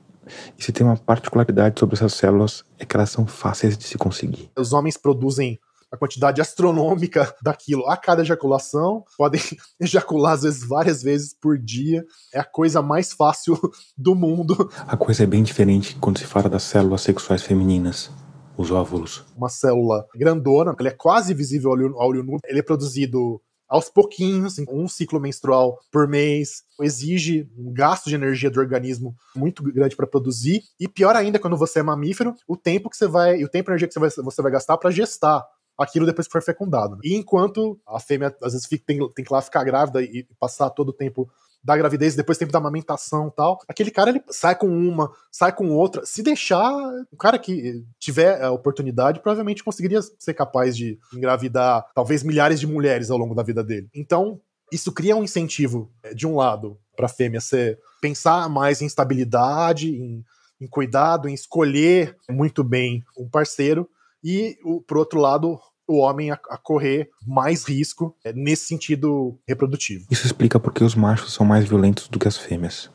E 0.58 0.64
se 0.64 0.72
tem 0.72 0.86
uma 0.86 0.98
particularidade 0.98 1.80
sobre 1.80 1.96
essas 1.96 2.14
células 2.14 2.64
é 2.80 2.86
que 2.86 2.96
elas 2.96 3.10
são 3.10 3.26
fáceis 3.26 3.78
de 3.78 3.84
se 3.84 3.98
conseguir. 3.98 4.52
Os 4.58 4.74
homens 4.74 4.98
produzem 4.98 5.60
a 5.92 5.98
quantidade 5.98 6.42
astronômica 6.42 7.34
daquilo 7.42 7.88
a 7.88 7.98
cada 7.98 8.22
ejaculação, 8.22 9.04
podem 9.18 9.42
ejacular 9.80 10.34
às 10.34 10.44
vezes 10.44 10.68
várias 10.68 11.02
vezes 11.02 11.34
por 11.34 11.58
dia, 11.58 12.04
é 12.34 12.40
a 12.40 12.44
coisa 12.44 12.82
mais 12.82 13.14
fácil 13.14 13.58
do 13.98 14.14
mundo. 14.14 14.70
A 14.88 14.98
coisa 14.98 15.24
é 15.24 15.28
bem 15.28 15.44
diferente 15.44 15.96
quando 16.00 16.20
se 16.20 16.26
fala 16.26 16.50
das 16.50 16.64
células 16.64 17.02
sexuais 17.02 17.42
femininas, 17.42 18.12
os 18.58 18.72
óvulos. 18.72 19.24
Uma 19.36 19.50
célula 19.50 20.06
grandona, 20.16 20.76
ele 20.80 20.90
é 20.90 20.96
quase 20.96 21.34
visível 21.34 21.72
ao 21.72 21.78
olho, 21.78 22.00
ao 22.00 22.10
olho 22.10 22.24
nu, 22.24 22.38
ele 22.46 22.60
é 22.60 22.64
produzido 22.64 23.42
aos 23.76 23.90
pouquinhos, 23.90 24.56
um 24.70 24.88
ciclo 24.88 25.20
menstrual 25.20 25.78
por 25.92 26.08
mês, 26.08 26.64
exige 26.80 27.46
um 27.58 27.74
gasto 27.74 28.08
de 28.08 28.16
energia 28.16 28.50
do 28.50 28.58
organismo 28.58 29.14
muito 29.36 29.62
grande 29.62 29.98
para 29.98 30.08
produzir, 30.08 30.64
e 30.80 30.88
pior 30.88 31.14
ainda 31.14 31.38
quando 31.38 31.58
você 31.58 31.80
é 31.80 31.84
mamífero, 31.84 32.34
o 32.48 32.56
tempo 32.56 32.90
que 32.90 32.96
você 32.96 33.06
vai, 33.06 33.44
o 33.44 33.50
tempo 33.50 33.70
e 33.70 33.72
energia 33.72 33.86
que 33.90 33.94
você 33.94 34.00
vai, 34.00 34.10
você 34.10 34.42
vai 34.42 34.52
gastar 34.54 34.78
para 34.78 34.92
gestar 34.92 35.46
aquilo 35.78 36.06
depois 36.06 36.26
que 36.26 36.32
for 36.32 36.42
fecundado. 36.42 36.98
E 37.04 37.16
enquanto 37.16 37.78
a 37.86 38.00
fêmea 38.00 38.34
às 38.42 38.54
vezes 38.54 38.66
fica, 38.66 38.86
tem, 38.88 38.98
tem 39.10 39.26
que 39.26 39.34
lá 39.34 39.42
ficar 39.42 39.66
grávida 39.66 40.02
e 40.02 40.26
passar 40.40 40.70
todo 40.70 40.90
o 40.90 40.94
tempo 40.94 41.30
da 41.66 41.76
gravidez, 41.76 42.16
depois 42.16 42.38
tempo 42.38 42.52
da 42.52 42.60
amamentação 42.60 43.32
tal. 43.36 43.60
Aquele 43.68 43.90
cara 43.90 44.12
ele 44.12 44.22
sai 44.30 44.56
com 44.56 44.68
uma, 44.68 45.12
sai 45.32 45.52
com 45.52 45.72
outra. 45.72 46.06
Se 46.06 46.22
deixar, 46.22 46.72
o 47.12 47.18
cara 47.18 47.40
que 47.40 47.84
tiver 48.00 48.40
a 48.44 48.52
oportunidade 48.52 49.20
provavelmente 49.20 49.64
conseguiria 49.64 50.00
ser 50.20 50.36
capaz 50.36 50.78
de 50.78 51.00
engravidar 51.12 51.84
talvez 51.96 52.22
milhares 52.22 52.60
de 52.60 52.68
mulheres 52.68 53.10
ao 53.10 53.18
longo 53.18 53.34
da 53.34 53.42
vida 53.42 53.64
dele. 53.64 53.90
Então, 53.96 54.40
isso 54.72 54.92
cria 54.92 55.16
um 55.16 55.24
incentivo, 55.24 55.92
é, 56.04 56.14
de 56.14 56.28
um 56.28 56.36
lado, 56.36 56.78
para 56.96 57.08
a 57.08 57.10
fêmea 57.10 57.42
ser 57.42 57.80
pensar 58.00 58.48
mais 58.48 58.82
em 58.82 58.86
estabilidade, 58.86 59.90
em, 59.90 60.24
em 60.62 60.68
cuidado, 60.68 61.28
em 61.28 61.34
escolher 61.34 62.16
muito 62.30 62.64
bem 62.64 63.04
um 63.18 63.28
parceiro, 63.28 63.90
e, 64.24 64.58
o, 64.64 64.82
por 64.82 64.98
outro 64.98 65.20
lado, 65.20 65.60
o 65.88 65.98
homem 65.98 66.32
a, 66.32 66.40
a 66.50 66.58
correr 66.58 67.10
mais 67.26 67.64
risco 67.64 68.16
é, 68.24 68.34
nesse 68.34 68.66
sentido 68.66 69.40
reprodutivo. 69.48 70.06
Isso 70.10 70.26
explica 70.26 70.60
porque 70.60 70.84
os 70.84 70.96
machos 70.96 71.34
são 71.34 71.46
mais 71.46 71.66
violentos 71.66 72.08
do 72.08 72.20
que 72.20 72.28
as 72.28 72.38
fêmeas. 72.38 72.90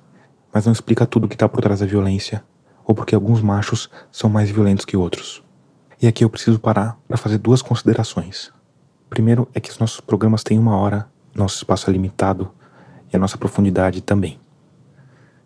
Mas 0.53 0.67
não 0.67 0.73
explica 0.73 1.07
tudo 1.07 1.25
o 1.25 1.29
que 1.29 1.35
está 1.35 1.49
por 1.49 1.61
trás 1.61 1.81
da 1.81 1.87
violência, 1.87 2.45
ou 2.85 2.95
porque 2.95 3.15
alguns 3.15 3.41
machos 3.41 3.89
são 4.11 4.29
mais 4.29 4.51
violentos 4.51 4.85
que 4.85 4.97
outros. 4.97 5.43
E 6.03 6.07
aqui 6.07 6.25
eu 6.25 6.31
preciso 6.31 6.59
parar 6.59 6.99
para 7.07 7.17
fazer 7.17 7.39
duas 7.39 7.63
considerações. 7.63 8.53
Primeiro 9.09 9.49
é 9.55 9.61
que 9.61 9.71
os 9.71 9.79
nossos 9.79 10.01
programas 10.01 10.43
têm 10.43 10.59
uma 10.59 10.77
hora, 10.77 11.09
nosso 11.35 11.57
espaço 11.57 11.89
é 11.89 11.93
limitado 11.93 12.51
e 13.13 13.17
a 13.17 13.19
nossa 13.19 13.37
profundidade 13.37 14.01
também. 14.01 14.41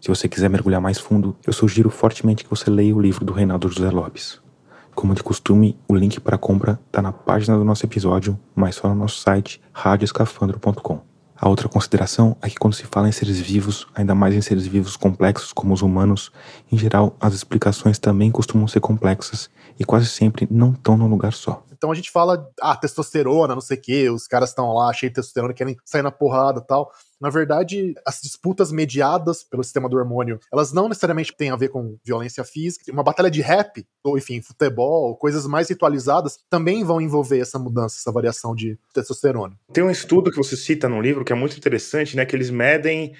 Se 0.00 0.08
você 0.08 0.28
quiser 0.28 0.50
mergulhar 0.50 0.80
mais 0.80 0.98
fundo, 0.98 1.34
eu 1.46 1.52
sugiro 1.52 1.88
fortemente 1.88 2.44
que 2.44 2.50
você 2.50 2.70
leia 2.70 2.94
o 2.94 3.00
livro 3.00 3.24
do 3.24 3.32
Reinaldo 3.32 3.68
José 3.68 3.90
Lopes, 3.90 4.38
como 4.94 5.14
de 5.14 5.22
costume, 5.22 5.78
o 5.88 5.94
link 5.94 6.20
para 6.20 6.38
compra 6.38 6.78
está 6.86 7.02
na 7.02 7.12
página 7.12 7.56
do 7.58 7.64
nosso 7.64 7.84
episódio, 7.84 8.38
mas 8.54 8.76
só 8.76 8.88
no 8.88 8.94
nosso 8.94 9.20
site 9.20 9.60
radioescafandro.com. 9.72 11.14
A 11.36 11.48
outra 11.48 11.68
consideração 11.68 12.36
é 12.40 12.48
que 12.48 12.54
quando 12.54 12.74
se 12.74 12.84
fala 12.84 13.08
em 13.08 13.12
seres 13.12 13.38
vivos, 13.40 13.86
ainda 13.94 14.14
mais 14.14 14.34
em 14.34 14.40
seres 14.40 14.66
vivos 14.66 14.96
complexos 14.96 15.52
como 15.52 15.74
os 15.74 15.82
humanos, 15.82 16.32
em 16.70 16.78
geral 16.78 17.16
as 17.20 17.34
explicações 17.34 17.98
também 17.98 18.30
costumam 18.30 18.68
ser 18.68 18.80
complexas 18.80 19.50
e 19.78 19.84
quase 19.84 20.06
sempre 20.06 20.46
não 20.50 20.70
estão 20.72 20.96
num 20.96 21.08
lugar 21.08 21.32
só. 21.32 21.62
Então 21.72 21.90
a 21.90 21.94
gente 21.94 22.10
fala, 22.10 22.48
ah, 22.62 22.76
testosterona, 22.76 23.54
não 23.54 23.60
sei 23.60 23.76
o 23.76 23.80
quê, 23.80 24.08
os 24.08 24.26
caras 24.26 24.50
estão 24.50 24.72
lá 24.72 24.92
cheios 24.92 25.10
de 25.10 25.16
testosterona, 25.16 25.52
querem 25.52 25.76
sair 25.84 26.02
na 26.02 26.10
porrada 26.10 26.60
tal. 26.60 26.90
Na 27.24 27.30
verdade, 27.30 27.94
as 28.06 28.20
disputas 28.20 28.70
mediadas 28.70 29.42
pelo 29.42 29.64
sistema 29.64 29.88
do 29.88 29.96
hormônio, 29.96 30.38
elas 30.52 30.74
não 30.74 30.90
necessariamente 30.90 31.34
têm 31.34 31.48
a 31.48 31.56
ver 31.56 31.70
com 31.70 31.96
violência 32.04 32.44
física. 32.44 32.92
Uma 32.92 33.02
batalha 33.02 33.30
de 33.30 33.40
rap, 33.40 33.82
ou 34.02 34.18
enfim, 34.18 34.42
futebol, 34.42 35.16
coisas 35.16 35.46
mais 35.46 35.70
ritualizadas, 35.70 36.38
também 36.50 36.84
vão 36.84 37.00
envolver 37.00 37.38
essa 37.38 37.58
mudança, 37.58 37.96
essa 37.98 38.12
variação 38.12 38.54
de 38.54 38.78
testosterona. 38.92 39.58
Tem 39.72 39.82
um 39.82 39.90
estudo 39.90 40.30
que 40.30 40.36
você 40.36 40.54
cita 40.54 40.86
no 40.86 41.00
livro 41.00 41.24
que 41.24 41.32
é 41.32 41.34
muito 41.34 41.56
interessante, 41.56 42.14
né? 42.14 42.26
Que 42.26 42.36
eles 42.36 42.50
medem 42.50 43.14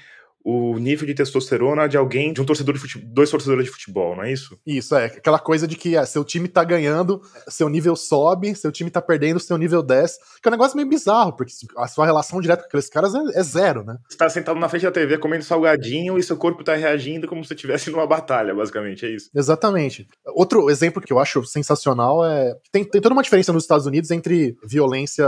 o 0.44 0.78
nível 0.78 1.06
de 1.06 1.14
testosterona 1.14 1.88
de 1.88 1.96
alguém, 1.96 2.30
de 2.30 2.40
um 2.42 2.44
torcedor 2.44 2.74
de 2.74 2.80
futebol, 2.80 3.08
dois 3.10 3.30
torcedores 3.30 3.64
de 3.64 3.70
futebol, 3.70 4.14
não 4.14 4.24
é 4.24 4.30
isso? 4.30 4.58
Isso, 4.66 4.94
é. 4.94 5.06
Aquela 5.06 5.38
coisa 5.38 5.66
de 5.66 5.74
que 5.74 5.96
é, 5.96 6.04
seu 6.04 6.22
time 6.22 6.46
tá 6.48 6.62
ganhando, 6.62 7.22
seu 7.48 7.66
nível 7.66 7.96
sobe, 7.96 8.54
seu 8.54 8.70
time 8.70 8.90
tá 8.90 9.00
perdendo, 9.00 9.40
seu 9.40 9.56
nível 9.56 9.82
desce. 9.82 10.18
Que 10.42 10.46
é 10.46 10.50
um 10.50 10.52
negócio 10.52 10.76
meio 10.76 10.86
bizarro, 10.86 11.34
porque 11.34 11.52
a 11.78 11.88
sua 11.88 12.04
relação 12.04 12.42
direta 12.42 12.62
com 12.62 12.68
aqueles 12.68 12.90
caras 12.90 13.14
é, 13.14 13.40
é 13.40 13.42
zero, 13.42 13.84
né? 13.84 13.96
Você 14.06 14.18
tá 14.18 14.28
sentado 14.28 14.60
na 14.60 14.68
frente 14.68 14.82
da 14.82 14.92
TV 14.92 15.16
comendo 15.16 15.44
salgadinho 15.44 16.18
e 16.18 16.22
seu 16.22 16.36
corpo 16.36 16.62
tá 16.62 16.74
reagindo 16.74 17.26
como 17.26 17.42
se 17.42 17.54
estivesse 17.54 17.90
numa 17.90 18.06
batalha, 18.06 18.54
basicamente, 18.54 19.06
é 19.06 19.10
isso. 19.10 19.30
Exatamente. 19.34 20.06
Outro 20.34 20.68
exemplo 20.68 21.00
que 21.00 21.12
eu 21.12 21.18
acho 21.18 21.42
sensacional 21.46 22.22
é. 22.22 22.54
Tem, 22.70 22.84
tem 22.84 23.00
toda 23.00 23.14
uma 23.14 23.22
diferença 23.22 23.50
nos 23.50 23.64
Estados 23.64 23.86
Unidos 23.86 24.10
entre 24.10 24.54
violência 24.62 25.26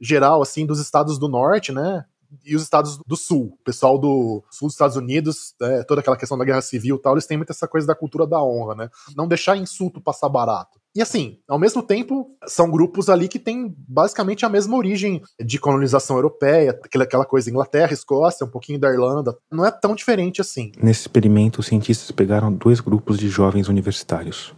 geral, 0.00 0.42
assim, 0.42 0.66
dos 0.66 0.80
estados 0.80 1.18
do 1.18 1.28
norte, 1.28 1.72
né? 1.72 2.04
E 2.44 2.56
os 2.56 2.62
estados 2.62 2.98
do 3.06 3.16
sul. 3.16 3.56
O 3.60 3.64
pessoal 3.64 3.98
do 3.98 4.42
sul 4.50 4.68
dos 4.68 4.74
Estados 4.74 4.96
Unidos, 4.96 5.54
é, 5.60 5.82
toda 5.84 6.00
aquela 6.00 6.16
questão 6.16 6.38
da 6.38 6.44
guerra 6.44 6.60
civil 6.60 6.96
e 6.96 7.02
tal, 7.02 7.14
eles 7.14 7.26
têm 7.26 7.36
muito 7.36 7.50
essa 7.50 7.68
coisa 7.68 7.86
da 7.86 7.94
cultura 7.94 8.26
da 8.26 8.42
honra, 8.42 8.74
né? 8.74 8.90
Não 9.16 9.28
deixar 9.28 9.56
insulto 9.56 10.00
passar 10.00 10.28
barato. 10.28 10.78
E 10.96 11.02
assim, 11.02 11.36
ao 11.46 11.58
mesmo 11.58 11.82
tempo, 11.82 12.26
são 12.46 12.70
grupos 12.70 13.10
ali 13.10 13.28
que 13.28 13.38
têm 13.38 13.74
basicamente 13.86 14.46
a 14.46 14.48
mesma 14.48 14.74
origem 14.78 15.20
de 15.38 15.58
colonização 15.58 16.16
europeia, 16.16 16.70
aquela 16.82 17.26
coisa 17.26 17.50
Inglaterra, 17.50 17.92
Escócia, 17.92 18.46
um 18.46 18.48
pouquinho 18.48 18.78
da 18.78 18.90
Irlanda. 18.90 19.36
Não 19.52 19.66
é 19.66 19.70
tão 19.70 19.94
diferente 19.94 20.40
assim. 20.40 20.72
Nesse 20.82 21.02
experimento, 21.02 21.60
os 21.60 21.66
cientistas 21.66 22.10
pegaram 22.10 22.50
dois 22.50 22.80
grupos 22.80 23.18
de 23.18 23.28
jovens 23.28 23.68
universitários. 23.68 24.54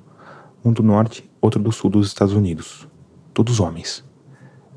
Um 0.65 0.73
do 0.73 0.81
norte, 0.81 1.29
outro 1.41 1.61
do 1.61 1.73
sul 1.73 1.91
dos 1.91 2.07
Estados 2.07 2.35
Unidos. 2.35 2.87
Todos 3.35 3.59
homens. 3.59 4.05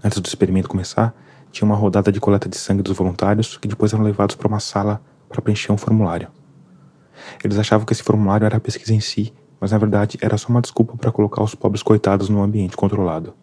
Antes 0.04 0.20
do 0.20 0.26
experimento 0.26 0.68
começar, 0.68 1.16
tinha 1.52 1.66
uma 1.66 1.76
rodada 1.76 2.12
de 2.12 2.20
coleta 2.20 2.48
de 2.48 2.58
sangue 2.58 2.82
dos 2.82 2.96
voluntários 2.96 3.58
que 3.58 3.68
depois 3.68 3.94
eram 3.94 4.04
levados 4.04 4.36
para 4.36 4.48
uma 4.48 4.60
sala 4.60 5.02
para 5.28 5.42
preencher 5.42 5.72
um 5.72 5.78
formulário. 5.78 6.30
Eles 7.44 7.58
achavam 7.58 7.86
que 7.86 7.94
esse 7.94 8.04
formulário 8.04 8.46
era 8.46 8.58
a 8.58 8.60
pesquisa 8.60 8.94
em 8.94 9.00
si, 9.00 9.34
mas 9.60 9.72
na 9.72 9.78
verdade 9.78 10.18
era 10.22 10.38
só 10.38 10.50
uma 10.50 10.62
desculpa 10.62 10.98
para 10.98 11.12
colocar 11.12 11.44
os 11.44 11.54
pobres 11.54 11.84
coitados 11.84 12.30
num 12.30 12.42
ambiente 12.42 12.76
controlado. 12.76 13.34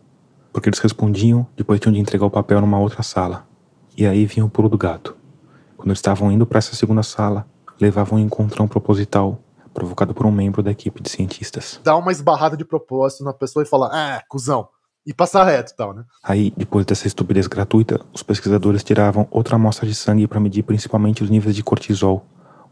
Porque 0.53 0.69
eles 0.69 0.79
respondiam, 0.79 1.47
depois 1.57 1.79
tinham 1.79 1.93
de 1.93 2.01
entregar 2.01 2.27
o 2.27 2.31
papel 2.31 2.61
numa 2.61 2.79
outra 2.79 3.03
sala. 3.03 3.47
E 3.97 4.07
aí 4.07 4.27
vinha 4.27 4.45
o 4.45 4.51
pulo 4.51 4.69
do 4.69 4.79
gato. 4.79 5.17
Quando 5.77 5.89
eles 5.89 5.99
estavam 5.99 6.33
indo 6.33 6.47
para 6.47 6.59
essa 6.59 6.75
segunda 6.75 7.03
sala, 7.03 7.47
levavam 7.81 8.19
um 8.19 8.23
encontrão 8.23 8.67
proposital 8.67 9.41
provocado 9.73 10.13
por 10.13 10.27
um 10.27 10.33
membro 10.33 10.63
da 10.63 10.73
equipe 10.73 11.01
de 11.01 11.09
cientistas. 11.09 11.81
Dá 11.85 11.97
uma 11.97 12.11
esbarrada 12.11 12.57
de 12.57 12.65
propósito 12.65 13.23
na 13.23 13.33
pessoa 13.33 13.63
e 13.63 13.67
fala: 13.67 13.89
Ah, 13.93 14.23
cuzão, 14.29 14.69
e 15.09 15.15
passar 15.15 15.45
reto 15.45 15.73
e 15.73 15.75
tal, 15.75 15.95
né? 15.95 16.05
Aí, 16.23 16.53
depois 16.55 16.85
dessa 16.85 17.07
estupidez 17.07 17.47
gratuita, 17.47 17.99
os 18.13 18.23
pesquisadores 18.23 18.85
tiravam 18.85 19.27
outra 19.31 19.57
amostra 19.57 19.89
de 19.89 19.95
sangue 19.95 20.29
para 20.29 20.39
medir 20.39 20.63
principalmente 20.63 21.25
os 21.25 21.31
níveis 21.31 21.57
de 21.57 21.63
cortisol, 21.63 22.27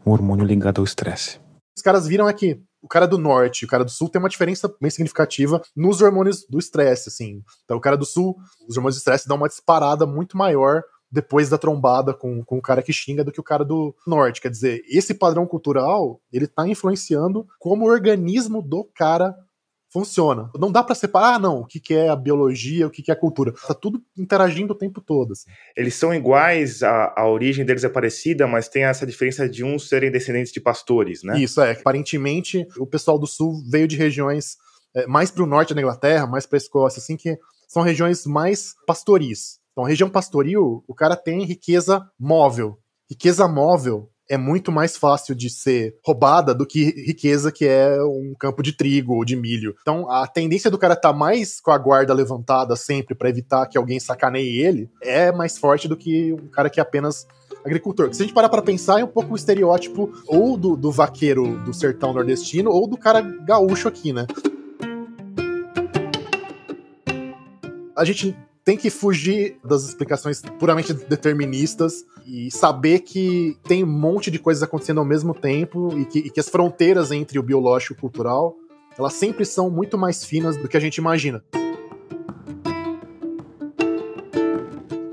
um 0.05 0.11
hormônio 0.11 0.45
ligado 0.45 0.77
ao 0.77 0.85
estresse. 0.85 1.39
Os 1.75 1.81
caras 1.81 2.05
viram 2.05 2.29
é 2.29 2.33
que 2.33 2.61
o 2.79 2.87
cara 2.87 3.07
do 3.07 3.17
norte 3.17 3.63
e 3.63 3.65
o 3.65 3.67
cara 3.67 3.83
do 3.83 3.89
sul 3.89 4.07
tem 4.07 4.19
uma 4.19 4.29
diferença 4.29 4.71
bem 4.79 4.91
significativa 4.91 5.63
nos 5.75 5.99
hormônios 5.99 6.45
do 6.47 6.59
estresse, 6.59 7.09
assim. 7.09 7.41
Então, 7.65 7.77
o 7.77 7.81
cara 7.81 7.97
do 7.97 8.05
sul, 8.05 8.35
os 8.69 8.77
hormônios 8.77 8.97
do 8.97 8.99
estresse 8.99 9.27
dão 9.27 9.37
uma 9.37 9.49
disparada 9.49 10.05
muito 10.05 10.37
maior 10.37 10.83
depois 11.11 11.49
da 11.49 11.57
trombada 11.57 12.13
com, 12.13 12.43
com 12.43 12.59
o 12.59 12.61
cara 12.61 12.83
que 12.83 12.93
xinga 12.93 13.23
do 13.23 13.31
que 13.31 13.39
o 13.39 13.43
cara 13.43 13.65
do 13.65 13.95
norte. 14.05 14.41
Quer 14.41 14.51
dizer, 14.51 14.83
esse 14.87 15.15
padrão 15.15 15.47
cultural, 15.47 16.21
ele 16.31 16.45
tá 16.45 16.67
influenciando 16.67 17.47
como 17.59 17.85
o 17.85 17.89
organismo 17.89 18.61
do 18.61 18.87
cara 18.95 19.35
funciona. 19.97 20.51
Não 20.59 20.71
dá 20.71 20.83
para 20.83 20.93
separar, 20.93 21.35
ah, 21.35 21.39
não, 21.39 21.61
o 21.61 21.65
que, 21.65 21.79
que 21.79 21.93
é 21.93 22.09
a 22.09 22.15
biologia, 22.15 22.85
o 22.85 22.89
que, 22.89 23.01
que 23.01 23.09
é 23.09 23.13
a 23.13 23.19
cultura. 23.19 23.51
Tá 23.67 23.73
tudo 23.73 23.99
interagindo 24.17 24.73
o 24.73 24.77
tempo 24.77 25.01
todo. 25.01 25.31
Assim. 25.31 25.49
Eles 25.75 25.95
são 25.95 26.13
iguais, 26.13 26.83
a, 26.83 27.13
a 27.17 27.27
origem 27.27 27.65
deles 27.65 27.83
é 27.83 27.89
parecida, 27.89 28.45
mas 28.45 28.67
tem 28.67 28.83
essa 28.83 29.07
diferença 29.07 29.49
de 29.49 29.63
uns 29.63 29.89
serem 29.89 30.11
descendentes 30.11 30.53
de 30.53 30.61
pastores, 30.61 31.23
né? 31.23 31.39
Isso, 31.39 31.59
é. 31.61 31.71
Aparentemente, 31.71 32.67
o 32.77 32.85
pessoal 32.85 33.17
do 33.17 33.25
sul 33.25 33.63
veio 33.69 33.87
de 33.87 33.95
regiões 33.95 34.57
é, 34.95 35.07
mais 35.07 35.31
para 35.31 35.43
o 35.43 35.47
norte 35.47 35.73
da 35.73 35.81
Inglaterra, 35.81 36.27
mais 36.27 36.45
para 36.45 36.57
a 36.57 36.61
Escócia, 36.61 36.99
assim, 36.99 37.17
que 37.17 37.37
são 37.67 37.81
regiões 37.81 38.25
mais 38.25 38.75
pastoris. 38.85 39.59
Então, 39.71 39.83
região 39.83 40.09
pastoril, 40.09 40.83
o 40.87 40.93
cara 40.93 41.15
tem 41.15 41.43
riqueza 41.43 42.07
móvel. 42.19 42.77
Riqueza 43.09 43.47
móvel 43.47 44.09
é 44.29 44.37
muito 44.37 44.71
mais 44.71 44.97
fácil 44.97 45.33
de 45.33 45.49
ser 45.49 45.95
roubada 46.05 46.53
do 46.53 46.65
que 46.65 46.85
riqueza 47.05 47.51
que 47.51 47.65
é 47.65 48.01
um 48.03 48.33
campo 48.37 48.61
de 48.61 48.73
trigo 48.73 49.15
ou 49.15 49.25
de 49.25 49.35
milho. 49.35 49.75
Então, 49.81 50.09
a 50.11 50.27
tendência 50.27 50.69
do 50.69 50.77
cara 50.77 50.93
estar 50.93 51.13
tá 51.13 51.17
mais 51.17 51.59
com 51.59 51.71
a 51.71 51.77
guarda 51.77 52.13
levantada 52.13 52.75
sempre 52.75 53.15
para 53.15 53.29
evitar 53.29 53.65
que 53.67 53.77
alguém 53.77 53.99
sacaneie 53.99 54.59
ele 54.59 54.89
é 55.01 55.31
mais 55.31 55.57
forte 55.57 55.87
do 55.87 55.95
que 55.95 56.33
um 56.33 56.47
cara 56.47 56.69
que 56.69 56.79
é 56.79 56.83
apenas 56.83 57.25
agricultor. 57.65 58.13
Se 58.13 58.21
a 58.21 58.25
gente 58.25 58.33
parar 58.33 58.49
para 58.49 58.61
pensar, 58.61 58.99
é 58.99 59.03
um 59.03 59.07
pouco 59.07 59.33
o 59.33 59.35
estereótipo 59.35 60.11
ou 60.27 60.57
do, 60.57 60.75
do 60.75 60.91
vaqueiro 60.91 61.57
do 61.63 61.73
sertão 61.73 62.13
nordestino 62.13 62.71
ou 62.71 62.87
do 62.87 62.97
cara 62.97 63.21
gaúcho 63.21 63.87
aqui, 63.87 64.13
né? 64.13 64.25
A 67.95 68.05
gente 68.05 68.37
tem 68.67 68.75
que 68.75 68.89
fugir 68.89 69.57
das 69.63 69.85
explicações 69.85 70.41
puramente 70.59 70.91
deterministas 70.93 72.05
e 72.25 72.51
saber 72.51 72.99
que 72.99 73.57
tem 73.63 73.81
um 73.81 73.87
monte 73.87 74.29
de 74.29 74.37
coisas 74.37 74.61
acontecendo 74.61 74.99
ao 74.99 75.05
mesmo 75.05 75.33
tempo 75.33 75.97
e 75.97 76.03
que, 76.03 76.19
e 76.19 76.29
que 76.29 76.37
as 76.37 76.49
fronteiras 76.49 77.09
entre 77.13 77.39
o 77.39 77.43
biológico 77.43 77.93
e 77.93 77.95
o 77.95 77.97
cultural 77.97 78.57
elas 78.99 79.13
sempre 79.13 79.45
são 79.45 79.69
muito 79.69 79.97
mais 79.97 80.25
finas 80.25 80.57
do 80.57 80.67
que 80.67 80.75
a 80.75 80.81
gente 80.81 80.97
imagina. 80.97 81.41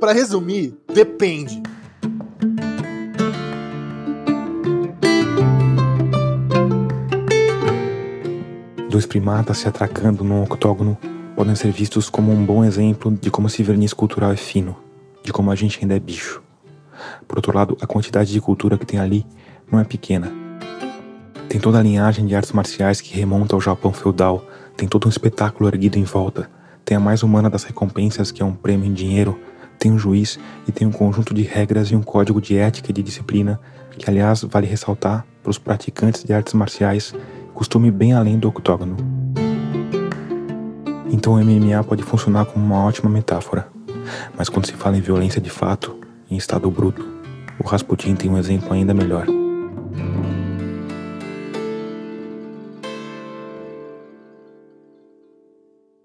Para 0.00 0.12
resumir, 0.12 0.76
depende. 0.92 1.62
Dois 8.90 9.06
primatas 9.06 9.58
se 9.58 9.68
atracando 9.68 10.24
num 10.24 10.42
octógono 10.42 10.98
podem 11.34 11.54
ser 11.54 11.72
vistos 11.72 12.08
como 12.08 12.32
um 12.32 12.44
bom 12.44 12.64
exemplo 12.64 13.10
de 13.10 13.30
como 13.30 13.48
esse 13.48 13.62
verniz 13.62 13.92
cultural 13.92 14.32
é 14.32 14.36
fino, 14.36 14.76
de 15.22 15.32
como 15.32 15.50
a 15.50 15.54
gente 15.54 15.78
ainda 15.80 15.96
é 15.96 15.98
bicho. 15.98 16.42
Por 17.26 17.38
outro 17.38 17.56
lado, 17.56 17.76
a 17.80 17.86
quantidade 17.86 18.32
de 18.32 18.40
cultura 18.40 18.78
que 18.78 18.86
tem 18.86 19.00
ali 19.00 19.26
não 19.70 19.80
é 19.80 19.84
pequena. 19.84 20.32
Tem 21.48 21.60
toda 21.60 21.78
a 21.78 21.82
linhagem 21.82 22.26
de 22.26 22.34
artes 22.34 22.52
marciais 22.52 23.00
que 23.00 23.14
remonta 23.14 23.54
ao 23.54 23.60
Japão 23.60 23.92
feudal, 23.92 24.44
tem 24.76 24.88
todo 24.88 25.06
um 25.06 25.08
espetáculo 25.08 25.68
erguido 25.68 25.98
em 25.98 26.04
volta, 26.04 26.48
tem 26.84 26.96
a 26.96 27.00
mais 27.00 27.22
humana 27.22 27.50
das 27.50 27.64
recompensas, 27.64 28.30
que 28.30 28.42
é 28.42 28.44
um 28.44 28.54
prêmio 28.54 28.86
em 28.86 28.92
dinheiro, 28.92 29.38
tem 29.78 29.90
um 29.90 29.98
juiz 29.98 30.38
e 30.68 30.72
tem 30.72 30.86
um 30.86 30.92
conjunto 30.92 31.34
de 31.34 31.42
regras 31.42 31.88
e 31.88 31.96
um 31.96 32.02
código 32.02 32.40
de 32.40 32.56
ética 32.56 32.90
e 32.90 32.94
de 32.94 33.02
disciplina, 33.02 33.60
que 33.90 34.08
aliás 34.08 34.42
vale 34.44 34.66
ressaltar 34.66 35.26
para 35.42 35.50
os 35.50 35.58
praticantes 35.58 36.24
de 36.24 36.32
artes 36.32 36.54
marciais, 36.54 37.14
costume 37.52 37.90
bem 37.90 38.12
além 38.12 38.38
do 38.38 38.48
octógono. 38.48 39.23
Então 41.14 41.34
o 41.34 41.36
MMA 41.36 41.84
pode 41.84 42.02
funcionar 42.02 42.44
como 42.44 42.66
uma 42.66 42.84
ótima 42.84 43.08
metáfora. 43.08 43.70
Mas 44.36 44.48
quando 44.48 44.66
se 44.66 44.72
fala 44.72 44.96
em 44.96 45.00
violência 45.00 45.40
de 45.40 45.48
fato, 45.48 45.96
em 46.28 46.36
estado 46.36 46.68
bruto, 46.68 47.06
o 47.60 47.64
Rasputin 47.64 48.16
tem 48.16 48.28
um 48.28 48.36
exemplo 48.36 48.72
ainda 48.72 48.92
melhor. 48.92 49.24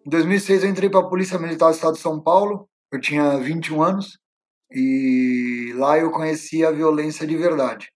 Em 0.05 0.09
2006 0.09 0.63
eu 0.63 0.69
entrei 0.69 0.91
para 0.91 0.99
a 0.99 1.09
Polícia 1.09 1.39
Militar 1.39 1.71
do 1.71 1.75
Estado 1.75 1.93
de 1.95 2.01
São 2.01 2.21
Paulo. 2.21 2.69
Eu 2.91 3.01
tinha 3.01 3.35
21 3.39 3.81
anos 3.81 4.19
e 4.71 5.73
lá 5.75 5.97
eu 5.97 6.11
conheci 6.11 6.63
a 6.63 6.69
violência 6.69 7.25
de 7.25 7.35
verdade. 7.35 7.89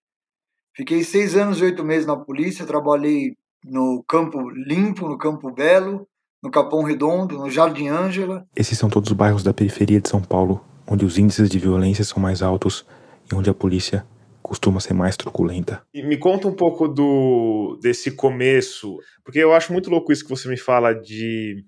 Fiquei 0.74 1.04
seis 1.04 1.36
anos 1.36 1.60
e 1.60 1.64
oito 1.64 1.84
meses 1.84 2.06
na 2.06 2.16
polícia, 2.16 2.66
trabalhei 2.66 3.36
no 3.64 4.02
Campo 4.08 4.50
Limpo, 4.50 5.08
no 5.08 5.16
Campo 5.16 5.52
Belo, 5.52 6.08
no 6.44 6.50
Capão 6.50 6.82
Redondo, 6.82 7.38
no 7.38 7.50
Jardim 7.50 7.88
Ângela. 7.88 8.46
Esses 8.54 8.78
são 8.78 8.90
todos 8.90 9.10
os 9.10 9.16
bairros 9.16 9.42
da 9.42 9.54
periferia 9.54 9.98
de 9.98 10.10
São 10.10 10.20
Paulo, 10.20 10.62
onde 10.86 11.02
os 11.02 11.16
índices 11.16 11.48
de 11.48 11.58
violência 11.58 12.04
são 12.04 12.22
mais 12.22 12.42
altos 12.42 12.86
e 13.32 13.34
onde 13.34 13.48
a 13.48 13.54
polícia 13.54 14.04
costuma 14.42 14.78
ser 14.78 14.92
mais 14.92 15.16
truculenta. 15.16 15.82
E 15.94 16.02
me 16.02 16.18
conta 16.18 16.46
um 16.46 16.52
pouco 16.52 16.86
do 16.86 17.78
desse 17.80 18.10
começo, 18.10 18.98
porque 19.24 19.38
eu 19.38 19.54
acho 19.54 19.72
muito 19.72 19.88
louco 19.88 20.12
isso 20.12 20.22
que 20.22 20.28
você 20.28 20.46
me 20.46 20.58
fala 20.58 20.92
de 20.92 21.64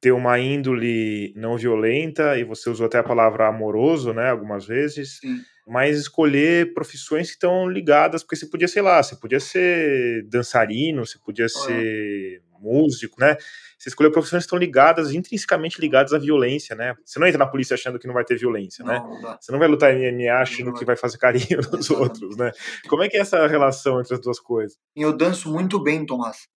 ter 0.00 0.12
uma 0.12 0.38
índole 0.38 1.34
não 1.36 1.58
violenta, 1.58 2.38
e 2.38 2.44
você 2.44 2.70
usou 2.70 2.86
até 2.86 2.98
a 2.98 3.04
palavra 3.04 3.48
amoroso, 3.48 4.14
né, 4.14 4.30
algumas 4.30 4.64
vezes, 4.64 5.18
Sim. 5.20 5.36
mas 5.66 5.98
escolher 5.98 6.72
profissões 6.72 7.26
que 7.26 7.34
estão 7.34 7.68
ligadas, 7.68 8.22
porque 8.22 8.36
você 8.36 8.46
podia, 8.46 8.68
sei 8.68 8.80
lá, 8.80 9.02
você 9.02 9.16
podia 9.16 9.40
ser 9.40 10.24
dançarino, 10.30 11.04
você 11.04 11.18
podia 11.18 11.48
ser 11.48 12.40
músico, 12.60 13.16
né? 13.20 13.36
Você 13.78 13.88
escolheu 13.88 14.10
profissões 14.10 14.42
que 14.42 14.46
estão 14.46 14.58
ligadas, 14.58 15.12
intrinsecamente 15.12 15.80
ligadas 15.80 16.12
à 16.12 16.18
violência, 16.18 16.74
né? 16.74 16.94
Você 17.04 17.18
não 17.18 17.26
entra 17.26 17.38
na 17.38 17.46
polícia 17.46 17.74
achando 17.74 17.98
que 17.98 18.06
não 18.06 18.14
vai 18.14 18.24
ter 18.24 18.36
violência, 18.36 18.84
né? 18.84 18.98
Não, 18.98 19.10
não 19.10 19.22
dá. 19.22 19.38
Você 19.40 19.52
não 19.52 19.58
vai 19.58 19.68
lutar 19.68 19.94
em 19.94 20.12
MMA 20.12 20.32
achando 20.34 20.72
que 20.74 20.84
vai 20.84 20.96
fazer 20.96 21.18
carinho 21.18 21.60
nos 21.72 21.88
outros, 21.90 22.36
né? 22.36 22.50
Como 22.88 23.02
é 23.02 23.08
que 23.08 23.16
é 23.16 23.20
essa 23.20 23.46
relação 23.46 24.00
entre 24.00 24.14
as 24.14 24.20
duas 24.20 24.40
coisas? 24.40 24.76
Eu 24.96 25.16
danço 25.16 25.50
muito 25.50 25.82
bem, 25.82 26.04
Tomás. 26.04 26.48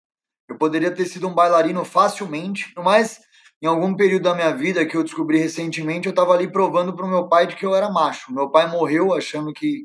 Eu 0.48 0.56
poderia 0.56 0.90
ter 0.90 1.04
sido 1.06 1.28
um 1.28 1.34
bailarino 1.34 1.84
facilmente, 1.84 2.72
mas 2.76 3.20
em 3.62 3.66
algum 3.66 3.94
período 3.94 4.22
da 4.22 4.34
minha 4.34 4.56
vida 4.56 4.86
que 4.86 4.96
eu 4.96 5.04
descobri 5.04 5.38
recentemente, 5.38 6.06
eu 6.06 6.10
estava 6.10 6.32
ali 6.32 6.50
provando 6.50 6.96
para 6.96 7.04
o 7.04 7.08
meu 7.08 7.28
pai 7.28 7.46
de 7.46 7.54
que 7.54 7.66
eu 7.66 7.74
era 7.74 7.90
macho. 7.90 8.32
Meu 8.32 8.50
pai 8.50 8.66
morreu 8.66 9.12
achando 9.12 9.52
que 9.52 9.84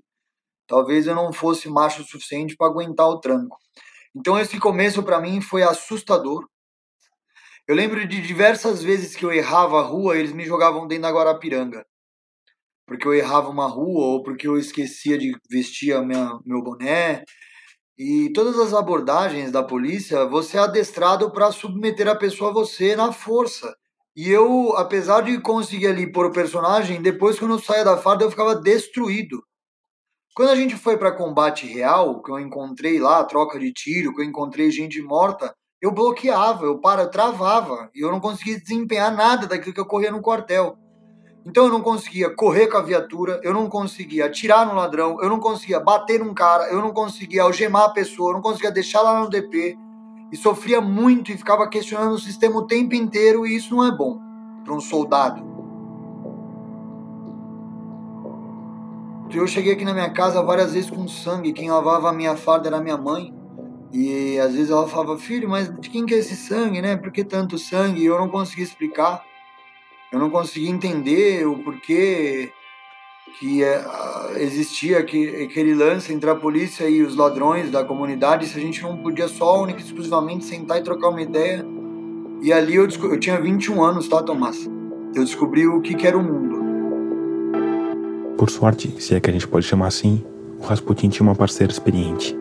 talvez 0.68 1.06
eu 1.06 1.14
não 1.14 1.34
fosse 1.34 1.70
macho 1.70 2.02
o 2.02 2.06
suficiente 2.06 2.56
para 2.56 2.68
aguentar 2.68 3.08
o 3.08 3.20
tranco. 3.20 3.58
Então 4.16 4.40
esse 4.40 4.58
começo 4.60 5.04
para 5.04 5.20
mim 5.20 5.42
foi 5.42 5.62
assustador. 5.62 6.48
Eu 7.68 7.76
lembro 7.76 8.08
de 8.08 8.22
diversas 8.22 8.82
vezes 8.82 9.16
que 9.16 9.26
eu 9.26 9.32
errava 9.34 9.80
a 9.80 9.84
rua, 9.84 10.18
eles 10.18 10.32
me 10.32 10.46
jogavam 10.46 10.88
dentro 10.88 11.04
da 11.04 11.12
Guarapiranga. 11.12 11.86
Porque 12.88 13.08
eu 13.08 13.14
errava 13.14 13.50
uma 13.50 13.68
rua 13.68 14.06
ou 14.06 14.24
porque 14.24 14.48
eu 14.48 14.58
esquecia 14.58 15.18
de 15.18 15.36
vestir 15.50 16.00
minha, 16.06 16.40
meu 16.46 16.64
boné. 16.64 17.24
E 17.98 18.32
todas 18.34 18.58
as 18.60 18.74
abordagens 18.74 19.52
da 19.52 19.64
polícia, 19.64 20.26
você 20.26 20.58
é 20.58 20.62
adestrado 20.62 21.32
para 21.32 21.52
submeter 21.52 22.08
a 22.08 22.16
pessoa 22.16 22.52
a 22.52 22.54
você 22.54 22.96
na 22.96 23.12
força. 23.12 23.76
E 24.16 24.30
eu, 24.30 24.78
apesar 24.78 25.22
de 25.22 25.42
conseguir 25.42 25.88
ali 25.88 26.10
pôr 26.10 26.28
o 26.28 26.32
personagem, 26.32 27.02
depois 27.02 27.38
quando 27.38 27.56
eu 27.56 27.60
saía 27.60 27.84
da 27.84 27.98
farda 27.98 28.24
eu 28.24 28.32
ficava 28.32 28.56
destruído. 28.56 29.44
Quando 30.36 30.50
a 30.50 30.56
gente 30.56 30.76
foi 30.76 30.98
para 30.98 31.14
combate 31.14 31.66
real, 31.66 32.22
que 32.22 32.30
eu 32.30 32.38
encontrei 32.38 33.00
lá 33.00 33.24
troca 33.24 33.58
de 33.58 33.72
tiro, 33.72 34.14
que 34.14 34.22
eu 34.22 34.26
encontrei 34.26 34.70
gente 34.70 35.02
morta, 35.02 35.56
eu 35.82 35.94
bloqueava, 35.94 36.66
eu 36.66 36.78
para, 36.78 37.04
eu 37.04 37.10
travava, 37.10 37.90
e 37.96 38.02
eu 38.02 38.12
não 38.12 38.20
conseguia 38.20 38.60
desempenhar 38.60 39.16
nada 39.16 39.48
daquilo 39.48 39.74
que 39.74 39.80
ocorria 39.80 40.12
no 40.12 40.22
quartel. 40.22 40.76
Então 41.46 41.68
eu 41.68 41.72
não 41.72 41.82
conseguia 41.82 42.30
correr 42.30 42.68
com 42.68 42.76
a 42.76 42.82
viatura, 42.82 43.40
eu 43.46 43.54
não 43.54 43.70
conseguia 43.70 44.26
atirar 44.26 44.66
no 44.66 44.76
ladrão, 44.76 45.18
eu 45.22 45.30
não 45.30 45.40
conseguia 45.40 45.80
bater 45.80 46.20
num 46.20 46.34
cara, 46.34 46.68
eu 46.68 46.82
não 46.82 46.92
conseguia 46.92 47.44
algemar 47.44 47.84
a 47.84 47.94
pessoa, 47.94 48.32
eu 48.32 48.34
não 48.34 48.42
conseguia 48.42 48.72
deixar 48.72 49.04
lá 49.04 49.22
no 49.22 49.30
DP. 49.30 49.78
E 50.34 50.36
sofria 50.36 50.82
muito 50.82 51.32
e 51.32 51.38
ficava 51.38 51.66
questionando 51.70 52.12
o 52.12 52.20
sistema 52.20 52.58
o 52.58 52.68
tempo 52.68 52.94
inteiro, 52.94 53.48
e 53.48 53.56
isso 53.56 53.74
não 53.74 53.86
é 53.86 53.92
bom 53.96 54.20
para 54.66 54.74
um 54.74 54.82
soldado. 54.82 55.55
Eu 59.36 59.46
cheguei 59.46 59.74
aqui 59.74 59.84
na 59.84 59.94
minha 59.94 60.10
casa 60.10 60.42
várias 60.42 60.74
vezes 60.74 60.90
com 60.90 61.06
sangue, 61.10 61.52
quem 61.52 61.70
lavava 61.70 62.10
a 62.10 62.14
minha 62.14 62.38
farda 62.38 62.70
era 62.70 62.80
minha 62.80 62.98
mãe. 62.98 63.34
E 63.92 64.40
às 64.40 64.54
vezes 64.54 64.70
ela 64.70 64.88
falava, 64.88 65.18
filho, 65.18 65.50
mas 65.50 65.70
de 65.78 65.90
quem 65.90 66.06
que 66.06 66.14
é 66.14 66.18
esse 66.18 66.38
sangue, 66.38 66.82
né? 66.82 66.96
Por 66.96 67.12
que 67.12 67.22
tanto 67.22 67.58
sangue? 67.58 68.02
E 68.02 68.06
eu 68.06 68.18
não 68.18 68.30
conseguia 68.30 68.64
explicar. 68.64 69.22
Eu 70.10 70.20
não 70.20 70.30
conseguia 70.30 70.70
entender 70.70 71.46
o 71.46 71.58
porquê 71.60 72.50
que 73.38 73.62
é, 73.62 73.76
ah, 73.76 74.32
existia 74.38 75.00
aquele, 75.00 75.74
lance 75.74 76.14
entre 76.14 76.30
a 76.30 76.36
polícia 76.36 76.88
e 76.88 77.02
os 77.02 77.18
ladrões 77.18 77.70
da 77.70 77.84
comunidade, 77.84 78.48
se 78.48 78.58
a 78.58 78.62
gente 78.62 78.82
não 78.82 78.98
podia 78.98 79.28
só, 79.28 79.62
única 79.62 79.82
e 79.82 79.84
exclusivamente, 79.84 80.46
sentar 80.46 80.78
e 80.78 80.84
trocar 80.84 81.10
uma 81.10 81.22
ideia. 81.22 81.66
E 82.42 82.54
ali 82.54 82.76
eu, 82.76 82.88
eu 82.88 83.20
tinha 83.20 83.40
21 83.40 83.84
anos, 83.84 84.08
tá, 84.08 84.24
Tomás? 84.24 84.66
Eu 85.14 85.26
descobri 85.26 85.68
o 85.68 85.82
que, 85.82 85.94
que 85.94 86.08
era 86.08 86.18
o 86.18 86.24
mundo. 86.24 86.55
Por 88.38 88.50
sorte, 88.50 89.02
se 89.02 89.16
é 89.16 89.20
que 89.22 89.30
a 89.30 89.34
gente 89.34 89.48
pode 89.48 89.66
chamar 89.66 89.88
assim, 89.88 90.22
o 90.60 90.64
Rasputin 90.66 91.08
tinha 91.08 91.26
uma 91.26 91.36
parceira 91.36 91.72
experiente. 91.72 92.36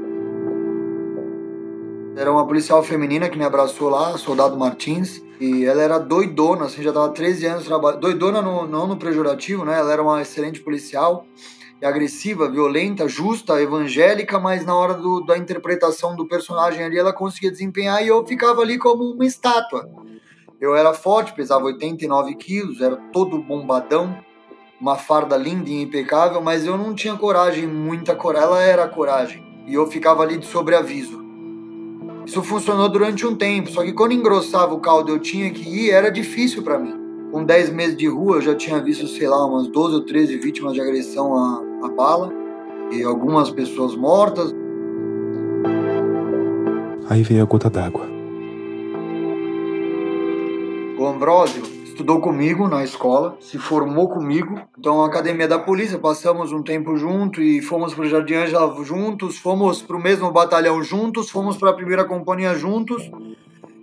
Era 2.17 2.33
uma 2.33 2.45
policial 2.45 2.83
feminina 2.83 3.29
que 3.29 3.39
me 3.39 3.45
abraçou 3.45 3.89
lá, 3.91 4.19
soldado 4.19 4.57
Martins, 4.57 5.23
e 5.41 5.65
ela 5.65 5.83
era 5.83 5.99
doidona, 5.99 6.65
assim, 6.65 6.83
já 6.83 6.93
tava 6.93 7.11
13 7.11 7.47
anos 7.47 7.65
trabalhando. 7.65 8.01
Doidona 8.01 8.43
no, 8.43 8.67
não 8.67 8.89
no 8.89 8.97
pejorativo, 8.97 9.65
né? 9.65 9.79
Ela 9.79 9.93
era 9.93 10.03
uma 10.03 10.21
excelente 10.21 10.61
policial, 10.61 11.27
agressiva, 11.81 12.51
violenta, 12.51 13.07
justa, 13.07 13.63
evangélica, 13.63 14.41
mas 14.41 14.67
na 14.67 14.75
hora 14.75 14.95
do, 14.95 15.21
da 15.21 15.39
interpretação 15.39 16.17
do 16.17 16.27
personagem 16.27 16.83
ali 16.83 16.99
ela 16.99 17.13
conseguia 17.13 17.53
desempenhar 17.53 18.03
e 18.03 18.09
eu 18.09 18.27
ficava 18.27 18.63
ali 18.63 18.79
como 18.79 19.05
uma 19.13 19.25
estátua. 19.25 19.89
Eu 20.61 20.75
era 20.75 20.93
forte, 20.93 21.35
pesava 21.35 21.67
89 21.67 22.35
quilos, 22.35 22.81
era 22.81 22.97
todo 23.13 23.43
bombadão, 23.43 24.17
uma 24.81 24.97
farda 24.97 25.37
linda 25.37 25.71
e 25.71 25.83
impecável, 25.83 26.41
mas 26.43 26.67
eu 26.67 26.77
não 26.77 26.95
tinha 26.95 27.17
coragem, 27.17 27.67
muita 27.67 28.15
coragem. 28.15 28.49
Ela 28.49 28.63
era 28.63 28.89
coragem, 28.89 29.43
e 29.67 29.75
eu 29.75 29.87
ficava 29.87 30.23
ali 30.23 30.39
de 30.39 30.47
sobreaviso. 30.47 31.25
Isso 32.27 32.43
funcionou 32.43 32.89
durante 32.89 33.27
um 33.27 33.35
tempo, 33.35 33.71
só 33.71 33.83
que 33.83 33.93
quando 33.93 34.13
engrossava 34.13 34.75
o 34.75 34.81
caldo 34.81 35.13
eu 35.13 35.19
tinha 35.19 35.51
que 35.51 35.69
ir, 35.69 35.91
era 35.91 36.11
difícil 36.11 36.63
para 36.63 36.79
mim. 36.79 36.95
Com 37.31 37.45
10 37.45 37.71
meses 37.71 37.97
de 37.97 38.07
rua 38.07 38.37
eu 38.37 38.43
já 38.43 38.55
tinha 38.55 38.81
visto, 38.81 39.07
sei 39.09 39.29
lá, 39.29 39.45
umas 39.45 39.69
12 39.69 39.95
ou 39.97 40.01
13 40.03 40.37
vítimas 40.39 40.73
de 40.73 40.81
agressão 40.81 41.35
a, 41.35 41.63
a 41.85 41.89
bala 41.89 42.33
e 42.91 43.03
algumas 43.03 43.51
pessoas 43.51 43.95
mortas. 43.95 44.55
Aí 47.09 47.23
veio 47.23 47.43
a 47.43 47.47
gota 47.47 47.69
d'água. 47.69 48.07
O 50.97 51.07
Ambrósio 51.07 51.74
estudou 51.95 52.21
comigo 52.21 52.67
na 52.67 52.83
escola, 52.83 53.37
se 53.41 53.57
formou 53.57 54.09
comigo. 54.09 54.61
Então, 54.77 55.03
a 55.03 55.07
academia 55.07 55.47
da 55.47 55.61
polícia, 55.61 55.97
passamos 55.97 56.51
um 56.51 56.61
tempo 56.61 56.97
junto 56.97 57.41
e 57.41 57.63
fomos 57.63 57.95
para 57.95 58.05
o 58.05 58.09
Jardim 58.09 58.35
Ângela 58.35 58.75
juntos, 58.85 59.39
fomos 59.39 59.81
para 59.81 59.97
o 59.97 60.03
mesmo 60.03 60.31
batalhão 60.33 60.83
juntos, 60.83 61.31
fomos 61.31 61.57
para 61.57 61.71
a 61.71 61.73
primeira 61.73 62.05
companhia 62.05 62.53
juntos. 62.57 63.09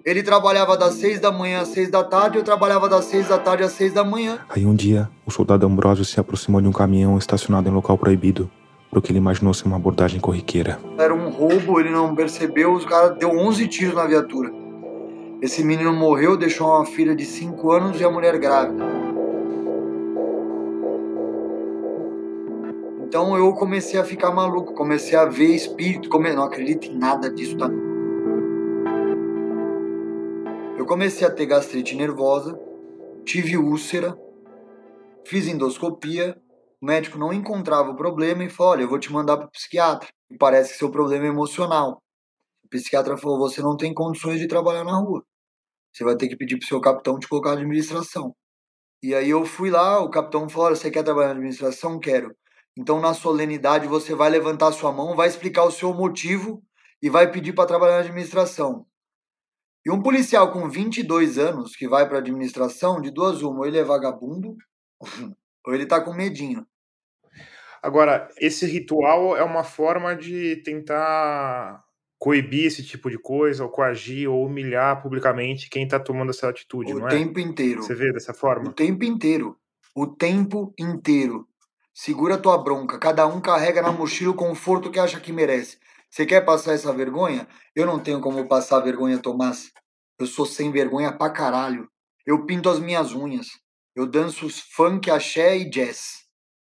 Ele 0.04 0.22
trabalhava 0.22 0.76
das 0.76 0.96
seis 0.96 1.22
da 1.22 1.32
manhã 1.32 1.62
às 1.62 1.70
seis 1.70 1.90
da 1.90 2.04
tarde, 2.04 2.38
eu 2.38 2.44
trabalhava 2.44 2.90
das 2.90 3.06
seis 3.06 3.30
da 3.30 3.38
tarde 3.38 3.64
às 3.64 3.72
seis 3.72 3.94
da 3.94 4.04
manhã. 4.04 4.40
Aí 4.50 4.66
um 4.66 4.76
dia, 4.76 5.10
o 5.26 5.32
soldado 5.32 5.66
Ambrósio 5.66 6.04
se 6.04 6.20
aproximou 6.20 6.60
de 6.60 6.68
um 6.68 6.74
caminhão 6.74 7.18
estacionado 7.18 7.70
em 7.70 7.72
local 7.72 7.98
proibido, 7.98 8.50
porque 8.90 9.12
ele 9.12 9.20
imaginou 9.20 9.54
ser 9.54 9.68
uma 9.68 9.78
abordagem 9.78 10.20
corriqueira. 10.20 10.80
Era 10.98 11.14
um 11.14 11.30
roubo, 11.30 11.80
ele 11.80 11.92
não 11.92 12.14
percebeu, 12.14 12.74
os 12.74 12.84
caras 12.84 13.18
deu 13.18 13.30
11 13.30 13.68
tiros 13.70 13.96
na 13.96 14.06
viatura. 14.06 14.61
Esse 15.42 15.64
menino 15.64 15.92
morreu, 15.92 16.38
deixou 16.38 16.68
uma 16.68 16.86
filha 16.86 17.16
de 17.16 17.26
5 17.26 17.72
anos 17.72 18.00
e 18.00 18.04
a 18.04 18.12
mulher 18.12 18.38
grávida. 18.38 18.86
Então 23.04 23.36
eu 23.36 23.52
comecei 23.54 24.00
a 24.00 24.04
ficar 24.04 24.32
maluco, 24.32 24.76
comecei 24.76 25.18
a 25.18 25.26
ver 25.26 25.48
espírito, 25.48 26.10
come... 26.10 26.32
não 26.32 26.44
acredito 26.44 26.86
em 26.86 26.96
nada 26.96 27.28
disso, 27.28 27.58
tá? 27.58 27.68
Eu 30.78 30.86
comecei 30.86 31.28
a 31.28 31.32
ter 31.32 31.48
gastrite 31.48 31.96
nervosa, 31.96 32.60
tive 33.26 33.58
úlcera, 33.58 34.16
fiz 35.26 35.48
endoscopia, 35.48 36.40
o 36.80 36.86
médico 36.86 37.18
não 37.18 37.34
encontrava 37.34 37.90
o 37.90 37.96
problema 37.96 38.44
e 38.44 38.50
falou: 38.50 38.74
Olha, 38.74 38.84
eu 38.84 38.90
vou 38.90 39.00
te 39.00 39.12
mandar 39.12 39.38
para 39.38 39.48
o 39.48 39.52
psiquiatra. 39.52 40.08
E 40.30 40.38
parece 40.38 40.74
que 40.74 40.78
seu 40.78 40.92
problema 40.92 41.26
é 41.26 41.30
emocional. 41.30 42.00
O 42.64 42.70
psiquiatra 42.70 43.18
falou: 43.18 43.40
Você 43.40 43.60
não 43.62 43.76
tem 43.76 43.92
condições 43.92 44.40
de 44.40 44.48
trabalhar 44.48 44.84
na 44.84 44.98
rua. 44.98 45.24
Você 45.94 46.04
vai 46.04 46.16
ter 46.16 46.28
que 46.28 46.36
pedir 46.36 46.58
pro 46.58 46.68
seu 46.68 46.80
capitão 46.80 47.20
te 47.20 47.28
colocar 47.28 47.50
na 47.52 47.62
administração. 47.62 48.36
E 49.04 49.16
aí 49.16 49.30
eu 49.30 49.46
fui 49.46 49.70
lá, 49.70 50.00
o 50.00 50.10
capitão 50.10 50.48
falou: 50.48 50.76
você 50.76 50.92
quer 50.92 51.04
trabalhar 51.04 51.30
na 51.30 51.34
administração? 51.34 52.00
Quero. 52.00 52.36
Então, 52.78 53.02
na 53.02 53.14
solenidade, 53.14 53.88
você 53.88 54.16
vai 54.16 54.30
levantar 54.30 54.72
sua 54.72 54.92
mão, 54.92 55.16
vai 55.16 55.28
explicar 55.28 55.64
o 55.64 55.72
seu 55.72 55.94
motivo 55.94 56.64
e 57.02 57.10
vai 57.10 57.30
pedir 57.30 57.54
para 57.54 57.68
trabalhar 57.68 57.96
na 57.96 58.00
administração. 58.02 58.86
E 59.86 59.92
um 59.92 60.02
policial 60.02 60.54
com 60.54 60.70
22 60.70 61.38
anos 61.38 61.76
que 61.76 61.88
vai 61.88 62.08
para 62.08 62.20
administração, 62.20 63.02
de 63.02 63.12
duas 63.12 63.42
uma, 63.42 63.60
ou 63.60 63.66
ele 63.66 63.80
é 63.80 63.84
vagabundo, 63.84 64.56
ou 65.66 65.74
ele 65.74 65.86
tá 65.86 66.00
com 66.00 66.14
medinho. 66.14 66.66
Agora, 67.82 68.30
esse 68.38 68.68
ritual 68.68 69.36
é 69.36 69.44
uma 69.44 69.64
forma 69.64 70.16
de 70.16 70.58
tentar 70.64 71.84
coibir 72.22 72.68
esse 72.68 72.84
tipo 72.84 73.10
de 73.10 73.18
coisa, 73.18 73.64
ou 73.64 73.70
coagir, 73.72 74.30
ou 74.30 74.46
humilhar 74.46 75.02
publicamente 75.02 75.68
quem 75.68 75.86
está 75.86 76.00
tomando 76.00 76.30
essa 76.30 76.48
atitude, 76.48 76.94
o 76.94 77.00
não 77.00 77.08
é? 77.08 77.10
tempo 77.10 77.40
inteiro. 77.40 77.82
Você 77.82 77.96
vê 77.96 78.14
dessa 78.14 78.32
forma? 78.32 78.70
O 78.70 78.74
tempo 78.74 79.04
inteiro. 79.04 79.58
O 79.96 80.06
tempo 80.06 80.72
inteiro. 80.78 81.48
Segura 81.92 82.38
tua 82.38 82.60
bronca. 82.60 83.00
Cada 83.00 83.26
um 83.26 83.42
carrega 83.42 83.82
na 83.82 83.92
mochila 83.92 84.34
o 84.34 84.36
conforto 84.36 84.92
que 84.92 85.00
acha 85.00 85.20
que 85.20 85.34
merece. 85.34 85.80
Você 86.12 86.24
quer 86.24 86.46
passar 86.46 86.74
essa 86.74 86.94
vergonha? 86.94 87.48
Eu 87.76 87.88
não 87.88 87.98
tenho 87.98 88.22
como 88.22 88.48
passar 88.48 88.80
vergonha, 88.82 89.18
Tomás. 89.18 89.72
Eu 90.20 90.28
sou 90.28 90.46
sem 90.46 90.72
vergonha 90.72 91.12
pra 91.12 91.32
caralho. 91.32 91.90
Eu 92.24 92.46
pinto 92.46 92.70
as 92.70 92.80
minhas 92.80 93.16
unhas. 93.16 93.48
Eu 93.96 94.06
danço 94.06 94.48
funk, 94.76 95.10
axé 95.10 95.58
e 95.58 95.68
jazz. 95.68 96.28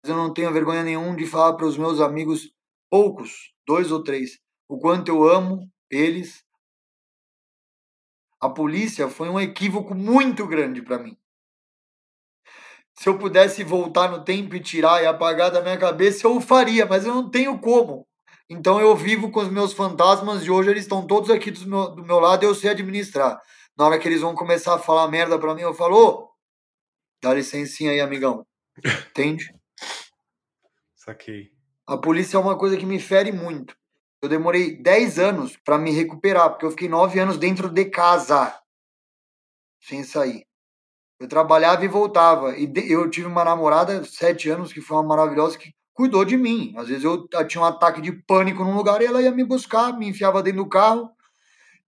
Eu 0.05 0.17
não 0.17 0.35
tenho 0.35 0.53
vergonha 0.53 0.83
nenhum 0.83 1.15
de 1.15 1.25
falar 1.25 1.53
para 1.53 1.67
os 1.67 1.79
meus 1.79 2.01
amigos, 2.01 2.51
poucos, 2.91 3.53
dois 3.65 3.93
ou 3.93 4.03
três, 4.03 4.41
o 4.69 4.79
quanto 4.79 5.09
eu 5.09 5.29
amo 5.29 5.71
eles. 5.91 6.45
A 8.41 8.49
polícia 8.49 9.09
foi 9.09 9.29
um 9.29 9.41
equívoco 9.41 9.95
muito 9.95 10.47
grande 10.47 10.83
para 10.83 10.99
mim. 10.99 11.17
Se 12.99 13.09
eu 13.09 13.19
pudesse 13.19 13.63
voltar 13.63 14.11
no 14.11 14.25
tempo 14.25 14.55
e 14.55 14.61
tirar 14.61 15.03
e 15.03 15.07
apagar 15.07 15.51
da 15.51 15.61
minha 15.61 15.79
cabeça, 15.79 16.27
eu 16.27 16.37
o 16.37 16.41
faria, 16.41 16.87
mas 16.87 17.05
eu 17.05 17.15
não 17.15 17.31
tenho 17.31 17.59
como. 17.59 18.07
Então 18.49 18.81
eu 18.81 18.95
vivo 18.97 19.31
com 19.31 19.41
os 19.41 19.51
meus 19.51 19.73
fantasmas 19.73 20.45
e 20.45 20.51
hoje 20.51 20.71
eles 20.71 20.85
estão 20.85 21.07
todos 21.07 21.31
aqui 21.31 21.51
do 21.51 21.69
meu, 21.69 21.95
do 21.95 22.05
meu 22.05 22.19
lado 22.19 22.45
e 22.45 22.47
eu 22.47 22.55
sei 22.55 22.71
administrar. 22.71 23.41
Na 23.77 23.87
hora 23.87 23.99
que 23.99 24.09
eles 24.09 24.23
vão 24.23 24.35
começar 24.35 24.75
a 24.75 24.79
falar 24.79 25.09
merda 25.09 25.39
pra 25.39 25.55
mim, 25.55 25.63
eu 25.63 25.75
falo, 25.75 25.97
ô, 25.97 26.31
dá 27.23 27.35
licencinha 27.35 27.91
aí, 27.91 28.01
amigão. 28.01 28.47
Entende? 29.11 29.53
Saquei. 30.95 31.51
A 31.87 31.99
polícia 31.99 32.37
é 32.37 32.41
uma 32.41 32.57
coisa 32.57 32.77
que 32.77 32.87
me 32.87 32.99
fere 32.99 33.31
muito. 33.31 33.77
Eu 34.27 34.31
demorei 34.31 34.77
10 34.77 35.21
anos 35.21 35.57
para 35.57 35.79
me 35.79 35.93
recuperar, 35.93 36.51
porque 36.51 36.67
eu 36.67 36.71
fiquei 36.73 36.89
9 36.89 37.17
anos 37.21 37.39
dentro 37.39 37.69
de 37.69 37.85
casa, 37.85 38.53
sem 39.81 40.03
sair. 40.03 40.45
Eu 41.21 41.29
trabalhava 41.29 41.85
e 41.85 41.89
voltava. 41.89 42.57
E 42.59 42.69
eu 42.91 43.09
tive 43.09 43.29
uma 43.29 43.45
namorada, 43.45 44.03
7 44.05 44.51
anos, 44.51 44.73
que 44.73 44.81
foi 44.81 44.97
uma 44.97 45.05
maravilhosa, 45.05 45.57
que 45.57 45.73
cuidou 45.95 46.25
de 46.25 46.37
mim. 46.37 46.75
Às 46.77 46.89
vezes 46.89 47.05
eu 47.05 47.29
tinha 47.47 47.63
um 47.63 47.67
ataque 47.67 48.01
de 48.01 48.11
pânico 48.11 48.65
num 48.65 48.75
lugar 48.75 49.01
e 49.01 49.07
ela 49.07 49.23
ia 49.23 49.31
me 49.31 49.45
buscar, 49.45 49.97
me 49.97 50.09
enfiava 50.09 50.43
dentro 50.43 50.65
do 50.65 50.69
carro 50.69 51.09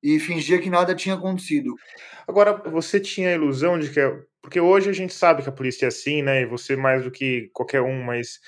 e 0.00 0.20
fingia 0.20 0.60
que 0.60 0.70
nada 0.70 0.94
tinha 0.94 1.16
acontecido. 1.16 1.74
Agora, 2.26 2.54
você 2.70 3.00
tinha 3.00 3.30
a 3.30 3.34
ilusão 3.34 3.80
de 3.80 3.90
que. 3.90 4.00
Porque 4.40 4.60
hoje 4.60 4.88
a 4.88 4.92
gente 4.92 5.12
sabe 5.12 5.42
que 5.42 5.48
a 5.48 5.52
polícia 5.52 5.86
é 5.86 5.88
assim, 5.88 6.22
né? 6.22 6.42
E 6.42 6.46
você 6.46 6.76
mais 6.76 7.02
do 7.02 7.10
que 7.10 7.50
qualquer 7.52 7.82
um, 7.82 8.04
mas 8.04 8.38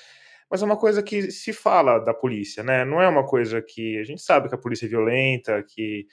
mas 0.51 0.61
é 0.61 0.65
uma 0.65 0.75
coisa 0.75 1.01
que 1.01 1.31
se 1.31 1.53
fala 1.53 1.97
da 1.97 2.13
polícia, 2.13 2.61
né? 2.61 2.83
Não 2.83 3.01
é 3.01 3.07
uma 3.07 3.25
coisa 3.25 3.61
que 3.61 3.97
a 3.97 4.03
gente 4.03 4.21
sabe 4.21 4.49
que 4.49 4.55
a 4.55 4.57
polícia 4.57 4.85
é 4.85 4.89
violenta, 4.89 5.63
que 5.63 6.05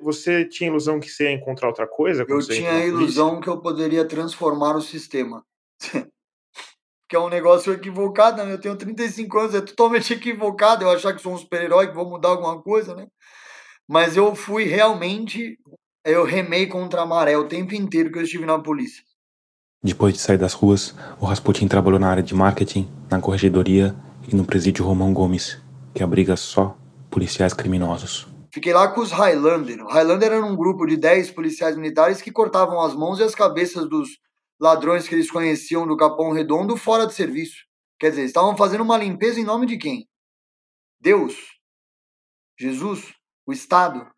você 0.00 0.44
tinha 0.44 0.68
a 0.68 0.72
ilusão 0.72 0.98
que 0.98 1.08
você 1.08 1.24
ia 1.24 1.30
encontrar 1.30 1.68
outra 1.68 1.86
coisa? 1.86 2.26
Eu 2.28 2.40
tinha 2.40 2.72
a 2.72 2.84
ilusão 2.84 3.40
que 3.40 3.48
eu 3.48 3.60
poderia 3.60 4.04
transformar 4.04 4.74
o 4.74 4.82
sistema. 4.82 5.44
que 7.08 7.14
é 7.14 7.20
um 7.20 7.28
negócio 7.28 7.72
equivocado, 7.72 8.42
né? 8.42 8.52
Eu 8.52 8.60
tenho 8.60 8.76
35 8.76 9.38
anos, 9.38 9.54
é 9.54 9.60
totalmente 9.60 10.12
equivocado 10.12 10.82
eu 10.82 10.90
achar 10.90 11.14
que 11.14 11.22
sou 11.22 11.32
um 11.32 11.38
super-herói, 11.38 11.86
que 11.86 11.94
vou 11.94 12.10
mudar 12.10 12.30
alguma 12.30 12.60
coisa, 12.60 12.96
né? 12.96 13.06
Mas 13.88 14.16
eu 14.16 14.34
fui 14.34 14.64
realmente. 14.64 15.56
Eu 16.04 16.24
remei 16.24 16.66
contra 16.66 17.02
a 17.02 17.06
maré 17.06 17.36
o 17.38 17.48
tempo 17.48 17.74
inteiro 17.74 18.10
que 18.10 18.18
eu 18.18 18.22
estive 18.22 18.44
na 18.44 18.58
polícia. 18.58 19.02
Depois 19.84 20.14
de 20.14 20.20
sair 20.20 20.38
das 20.38 20.54
ruas, 20.54 20.94
o 21.20 21.26
Rasputin 21.26 21.68
trabalhou 21.68 22.00
na 22.00 22.08
área 22.08 22.22
de 22.22 22.34
marketing, 22.34 22.90
na 23.10 23.20
corregedoria 23.20 23.94
e 24.26 24.34
no 24.34 24.42
presídio 24.42 24.82
Romão 24.82 25.12
Gomes, 25.12 25.62
que 25.94 26.02
abriga 26.02 26.38
só 26.38 26.74
policiais 27.10 27.52
criminosos. 27.52 28.26
Fiquei 28.50 28.72
lá 28.72 28.88
com 28.88 29.02
os 29.02 29.12
Highlander. 29.12 29.84
O 29.84 29.88
Highlander 29.90 30.32
era 30.32 30.42
um 30.42 30.56
grupo 30.56 30.86
de 30.86 30.96
10 30.96 31.32
policiais 31.32 31.76
militares 31.76 32.22
que 32.22 32.32
cortavam 32.32 32.80
as 32.80 32.94
mãos 32.94 33.18
e 33.18 33.24
as 33.24 33.34
cabeças 33.34 33.86
dos 33.86 34.08
ladrões 34.58 35.06
que 35.06 35.14
eles 35.14 35.30
conheciam 35.30 35.86
do 35.86 35.98
Capão 35.98 36.32
Redondo 36.32 36.78
fora 36.78 37.06
de 37.06 37.12
serviço. 37.12 37.66
Quer 38.00 38.08
dizer, 38.08 38.24
estavam 38.24 38.56
fazendo 38.56 38.84
uma 38.84 38.96
limpeza 38.96 39.38
em 39.38 39.44
nome 39.44 39.66
de 39.66 39.76
quem? 39.76 40.08
Deus? 40.98 41.34
Jesus? 42.58 43.12
O 43.46 43.52
Estado? 43.52 44.10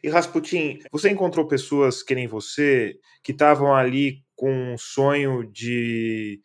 E 0.00 0.08
Rasputin, 0.08 0.78
você 0.92 1.10
encontrou 1.10 1.48
pessoas 1.48 2.04
que 2.04 2.14
nem 2.14 2.28
você, 2.28 2.94
que 3.24 3.32
estavam 3.32 3.74
ali 3.74 4.27
com 4.38 4.72
um 4.72 4.78
sonho 4.78 5.44
de 5.50 6.40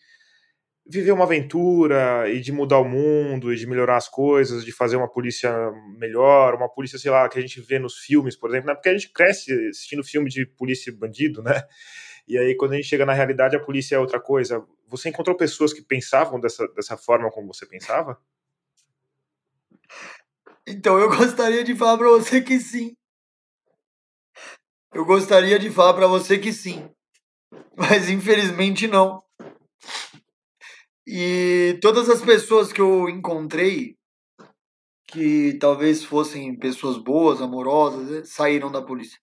viver 0.85 1.11
uma 1.11 1.25
aventura 1.25 2.27
e 2.27 2.41
de 2.41 2.51
mudar 2.51 2.79
o 2.79 2.89
mundo 2.89 3.53
e 3.53 3.55
de 3.55 3.67
melhorar 3.67 3.97
as 3.97 4.09
coisas, 4.09 4.65
de 4.65 4.71
fazer 4.71 4.97
uma 4.97 5.07
polícia 5.07 5.53
melhor, 5.97 6.55
uma 6.55 6.67
polícia, 6.67 6.97
sei 6.97 7.11
lá, 7.11 7.29
que 7.29 7.37
a 7.37 7.41
gente 7.41 7.61
vê 7.61 7.77
nos 7.77 7.99
filmes, 7.99 8.35
por 8.35 8.49
exemplo, 8.49 8.67
né? 8.67 8.73
porque 8.73 8.89
a 8.89 8.93
gente 8.93 9.13
cresce 9.13 9.53
assistindo 9.69 10.03
filme 10.03 10.27
de 10.27 10.43
polícia 10.43 10.89
e 10.89 10.93
bandido, 10.93 11.41
né? 11.41 11.63
E 12.27 12.37
aí, 12.37 12.55
quando 12.55 12.71
a 12.71 12.75
gente 12.77 12.87
chega 12.87 13.05
na 13.05 13.13
realidade, 13.13 13.55
a 13.55 13.59
polícia 13.59 13.95
é 13.95 13.99
outra 13.99 14.19
coisa. 14.19 14.65
Você 14.87 15.09
encontrou 15.09 15.35
pessoas 15.35 15.73
que 15.73 15.81
pensavam 15.81 16.39
dessa, 16.39 16.65
dessa 16.69 16.95
forma 16.95 17.29
como 17.29 17.53
você 17.53 17.65
pensava? 17.65 18.17
Então, 20.65 20.97
eu 20.97 21.09
gostaria 21.09 21.65
de 21.65 21.75
falar 21.75 21.97
para 21.97 22.07
você 22.07 22.41
que 22.41 22.61
sim. 22.61 22.95
Eu 24.93 25.03
gostaria 25.03 25.59
de 25.59 25.69
falar 25.69 25.93
para 25.93 26.07
você 26.07 26.39
que 26.39 26.53
sim 26.53 26.89
mas 27.76 28.09
infelizmente 28.09 28.88
não. 28.88 29.24
E 31.05 31.78
todas 31.82 32.09
as 32.09 32.21
pessoas 32.21 32.71
que 32.71 32.80
eu 32.80 33.09
encontrei, 33.09 33.97
que 35.07 35.57
talvez 35.59 36.03
fossem 36.03 36.57
pessoas 36.57 36.97
boas, 36.97 37.41
amorosas, 37.41 38.09
né, 38.09 38.21
saíram 38.24 38.71
da 38.71 38.82
polícia. 38.82 39.19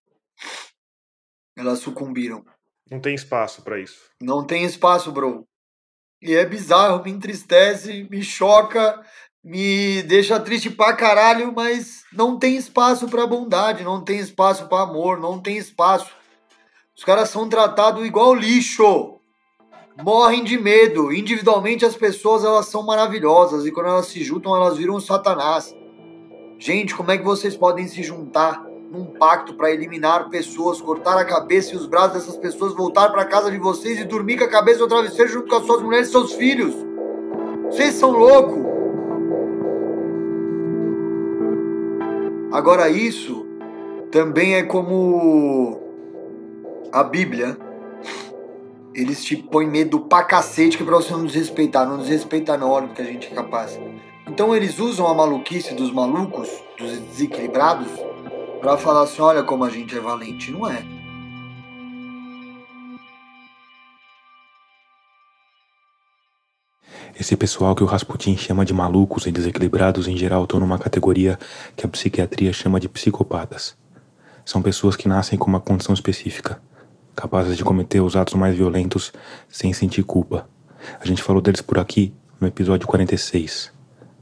Elas 1.56 1.80
sucumbiram. 1.80 2.44
Não 2.90 3.00
tem 3.00 3.14
espaço 3.14 3.62
para 3.62 3.80
isso. 3.80 4.10
Não 4.20 4.46
tem 4.46 4.64
espaço, 4.64 5.10
bro. 5.10 5.46
E 6.22 6.34
é 6.34 6.44
bizarro, 6.44 7.02
me 7.02 7.10
entristece, 7.10 8.06
me 8.10 8.22
choca, 8.22 9.04
me 9.42 10.02
deixa 10.02 10.38
triste 10.38 10.68
pra 10.68 10.94
caralho, 10.94 11.52
mas 11.54 12.04
não 12.12 12.38
tem 12.38 12.56
espaço 12.56 13.08
pra 13.08 13.26
bondade, 13.26 13.82
não 13.82 14.04
tem 14.04 14.18
espaço 14.18 14.68
pra 14.68 14.82
amor, 14.82 15.18
não 15.18 15.40
tem 15.40 15.56
espaço. 15.56 16.14
Os 17.00 17.04
caras 17.04 17.30
são 17.30 17.48
tratados 17.48 18.04
igual 18.04 18.34
lixo. 18.34 19.14
Morrem 20.04 20.44
de 20.44 20.58
medo. 20.58 21.10
Individualmente 21.10 21.82
as 21.82 21.96
pessoas 21.96 22.44
elas 22.44 22.66
são 22.66 22.82
maravilhosas 22.82 23.64
e 23.64 23.72
quando 23.72 23.86
elas 23.86 24.04
se 24.08 24.22
juntam 24.22 24.54
elas 24.54 24.76
viram 24.76 24.96
um 24.96 25.00
satanás. 25.00 25.74
Gente, 26.58 26.94
como 26.94 27.10
é 27.10 27.16
que 27.16 27.24
vocês 27.24 27.56
podem 27.56 27.88
se 27.88 28.02
juntar 28.02 28.62
num 28.92 29.06
pacto 29.06 29.54
para 29.54 29.70
eliminar 29.70 30.28
pessoas, 30.28 30.78
cortar 30.78 31.16
a 31.16 31.24
cabeça 31.24 31.72
e 31.72 31.78
os 31.78 31.86
braços 31.86 32.12
dessas 32.12 32.36
pessoas, 32.36 32.74
voltar 32.74 33.08
para 33.08 33.24
casa 33.24 33.50
de 33.50 33.56
vocês 33.56 33.98
e 33.98 34.04
dormir 34.04 34.36
com 34.36 34.44
a 34.44 34.48
cabeça 34.48 34.80
no 34.80 34.86
travesseiro 34.86 35.32
junto 35.32 35.48
com 35.48 35.56
as 35.56 35.64
suas 35.64 35.80
mulheres 35.80 36.08
e 36.08 36.10
seus 36.10 36.34
filhos? 36.34 36.74
Vocês 37.64 37.94
são 37.94 38.10
loucos? 38.10 38.62
Agora, 42.52 42.90
isso 42.90 43.46
também 44.10 44.56
é 44.56 44.62
como 44.64 45.79
a 46.92 47.02
Bíblia. 47.02 47.56
Eles 48.94 49.24
te 49.24 49.36
põem 49.36 49.68
medo 49.68 50.00
pra 50.00 50.24
cacete 50.24 50.76
que 50.76 50.84
pra 50.84 50.96
você 50.96 51.12
não 51.12 51.24
desrespeitar. 51.24 51.88
Não 51.88 51.98
desrespeita 51.98 52.56
na 52.56 52.66
hora 52.66 52.86
do 52.86 52.94
que 52.94 53.02
a 53.02 53.04
gente 53.04 53.28
é 53.28 53.30
capaz. 53.30 53.78
Então 54.26 54.54
eles 54.54 54.78
usam 54.78 55.06
a 55.06 55.14
maluquice 55.14 55.74
dos 55.74 55.92
malucos, 55.92 56.48
dos 56.78 56.98
desequilibrados, 56.98 57.88
para 58.60 58.76
falar 58.76 59.02
assim: 59.02 59.22
olha 59.22 59.42
como 59.42 59.64
a 59.64 59.70
gente 59.70 59.96
é 59.96 60.00
valente. 60.00 60.50
Não 60.50 60.68
é. 60.68 60.84
Esse 67.18 67.36
pessoal 67.36 67.74
que 67.74 67.82
o 67.82 67.86
Rasputin 67.86 68.34
chama 68.34 68.64
de 68.64 68.72
malucos 68.72 69.26
e 69.26 69.32
desequilibrados 69.32 70.08
em 70.08 70.16
geral 70.16 70.44
estão 70.44 70.58
numa 70.58 70.78
categoria 70.78 71.38
que 71.76 71.84
a 71.84 71.88
psiquiatria 71.88 72.50
chama 72.50 72.80
de 72.80 72.88
psicopatas. 72.88 73.76
São 74.42 74.62
pessoas 74.62 74.96
que 74.96 75.06
nascem 75.06 75.38
com 75.38 75.46
uma 75.46 75.60
condição 75.60 75.92
específica, 75.92 76.62
capazes 77.20 77.54
de 77.54 77.62
cometer 77.62 78.00
os 78.00 78.16
atos 78.16 78.32
mais 78.32 78.56
violentos 78.56 79.12
sem 79.46 79.74
sentir 79.74 80.02
culpa. 80.02 80.48
A 80.98 81.06
gente 81.06 81.22
falou 81.22 81.42
deles 81.42 81.60
por 81.60 81.78
aqui 81.78 82.14
no 82.40 82.48
episódio 82.48 82.88
46. 82.88 83.70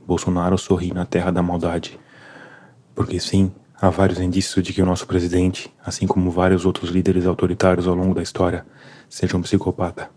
Bolsonaro 0.04 0.58
sorri 0.58 0.92
na 0.92 1.04
terra 1.04 1.30
da 1.30 1.40
maldade. 1.40 1.98
Porque 2.96 3.20
sim, 3.20 3.52
há 3.80 3.88
vários 3.88 4.18
indícios 4.18 4.64
de 4.64 4.72
que 4.72 4.82
o 4.82 4.86
nosso 4.86 5.06
presidente, 5.06 5.72
assim 5.86 6.08
como 6.08 6.28
vários 6.28 6.66
outros 6.66 6.90
líderes 6.90 7.24
autoritários 7.24 7.86
ao 7.86 7.94
longo 7.94 8.16
da 8.16 8.22
história, 8.22 8.66
sejam 9.08 9.38
um 9.38 9.42
psicopata. 9.42 10.10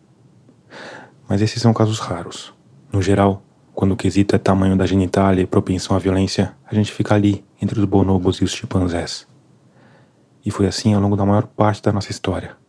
Mas 1.29 1.39
esses 1.39 1.61
são 1.61 1.73
casos 1.75 1.99
raros. 1.99 2.51
No 2.91 2.99
geral, 2.99 3.43
quando 3.75 3.91
o 3.91 3.97
quesito 3.97 4.35
é 4.35 4.39
tamanho 4.39 4.75
da 4.75 4.87
genitália 4.87 5.43
e 5.43 5.45
propensão 5.45 5.95
à 5.95 5.99
violência, 5.99 6.55
a 6.65 6.73
gente 6.73 6.91
fica 6.91 7.13
ali, 7.13 7.45
entre 7.61 7.79
os 7.79 7.85
bonobos 7.85 8.37
e 8.37 8.43
os 8.43 8.51
chimpanzés. 8.51 9.27
E 10.43 10.49
foi 10.49 10.65
assim 10.65 10.95
ao 10.95 11.01
longo 11.01 11.15
da 11.15 11.27
maior 11.27 11.45
parte 11.45 11.83
da 11.83 11.93
nossa 11.93 12.09
história. 12.09 12.59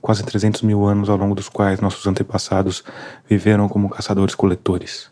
Quase 0.00 0.24
300 0.24 0.62
mil 0.62 0.84
anos 0.84 1.08
ao 1.08 1.16
longo 1.16 1.34
dos 1.34 1.48
quais 1.48 1.80
nossos 1.80 2.06
antepassados 2.06 2.84
viveram 3.28 3.68
como 3.68 3.88
caçadores-coletores. 3.88 5.10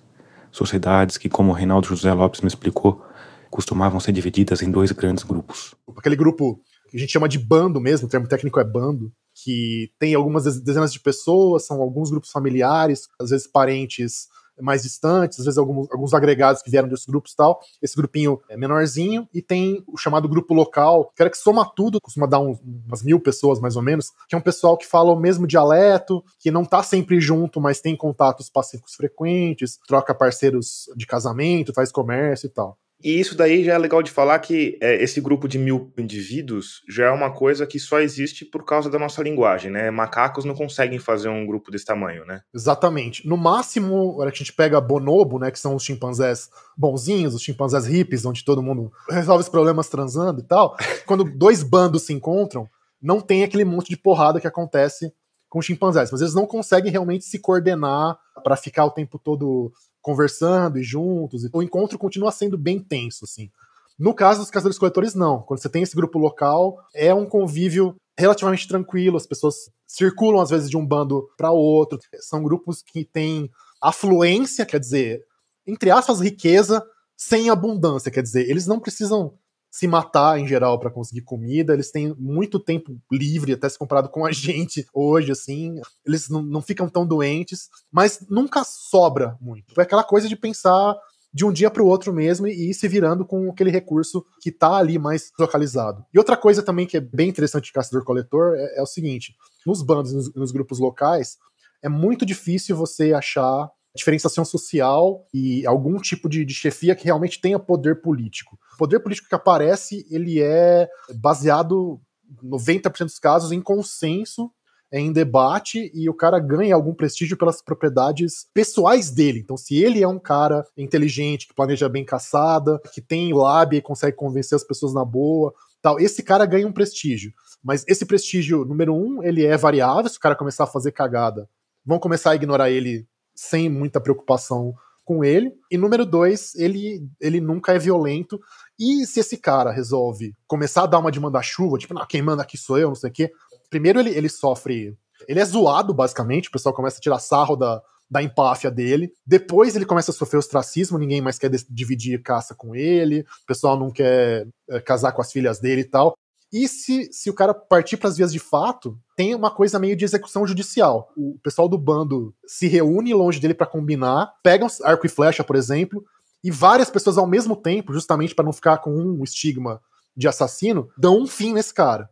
Sociedades 0.51 1.17
que, 1.17 1.29
como 1.29 1.53
Reinaldo 1.53 1.89
José 1.89 2.13
Lopes 2.13 2.41
me 2.41 2.49
explicou, 2.49 3.05
costumavam 3.51 4.01
ser 4.01 4.13
divididas 4.13 4.63
em 4.63 4.71
dois 4.71 4.93
grandes 4.93 5.25
grupos. 5.25 5.75
Aquele 5.97 6.17
grupo 6.17 6.61
que 6.91 6.97
a 6.97 7.01
gente 7.01 7.13
chama 7.13 7.29
de 7.29 7.39
bando 7.39 7.81
mesmo, 7.81 8.07
o 8.07 8.11
termo 8.11 8.29
técnico 8.29 8.61
é 8.61 8.65
bando, 8.65 9.13
que 9.35 9.91
tem 9.99 10.15
algumas 10.15 10.45
dezenas 10.61 10.93
de 10.93 11.01
pessoas, 11.01 11.67
são 11.67 11.81
alguns 11.83 12.11
grupos 12.11 12.31
familiares, 12.31 13.09
às 13.21 13.31
vezes 13.31 13.47
parentes 13.47 14.29
mais 14.61 14.83
distantes, 14.83 15.39
às 15.39 15.45
vezes 15.45 15.59
alguns, 15.59 15.91
alguns 15.91 16.15
agregados 16.15 16.63
que 16.63 16.71
vieram 16.71 16.89
desses 16.89 17.07
grupos 17.07 17.33
e 17.33 17.37
tal. 17.37 17.61
Esse 17.83 17.97
grupinho 17.97 18.41
é 18.49 18.57
menorzinho 18.57 19.29
e 19.33 19.43
tem 19.43 19.83
o 19.87 19.97
chamado 19.97 20.29
grupo 20.29 20.55
local, 20.55 21.13
que 21.15 21.23
era 21.23 21.31
que 21.31 21.37
soma 21.39 21.65
tudo, 21.75 22.01
costuma 22.01 22.27
dar 22.27 22.41
umas 22.41 23.03
mil 23.03 23.21
pessoas 23.21 23.61
mais 23.61 23.77
ou 23.77 23.83
menos, 23.83 24.13
que 24.29 24.35
é 24.35 24.39
um 24.39 24.43
pessoal 24.43 24.77
que 24.77 24.87
fala 24.87 25.13
o 25.13 25.19
mesmo 25.19 25.47
dialeto, 25.47 26.25
que 26.39 26.51
não 26.51 26.65
tá 26.65 26.83
sempre 26.83 27.21
junto, 27.21 27.61
mas 27.61 27.81
tem 27.81 27.97
contatos 27.97 28.49
pacíficos 28.49 28.95
frequentes, 28.95 29.79
troca 29.87 30.15
parceiros 30.15 30.89
de 30.97 31.07
casamento, 31.07 31.73
faz 31.73 31.91
comércio 31.91 32.47
e 32.47 32.51
tal. 32.51 32.79
E 33.05 33.21
isso 33.21 33.37
daí 33.37 33.63
já 33.63 33.75
é 33.75 33.79
legal 33.79 34.03
de 34.03 34.11
falar 34.11 34.39
que 34.39 34.79
é, 34.81 34.95
esse 35.03 35.21
grupo 35.21 35.47
de 35.47 35.59
mil 35.59 35.93
indivíduos 35.99 36.83
já 36.89 37.05
é 37.05 37.11
uma 37.11 37.31
coisa 37.31 37.67
que 37.67 37.79
só 37.79 38.01
existe 38.01 38.47
por 38.47 38.65
causa 38.65 38.89
da 38.89 38.99
nossa 38.99 39.23
linguagem, 39.23 39.71
né? 39.71 39.91
Macacos 39.91 40.47
não 40.47 40.55
conseguem 40.55 40.99
fazer 40.99 41.29
um 41.29 41.47
grupo 41.47 41.71
desse 41.71 41.85
tamanho, 41.85 42.25
né? 42.25 42.41
Exatamente. 42.55 43.29
No 43.29 43.37
máximo, 43.37 44.23
a 44.23 44.31
gente 44.31 44.55
pega 44.55 44.81
bonobo, 44.81 45.39
né? 45.39 45.51
Que 45.51 45.59
são 45.59 45.75
os 45.75 45.85
chimpanzés 45.85 46.49
bonzinhos, 46.75 47.35
os 47.35 47.43
chimpanzés 47.43 47.85
hippies, 47.85 48.25
onde 48.25 48.43
todo 48.43 48.63
mundo 48.63 48.91
resolve 49.11 49.43
os 49.43 49.51
problemas 49.51 49.91
transando 49.91 50.41
e 50.41 50.45
tal. 50.45 50.75
Quando 51.05 51.25
dois 51.25 51.63
bandos 51.63 52.05
se 52.05 52.15
encontram, 52.15 52.67
não 53.03 53.21
tem 53.21 53.45
aquele 53.45 53.67
monte 53.67 53.91
de 53.91 53.99
porrada 53.99 54.41
que 54.41 54.47
acontece 54.47 55.13
com 55.51 55.61
chimpanzés, 55.61 56.11
mas 56.11 56.23
eles 56.23 56.35
não 56.35 56.47
conseguem 56.47 56.91
realmente 56.91 57.27
se 57.27 57.39
coordenar 57.39 58.19
para 58.43 58.57
ficar 58.57 58.87
o 58.87 58.91
tempo 58.91 59.19
todo 59.19 59.71
conversando 60.05 60.79
e 60.79 60.83
juntos. 60.83 61.49
O 61.51 61.63
encontro 61.63 61.99
continua 61.99 62.31
sendo 62.31 62.59
bem 62.59 62.79
tenso, 62.79 63.25
assim. 63.25 63.51
No 63.99 64.13
caso 64.13 64.41
dos 64.41 64.51
caçadores-coletores, 64.51 65.15
não. 65.15 65.41
Quando 65.41 65.61
você 65.61 65.69
tem 65.69 65.83
esse 65.83 65.97
grupo 65.97 66.19
local, 66.19 66.77
é 66.95 67.15
um 67.15 67.25
convívio 67.25 67.97
relativamente 68.17 68.69
tranquilo, 68.69 69.17
as 69.17 69.27
pessoas 69.27 69.55
circulam 69.87 70.43
às 70.43 70.51
vezes 70.51 70.69
de 70.69 70.77
um 70.77 70.87
bando 70.87 71.27
para 71.39 71.51
outro. 71.51 71.99
São 72.21 72.43
grupos 72.43 72.83
que 72.83 73.03
têm 73.05 73.51
afluência, 73.83 74.67
quer 74.67 74.79
dizer, 74.79 75.25
entre 75.67 75.91
aspas, 75.91 76.21
riqueza, 76.21 76.85
sem 77.17 77.49
abundância, 77.49 78.11
quer 78.11 78.23
dizer, 78.23 78.49
eles 78.49 78.67
não 78.67 78.79
precisam 78.79 79.33
se 79.75 79.89
matar 79.89 80.39
em 80.39 80.47
geral 80.47 80.79
para 80.79 80.89
conseguir 80.89 81.23
comida, 81.23 81.73
eles 81.75 81.91
têm 81.91 82.15
muito 82.17 82.61
tempo 82.61 82.97
livre, 83.11 83.55
até 83.55 83.69
se 83.69 83.77
comparado 83.77 84.09
com 84.09 84.25
a 84.25 84.31
gente 84.31 84.87
hoje, 84.95 85.33
assim, 85.33 85.81
eles 86.07 86.29
não, 86.29 86.43
não 86.43 86.63
ficam 86.63 86.89
tão 86.89 87.05
doentes, 87.05 87.69
mas 87.91 88.25
nunca 88.31 88.63
sobra 88.63 89.37
muito. 89.41 89.75
É 89.77 89.83
aquela 89.83 90.05
coisa 90.05 90.29
de 90.29 90.37
pensar 90.37 90.95
de 91.33 91.45
um 91.45 91.53
dia 91.53 91.73
para 91.73 91.83
o 91.83 91.89
outro 91.89 92.13
mesmo 92.15 92.47
e 92.47 92.71
ir 92.71 92.75
se 92.75 92.87
virando 92.87 93.27
com 93.27 93.51
aquele 93.51 93.69
recurso 93.69 94.25
que 94.41 94.51
está 94.51 94.77
ali 94.77 94.97
mais 94.97 95.33
localizado. 95.37 96.05
E 96.15 96.19
outra 96.19 96.37
coisa 96.37 96.63
também 96.63 96.87
que 96.87 96.97
é 96.97 97.01
bem 97.01 97.29
interessante 97.29 97.65
de 97.65 97.73
caçador-coletor 97.73 98.55
é, 98.55 98.79
é, 98.79 98.83
o 98.83 98.87
seguinte: 98.87 99.35
nos 99.67 99.83
bandos, 99.83 100.13
nos, 100.13 100.33
nos 100.37 100.53
grupos 100.53 100.79
locais, 100.79 101.37
é 101.83 101.89
muito 101.89 102.25
difícil 102.25 102.77
você 102.77 103.13
achar 103.13 103.69
diferenciação 103.95 104.45
social 104.45 105.27
e 105.33 105.67
algum 105.67 105.99
tipo 105.99 106.29
de, 106.29 106.45
de 106.45 106.55
chefia 106.55 106.95
que 106.95 107.05
realmente 107.05 107.41
tenha 107.41 107.59
poder 107.59 108.03
político. 108.03 108.59
O 108.75 108.79
poder 108.79 109.01
político 109.01 109.29
que 109.29 109.35
aparece, 109.35 110.07
ele 110.11 110.41
é 110.41 110.89
baseado, 111.17 112.01
90% 112.43 113.05
dos 113.05 113.19
casos, 113.19 113.53
em 113.53 113.61
consenso 113.61 114.51
é 114.93 115.01
em 115.01 115.13
debate 115.13 115.91
e 115.93 116.09
o 116.09 116.15
cara 116.15 116.39
ganha 116.39 116.75
algum 116.75 116.95
prestígio 116.95 117.37
pelas 117.37 117.61
propriedades 117.61 118.47
pessoais 118.55 119.11
dele. 119.11 119.41
Então, 119.41 119.57
se 119.57 119.77
ele 119.77 120.03
é 120.03 120.07
um 120.07 120.21
cara 120.21 120.65
inteligente, 120.77 121.49
que 121.49 121.55
planeja 121.55 121.89
bem 121.89 122.05
caçada, 122.05 122.81
que 122.93 123.01
tem 123.01 123.33
lábia 123.33 123.79
e 123.79 123.83
consegue 123.83 124.17
convencer 124.17 124.55
as 124.55 124.63
pessoas 124.63 124.95
na 124.95 125.05
boa, 125.05 125.53
tal, 125.83 125.99
esse 125.99 126.23
cara 126.23 126.47
ganha 126.47 126.67
um 126.67 126.73
prestígio. 126.73 127.33
Mas 127.63 127.85
esse 127.89 128.07
prestígio, 128.07 128.65
número 128.65 128.95
um, 128.95 129.21
ele 129.23 129.45
é 129.45 129.57
variável. 129.57 130.09
Se 130.09 130.17
o 130.17 130.21
cara 130.21 130.37
começar 130.37 130.63
a 130.63 130.69
fazer 130.69 130.93
cagada, 130.93 131.49
vão 131.85 131.99
começar 131.99 132.31
a 132.31 132.37
ignorar 132.37 132.71
ele 132.71 133.05
sem 133.35 133.69
muita 133.69 134.01
preocupação 134.01 134.75
com 135.05 135.23
ele. 135.25 135.53
E 135.71 135.77
número 135.77 136.07
dois, 136.07 136.55
ele, 136.55 137.07
ele 137.21 137.41
nunca 137.41 137.73
é 137.73 137.79
violento. 137.79 138.41
E 138.79 139.07
se 139.07 139.21
esse 139.21 139.37
cara 139.37 139.71
resolve 139.71 140.35
começar 140.47 140.85
a 140.85 140.87
dar 140.87 140.99
uma 140.99 141.13
de 141.13 141.21
mandar-chuva, 141.21 141.79
tipo, 141.79 141.95
quem 142.07 142.23
manda 142.23 142.43
aqui 142.43 142.57
sou 142.57 142.79
eu, 142.79 142.89
não 142.89 142.95
sei 142.95 143.11
o 143.11 143.13
quê. 143.13 143.31
Primeiro 143.69 144.01
ele, 144.01 144.11
ele 144.11 144.29
sofre. 144.29 144.97
Ele 145.29 145.41
é 145.41 145.45
zoado, 145.45 145.95
basicamente. 145.95 146.49
O 146.49 146.53
pessoal 146.53 146.75
começa 146.75 146.99
a 146.99 147.01
tirar 147.01 147.19
sarro 147.19 147.57
da, 147.57 147.83
da 148.11 148.23
empáfia 148.23 148.71
dele. 148.71 149.13
Depois 149.27 149.75
ele 149.75 149.85
começa 149.85 150.11
a 150.11 150.15
sofrer 150.15 150.39
ostracismo, 150.39 150.99
ninguém 150.99 151.21
mais 151.21 151.39
quer 151.39 151.51
dividir 151.69 152.23
caça 152.23 152.55
com 152.55 152.75
ele, 152.75 153.21
o 153.21 153.47
pessoal 153.47 153.79
não 153.79 153.91
quer 153.91 154.47
é, 154.71 154.81
casar 154.81 155.13
com 155.13 155.21
as 155.21 155.33
filhas 155.33 155.59
dele 155.59 155.83
e 155.83 155.89
tal. 155.89 156.15
E 156.55 156.69
se, 156.69 157.13
se 157.13 157.29
o 157.29 157.35
cara 157.35 157.53
partir 157.53 157.97
para 157.97 158.09
as 158.09 158.17
vias 158.17 158.33
de 158.33 158.39
fato, 158.39 158.97
tem 159.17 159.35
uma 159.35 159.51
coisa 159.51 159.77
meio 159.77 159.97
de 159.97 160.05
execução 160.05 160.47
judicial. 160.47 161.13
O 161.17 161.37
pessoal 161.43 161.69
do 161.69 161.77
bando 161.77 162.33
se 162.47 162.69
reúne 162.69 163.13
longe 163.13 163.41
dele 163.41 163.55
para 163.55 163.67
combinar, 163.67 164.33
pegam 164.41 164.69
arco 164.85 165.05
e 165.05 165.09
flecha, 165.09 165.43
por 165.43 165.57
exemplo, 165.57 166.05
e 166.45 166.53
várias 166.53 166.89
pessoas 166.89 167.19
ao 167.19 167.27
mesmo 167.27 167.57
tempo, 167.57 167.93
justamente 167.93 168.37
para 168.37 168.45
não 168.45 168.53
ficar 168.53 168.79
com 168.79 168.93
um 168.93 169.25
estigma 169.25 169.81
de 170.17 170.29
assassino, 170.29 170.89
dão 170.97 171.21
um 171.21 171.27
fim 171.27 171.53
nesse 171.53 171.75
cara. 171.75 172.09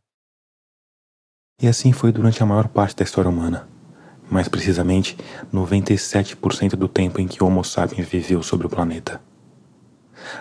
E 1.60 1.68
assim 1.68 1.92
foi 1.92 2.10
durante 2.10 2.42
a 2.42 2.46
maior 2.46 2.66
parte 2.66 2.96
da 2.96 3.04
história 3.04 3.30
humana. 3.30 3.68
Mais 4.28 4.48
precisamente, 4.48 5.16
97% 5.54 6.70
do 6.70 6.88
tempo 6.88 7.20
em 7.20 7.28
que 7.28 7.44
o 7.44 7.46
Homo 7.46 7.62
sapiens 7.62 8.08
viveu 8.08 8.42
sobre 8.42 8.66
o 8.66 8.70
planeta. 8.70 9.20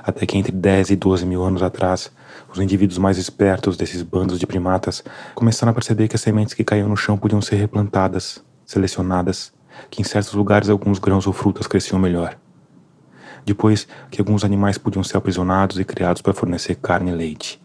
Até 0.01 0.25
que 0.25 0.39
entre 0.39 0.51
10 0.51 0.89
e 0.89 0.95
12 0.95 1.23
mil 1.23 1.43
anos 1.43 1.61
atrás, 1.61 2.11
os 2.53 2.59
indivíduos 2.59 2.97
mais 2.97 3.17
espertos 3.17 3.77
desses 3.77 4.01
bandos 4.01 4.39
de 4.39 4.45
primatas 4.45 5.03
começaram 5.33 5.71
a 5.71 5.73
perceber 5.73 6.07
que 6.07 6.15
as 6.15 6.21
sementes 6.21 6.53
que 6.53 6.63
caíam 6.63 6.89
no 6.89 6.97
chão 6.97 7.17
podiam 7.17 7.41
ser 7.41 7.55
replantadas, 7.55 8.43
selecionadas, 8.65 9.53
que 9.89 10.01
em 10.01 10.03
certos 10.03 10.33
lugares 10.33 10.69
alguns 10.69 10.99
grãos 10.99 11.25
ou 11.25 11.33
frutas 11.33 11.65
cresciam 11.65 11.99
melhor. 11.99 12.37
Depois 13.45 13.87
que 14.09 14.19
alguns 14.19 14.43
animais 14.43 14.77
podiam 14.77 15.03
ser 15.03 15.17
aprisionados 15.17 15.79
e 15.79 15.85
criados 15.85 16.21
para 16.21 16.33
fornecer 16.33 16.75
carne 16.75 17.11
e 17.11 17.15
leite. 17.15 17.61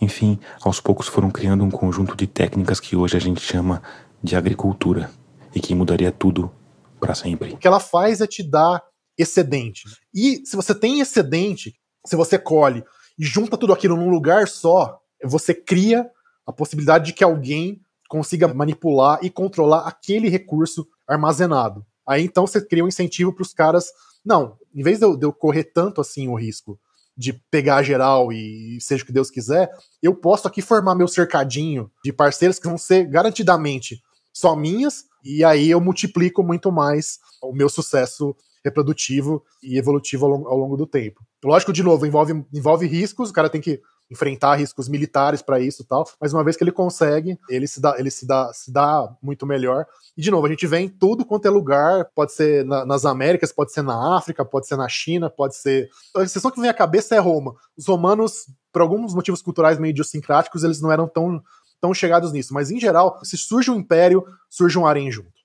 Enfim, 0.00 0.38
aos 0.62 0.80
poucos 0.80 1.06
foram 1.06 1.30
criando 1.30 1.62
um 1.62 1.70
conjunto 1.70 2.16
de 2.16 2.26
técnicas 2.26 2.80
que 2.80 2.96
hoje 2.96 3.16
a 3.16 3.20
gente 3.20 3.40
chama 3.40 3.82
de 4.22 4.34
agricultura 4.34 5.10
e 5.54 5.60
que 5.60 5.74
mudaria 5.74 6.10
tudo 6.10 6.50
para 6.98 7.14
sempre. 7.14 7.52
O 7.52 7.58
que 7.58 7.66
ela 7.66 7.80
faz 7.80 8.20
é 8.20 8.26
te 8.26 8.42
dar 8.42 8.82
excedente. 9.18 9.82
E 10.14 10.40
se 10.46 10.56
você 10.56 10.74
tem 10.74 11.00
excedente, 11.00 11.74
se 12.06 12.16
você 12.16 12.38
colhe 12.38 12.82
e 13.20 13.24
junta 13.26 13.58
tudo 13.58 13.74
aquilo 13.74 13.96
num 13.96 14.08
lugar 14.08 14.48
só, 14.48 14.98
você 15.22 15.52
cria 15.52 16.10
a 16.46 16.50
possibilidade 16.50 17.04
de 17.04 17.12
que 17.12 17.22
alguém 17.22 17.82
consiga 18.08 18.48
manipular 18.48 19.18
e 19.22 19.28
controlar 19.28 19.86
aquele 19.86 20.30
recurso 20.30 20.88
armazenado. 21.06 21.84
Aí 22.08 22.24
então 22.24 22.46
você 22.46 22.64
cria 22.64 22.82
um 22.82 22.88
incentivo 22.88 23.30
para 23.30 23.42
os 23.42 23.52
caras. 23.52 23.88
Não, 24.24 24.56
em 24.74 24.82
vez 24.82 24.98
de 24.98 25.04
eu, 25.04 25.16
de 25.18 25.26
eu, 25.26 25.34
correr 25.34 25.64
tanto 25.64 26.00
assim 26.00 26.28
o 26.28 26.34
risco 26.34 26.80
de 27.14 27.34
pegar 27.50 27.82
geral 27.82 28.32
e 28.32 28.78
seja 28.80 29.02
o 29.02 29.06
que 29.06 29.12
Deus 29.12 29.30
quiser, 29.30 29.70
eu 30.02 30.14
posso 30.14 30.48
aqui 30.48 30.62
formar 30.62 30.94
meu 30.94 31.06
cercadinho 31.06 31.90
de 32.02 32.14
parceiros 32.14 32.58
que 32.58 32.66
vão 32.66 32.78
ser 32.78 33.04
garantidamente 33.04 34.02
só 34.32 34.56
minhas, 34.56 35.04
e 35.22 35.44
aí 35.44 35.68
eu 35.68 35.80
multiplico 35.80 36.42
muito 36.42 36.72
mais 36.72 37.18
o 37.42 37.52
meu 37.52 37.68
sucesso 37.68 38.34
reprodutivo 38.64 39.44
e 39.62 39.76
evolutivo 39.76 40.24
ao 40.24 40.30
longo, 40.30 40.48
ao 40.48 40.56
longo 40.56 40.76
do 40.78 40.86
tempo. 40.86 41.20
Lógico, 41.44 41.72
de 41.72 41.82
novo, 41.82 42.06
envolve, 42.06 42.44
envolve 42.52 42.86
riscos, 42.86 43.30
o 43.30 43.32
cara 43.32 43.48
tem 43.48 43.60
que 43.60 43.80
enfrentar 44.10 44.56
riscos 44.56 44.88
militares 44.88 45.40
para 45.40 45.60
isso 45.60 45.82
e 45.82 45.84
tal, 45.84 46.04
mas 46.20 46.32
uma 46.32 46.42
vez 46.42 46.56
que 46.56 46.64
ele 46.64 46.72
consegue, 46.72 47.38
ele 47.48 47.66
se 47.68 47.80
dá, 47.80 47.94
ele 47.96 48.10
se 48.10 48.26
dá, 48.26 48.52
se 48.52 48.72
dá 48.72 49.08
muito 49.22 49.46
melhor. 49.46 49.86
E 50.16 50.20
de 50.20 50.30
novo, 50.30 50.46
a 50.46 50.50
gente 50.50 50.66
vê 50.66 50.80
em 50.80 50.88
tudo 50.88 51.24
quanto 51.24 51.46
é 51.46 51.50
lugar, 51.50 52.06
pode 52.14 52.32
ser 52.32 52.64
na, 52.64 52.84
nas 52.84 53.04
Américas, 53.04 53.52
pode 53.52 53.72
ser 53.72 53.82
na 53.82 54.16
África, 54.16 54.44
pode 54.44 54.66
ser 54.66 54.76
na 54.76 54.88
China, 54.88 55.30
pode 55.30 55.56
ser. 55.56 55.88
A 56.16 56.22
exceção 56.22 56.50
que 56.50 56.60
vem 56.60 56.68
à 56.68 56.74
cabeça 56.74 57.14
é 57.14 57.18
Roma. 57.18 57.54
Os 57.76 57.86
romanos, 57.86 58.46
por 58.72 58.82
alguns 58.82 59.14
motivos 59.14 59.40
culturais 59.40 59.78
meio 59.78 59.92
idiosincráticos, 59.92 60.64
eles 60.64 60.80
não 60.80 60.90
eram 60.90 61.06
tão, 61.06 61.40
tão 61.80 61.94
chegados 61.94 62.32
nisso, 62.32 62.52
mas 62.52 62.70
em 62.70 62.80
geral, 62.80 63.18
se 63.22 63.38
surge 63.38 63.70
um 63.70 63.76
império, 63.76 64.24
surge 64.48 64.76
um 64.76 64.86
harém 64.86 65.10
junto. 65.10 65.39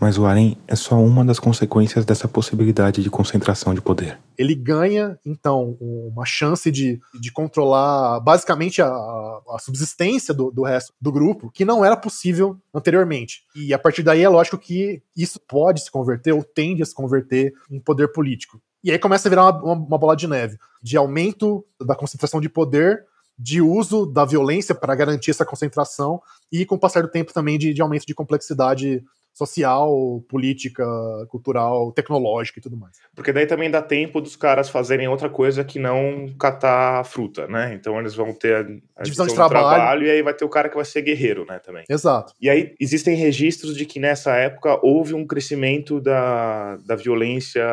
Mas 0.00 0.16
o 0.16 0.26
harém 0.26 0.56
é 0.66 0.76
só 0.76 0.96
uma 0.96 1.24
das 1.24 1.38
consequências 1.38 2.04
dessa 2.04 2.28
possibilidade 2.28 3.02
de 3.02 3.10
concentração 3.10 3.74
de 3.74 3.80
poder. 3.80 4.18
Ele 4.36 4.54
ganha, 4.54 5.18
então, 5.26 5.76
uma 5.80 6.24
chance 6.24 6.70
de, 6.70 7.00
de 7.20 7.32
controlar 7.32 8.20
basicamente 8.20 8.80
a, 8.80 8.88
a 8.88 9.58
subsistência 9.60 10.32
do, 10.32 10.50
do 10.50 10.62
resto 10.62 10.92
do 11.00 11.10
grupo, 11.10 11.50
que 11.50 11.64
não 11.64 11.84
era 11.84 11.96
possível 11.96 12.56
anteriormente. 12.72 13.42
E 13.56 13.74
a 13.74 13.78
partir 13.78 14.02
daí 14.02 14.22
é 14.22 14.28
lógico 14.28 14.56
que 14.56 15.02
isso 15.16 15.40
pode 15.40 15.82
se 15.82 15.90
converter, 15.90 16.32
ou 16.32 16.44
tende 16.44 16.82
a 16.82 16.86
se 16.86 16.94
converter, 16.94 17.52
em 17.70 17.80
poder 17.80 18.08
político. 18.08 18.60
E 18.84 18.92
aí 18.92 18.98
começa 18.98 19.28
a 19.28 19.30
virar 19.30 19.50
uma, 19.50 19.62
uma, 19.62 19.74
uma 19.74 19.98
bola 19.98 20.14
de 20.14 20.28
neve 20.28 20.56
de 20.82 20.96
aumento 20.96 21.64
da 21.84 21.94
concentração 21.94 22.40
de 22.40 22.48
poder 22.48 23.04
de 23.38 23.62
uso 23.62 24.04
da 24.04 24.24
violência 24.24 24.74
para 24.74 24.94
garantir 24.96 25.30
essa 25.30 25.44
concentração 25.44 26.20
e, 26.50 26.66
com 26.66 26.74
o 26.74 26.78
passar 26.78 27.02
do 27.02 27.08
tempo, 27.08 27.32
também 27.32 27.56
de, 27.56 27.72
de 27.72 27.80
aumento 27.80 28.04
de 28.04 28.14
complexidade 28.14 29.04
social, 29.38 30.20
política, 30.28 30.84
cultural, 31.28 31.92
tecnológica 31.92 32.58
e 32.58 32.62
tudo 32.62 32.76
mais. 32.76 32.96
Porque 33.14 33.32
daí 33.32 33.46
também 33.46 33.70
dá 33.70 33.80
tempo 33.80 34.20
dos 34.20 34.34
caras 34.34 34.68
fazerem 34.68 35.06
outra 35.06 35.30
coisa 35.30 35.62
que 35.62 35.78
não 35.78 36.34
catar 36.36 37.04
fruta, 37.04 37.46
né? 37.46 37.72
Então 37.72 38.00
eles 38.00 38.16
vão 38.16 38.34
ter 38.34 38.56
a, 38.56 39.00
a 39.00 39.02
divisão 39.04 39.28
de 39.28 39.34
trabalho. 39.34 39.76
trabalho. 39.76 40.06
e 40.06 40.10
aí 40.10 40.22
vai 40.22 40.34
ter 40.34 40.44
o 40.44 40.48
cara 40.48 40.68
que 40.68 40.74
vai 40.74 40.84
ser 40.84 41.02
guerreiro, 41.02 41.46
né, 41.46 41.60
também. 41.60 41.84
Exato. 41.88 42.32
E 42.40 42.50
aí 42.50 42.74
existem 42.80 43.14
registros 43.14 43.76
de 43.76 43.86
que 43.86 44.00
nessa 44.00 44.34
época 44.34 44.80
houve 44.82 45.14
um 45.14 45.24
crescimento 45.24 46.00
da, 46.00 46.76
da 46.78 46.96
violência 46.96 47.64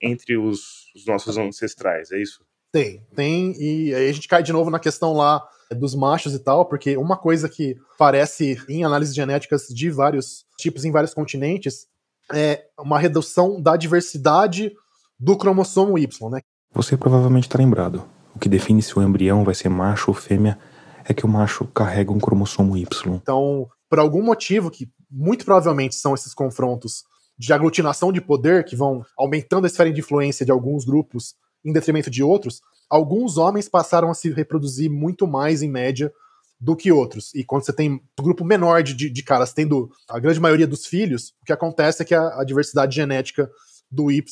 entre 0.00 0.38
os, 0.38 0.90
os 0.96 1.04
nossos 1.06 1.36
ancestrais, 1.36 2.10
é 2.12 2.18
isso? 2.18 2.42
Tem, 2.72 3.02
tem, 3.14 3.54
e 3.58 3.94
aí 3.94 4.08
a 4.08 4.12
gente 4.12 4.28
cai 4.28 4.42
de 4.42 4.52
novo 4.52 4.70
na 4.70 4.78
questão 4.78 5.12
lá 5.12 5.46
dos 5.76 5.94
machos 5.94 6.34
e 6.34 6.38
tal, 6.38 6.66
porque 6.66 6.96
uma 6.96 7.16
coisa 7.16 7.48
que 7.48 7.76
parece 7.98 8.58
em 8.68 8.84
análises 8.84 9.14
genéticas 9.14 9.66
de 9.68 9.90
vários 9.90 10.44
tipos 10.58 10.84
em 10.84 10.90
vários 10.90 11.14
continentes 11.14 11.86
é 12.32 12.64
uma 12.78 12.98
redução 12.98 13.60
da 13.60 13.76
diversidade 13.76 14.72
do 15.18 15.36
cromossomo 15.36 15.98
Y, 15.98 16.30
né? 16.30 16.40
Você 16.72 16.96
provavelmente 16.96 17.44
está 17.44 17.58
lembrado. 17.58 18.04
O 18.34 18.38
que 18.38 18.48
define 18.48 18.82
se 18.82 18.96
o 18.98 19.02
embrião 19.02 19.44
vai 19.44 19.54
ser 19.54 19.68
macho 19.68 20.10
ou 20.10 20.14
fêmea 20.14 20.58
é 21.04 21.14
que 21.14 21.24
o 21.24 21.28
macho 21.28 21.66
carrega 21.66 22.12
um 22.12 22.20
cromossomo 22.20 22.76
Y. 22.76 23.14
Então, 23.14 23.66
por 23.88 23.98
algum 23.98 24.22
motivo 24.22 24.70
que 24.70 24.88
muito 25.10 25.44
provavelmente 25.44 25.94
são 25.94 26.14
esses 26.14 26.34
confrontos 26.34 27.02
de 27.38 27.52
aglutinação 27.52 28.12
de 28.12 28.20
poder 28.20 28.64
que 28.64 28.76
vão 28.76 29.02
aumentando 29.16 29.64
a 29.64 29.68
esfera 29.68 29.92
de 29.92 30.00
influência 30.00 30.44
de 30.44 30.52
alguns 30.52 30.84
grupos 30.84 31.34
em 31.64 31.72
detrimento 31.72 32.10
de 32.10 32.22
outros, 32.22 32.60
alguns 32.88 33.36
homens 33.36 33.68
passaram 33.68 34.10
a 34.10 34.14
se 34.14 34.30
reproduzir 34.30 34.90
muito 34.90 35.26
mais 35.26 35.62
em 35.62 35.70
média 35.70 36.12
do 36.60 36.74
que 36.74 36.90
outros. 36.90 37.32
E 37.34 37.44
quando 37.44 37.64
você 37.64 37.72
tem 37.72 37.92
um 37.92 38.00
grupo 38.20 38.44
menor 38.44 38.82
de, 38.82 38.94
de, 38.94 39.22
caras 39.22 39.52
tendo 39.52 39.90
a 40.08 40.18
grande 40.18 40.40
maioria 40.40 40.66
dos 40.66 40.86
filhos, 40.86 41.34
o 41.42 41.44
que 41.44 41.52
acontece 41.52 42.02
é 42.02 42.04
que 42.04 42.14
a, 42.14 42.40
a 42.40 42.44
diversidade 42.44 42.94
genética 42.94 43.48
do 43.90 44.10
Y 44.10 44.22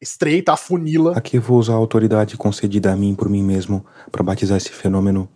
estreita, 0.00 0.52
afunila. 0.52 1.16
Aqui 1.16 1.38
vou 1.38 1.58
usar 1.58 1.72
a 1.72 1.76
autoridade 1.76 2.36
concedida 2.36 2.92
a 2.92 2.96
mim 2.96 3.14
por 3.14 3.28
mim 3.28 3.42
mesmo 3.42 3.84
para 4.10 4.22
batizar 4.22 4.56
esse 4.56 4.70
fenômeno 4.70 5.28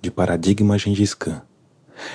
de 0.00 0.10
paradigma 0.10 0.76
Gengis 0.76 1.14
Khan. 1.14 1.42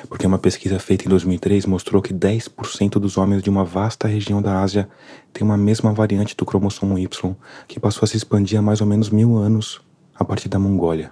Porque 0.10 0.28
uma 0.28 0.38
pesquisa 0.38 0.78
feita 0.80 1.06
em 1.06 1.10
2003 1.10 1.66
mostrou 1.66 2.02
que 2.02 2.14
10% 2.14 3.00
dos 3.00 3.18
homens 3.18 3.42
de 3.42 3.50
uma 3.50 3.64
vasta 3.64 4.08
região 4.08 4.42
da 4.42 4.62
Ásia 4.62 4.90
têm 5.32 5.46
uma 5.46 5.58
mesma 5.58 5.94
variante 5.94 6.36
do 6.36 6.46
cromossomo 6.46 7.00
Y, 7.00 7.36
que 7.68 7.80
passou 7.80 8.04
a 8.04 8.08
se 8.08 8.18
expandir 8.18 8.60
há 8.60 8.62
mais 8.62 8.82
ou 8.82 8.88
menos 8.88 9.10
mil 9.10 9.38
anos 9.38 9.82
a 10.18 10.26
partir 10.26 10.50
da 10.50 10.60
Mongólia. 10.60 11.12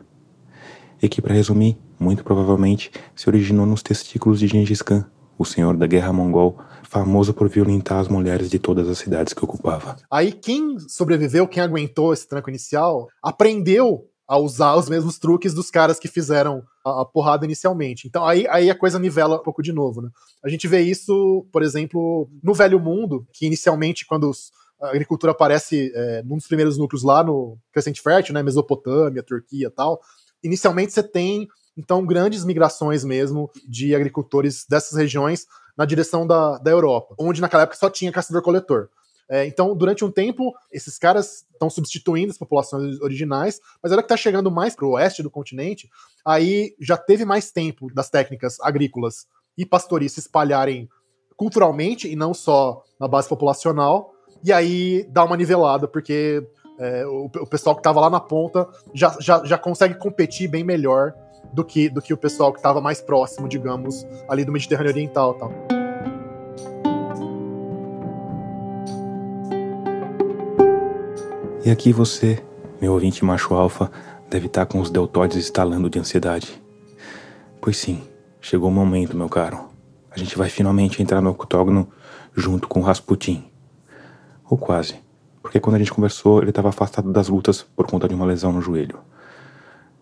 E 1.02 1.10
que, 1.10 1.22
para 1.22 1.34
resumir, 1.34 1.78
muito 2.00 2.24
provavelmente 2.24 2.92
se 3.16 3.30
originou 3.30 3.66
nos 3.66 3.84
testículos 3.84 4.40
de 4.40 4.48
Gengis 4.48 4.82
Khan, 4.82 5.06
o 5.38 5.46
senhor 5.46 5.76
da 5.76 5.86
guerra 5.86 6.14
mongol, 6.14 6.58
famoso 6.84 7.34
por 7.34 7.50
violentar 7.50 8.00
as 8.00 8.08
mulheres 8.08 8.50
de 8.50 8.58
todas 8.58 8.88
as 8.88 8.98
cidades 8.98 9.34
que 9.34 9.44
ocupava. 9.44 9.98
Aí 10.10 10.32
quem 10.32 10.80
sobreviveu, 10.80 11.48
quem 11.48 11.62
aguentou 11.62 12.14
esse 12.14 12.28
tranco 12.28 12.50
inicial, 12.50 13.08
aprendeu 13.22 14.06
a 14.28 14.38
usar 14.38 14.76
os 14.76 14.90
mesmos 14.90 15.20
truques 15.20 15.54
dos 15.54 15.70
caras 15.70 16.00
que 16.00 16.08
fizeram 16.08 16.64
a, 16.84 17.06
porrada 17.06 17.46
inicialmente. 17.46 18.08
Então 18.08 18.26
aí, 18.26 18.48
aí 18.50 18.70
a 18.70 18.78
coisa 18.78 18.98
nivela 18.98 19.36
um 19.36 19.44
pouco 19.44 19.62
de 19.62 19.72
novo, 19.72 20.02
né? 20.02 20.10
A 20.44 20.50
gente 20.50 20.68
vê 20.68 20.82
isso, 20.82 21.46
por 21.52 21.62
exemplo, 21.62 22.28
no 22.42 22.54
Velho 22.54 22.80
Mundo, 22.80 23.28
que 23.32 23.46
inicialmente, 23.46 24.06
quando 24.06 24.30
os, 24.30 24.52
a 24.82 24.90
agricultura 24.90 25.32
aparece 25.32 25.92
é, 25.96 26.24
num 26.24 26.38
dos 26.38 26.48
primeiros 26.48 26.78
núcleos 26.78 27.04
lá 27.04 27.24
no 27.24 27.58
Crescente 27.72 28.02
Fértil, 28.02 28.34
né? 28.34 28.44
Mesopotâmia, 28.44 29.24
Turquia 29.24 29.72
tal. 29.72 30.00
Inicialmente 30.44 30.94
você 30.94 31.04
tem, 31.04 31.48
então, 31.78 32.06
grandes 32.06 32.46
migrações 32.46 33.04
mesmo 33.04 33.50
de 33.68 33.96
agricultores 33.96 34.66
dessas 34.70 34.98
regiões 34.98 35.46
na 35.78 35.86
direção 35.86 36.26
da, 36.26 36.58
da 36.58 36.72
Europa, 36.72 37.16
onde 37.20 37.42
naquela 37.42 37.64
época 37.64 37.78
só 37.78 37.90
tinha 37.90 38.12
caçador-coletor. 38.12 38.90
É, 39.28 39.46
então, 39.46 39.76
durante 39.76 40.06
um 40.06 40.12
tempo, 40.12 40.54
esses 40.72 41.00
caras 41.00 41.46
estão 41.52 41.70
substituindo 41.70 42.32
as 42.32 42.38
populações 42.38 43.02
originais, 43.02 43.60
mas 43.82 43.92
agora 43.92 44.04
que 44.04 44.14
está 44.14 44.18
chegando 44.18 44.52
mais 44.52 44.76
para 44.76 44.86
o 44.86 44.92
oeste 44.92 45.24
do 45.24 45.32
continente, 45.32 45.90
aí 46.24 46.76
já 46.80 46.96
teve 46.96 47.26
mais 47.26 47.52
tempo 47.52 47.92
das 47.94 48.10
técnicas 48.10 48.60
agrícolas 48.62 49.26
e 49.58 49.66
pastoris 49.66 50.12
se 50.12 50.20
espalharem 50.20 50.88
culturalmente 51.36 52.08
e 52.08 52.16
não 52.16 52.34
só 52.34 52.84
na 53.00 53.08
base 53.08 53.28
populacional, 53.28 54.15
e 54.44 54.52
aí 54.54 55.08
dá 55.10 55.24
uma 55.24 55.38
nivelada, 55.38 55.88
porque 55.88 56.46
é, 56.80 57.06
o, 57.06 57.26
o, 57.26 57.48
pessoal 57.48 57.76
que 57.76 57.80
estava 57.80 58.00
lá 58.00 58.10
na 58.10 58.20
ponta 58.20 58.68
já, 58.94 59.16
já, 59.20 59.44
já 59.46 59.58
consegue 59.58 59.96
competir 59.96 60.48
bem 60.48 60.64
melhor 60.64 61.14
do 61.54 61.64
que, 61.64 61.90
do 61.90 62.02
que 62.02 62.14
o 62.14 62.18
pessoal 62.18 62.52
que 62.52 62.60
estava 62.60 62.82
mais 62.82 63.02
próximo, 63.02 63.48
digamos, 63.48 64.06
ali 64.28 64.44
do 64.44 64.52
Mediterrâneo 64.52 64.92
Oriental 64.92 65.34
tal. 65.36 65.52
E 71.66 71.72
aqui 71.72 71.92
você, 71.92 72.44
meu 72.80 72.94
ouvinte 72.94 73.26
macho 73.26 73.56
alfa, 73.56 73.90
deve 74.30 74.48
estar 74.48 74.66
tá 74.66 74.72
com 74.72 74.80
os 74.80 74.92
deltóides 74.92 75.38
estalando 75.38 75.90
de 75.90 75.98
ansiedade. 75.98 76.62
Pois 77.60 77.78
sim, 77.78 78.04
chegou 78.40 78.70
o 78.70 78.72
momento, 78.72 79.18
meu 79.18 79.30
caro. 79.30 79.70
A 80.12 80.20
gente 80.20 80.38
vai 80.38 80.50
finalmente 80.50 81.02
entrar 81.02 81.22
no 81.22 81.32
octógono 81.32 81.90
junto 82.36 82.68
com 82.68 82.82
o 82.82 82.84
Rasputin. 82.84 83.50
Ou 84.50 84.58
quase. 84.58 85.04
Porque 85.42 85.60
quando 85.60 85.76
a 85.76 85.80
gente 85.80 85.94
conversou, 85.94 86.42
ele 86.42 86.50
estava 86.50 86.70
afastado 86.70 87.12
das 87.12 87.28
lutas 87.28 87.62
por 87.62 87.88
conta 87.88 88.08
de 88.08 88.16
uma 88.16 88.26
lesão 88.26 88.52
no 88.52 88.62
joelho. 88.62 89.00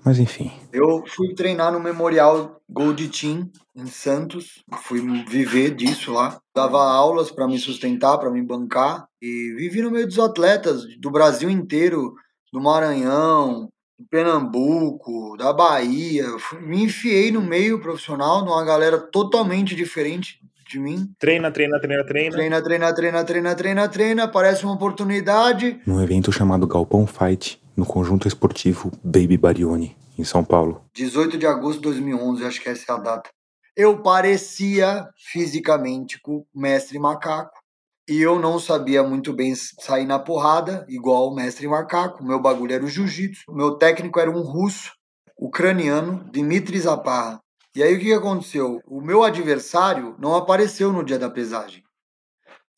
Mas 0.04 0.20
enfim. 0.20 0.52
Eu 0.72 1.04
fui 1.08 1.34
treinar 1.34 1.72
no 1.72 1.80
Memorial 1.80 2.62
Gold 2.70 3.08
Team 3.08 3.50
em 3.76 3.86
Santos, 3.86 4.64
fui 4.84 5.02
viver 5.26 5.74
disso 5.76 6.12
lá. 6.12 6.40
Dava 6.54 6.84
aulas 6.84 7.32
para 7.32 7.48
me 7.48 7.58
sustentar, 7.58 8.18
para 8.18 8.30
me 8.30 8.42
bancar 8.42 9.08
e 9.22 9.54
vivi 9.56 9.82
no 9.82 9.92
meio 9.92 10.06
dos 10.06 10.20
atletas 10.20 10.84
do 11.00 11.10
Brasil 11.10 11.50
inteiro, 11.50 12.14
do 12.52 12.60
Maranhão, 12.60 13.70
do 13.98 14.06
Pernambuco, 14.10 15.38
da 15.38 15.54
Bahia. 15.54 16.26
Fui, 16.38 16.60
me 16.60 16.84
enfiei 16.84 17.32
no 17.32 17.42
meio 17.42 17.80
profissional, 17.80 18.44
numa 18.44 18.64
galera 18.66 18.98
totalmente 18.98 19.74
diferente 19.74 20.40
de 20.74 20.80
mim. 20.80 21.14
Treina, 21.20 21.52
treina, 21.52 21.80
treina, 21.80 22.04
treina. 22.04 22.36
Treina, 22.36 22.62
treina, 22.62 22.94
treina, 22.94 23.24
treina, 23.24 23.56
treina, 23.56 23.90
treina. 23.90 24.24
Aparece 24.24 24.66
uma 24.66 24.74
oportunidade. 24.74 25.80
Num 25.86 26.02
evento 26.02 26.32
chamado 26.32 26.68
Galpão 26.68 27.06
Fight, 27.06 27.62
no 27.78 27.86
conjunto 27.86 28.28
esportivo 28.28 28.92
Baby 29.04 29.38
Barione, 29.38 29.96
em 30.18 30.24
São 30.24 30.44
Paulo. 30.44 30.84
18 30.96 31.38
de 31.38 31.46
agosto 31.46 31.78
de 31.78 31.84
2011, 31.84 32.44
acho 32.46 32.62
que 32.62 32.70
essa 32.70 32.92
é 32.92 32.96
a 32.96 32.98
data. 32.98 33.30
Eu 33.76 34.02
parecia 34.02 35.08
fisicamente 35.32 36.20
com 36.22 36.38
o 36.38 36.60
mestre 36.60 36.98
macaco. 37.00 37.62
E 38.10 38.20
eu 38.22 38.38
não 38.38 38.60
sabia 38.60 39.02
muito 39.02 39.32
bem 39.32 39.54
sair 39.56 40.06
na 40.06 40.20
porrada, 40.20 40.86
igual 40.90 41.30
o 41.30 41.36
mestre 41.36 41.68
macaco. 41.68 42.22
Meu 42.24 42.40
bagulho 42.40 42.74
era 42.74 42.84
o 42.84 42.90
jiu-jitsu. 42.90 43.46
Meu 43.50 43.76
técnico 43.76 44.20
era 44.20 44.30
um 44.30 44.42
russo, 44.42 44.92
ucraniano, 45.40 46.30
Dmitry 46.30 46.80
Zaparra. 46.80 47.40
E 47.76 47.82
aí 47.82 47.96
o 47.96 48.00
que 48.00 48.14
aconteceu? 48.14 48.84
O 48.86 49.02
meu 49.02 49.24
adversário 49.24 50.16
não 50.20 50.36
apareceu 50.36 50.94
no 50.94 51.04
dia 51.04 51.18
da 51.18 51.28
pesagem. 51.28 51.84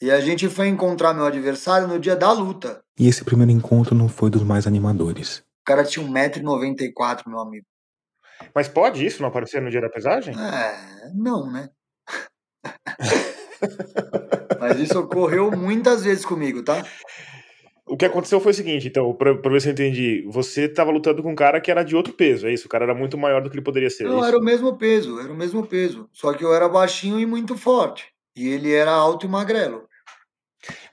E 0.02 0.10
a 0.10 0.22
gente 0.22 0.48
foi 0.48 0.70
encontrar 0.70 1.14
meu 1.14 1.26
adversário 1.26 1.86
no 1.86 2.00
dia 2.00 2.16
da 2.16 2.32
luta. 2.32 2.82
E 2.98 3.08
esse 3.08 3.24
primeiro 3.26 3.52
encontro 3.52 3.94
não 3.94 4.08
foi 4.08 4.30
dos 4.30 4.44
mais 4.44 4.66
animadores. 4.66 5.40
O 5.40 5.66
cara 5.66 5.84
tinha 5.84 6.06
1,94m, 6.06 7.24
meu 7.28 7.40
amigo. 7.40 7.66
Mas 8.54 8.70
pode 8.70 9.06
isso 9.06 9.22
não 9.22 9.28
aparecer 9.28 9.62
no 9.62 9.70
dia 9.70 9.82
da 9.82 9.90
pesagem? 9.90 10.34
É, 10.34 11.12
não, 11.14 11.52
né? 11.52 11.70
Mas 14.60 14.80
isso 14.80 15.00
ocorreu 15.00 15.52
muitas 15.52 16.04
vezes 16.04 16.26
comigo, 16.26 16.64
tá? 16.64 16.86
O 17.88 17.96
que 17.96 18.06
aconteceu 18.06 18.40
foi 18.40 18.52
o 18.52 18.56
seguinte, 18.56 18.88
então, 18.88 19.14
pra, 19.14 19.36
pra 19.38 19.52
ver 19.52 19.62
se 19.62 19.68
eu 19.68 19.74
entendi. 19.74 20.26
Você 20.28 20.68
tava 20.68 20.92
lutando 20.92 21.22
com 21.22 21.32
um 21.32 21.36
cara 21.36 21.62
que 21.62 21.70
era 21.70 21.84
de 21.84 21.96
outro 21.96 22.14
peso, 22.14 22.48
é 22.48 22.54
isso? 22.54 22.66
O 22.66 22.70
cara 22.70 22.86
era 22.86 22.96
muito 22.96 23.16
maior 23.16 23.42
do 23.42 23.50
que 23.50 23.56
ele 23.56 23.64
poderia 23.64 23.90
ser. 23.92 24.06
é 24.06 24.08
Não, 24.08 24.18
isso? 24.18 24.28
era 24.28 24.38
o 24.38 24.44
mesmo 24.44 24.76
peso, 24.76 25.20
era 25.20 25.32
o 25.32 25.36
mesmo 25.36 25.66
peso. 25.66 26.10
Só 26.12 26.34
que 26.34 26.44
eu 26.44 26.54
era 26.54 26.68
baixinho 26.68 27.20
e 27.20 27.26
muito 27.26 27.56
forte. 27.56 28.08
E 28.36 28.48
ele 28.48 28.74
era 28.74 28.92
alto 28.92 29.28
e 29.28 29.30
magrelo. 29.30 29.88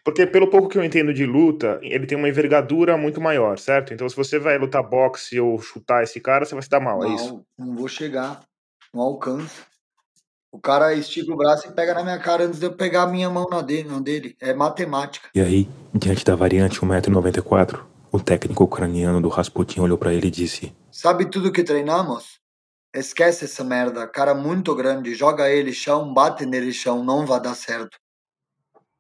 Porque 0.05 0.27
pelo 0.27 0.51
pouco 0.51 0.69
que 0.69 0.77
eu 0.77 0.85
entendo 0.85 1.15
de 1.15 1.25
luta, 1.25 1.79
ele 1.83 2.07
tem 2.07 2.19
uma 2.19 2.29
envergadura 2.29 2.97
muito 2.97 3.21
maior, 3.21 3.59
certo? 3.59 3.95
Então 3.95 4.07
se 4.09 4.15
você 4.15 4.39
vai 4.39 4.59
lutar 4.59 4.83
boxe 4.83 5.41
ou 5.41 5.59
chutar 5.61 6.03
esse 6.03 6.21
cara, 6.21 6.45
você 6.45 6.55
vai 6.55 6.63
se 6.63 6.69
dar 6.69 6.81
mal, 6.81 7.03
é 7.05 7.15
isso? 7.15 7.45
Não, 7.59 7.67
não 7.69 7.77
vou 7.77 7.89
chegar. 7.89 8.43
Não 8.93 9.03
alcança. 9.03 9.72
O 10.53 10.61
cara 10.61 10.93
estica 10.95 11.33
o 11.33 11.37
braço 11.37 11.67
e 11.67 11.73
pega 11.73 11.95
na 11.95 12.05
minha 12.05 12.19
cara 12.19 12.45
antes 12.45 12.61
de 12.61 12.67
eu 12.67 12.75
pegar 12.75 13.05
a 13.05 13.07
minha 13.07 13.31
mão 13.31 13.49
na 13.51 13.63
dele. 13.63 13.89
Na 13.89 13.99
dele. 13.99 14.37
É 14.39 14.53
matemática. 14.53 15.31
E 15.35 15.41
aí, 15.41 15.67
diante 15.95 16.27
da 16.27 16.37
variante 16.37 16.79
1,94m, 16.79 17.81
o 18.13 18.21
técnico 18.21 18.65
ucraniano 18.65 19.19
do 19.23 19.31
Rasputin 19.31 19.81
olhou 19.81 19.97
pra 19.97 20.13
ele 20.13 20.27
e 20.27 20.31
disse: 20.31 20.77
Sabe 20.91 21.25
tudo 21.25 21.51
que 21.51 21.65
treinamos? 21.65 22.39
Esquece 22.95 23.47
essa 23.47 23.65
merda. 23.65 24.07
Cara 24.07 24.35
muito 24.35 24.75
grande. 24.75 25.15
Joga 25.15 25.49
ele 25.49 25.73
chão, 25.73 26.13
bate 26.13 26.45
nele 26.45 26.71
chão. 26.71 27.03
Não 27.03 27.25
vai 27.25 27.41
dar 27.41 27.55
certo. 27.55 27.97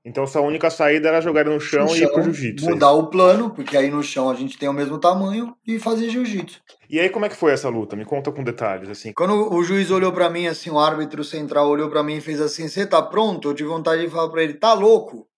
Então 0.04 0.26
sua 0.26 0.42
única 0.42 0.68
saída 0.68 1.08
era 1.08 1.20
jogar 1.20 1.44
no 1.44 1.60
chão 1.60 1.84
No 1.86 1.94
e 1.94 2.02
ir 2.02 2.06
pro 2.08 2.16
chão, 2.16 2.24
jiu-jitsu. 2.24 2.66
é 2.66 2.70
Mudar 2.72 2.90
o 2.92 3.06
plano, 3.06 3.50
porque 3.50 3.76
aí 3.76 3.88
no 3.88 4.02
chão 4.02 4.28
a 4.28 4.34
gente 4.34 4.58
tem 4.58 4.68
o 4.68 4.72
mesmo 4.72 4.98
tamanho 4.98 5.54
e 5.64 5.78
fazer 5.78 6.08
jiu-jitsu. 6.08 6.60
E 6.90 6.98
aí 6.98 7.08
como 7.08 7.24
é 7.24 7.28
que 7.28 7.36
foi 7.36 7.52
essa 7.52 7.68
luta? 7.68 7.94
Me 7.94 8.04
conta 8.04 8.32
com 8.32 8.42
detalhes, 8.42 8.88
assim. 8.88 9.12
Quando 9.12 9.54
o 9.54 9.62
juiz 9.62 9.90
olhou 9.92 10.12
pra 10.12 10.28
mim, 10.28 10.48
assim, 10.48 10.70
o 10.70 10.78
árbitro 10.78 11.22
central 11.22 11.68
olhou 11.68 11.88
pra 11.88 12.02
mim 12.02 12.16
e 12.16 12.20
fez 12.20 12.40
assim: 12.40 12.66
Você 12.66 12.84
tá 12.84 13.00
pronto? 13.00 13.48
Eu 13.48 13.54
tive 13.54 13.68
vontade 13.68 14.02
de 14.02 14.08
falar 14.08 14.28
pra 14.28 14.42
ele: 14.42 14.54
Tá 14.54 14.72
louco? 14.72 15.28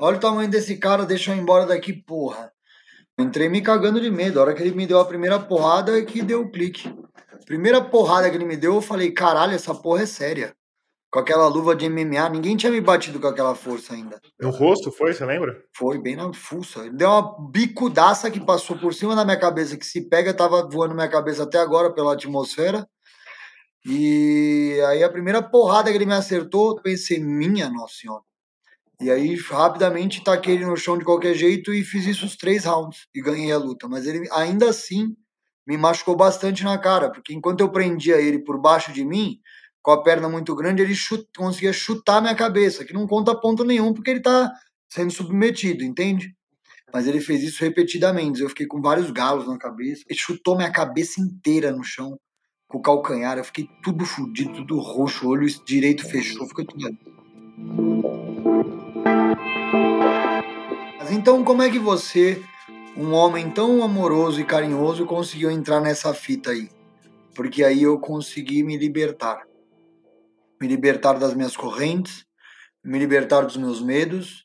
Olha 0.00 0.16
o 0.16 0.20
tamanho 0.20 0.48
desse 0.50 0.76
cara, 0.78 1.06
deixa 1.06 1.30
eu 1.30 1.36
ir 1.36 1.40
embora 1.40 1.66
daqui, 1.66 1.92
porra. 1.92 2.50
Entrei 3.18 3.48
me 3.48 3.60
cagando 3.60 4.00
de 4.00 4.10
medo. 4.10 4.38
A 4.40 4.42
hora 4.42 4.54
que 4.54 4.62
ele 4.62 4.74
me 4.74 4.86
deu 4.86 4.98
a 4.98 5.04
primeira 5.04 5.38
porrada 5.38 5.96
é 5.96 6.02
que 6.02 6.22
deu 6.22 6.40
o 6.40 6.50
clique. 6.50 6.92
Primeira 7.46 7.80
porrada 7.80 8.28
que 8.30 8.36
ele 8.36 8.44
me 8.44 8.56
deu, 8.56 8.74
eu 8.74 8.80
falei: 8.80 9.12
Caralho, 9.12 9.54
essa 9.54 9.74
porra 9.74 10.02
é 10.02 10.06
séria. 10.06 10.52
Com 11.12 11.18
aquela 11.18 11.48
luva 11.48 11.74
de 11.74 11.88
MMA, 11.88 12.28
ninguém 12.28 12.56
tinha 12.56 12.70
me 12.70 12.80
batido 12.80 13.18
com 13.18 13.26
aquela 13.26 13.54
força 13.54 13.94
ainda. 13.94 14.20
No 14.40 14.50
rosto 14.50 14.92
foi, 14.92 15.12
você 15.12 15.24
lembra? 15.26 15.60
Foi 15.76 16.00
bem 16.00 16.14
na 16.14 16.32
fuça. 16.32 16.80
Ele 16.86 16.96
deu 16.96 17.08
uma 17.08 17.50
bicudaça 17.50 18.30
que 18.30 18.38
passou 18.38 18.78
por 18.78 18.94
cima 18.94 19.16
da 19.16 19.24
minha 19.24 19.38
cabeça, 19.38 19.76
que 19.76 19.84
se 19.84 20.08
pega, 20.08 20.32
tava 20.32 20.68
voando 20.68 20.94
minha 20.94 21.08
cabeça 21.08 21.42
até 21.42 21.58
agora 21.58 21.92
pela 21.92 22.12
atmosfera. 22.12 22.86
E 23.84 24.80
aí 24.86 25.02
a 25.02 25.10
primeira 25.10 25.42
porrada 25.42 25.90
que 25.90 25.96
ele 25.96 26.06
me 26.06 26.12
acertou, 26.12 26.76
eu 26.76 26.82
pensei, 26.82 27.18
minha 27.18 27.68
nossa 27.68 27.94
senhora. 27.94 28.22
E 29.00 29.10
aí 29.10 29.34
rapidamente 29.34 30.22
taquei 30.22 30.54
ele 30.54 30.66
no 30.66 30.76
chão 30.76 30.96
de 30.96 31.04
qualquer 31.04 31.34
jeito 31.34 31.72
e 31.72 31.82
fiz 31.82 32.06
isso 32.06 32.26
os 32.26 32.36
três 32.36 32.66
rounds 32.66 33.08
e 33.14 33.20
ganhei 33.20 33.50
a 33.50 33.58
luta. 33.58 33.88
Mas 33.88 34.06
ele 34.06 34.28
ainda 34.30 34.68
assim 34.68 35.16
me 35.66 35.76
machucou 35.76 36.14
bastante 36.14 36.62
na 36.62 36.76
cara, 36.76 37.10
porque 37.10 37.32
enquanto 37.32 37.60
eu 37.60 37.70
prendia 37.70 38.20
ele 38.20 38.38
por 38.38 38.60
baixo 38.60 38.92
de 38.92 39.04
mim, 39.04 39.40
com 39.82 39.90
a 39.92 40.02
perna 40.02 40.28
muito 40.28 40.54
grande, 40.54 40.82
ele 40.82 40.94
conseguia 41.36 41.72
chutar 41.72 42.20
minha 42.20 42.34
cabeça, 42.34 42.84
que 42.84 42.92
não 42.92 43.06
conta 43.06 43.38
ponto 43.38 43.64
nenhum, 43.64 43.94
porque 43.94 44.10
ele 44.10 44.20
tá 44.20 44.52
sendo 44.88 45.10
submetido, 45.10 45.82
entende? 45.82 46.34
Mas 46.92 47.06
ele 47.06 47.20
fez 47.20 47.42
isso 47.42 47.62
repetidamente. 47.62 48.40
Eu 48.40 48.48
fiquei 48.48 48.66
com 48.66 48.80
vários 48.80 49.10
galos 49.10 49.46
na 49.46 49.56
cabeça. 49.56 50.02
Ele 50.08 50.18
chutou 50.18 50.56
minha 50.56 50.72
cabeça 50.72 51.20
inteira 51.20 51.70
no 51.70 51.84
chão, 51.84 52.18
com 52.68 52.78
o 52.78 52.82
calcanhar. 52.82 53.38
Eu 53.38 53.44
fiquei 53.44 53.68
tudo 53.82 54.04
fudido, 54.04 54.52
tudo 54.54 54.78
roxo. 54.80 55.26
O 55.26 55.30
olho 55.30 55.46
direito 55.64 56.04
fechou, 56.04 56.46
ficou 56.48 56.64
tudo. 56.64 56.98
Mas 60.98 61.12
então, 61.12 61.44
como 61.44 61.62
é 61.62 61.70
que 61.70 61.78
você, 61.78 62.42
um 62.96 63.12
homem 63.12 63.50
tão 63.50 63.82
amoroso 63.84 64.40
e 64.40 64.44
carinhoso, 64.44 65.06
conseguiu 65.06 65.50
entrar 65.50 65.80
nessa 65.80 66.12
fita 66.12 66.50
aí? 66.50 66.68
Porque 67.34 67.62
aí 67.62 67.84
eu 67.84 67.98
consegui 68.00 68.64
me 68.64 68.76
libertar. 68.76 69.49
Me 70.60 70.68
libertar 70.68 71.14
das 71.14 71.32
minhas 71.32 71.56
correntes, 71.56 72.26
me 72.84 72.98
libertar 72.98 73.40
dos 73.46 73.56
meus 73.56 73.80
medos, 73.80 74.44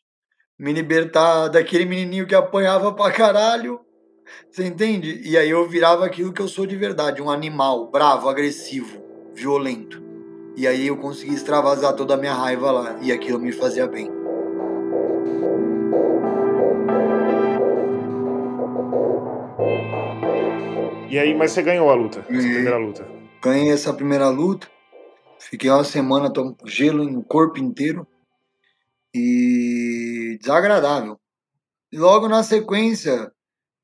me 0.57 0.71
libertar 0.71 1.49
daquele 1.49 1.83
menininho 1.83 2.25
que 2.25 2.33
apanhava 2.33 2.93
pra 2.93 3.11
caralho. 3.11 3.81
Você 4.49 4.65
entende? 4.65 5.21
E 5.25 5.37
aí 5.37 5.49
eu 5.49 5.67
virava 5.67 6.05
aquilo 6.05 6.31
que 6.31 6.41
eu 6.41 6.47
sou 6.47 6.65
de 6.65 6.77
verdade, 6.77 7.21
um 7.21 7.29
animal 7.29 7.91
bravo, 7.91 8.29
agressivo, 8.29 9.03
violento. 9.33 10.01
E 10.55 10.65
aí 10.65 10.87
eu 10.87 10.95
consegui 10.95 11.33
extravasar 11.33 11.93
toda 11.97 12.13
a 12.13 12.17
minha 12.17 12.33
raiva 12.33 12.71
lá 12.71 12.97
e 13.01 13.11
aquilo 13.11 13.37
me 13.37 13.51
fazia 13.51 13.85
bem. 13.85 14.09
E 21.09 21.19
aí, 21.19 21.33
mas 21.33 21.51
você 21.51 21.61
ganhou 21.61 21.89
a 21.89 21.93
luta, 21.93 22.19
essa 22.29 22.47
primeira 22.47 22.77
luta. 22.77 23.07
Ganhei 23.41 23.71
essa 23.71 23.93
primeira 23.93 24.29
luta, 24.29 24.67
fiquei 25.39 25.69
uma 25.69 25.83
semana 25.83 26.31
com 26.31 26.55
gelo 26.65 27.03
no 27.03 27.23
corpo 27.23 27.59
inteiro 27.59 28.07
e 29.13 30.37
desagradável. 30.41 31.19
E 31.91 31.97
logo 31.97 32.27
na 32.27 32.43
sequência, 32.43 33.31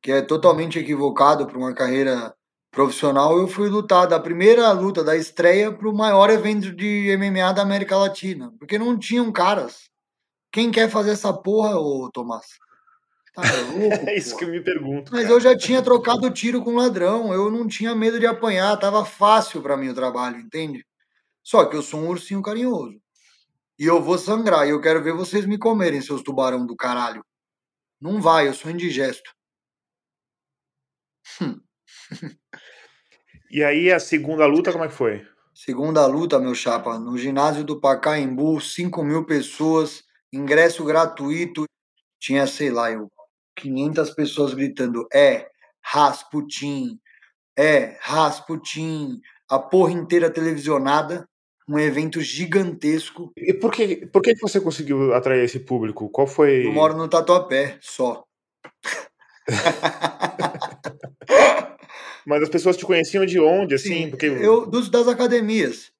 que 0.01 0.11
é 0.11 0.21
totalmente 0.21 0.77
equivocado 0.79 1.45
para 1.45 1.57
uma 1.57 1.73
carreira 1.73 2.33
profissional, 2.71 3.37
eu 3.37 3.47
fui 3.47 3.69
lutar 3.69 4.07
da 4.07 4.19
primeira 4.19 4.71
luta 4.71 5.03
da 5.03 5.15
estreia 5.15 5.71
para 5.71 5.87
o 5.89 5.95
maior 5.95 6.29
evento 6.29 6.73
de 6.73 7.15
MMA 7.17 7.53
da 7.53 7.61
América 7.61 7.97
Latina, 7.97 8.51
porque 8.57 8.77
não 8.79 8.97
tinham 8.97 9.31
caras. 9.31 9.89
Quem 10.51 10.71
quer 10.71 10.89
fazer 10.89 11.11
essa 11.11 11.31
porra, 11.33 11.77
ô 11.77 12.09
Tomás? 12.11 12.45
Tá 13.33 13.41
louco, 13.73 13.95
É 14.09 14.17
isso 14.17 14.31
porra. 14.31 14.39
que 14.39 14.45
eu 14.45 14.49
me 14.49 14.63
pergunto. 14.63 15.11
Mas 15.11 15.23
cara. 15.23 15.33
eu 15.33 15.39
já 15.39 15.57
tinha 15.57 15.81
trocado 15.81 16.29
tiro 16.31 16.61
com 16.63 16.75
ladrão, 16.75 17.33
eu 17.33 17.49
não 17.51 17.67
tinha 17.67 17.95
medo 17.95 18.19
de 18.19 18.25
apanhar, 18.25 18.75
tava 18.77 19.05
fácil 19.05 19.61
pra 19.61 19.77
mim 19.77 19.89
o 19.89 19.95
trabalho, 19.95 20.37
entende? 20.37 20.85
Só 21.43 21.65
que 21.65 21.75
eu 21.75 21.81
sou 21.81 21.99
um 22.01 22.09
ursinho 22.09 22.41
carinhoso. 22.41 23.01
E 23.79 23.85
eu 23.85 24.01
vou 24.01 24.17
sangrar, 24.17 24.67
e 24.67 24.71
eu 24.71 24.81
quero 24.81 25.03
ver 25.03 25.13
vocês 25.13 25.45
me 25.45 25.57
comerem, 25.57 26.01
seus 26.01 26.21
tubarão 26.21 26.65
do 26.65 26.75
caralho. 26.75 27.25
Não 27.99 28.21
vai, 28.21 28.47
eu 28.47 28.53
sou 28.53 28.71
indigesto. 28.71 29.31
E 33.53 33.61
aí, 33.61 33.91
a 33.91 33.99
segunda 33.99 34.45
luta, 34.45 34.71
como 34.71 34.85
é 34.85 34.87
que 34.87 34.93
foi? 34.93 35.27
Segunda 35.53 36.05
luta, 36.05 36.39
meu 36.39 36.55
chapa, 36.55 36.97
no 36.97 37.17
ginásio 37.17 37.65
do 37.65 37.81
Pacaembu, 37.81 38.61
5 38.61 39.03
mil 39.03 39.25
pessoas, 39.25 40.03
ingresso 40.31 40.85
gratuito. 40.85 41.65
Tinha, 42.17 42.47
sei 42.47 42.71
lá, 42.71 42.89
eu, 42.89 43.11
500 43.57 44.11
pessoas 44.11 44.53
gritando: 44.53 45.05
é, 45.13 45.49
Rasputin, 45.83 46.97
é, 47.57 47.97
Rasputin, 47.99 49.19
a 49.49 49.59
porra 49.59 49.91
inteira 49.91 50.31
televisionada, 50.31 51.27
um 51.67 51.79
evento 51.79 52.21
gigantesco. 52.21 53.31
E 53.37 53.53
por 53.53 53.71
que, 53.71 54.07
por 54.07 54.21
que 54.21 54.35
você 54.35 54.59
conseguiu 54.59 55.13
atrair 55.13 55.43
esse 55.43 55.59
público? 55.59 56.09
Qual 56.09 56.27
foi. 56.27 56.65
Eu 56.65 56.73
moro 56.73 56.97
no 56.97 57.07
Tatuapé, 57.07 57.77
só. 57.81 58.23
Mas 62.25 62.43
as 62.43 62.49
pessoas 62.49 62.77
te 62.77 62.85
conheciam 62.85 63.25
de 63.25 63.39
onde, 63.39 63.75
assim? 63.75 64.03
Sim, 64.03 64.09
porque 64.09 64.27
eu, 64.27 64.65
dos, 64.65 64.89
das 64.89 65.07
academias. 65.07 65.91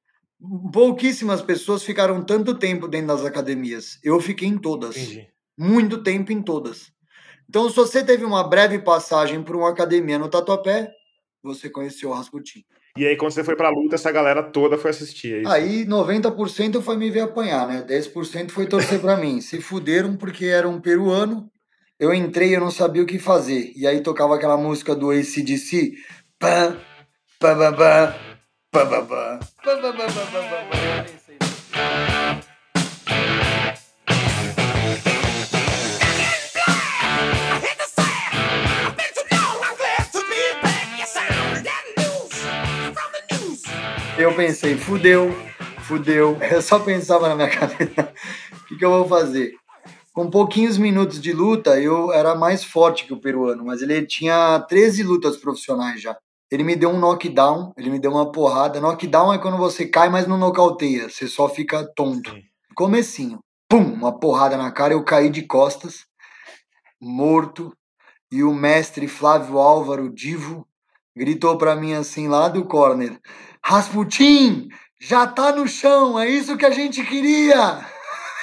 Pouquíssimas 0.74 1.42
pessoas 1.42 1.84
ficaram 1.84 2.24
tanto 2.24 2.58
tempo 2.58 2.88
dentro 2.88 3.08
das 3.08 3.26
academias. 3.26 4.00
Eu 4.04 4.20
fiquei 4.20 4.48
em 4.48 4.58
todas. 4.58 4.98
Entendi. 4.98 5.28
muito 5.58 6.02
tempo 6.02 6.32
em 6.32 6.42
todas. 6.42 6.92
Então, 7.48 7.70
se 7.70 7.76
você 7.76 8.04
teve 8.04 8.24
uma 8.24 8.48
breve 8.48 8.80
passagem 8.80 9.44
por 9.44 9.56
uma 9.56 9.70
academia 9.70 10.18
no 10.18 10.30
Tatuapé, 10.30 10.90
você 11.44 11.70
conheceu 11.70 12.10
o 12.10 12.14
Rasputin. 12.14 12.64
E 12.98 13.06
aí, 13.06 13.16
quando 13.16 13.32
você 13.32 13.44
foi 13.44 13.56
pra 13.56 13.70
luta, 13.70 13.96
essa 13.96 14.12
galera 14.12 14.44
toda 14.44 14.78
foi 14.78 14.92
assistir. 14.92 15.34
É 15.34 15.42
isso? 15.42 15.52
Aí 15.52 15.86
90% 15.86 16.82
foi 16.82 16.98
me 16.98 17.10
ver 17.10 17.22
apanhar, 17.22 17.68
né? 17.68 17.86
10% 17.88 18.52
foi 18.52 18.66
torcer 18.68 19.00
pra 19.00 19.16
mim. 19.16 19.40
Se 19.40 19.62
fuderam 19.62 20.16
porque 20.16 20.46
era 20.46 20.68
um 20.68 20.80
peruano. 20.80 21.50
Eu 22.00 22.14
entrei 22.14 22.50
e 22.50 22.54
eu 22.54 22.60
não 22.60 22.72
sabia 22.72 23.04
o 23.04 23.06
que 23.06 23.20
fazer. 23.20 23.72
E 23.76 23.86
aí 23.86 24.02
tocava 24.02 24.36
aquela 24.36 24.58
música 24.58 24.96
do 24.96 25.12
ACDC. 25.12 25.94
Pã, 26.40 26.76
pã, 27.40 27.56
pã, 27.56 27.72
pã, 27.72 28.16
pã, 28.72 28.86
pã, 28.90 29.06
pã, 29.06 29.40
pã, 29.64 29.94
pã, 29.94 30.08
pã, 30.32 30.41
pensei, 44.42 44.76
fudeu, 44.76 45.32
fudeu. 45.82 46.36
Eu 46.50 46.64
só 46.64 46.80
pensava 46.80 47.30
na 47.30 47.36
minha 47.36 47.50
cabeça, 47.56 48.12
o 48.54 48.66
que, 48.66 48.76
que 48.76 48.84
eu 48.84 48.90
vou 48.90 49.08
fazer? 49.08 49.54
Com 50.12 50.32
pouquinhos 50.32 50.80
minutos 50.80 51.22
de 51.22 51.32
luta, 51.32 51.80
eu 51.80 52.12
era 52.12 52.34
mais 52.36 52.64
forte 52.64 53.06
que 53.06 53.14
o 53.14 53.22
peruano, 53.22 53.64
mas 53.64 53.82
ele 53.82 54.06
tinha 54.06 54.60
13 54.68 55.04
lutas 55.04 55.38
profissionais 55.38 56.02
já. 56.02 56.18
Ele 56.52 56.64
me 56.64 56.76
deu 56.76 56.90
um 56.90 57.00
knockdown, 57.00 57.72
ele 57.78 57.90
me 57.90 58.00
deu 58.00 58.12
uma 58.12 58.30
porrada. 58.30 58.82
Knockdown 58.82 59.34
é 59.34 59.38
quando 59.38 59.58
você 59.58 59.86
cai, 59.86 60.10
mas 60.10 60.28
não 60.28 60.38
nocauteia, 60.38 61.08
você 61.08 61.28
só 61.28 61.48
fica 61.48 61.88
tonto. 61.96 62.36
Comecinho, 62.76 63.40
pum, 63.70 63.94
uma 63.94 64.20
porrada 64.20 64.58
na 64.58 64.72
cara, 64.72 64.94
eu 64.94 65.04
caí 65.04 65.30
de 65.30 65.44
costas, 65.44 66.06
morto, 67.00 67.72
e 68.32 68.44
o 68.44 68.54
mestre 68.54 69.08
Flávio 69.08 69.60
Álvaro 69.60 70.12
Divo 70.12 70.68
gritou 71.16 71.58
pra 71.58 71.76
mim 71.76 71.94
assim 71.94 72.28
lá 72.28 72.50
do 72.50 72.66
corner: 72.66 73.18
Rasputin, 73.64 74.70
já 75.00 75.26
tá 75.28 75.56
no 75.56 75.68
chão, 75.68 76.20
é 76.20 76.30
isso 76.30 76.58
que 76.58 76.66
a 76.66 76.72
gente 76.72 77.04
queria. 77.06 77.86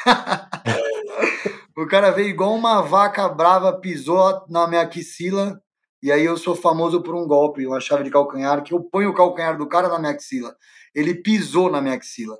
o 1.76 1.86
cara 1.86 2.10
veio 2.10 2.28
igual 2.28 2.54
uma 2.54 2.80
vaca 2.80 3.28
brava, 3.28 3.78
pisou 3.78 4.44
na 4.48 4.66
minha 4.66 4.82
axila, 4.82 5.60
e 6.02 6.12
aí 6.12 6.24
eu 6.24 6.36
sou 6.36 6.54
famoso 6.54 7.02
por 7.02 7.14
um 7.14 7.26
golpe, 7.26 7.66
uma 7.66 7.80
chave 7.80 8.04
de 8.04 8.10
calcanhar, 8.10 8.62
que 8.62 8.72
eu 8.72 8.82
ponho 8.82 9.10
o 9.10 9.14
calcanhar 9.14 9.58
do 9.58 9.68
cara 9.68 9.88
na 9.88 9.98
minha 9.98 10.12
axila. 10.12 10.56
Ele 10.94 11.14
pisou 11.14 11.70
na 11.70 11.80
minha 11.80 11.94
axila. 11.94 12.38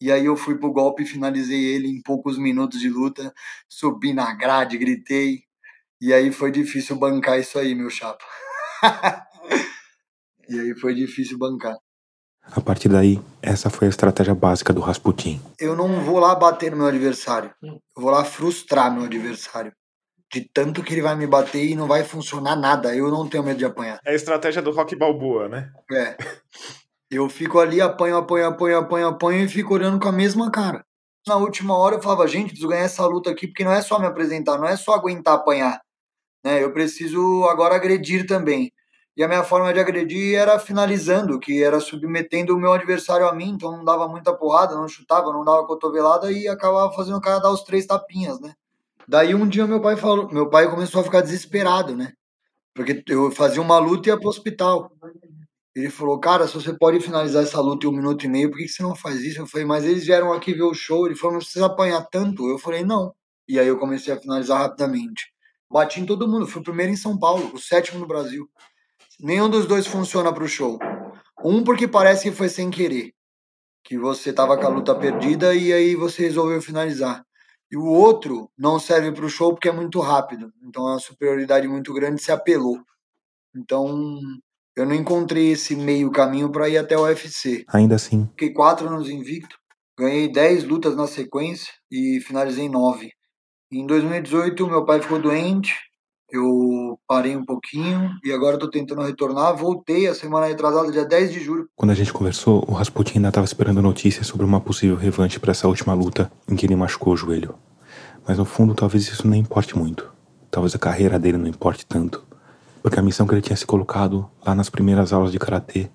E 0.00 0.10
aí 0.10 0.24
eu 0.24 0.36
fui 0.36 0.56
pro 0.58 0.72
golpe 0.72 1.02
e 1.02 1.06
finalizei 1.06 1.64
ele 1.64 1.88
em 1.88 2.02
poucos 2.02 2.38
minutos 2.38 2.80
de 2.80 2.88
luta, 2.88 3.32
subi 3.68 4.12
na 4.12 4.32
grade, 4.34 4.78
gritei. 4.78 5.44
E 6.00 6.12
aí 6.12 6.32
foi 6.32 6.50
difícil 6.50 6.96
bancar 6.96 7.38
isso 7.38 7.58
aí, 7.58 7.74
meu 7.74 7.90
chapa. 7.90 8.24
e 10.48 10.58
aí 10.58 10.74
foi 10.74 10.94
difícil 10.94 11.38
bancar. 11.38 11.76
A 12.50 12.60
partir 12.60 12.88
daí, 12.88 13.20
essa 13.40 13.70
foi 13.70 13.86
a 13.86 13.90
estratégia 13.90 14.34
básica 14.34 14.72
do 14.72 14.80
Rasputin. 14.80 15.40
Eu 15.58 15.76
não 15.76 16.04
vou 16.04 16.18
lá 16.18 16.34
bater 16.34 16.70
no 16.70 16.78
meu 16.78 16.86
adversário. 16.86 17.50
Eu 17.62 17.80
vou 17.96 18.10
lá 18.10 18.24
frustrar 18.24 18.92
meu 18.92 19.04
adversário. 19.04 19.72
De 20.32 20.48
tanto 20.52 20.82
que 20.82 20.94
ele 20.94 21.02
vai 21.02 21.14
me 21.14 21.26
bater 21.26 21.64
e 21.64 21.74
não 21.74 21.86
vai 21.86 22.04
funcionar 22.04 22.56
nada. 22.56 22.94
Eu 22.94 23.10
não 23.10 23.28
tenho 23.28 23.44
medo 23.44 23.58
de 23.58 23.64
apanhar. 23.64 24.00
É 24.04 24.12
a 24.12 24.14
estratégia 24.14 24.62
do 24.62 24.70
Rock 24.70 24.96
Balboa, 24.96 25.48
né? 25.48 25.70
É. 25.92 26.16
Eu 27.10 27.28
fico 27.28 27.58
ali, 27.58 27.80
apanho, 27.80 28.16
apanho, 28.16 28.46
apanho, 28.46 28.78
apanho, 28.78 29.08
apanho 29.08 29.44
e 29.44 29.48
fico 29.48 29.74
olhando 29.74 30.00
com 30.00 30.08
a 30.08 30.12
mesma 30.12 30.50
cara. 30.50 30.82
Na 31.26 31.36
última 31.36 31.76
hora 31.76 31.96
eu 31.96 32.02
falava, 32.02 32.26
gente, 32.26 32.48
preciso 32.48 32.68
ganhar 32.68 32.84
essa 32.84 33.06
luta 33.06 33.30
aqui, 33.30 33.46
porque 33.46 33.64
não 33.64 33.72
é 33.72 33.80
só 33.82 33.98
me 33.98 34.06
apresentar, 34.06 34.58
não 34.58 34.66
é 34.66 34.76
só 34.76 34.94
aguentar 34.94 35.34
apanhar. 35.34 35.80
Né? 36.44 36.64
Eu 36.64 36.72
preciso 36.72 37.44
agora 37.44 37.76
agredir 37.76 38.26
também. 38.26 38.72
E 39.16 39.22
a 39.22 39.28
minha 39.28 39.44
forma 39.44 39.72
de 39.72 39.78
agredir 39.78 40.34
era 40.34 40.58
finalizando, 40.58 41.38
que 41.38 41.62
era 41.62 41.80
submetendo 41.80 42.54
o 42.54 42.58
meu 42.58 42.72
adversário 42.72 43.28
a 43.28 43.34
mim, 43.34 43.50
então 43.50 43.76
não 43.76 43.84
dava 43.84 44.08
muita 44.08 44.32
porrada, 44.32 44.74
não 44.74 44.88
chutava, 44.88 45.32
não 45.32 45.44
dava 45.44 45.66
cotovelada 45.66 46.32
e 46.32 46.48
acabava 46.48 46.92
fazendo 46.94 47.18
o 47.18 47.20
cara 47.20 47.38
dar 47.38 47.50
os 47.50 47.62
três 47.62 47.84
tapinhas, 47.84 48.40
né? 48.40 48.54
Daí 49.06 49.34
um 49.34 49.46
dia 49.46 49.66
meu 49.66 49.80
pai 49.80 49.96
falou, 49.96 50.32
meu 50.32 50.48
pai 50.48 50.70
começou 50.70 51.02
a 51.02 51.04
ficar 51.04 51.20
desesperado, 51.20 51.94
né? 51.94 52.14
Porque 52.74 53.02
eu 53.08 53.30
fazia 53.30 53.60
uma 53.60 53.78
luta 53.78 54.08
e 54.08 54.12
ia 54.12 54.18
pro 54.18 54.28
hospital. 54.28 54.90
Ele 55.74 55.90
falou, 55.90 56.18
cara, 56.18 56.46
se 56.46 56.54
você 56.54 56.72
pode 56.72 57.00
finalizar 57.00 57.42
essa 57.42 57.60
luta 57.60 57.86
em 57.86 57.90
um 57.90 57.92
minuto 57.92 58.24
e 58.24 58.28
meio, 58.28 58.50
por 58.50 58.58
que 58.58 58.64
que 58.64 58.70
você 58.70 58.82
não 58.82 58.94
faz 58.94 59.20
isso? 59.20 59.40
Eu 59.40 59.46
falei, 59.46 59.66
mas 59.66 59.84
eles 59.84 60.04
vieram 60.04 60.32
aqui 60.32 60.52
ver 60.52 60.62
o 60.62 60.74
show. 60.74 61.06
Ele 61.06 61.14
falou, 61.14 61.34
não 61.34 61.40
precisa 61.40 61.66
apanhar 61.66 62.06
tanto. 62.10 62.48
Eu 62.48 62.58
falei, 62.58 62.84
não. 62.84 63.14
E 63.48 63.58
aí 63.58 63.66
eu 63.66 63.78
comecei 63.78 64.12
a 64.12 64.20
finalizar 64.20 64.58
rapidamente. 64.58 65.32
Bati 65.70 66.00
em 66.00 66.06
todo 66.06 66.28
mundo, 66.28 66.46
fui 66.46 66.60
o 66.60 66.64
primeiro 66.64 66.92
em 66.92 66.96
São 66.96 67.18
Paulo, 67.18 67.50
o 67.54 67.58
sétimo 67.58 68.00
no 68.00 68.06
Brasil. 68.06 68.48
Nenhum 69.22 69.48
dos 69.48 69.66
dois 69.66 69.86
funciona 69.86 70.34
pro 70.34 70.48
show. 70.48 70.80
Um 71.44 71.62
porque 71.62 71.86
parece 71.86 72.28
que 72.28 72.36
foi 72.36 72.48
sem 72.48 72.70
querer. 72.70 73.12
Que 73.84 73.96
você 73.96 74.32
tava 74.32 74.58
com 74.58 74.66
a 74.66 74.68
luta 74.68 74.96
perdida 74.96 75.54
e 75.54 75.72
aí 75.72 75.94
você 75.94 76.22
resolveu 76.22 76.60
finalizar. 76.60 77.24
E 77.70 77.76
o 77.76 77.84
outro 77.84 78.50
não 78.58 78.80
serve 78.80 79.12
pro 79.12 79.28
show 79.28 79.52
porque 79.52 79.68
é 79.68 79.72
muito 79.72 80.00
rápido. 80.00 80.52
Então 80.64 80.88
é 80.88 80.92
uma 80.94 80.98
superioridade 80.98 81.68
muito 81.68 81.94
grande, 81.94 82.20
se 82.20 82.32
apelou. 82.32 82.80
Então 83.54 84.18
eu 84.76 84.84
não 84.84 84.94
encontrei 84.94 85.52
esse 85.52 85.76
meio 85.76 86.10
caminho 86.10 86.50
para 86.50 86.68
ir 86.68 86.78
até 86.78 86.98
o 86.98 87.02
UFC. 87.02 87.64
Ainda 87.68 87.94
assim, 87.94 88.26
Fiquei 88.32 88.52
quatro 88.52 88.88
anos 88.88 89.08
invicto, 89.08 89.56
ganhei 89.96 90.32
10 90.32 90.64
lutas 90.64 90.96
na 90.96 91.06
sequência 91.06 91.72
e 91.88 92.20
finalizei 92.20 92.68
nove. 92.68 93.12
Em 93.70 93.86
2018, 93.86 94.66
meu 94.66 94.84
pai 94.84 95.00
ficou 95.00 95.20
doente, 95.20 95.74
eu 96.32 96.98
parei 97.06 97.36
um 97.36 97.44
pouquinho 97.44 98.10
e 98.24 98.32
agora 98.32 98.54
estou 98.54 98.70
tentando 98.70 99.02
retornar. 99.02 99.54
Voltei 99.54 100.08
a 100.08 100.14
semana 100.14 100.46
retrasada, 100.46 100.90
dia 100.90 101.04
10 101.04 101.32
de 101.32 101.40
julho. 101.40 101.68
quando 101.76 101.90
a 101.90 101.94
gente 101.94 102.12
conversou, 102.12 102.64
o 102.66 102.72
Rasputin 102.72 103.18
ainda 103.18 103.28
estava 103.28 103.44
esperando 103.44 103.82
notícias 103.82 104.26
sobre 104.26 104.46
uma 104.46 104.60
possível 104.60 104.96
revanche 104.96 105.38
para 105.38 105.50
essa 105.50 105.68
última 105.68 105.92
luta 105.92 106.32
em 106.48 106.56
que 106.56 106.64
ele 106.64 106.74
machucou 106.74 107.12
o 107.12 107.16
joelho. 107.16 107.54
Mas 108.26 108.38
no 108.38 108.46
fundo, 108.46 108.74
talvez 108.74 109.04
isso 109.04 109.28
nem 109.28 109.40
importe 109.40 109.76
muito. 109.76 110.10
Talvez 110.50 110.74
a 110.74 110.78
carreira 110.78 111.18
dele 111.18 111.36
não 111.36 111.46
importe 111.46 111.84
tanto. 111.84 112.24
Porque 112.82 112.98
a 112.98 113.02
missão 113.02 113.26
que 113.26 113.34
ele 113.34 113.42
tinha 113.42 113.56
se 113.56 113.66
colocado 113.66 114.28
lá 114.44 114.54
nas 114.54 114.70
primeiras 114.70 115.12
aulas 115.12 115.32
de 115.32 115.38
karatê, 115.38 115.90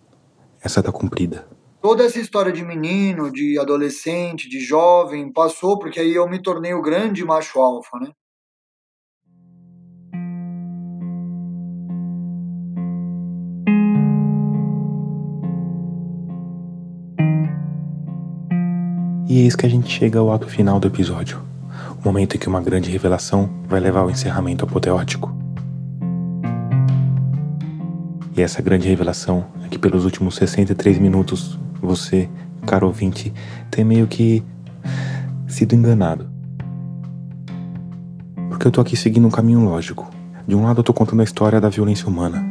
essa 0.61 0.83
tá 0.83 0.91
cumprida. 0.91 1.47
Toda 1.81 2.03
essa 2.03 2.19
história 2.19 2.51
de 2.51 2.63
menino, 2.63 3.31
de 3.31 3.57
adolescente, 3.59 4.49
de 4.49 4.59
jovem, 4.59 5.31
passou 5.31 5.79
porque 5.79 5.99
aí 5.99 6.13
eu 6.13 6.27
me 6.27 6.41
tornei 6.41 6.73
o 6.73 6.81
grande 6.81 7.23
macho 7.23 7.59
alfa, 7.59 7.99
né? 7.99 8.11
E 19.29 19.41
eis 19.41 19.57
que 19.57 19.65
a 19.65 19.69
gente 19.69 19.89
chega 19.89 20.19
ao 20.19 20.31
ato 20.31 20.47
final 20.47 20.79
do 20.79 20.87
episódio. 20.87 21.41
O 22.01 22.05
momento 22.05 22.37
em 22.37 22.39
que 22.39 22.47
uma 22.47 22.61
grande 22.61 22.89
revelação 22.89 23.49
vai 23.67 23.77
levar 23.77 23.99
ao 23.99 24.09
encerramento 24.09 24.63
apoteótico. 24.63 25.35
E 28.37 28.41
essa 28.41 28.61
grande 28.61 28.87
revelação 28.87 29.45
é 29.65 29.67
que 29.67 29.77
pelos 29.77 30.05
últimos 30.05 30.35
63 30.35 30.97
minutos, 30.97 31.59
você, 31.81 32.29
caro 32.65 32.87
ouvinte, 32.87 33.33
tem 33.69 33.83
meio 33.83 34.07
que 34.07 34.41
sido 35.45 35.75
enganado. 35.75 36.29
Porque 38.47 38.65
eu 38.65 38.71
tô 38.71 38.79
aqui 38.79 38.95
seguindo 38.95 39.27
um 39.27 39.31
caminho 39.31 39.59
lógico. 39.59 40.09
De 40.47 40.55
um 40.55 40.63
lado 40.63 40.79
eu 40.79 40.83
tô 40.85 40.93
contando 40.93 41.19
a 41.19 41.25
história 41.25 41.59
da 41.59 41.67
violência 41.67 42.07
humana. 42.07 42.41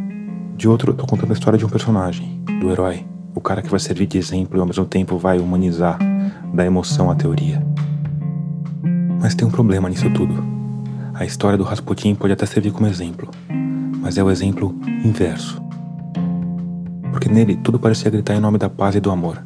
De 0.54 0.68
outro 0.68 0.90
eu 0.90 0.94
tô 0.94 1.06
contando 1.06 1.30
a 1.30 1.34
história 1.34 1.58
de 1.58 1.64
um 1.64 1.70
personagem, 1.70 2.44
do 2.60 2.70
herói. 2.70 3.06
O 3.34 3.40
cara 3.40 3.62
que 3.62 3.70
vai 3.70 3.80
servir 3.80 4.06
de 4.06 4.18
exemplo 4.18 4.58
e 4.58 4.60
ao 4.60 4.66
mesmo 4.66 4.84
tempo 4.84 5.16
vai 5.16 5.38
humanizar, 5.38 5.98
da 6.52 6.64
emoção 6.64 7.10
à 7.10 7.14
teoria. 7.14 7.62
Mas 9.20 9.34
tem 9.34 9.46
um 9.46 9.50
problema 9.50 9.88
nisso 9.88 10.08
tudo. 10.10 10.42
A 11.14 11.24
história 11.24 11.56
do 11.56 11.64
Rasputin 11.64 12.14
pode 12.14 12.32
até 12.32 12.44
servir 12.46 12.72
como 12.72 12.86
exemplo, 12.86 13.30
mas 14.00 14.18
é 14.18 14.22
o 14.22 14.30
exemplo 14.30 14.74
inverso. 15.04 15.62
Porque 17.10 17.28
nele 17.28 17.56
tudo 17.56 17.78
parecia 17.78 18.10
gritar 18.10 18.34
em 18.34 18.40
nome 18.40 18.58
da 18.58 18.68
paz 18.68 18.94
e 18.94 19.00
do 19.00 19.10
amor. 19.10 19.42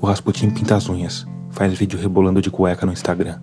O 0.00 0.06
Rasputin 0.06 0.50
pinta 0.50 0.74
as 0.74 0.88
unhas, 0.88 1.26
faz 1.50 1.72
vídeo 1.72 1.98
rebolando 1.98 2.40
de 2.40 2.50
cueca 2.50 2.86
no 2.86 2.92
Instagram. 2.92 3.38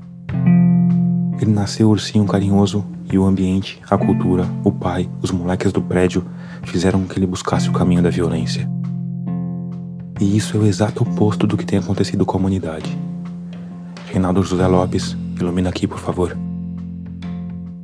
Ele 1.39 1.51
nasceu 1.51 1.89
ursinho 1.89 2.25
carinhoso 2.25 2.85
e 3.11 3.17
o 3.17 3.25
ambiente, 3.25 3.81
a 3.89 3.97
cultura, 3.97 4.47
o 4.63 4.71
pai, 4.71 5.09
os 5.21 5.29
moleques 5.29 5.71
do 5.71 5.81
prédio 5.81 6.25
fizeram 6.63 7.01
com 7.01 7.07
que 7.07 7.19
ele 7.19 7.27
buscasse 7.27 7.69
o 7.69 7.73
caminho 7.73 8.01
da 8.01 8.09
violência. 8.09 8.67
E 10.23 10.37
isso 10.37 10.55
é 10.55 10.59
o 10.61 10.65
exato 10.65 11.03
oposto 11.03 11.45
do 11.45 11.57
que 11.57 11.65
tem 11.65 11.77
acontecido 11.79 12.25
com 12.25 12.37
a 12.37 12.39
humanidade. 12.39 12.97
Reinaldo 14.07 14.41
José 14.41 14.65
Lopes, 14.65 15.17
ilumina 15.37 15.69
aqui, 15.69 15.85
por 15.85 15.99
favor. 15.99 16.37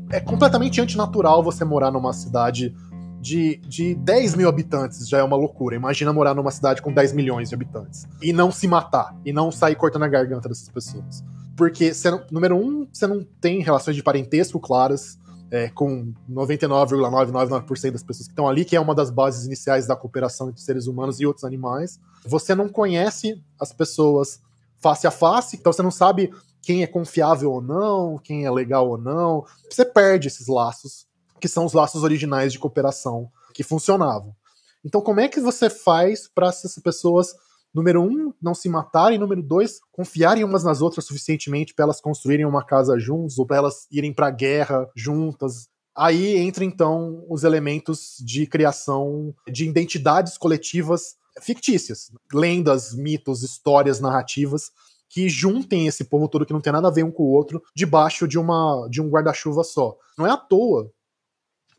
É 0.10 0.22
completamente 0.22 0.80
antinatural 0.80 1.44
você 1.44 1.66
morar 1.66 1.92
numa 1.92 2.14
cidade 2.14 2.74
de, 3.20 3.58
de 3.68 3.94
10 3.94 4.36
mil 4.36 4.48
habitantes, 4.48 5.10
já 5.10 5.18
é 5.18 5.24
uma 5.24 5.36
loucura. 5.36 5.76
Imagina 5.76 6.14
morar 6.14 6.34
numa 6.34 6.50
cidade 6.50 6.82
com 6.82 6.94
10 6.94 7.12
milhões 7.12 7.50
de 7.50 7.56
habitantes. 7.56 8.08
E 8.22 8.32
não 8.32 8.54
se 8.54 8.70
matar, 8.70 9.14
e 9.26 9.34
não 9.34 9.52
sair 9.52 9.76
cortando 9.76 10.04
a 10.04 10.08
garganta 10.08 10.48
dessas 10.48 10.70
pessoas. 10.70 11.22
Porque, 11.58 11.92
não- 12.06 12.22
número 12.32 12.56
um, 12.56 12.88
você 12.90 13.06
não 13.06 13.22
tem 13.42 13.62
relações 13.62 13.98
de 13.98 14.02
parentesco 14.02 14.62
claras. 14.62 15.20
É, 15.52 15.70
com 15.70 16.14
99,999% 16.30 17.91
das 17.91 18.04
pessoas 18.04 18.28
que 18.28 18.34
estão 18.34 18.47
ali, 18.47 18.64
que 18.64 18.76
é 18.76 18.80
uma 18.80 18.93
das 18.93 19.10
bases 19.10 19.45
iniciais 19.45 19.88
da 19.88 19.95
cooperação 19.95 20.50
entre 20.50 20.62
seres 20.62 20.88
humanos 20.88 21.20
e 21.20 21.26
outros 21.26 21.43
animais. 21.43 22.00
Você 22.26 22.54
não 22.54 22.70
conhece 22.70 23.41
as 23.60 23.74
pessoas 23.74 24.41
face 24.80 25.08
a 25.08 25.12
face, 25.12 25.58
então 25.58 25.74
você 25.74 25.82
não 25.82 25.91
sabe 25.91 26.32
quem 26.62 26.84
é 26.84 26.88
confiável 26.88 27.52
ou 27.52 27.62
não, 27.62 28.18
quem 28.18 28.45
é 28.45 28.52
legal 28.52 28.88
ou 28.88 28.97
não. 28.97 29.45
Você 29.70 29.84
perde 29.84 30.28
esses 30.28 30.47
laços, 30.47 31.08
que 31.39 31.47
são 31.47 31.66
os 31.66 31.74
laços 31.74 32.04
originais 32.04 32.54
de 32.54 32.60
cooperação 32.60 33.30
que 33.54 33.64
funcionavam. 33.64 34.36
Então, 34.84 35.02
como 35.02 35.20
é 35.20 35.28
que 35.28 35.41
você 35.41 35.70
faz 35.70 36.28
para 36.28 36.47
essas 36.47 36.78
pessoas 36.80 37.34
número 37.74 38.01
um, 38.01 38.34
não 38.41 38.53
se 38.53 38.70
matarem, 38.70 39.17
número 39.17 39.41
dois, 39.41 39.80
confiarem 39.91 40.43
umas 40.43 40.63
nas 40.63 40.82
outras 40.82 41.05
suficientemente 41.05 41.74
para 41.74 41.84
elas 41.84 42.01
construírem 42.01 42.45
uma 42.45 42.63
casa 42.63 42.97
juntos 42.99 43.38
ou 43.38 43.45
para 43.45 43.57
elas 43.57 43.88
irem 43.91 44.13
para 44.13 44.30
guerra 44.30 44.89
juntas. 44.95 45.67
Aí 45.95 46.38
entra 46.38 46.63
então 46.63 47.26
os 47.30 47.43
elementos 47.43 48.15
de 48.20 48.45
criação 48.45 49.34
de 49.51 49.67
identidades 49.67 50.38
coletivas 50.38 51.15
fictícias, 51.41 52.11
lendas, 52.34 52.93
mitos, 52.93 53.43
histórias, 53.43 53.99
narrativas 53.99 54.72
que 55.09 55.28
juntem 55.28 55.88
esse 55.88 56.05
povo 56.05 56.30
todo 56.30 56.45
que 56.45 56.53
não 56.53 56.61
tem 56.61 56.72
nada 56.72 56.88
a 56.88 56.91
ver 56.91 57.03
um 57.03 57.11
com 57.11 57.24
o 57.24 57.32
outro 57.32 57.61
debaixo 57.76 58.28
de 58.28 58.38
uma 58.38 58.88
de 58.89 59.01
um 59.01 59.09
guarda-chuva 59.09 59.63
só. 59.63 59.97
Não 60.17 60.26
é 60.26 60.30
à 60.30 60.38
toa 60.38 60.91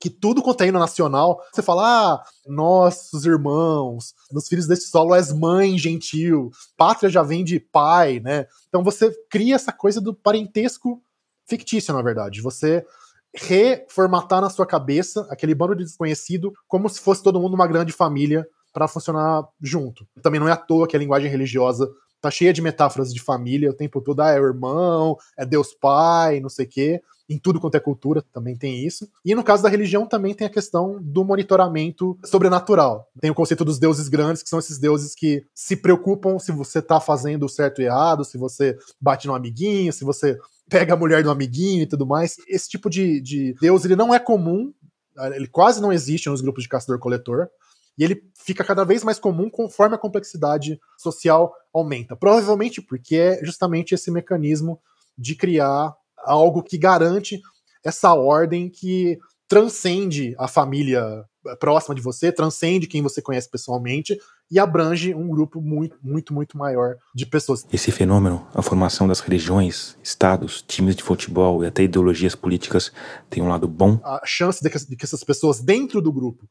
que 0.01 0.09
tudo 0.09 0.43
quanto 0.43 0.63
é 0.63 0.69
hino 0.69 0.79
nacional, 0.79 1.43
você 1.53 1.61
fala, 1.61 2.15
ah, 2.15 2.25
nossos 2.47 3.27
irmãos, 3.27 4.15
nos 4.33 4.49
filhos 4.49 4.67
desse 4.67 4.89
solo 4.89 5.15
és 5.15 5.31
mãe 5.31 5.77
gentil, 5.77 6.51
pátria 6.77 7.11
já 7.11 7.23
vem 7.23 7.45
de 7.45 7.61
pai, 7.61 8.19
né? 8.19 8.47
Então 8.69 8.83
você 8.83 9.13
cria 9.29 9.55
essa 9.55 9.73
coisa 9.73 10.01
do 10.01 10.15
parentesco 10.15 11.03
fictício, 11.47 11.93
na 11.93 12.01
verdade. 12.01 12.41
Você 12.41 12.85
reformatar 13.35 14.41
na 14.41 14.49
sua 14.49 14.67
cabeça 14.67 15.27
aquele 15.31 15.55
bando 15.55 15.77
de 15.77 15.85
desconhecido 15.85 16.53
como 16.67 16.89
se 16.89 17.01
fosse 17.01 17.23
todo 17.23 17.39
mundo 17.39 17.55
uma 17.55 17.67
grande 17.67 17.93
família 17.93 18.47
para 18.73 18.89
funcionar 18.89 19.47
junto. 19.61 20.07
Também 20.23 20.41
não 20.41 20.49
é 20.49 20.53
à 20.53 20.57
toa 20.57 20.89
que 20.89 20.97
a 20.97 20.99
linguagem 20.99 21.31
religiosa 21.31 21.89
tá 22.21 22.31
cheia 22.31 22.53
de 22.53 22.63
metáforas 22.63 23.13
de 23.13 23.21
família 23.21 23.71
o 23.71 23.75
tempo 23.75 24.01
todo. 24.01 24.21
Ah, 24.21 24.31
é 24.31 24.41
o 24.41 24.47
irmão, 24.47 25.17
é 25.37 25.45
Deus 25.47 25.75
Pai, 25.75 26.41
não 26.41 26.49
sei 26.49 26.67
o 26.67 26.69
quê 26.69 27.03
em 27.31 27.39
tudo 27.39 27.61
quanto 27.61 27.77
é 27.77 27.81
cultura 27.81 28.25
também 28.33 28.57
tem 28.57 28.85
isso. 28.85 29.09
E 29.25 29.37
no 29.37 29.45
caso 29.45 29.63
da 29.63 29.69
religião 29.69 30.05
também 30.05 30.35
tem 30.35 30.49
a 30.49 30.51
questão 30.51 30.99
do 31.01 31.25
monitoramento 31.25 32.19
sobrenatural. 32.25 33.09
Tem 33.21 33.31
o 33.31 33.35
conceito 33.35 33.65
dos 33.65 33.79
deuses 33.79 34.09
grandes, 34.09 34.43
que 34.43 34.49
são 34.49 34.59
esses 34.59 34.79
deuses 34.79 35.15
que 35.15 35.45
se 35.55 35.77
preocupam 35.77 36.41
se 36.41 36.51
você 36.51 36.83
tá 36.83 36.99
fazendo 36.99 37.49
certo 37.49 37.79
ou 37.79 37.85
errado, 37.85 38.25
se 38.25 38.37
você 38.37 38.77
bate 39.01 39.29
no 39.29 39.35
amiguinho, 39.35 39.93
se 39.93 40.05
você 40.05 40.37
pega 40.69 40.95
a 40.95 40.97
mulher 40.97 41.23
do 41.23 41.31
amiguinho 41.31 41.85
e 41.85 41.87
tudo 41.87 42.05
mais. 42.05 42.35
Esse 42.49 42.69
tipo 42.69 42.91
de, 42.91 43.21
de 43.21 43.55
deus, 43.61 43.85
ele 43.85 43.95
não 43.95 44.13
é 44.13 44.19
comum, 44.19 44.75
ele 45.33 45.47
quase 45.47 45.81
não 45.81 45.93
existe 45.93 46.29
nos 46.29 46.41
grupos 46.41 46.65
de 46.65 46.69
caçador-coletor. 46.69 47.49
E 48.01 48.05
ele 48.05 48.23
fica 48.35 48.65
cada 48.65 48.83
vez 48.83 49.05
mais 49.05 49.19
comum 49.19 49.51
conforme 49.51 49.95
a 49.95 49.99
complexidade 49.99 50.81
social 50.97 51.55
aumenta. 51.71 52.17
Provavelmente 52.17 52.81
porque 52.81 53.17
é 53.17 53.45
justamente 53.45 53.95
esse 53.95 54.11
mecanismo 54.11 54.81
de 55.19 55.35
criar 55.35 55.95
algo 56.17 56.63
que 56.63 56.79
garante 56.79 57.43
essa 57.85 58.15
ordem 58.15 58.71
que 58.71 59.19
transcende 59.47 60.35
a 60.39 60.49
família 60.49 61.27
próxima 61.59 61.95
de 61.95 62.01
você, 62.01 62.33
transcende 62.33 62.87
quem 62.87 63.03
você 63.03 63.21
conhece 63.21 63.51
pessoalmente 63.51 64.19
e 64.51 64.59
abrange 64.59 65.15
um 65.15 65.29
grupo 65.29 65.61
muito, 65.61 65.97
muito, 66.03 66.33
muito 66.33 66.57
maior 66.57 66.97
de 67.15 67.27
pessoas. 67.27 67.67
Esse 67.71 67.93
fenômeno, 67.93 68.47
a 68.55 68.63
formação 68.63 69.07
das 69.07 69.21
religiões, 69.21 69.97
estados, 70.03 70.63
times 70.63 70.97
de 70.97 71.03
futebol 71.03 71.63
e 71.63 71.67
até 71.67 71.83
ideologias 71.83 72.35
políticas 72.35 72.93
tem 73.29 73.43
um 73.43 73.49
lado 73.49 73.69
bom. 73.69 74.01
A 74.03 74.23
chance 74.25 74.63
de 74.63 74.71
que, 74.71 74.79
de 74.87 74.97
que 74.97 75.05
essas 75.05 75.23
pessoas 75.23 75.61
dentro 75.61 76.01
do 76.01 76.13
grupo 76.13 76.49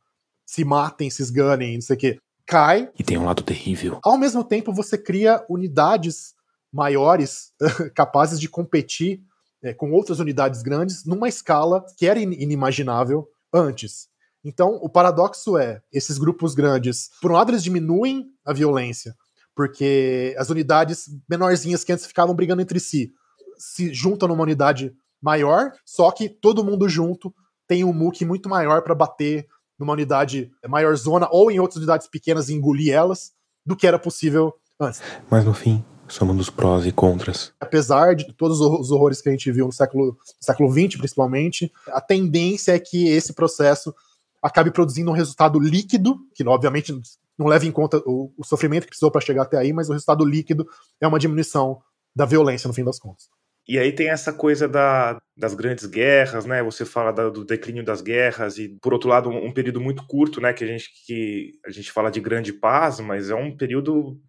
se 0.50 0.66
matem, 0.66 1.12
se 1.12 1.22
esganem, 1.22 1.76
não 1.76 1.82
sei 1.82 1.96
o 1.96 2.00
quê, 2.00 2.20
cai. 2.44 2.90
E 2.98 3.04
tem 3.04 3.20
um 3.20 3.26
lado 3.26 3.44
terrível. 3.44 4.00
Ao 4.04 4.18
mesmo 4.18 4.44
tempo, 4.44 4.74
você 4.74 4.98
cria 4.98 5.46
unidades 5.48 6.34
maiores 6.74 7.54
capazes 7.94 8.40
de 8.40 8.50
competir 8.50 9.22
é, 9.62 9.76
com 9.76 9.92
outras 9.92 10.18
unidades 10.18 10.64
grandes 10.64 11.06
numa 11.06 11.30
escala 11.30 11.86
que 11.96 12.08
era 12.08 12.20
inimaginável 12.20 13.28
antes. 13.54 14.08
Então, 14.44 14.80
o 14.82 14.90
paradoxo 14.90 15.56
é: 15.56 15.84
esses 15.94 16.18
grupos 16.18 16.56
grandes, 16.56 17.12
por 17.22 17.30
um 17.30 17.36
lado, 17.36 17.52
eles 17.52 17.64
diminuem 17.64 18.26
a 18.44 18.52
violência, 18.52 19.14
porque 19.56 20.36
as 20.36 20.50
unidades 20.50 21.06
menorzinhas 21.30 21.84
que 21.84 21.94
antes 21.94 22.08
ficavam 22.08 22.34
brigando 22.34 22.64
entre 22.64 22.80
si 22.80 23.14
se 23.56 23.94
juntam 23.94 24.28
numa 24.28 24.42
unidade 24.42 24.96
maior, 25.22 25.74
só 25.86 26.10
que 26.10 26.28
todo 26.28 26.64
mundo 26.64 26.90
junto 26.90 27.32
tem 27.68 27.84
um 27.84 27.94
muque 27.94 28.26
muito 28.26 28.50
maior 28.50 28.82
para 28.82 28.96
bater 28.96 29.48
numa 29.80 29.94
unidade 29.94 30.52
maior 30.68 30.96
zona 30.96 31.28
ou 31.32 31.50
em 31.50 31.60
outras 31.60 31.78
unidades 31.78 32.08
pequenas 32.08 32.50
e 32.50 32.54
engolir 32.54 32.94
elas 32.94 33.32
do 33.66 33.76
que 33.76 33.88
era 33.88 33.98
possível 33.98 34.54
antes. 34.80 35.02
Mas 35.30 35.46
no 35.46 35.54
fim, 35.54 35.84
somando 36.08 36.40
dos 36.40 36.50
prós 36.50 36.86
e 36.86 36.92
contras. 36.92 37.54
Apesar 37.60 38.16
de 38.16 38.34
todos 38.34 38.60
os 38.60 38.92
horrores 38.92 39.22
que 39.22 39.30
a 39.30 39.32
gente 39.32 39.52
viu 39.52 39.66
no 39.66 39.72
século, 39.72 40.18
século 40.40 40.72
XX, 40.72 40.98
principalmente, 40.98 41.72
a 41.88 42.02
tendência 42.02 42.74
é 42.74 42.80
que 42.80 43.08
esse 43.08 43.34
processo 43.34 43.94
acabe 44.42 44.72
produzindo 44.72 45.12
um 45.12 45.14
resultado 45.14 45.60
líquido, 45.60 46.18
que 46.34 46.46
obviamente 46.48 46.98
não 47.38 47.48
leva 47.48 47.66
em 47.66 47.72
conta 47.72 48.02
o, 48.06 48.34
o 48.38 48.44
sofrimento 48.44 48.84
que 48.84 48.90
precisou 48.90 49.12
para 49.12 49.22
chegar 49.22 49.44
até 49.44 49.58
aí, 49.58 49.72
mas 49.72 49.90
o 49.90 49.94
resultado 49.94 50.26
líquido 50.26 50.68
é 51.00 51.08
uma 51.08 51.20
diminuição 51.20 51.82
da 52.16 52.26
violência, 52.26 52.68
no 52.68 52.74
fim 52.74 52.84
das 52.84 53.00
contas. 53.00 53.30
E 53.70 53.78
aí 53.78 53.92
tem 53.92 54.10
essa 54.10 54.34
coisa 54.34 54.68
da, 54.68 55.22
das 55.38 55.54
grandes 55.54 55.86
guerras, 55.86 56.44
né? 56.44 56.64
Você 56.64 56.84
fala 56.84 57.12
da, 57.12 57.30
do 57.30 57.46
declínio 57.46 57.86
das 57.86 58.02
guerras 58.02 58.58
e, 58.58 58.70
por 58.82 58.94
outro 58.94 59.08
lado, 59.08 59.30
um, 59.30 59.46
um, 59.46 59.52
período 59.52 59.80
muito 59.80 60.08
curto, 60.08 60.42
né? 60.42 60.52
Que 60.52 60.64
a 60.64 60.68
gente 60.68 60.90
que 61.06 61.52
a 61.64 61.70
gente 61.70 61.92
fala 61.92 62.10
de 62.10 62.20
grande 62.20 62.52
paz, 62.52 63.00
mas 63.00 63.30
é 63.30 63.36
um 63.36 63.56
período 63.56 64.20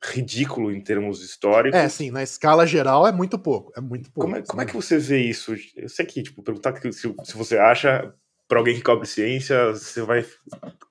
ridículo 0.00 0.70
em 0.70 0.80
termos 0.80 1.24
históricos. 1.24 1.76
É, 1.76 1.88
sim, 1.88 2.12
na 2.12 2.22
escala 2.22 2.64
geral 2.68 3.04
é 3.04 3.10
muito 3.10 3.36
pouco. 3.36 3.72
É 3.76 3.80
muito 3.80 4.12
pouco. 4.12 4.28
Como 4.28 4.36
é, 4.36 4.42
como 4.42 4.62
é 4.62 4.64
que 4.64 4.76
você 4.76 4.96
vê 4.96 5.18
isso? 5.18 5.56
Eu 5.74 5.88
sei 5.88 6.06
que, 6.06 6.22
tipo, 6.22 6.40
perguntar 6.44 6.80
se, 6.80 6.92
se 6.92 7.36
você 7.36 7.58
acha 7.58 8.14
para 8.46 8.60
alguém 8.60 8.76
que 8.76 8.82
cobre 8.82 9.08
ciência, 9.08 9.72
você 9.72 10.02
vai 10.02 10.24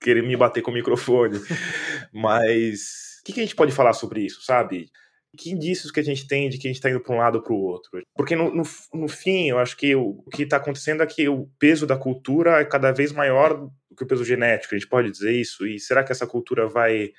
querer 0.02 0.24
me 0.24 0.36
bater 0.36 0.62
com 0.62 0.72
o 0.72 0.74
microfone. 0.74 1.40
Mas 2.12 3.22
o 3.22 3.24
que, 3.24 3.32
que, 3.32 3.40
a 3.40 3.44
gente 3.44 3.56
pode 3.56 3.72
falar 3.72 3.94
sobre 3.94 4.26
isso, 4.26 4.44
sabe? 4.44 4.90
Que 5.36 5.52
indícios 5.52 5.92
que 5.92 6.00
a 6.00 6.04
gente 6.04 6.28
tem 6.28 6.50
de 6.50 6.58
que 6.58 6.68
a 6.68 6.70
gente 6.70 6.78
está 6.78 6.90
indo 6.90 7.00
para 7.00 7.16
um 7.16 7.18
lado 7.18 7.36
ou 7.36 7.42
para 7.42 7.54
o 7.54 7.62
outro? 7.62 7.90
Porque 8.16 8.36
no, 8.36 8.54
no, 8.54 8.64
no, 8.94 9.08
fim, 9.08 9.50
eu 9.50 9.58
acho 9.58 9.76
que 9.76 9.96
o, 9.96 10.22
o 10.26 10.30
que 10.30 10.44
está 10.44 10.58
acontecendo 10.58 11.02
é 11.02 11.08
que 11.08 11.28
o 11.28 11.48
peso 11.58 11.88
da 11.88 11.98
cultura 11.98 12.60
é 12.60 12.66
cada 12.66 12.92
vez 12.92 13.12
maior 13.12 13.56
do 13.56 13.96
que 13.96 14.04
o 14.04 14.08
peso 14.08 14.24
genético. 14.24 14.76
A 14.76 14.78
gente 14.78 14.90
pode 14.90 15.10
dizer 15.10 15.32
isso? 15.32 15.66
E 15.66 15.80
será 15.80 16.04
que 16.04 16.12
essa 16.12 16.28
cultura 16.28 16.68
vai 16.68 17.12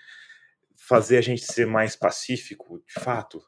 fazer 0.76 1.16
a 1.16 1.20
gente 1.20 1.44
ser 1.44 1.66
mais 1.66 1.96
pacífico, 1.96 2.82
de 2.86 3.02
fato? 3.02 3.42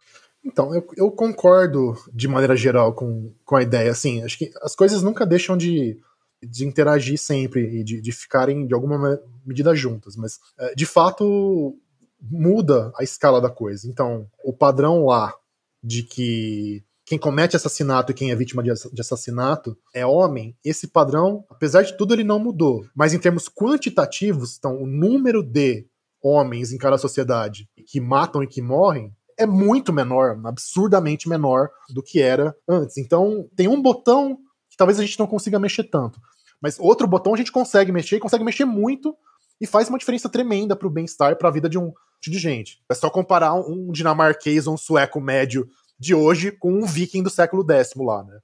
Então, 0.44 0.72
eu, 0.74 0.86
eu, 0.96 1.10
concordo 1.10 1.94
de 2.12 2.28
maneira 2.28 2.54
geral 2.54 2.94
com, 2.94 3.34
com 3.44 3.56
a 3.56 3.62
ideia. 3.62 3.90
Assim, 3.90 4.22
acho 4.22 4.38
que 4.38 4.50
as 4.62 4.76
coisas 4.76 5.02
nunca 5.02 5.26
deixam 5.26 5.56
de, 5.56 5.98
de 6.40 6.64
interagir 6.64 7.18
sempre 7.18 7.80
e 7.80 7.84
de, 7.84 8.00
de 8.00 8.12
ficarem, 8.12 8.66
de 8.66 8.72
alguma 8.72 9.20
medida, 9.44 9.74
juntas. 9.74 10.16
Mas, 10.16 10.38
é, 10.58 10.74
de 10.74 10.86
fato, 10.86 11.76
muda 12.20 12.92
a 12.96 13.02
escala 13.02 13.40
da 13.40 13.50
coisa. 13.50 13.88
Então, 13.88 14.26
o 14.44 14.52
padrão 14.52 15.06
lá 15.06 15.34
de 15.82 16.02
que 16.02 16.84
quem 17.04 17.18
comete 17.18 17.54
assassinato 17.54 18.10
e 18.10 18.14
quem 18.14 18.32
é 18.32 18.34
vítima 18.34 18.62
de 18.62 19.00
assassinato 19.00 19.78
é 19.94 20.04
homem, 20.04 20.56
esse 20.64 20.88
padrão, 20.88 21.44
apesar 21.48 21.82
de 21.82 21.96
tudo, 21.96 22.12
ele 22.12 22.24
não 22.24 22.40
mudou. 22.40 22.84
Mas 22.94 23.14
em 23.14 23.18
termos 23.18 23.48
quantitativos, 23.48 24.56
então, 24.58 24.82
o 24.82 24.86
número 24.86 25.42
de 25.42 25.86
homens 26.20 26.72
em 26.72 26.78
cada 26.78 26.98
sociedade 26.98 27.68
que 27.86 28.00
matam 28.00 28.42
e 28.42 28.46
que 28.48 28.60
morrem 28.60 29.14
é 29.38 29.46
muito 29.46 29.92
menor, 29.92 30.40
absurdamente 30.44 31.28
menor 31.28 31.68
do 31.90 32.02
que 32.02 32.20
era 32.20 32.56
antes. 32.66 32.96
Então, 32.96 33.48
tem 33.54 33.68
um 33.68 33.80
botão 33.80 34.38
que 34.68 34.76
talvez 34.76 34.98
a 34.98 35.04
gente 35.04 35.18
não 35.18 35.26
consiga 35.26 35.60
mexer 35.60 35.84
tanto. 35.84 36.18
Mas 36.60 36.80
outro 36.80 37.06
botão 37.06 37.34
a 37.34 37.36
gente 37.36 37.52
consegue 37.52 37.92
mexer, 37.92 38.18
consegue 38.18 38.42
mexer 38.42 38.64
muito, 38.64 39.14
e 39.60 39.66
faz 39.66 39.88
uma 39.88 39.98
diferença 39.98 40.28
tremenda 40.28 40.76
para 40.76 40.86
o 40.86 40.90
bem-estar, 40.90 41.36
para 41.36 41.48
a 41.48 41.52
vida 41.52 41.68
de 41.68 41.78
um 41.78 41.92
de 42.22 42.38
gente. 42.38 42.78
É 42.90 42.94
só 42.94 43.08
comparar 43.10 43.54
um 43.54 43.90
dinamarquês 43.92 44.66
ou 44.66 44.74
um 44.74 44.78
sueco 44.78 45.20
médio 45.20 45.68
de 45.98 46.14
hoje 46.14 46.50
com 46.52 46.72
um 46.72 46.84
viking 46.86 47.22
do 47.22 47.30
século 47.30 47.64
X 47.70 47.92
lá, 47.96 48.24
né? 48.24 48.38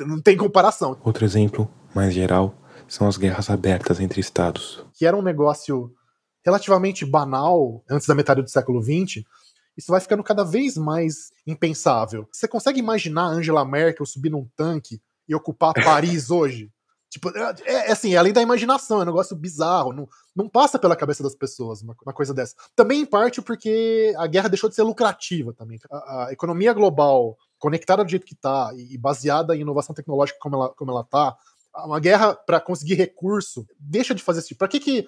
Não 0.00 0.20
tem 0.20 0.36
comparação. 0.36 0.98
Outro 1.04 1.24
exemplo 1.24 1.70
mais 1.94 2.12
geral 2.12 2.54
são 2.88 3.06
as 3.06 3.16
guerras 3.16 3.48
abertas 3.48 4.00
entre 4.00 4.20
estados. 4.20 4.84
Que 4.94 5.06
era 5.06 5.16
um 5.16 5.22
negócio 5.22 5.94
relativamente 6.44 7.04
banal 7.04 7.84
antes 7.88 8.06
da 8.06 8.14
metade 8.14 8.42
do 8.42 8.50
século 8.50 8.82
XX, 8.82 9.22
isso 9.76 9.90
vai 9.90 10.00
ficando 10.00 10.22
cada 10.24 10.44
vez 10.44 10.76
mais 10.76 11.30
impensável. 11.46 12.28
Você 12.32 12.48
consegue 12.48 12.80
imaginar 12.80 13.26
Angela 13.26 13.64
Merkel 13.64 14.04
subir 14.04 14.30
num 14.30 14.48
tanque 14.56 15.00
e 15.28 15.34
ocupar 15.34 15.72
Paris 15.84 16.30
hoje? 16.30 16.70
Tipo, 17.10 17.28
é, 17.36 17.54
é, 17.64 17.92
assim, 17.92 18.14
é 18.14 18.16
além 18.16 18.32
da 18.32 18.40
imaginação, 18.40 19.00
é 19.00 19.02
um 19.02 19.06
negócio 19.06 19.34
bizarro, 19.34 19.92
não, 19.92 20.08
não 20.34 20.48
passa 20.48 20.78
pela 20.78 20.94
cabeça 20.94 21.24
das 21.24 21.34
pessoas 21.34 21.82
uma, 21.82 21.96
uma, 22.06 22.12
coisa 22.12 22.32
dessa. 22.32 22.54
Também 22.76 23.00
em 23.00 23.06
parte 23.06 23.42
porque 23.42 24.14
a 24.16 24.28
guerra 24.28 24.48
deixou 24.48 24.70
de 24.70 24.76
ser 24.76 24.84
lucrativa 24.84 25.52
também. 25.52 25.78
A, 25.90 26.26
a 26.26 26.32
economia 26.32 26.72
global 26.72 27.36
conectada 27.58 28.04
do 28.04 28.10
jeito 28.10 28.24
que 28.24 28.34
está 28.34 28.70
e, 28.76 28.94
e 28.94 28.98
baseada 28.98 29.56
em 29.56 29.62
inovação 29.62 29.94
tecnológica 29.94 30.38
como 30.40 30.54
ela, 30.54 30.68
como 30.70 30.92
ela 30.92 31.02
tá, 31.02 31.36
uma 31.84 31.98
guerra 32.00 32.34
para 32.34 32.60
conseguir 32.60 32.94
recurso. 32.94 33.66
Deixa 33.78 34.14
de 34.14 34.22
fazer 34.22 34.38
isso. 34.38 34.48
Tipo, 34.48 34.60
pra 34.60 34.68
que 34.68 34.78
que 34.80 35.06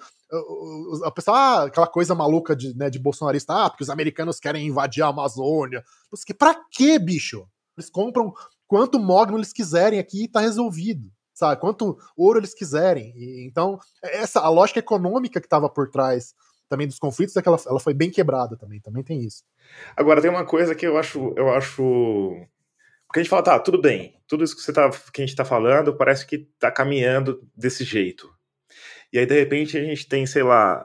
a 1.05 1.11
pessoa, 1.11 1.37
ah, 1.37 1.63
aquela 1.63 1.87
coisa 1.87 2.15
maluca 2.15 2.55
de, 2.55 2.75
né, 2.75 2.89
de 2.89 2.99
bolsonarista, 2.99 3.53
ah, 3.53 3.69
porque 3.69 3.83
os 3.83 3.89
americanos 3.89 4.39
querem 4.39 4.67
invadir 4.67 5.03
a 5.03 5.07
Amazônia. 5.07 5.83
Pra 6.37 6.55
que, 6.71 6.97
bicho? 6.99 7.45
Eles 7.77 7.89
compram 7.89 8.33
quanto 8.67 8.99
mogno 8.99 9.37
eles 9.37 9.53
quiserem 9.53 9.99
aqui 9.99 10.23
e 10.23 10.27
tá 10.27 10.39
resolvido. 10.39 11.11
Sabe? 11.33 11.59
Quanto 11.59 11.97
ouro 12.15 12.39
eles 12.39 12.53
quiserem. 12.53 13.13
E, 13.15 13.47
então, 13.47 13.79
essa 14.01 14.39
a 14.39 14.49
lógica 14.49 14.79
econômica 14.79 15.39
que 15.39 15.47
estava 15.47 15.69
por 15.69 15.89
trás 15.89 16.35
também 16.69 16.87
dos 16.87 16.99
conflitos 16.99 17.35
é 17.35 17.41
que 17.41 17.47
ela, 17.47 17.59
ela 17.67 17.79
foi 17.79 17.93
bem 17.93 18.09
quebrada 18.09 18.55
também. 18.55 18.79
Também 18.79 19.03
tem 19.03 19.21
isso. 19.21 19.43
Agora, 19.95 20.21
tem 20.21 20.29
uma 20.29 20.45
coisa 20.45 20.75
que 20.75 20.85
eu 20.85 20.97
acho, 20.97 21.33
eu 21.35 21.49
acho 21.49 22.47
porque 23.13 23.19
a 23.19 23.23
gente 23.23 23.29
fala, 23.29 23.43
tá, 23.43 23.59
tudo 23.59 23.79
bem, 23.79 24.19
tudo 24.27 24.43
isso 24.43 24.55
que, 24.55 24.63
você 24.63 24.73
tá, 24.73 24.89
que 24.89 25.21
a 25.21 25.25
gente 25.25 25.35
tá 25.35 25.45
falando 25.45 25.95
parece 25.95 26.25
que 26.25 26.47
tá 26.57 26.71
caminhando 26.71 27.47
desse 27.55 27.83
jeito. 27.83 28.27
E 29.13 29.19
aí, 29.19 29.25
de 29.27 29.39
repente, 29.39 29.77
a 29.77 29.83
gente 29.83 30.09
tem, 30.09 30.25
sei 30.25 30.41
lá, 30.41 30.83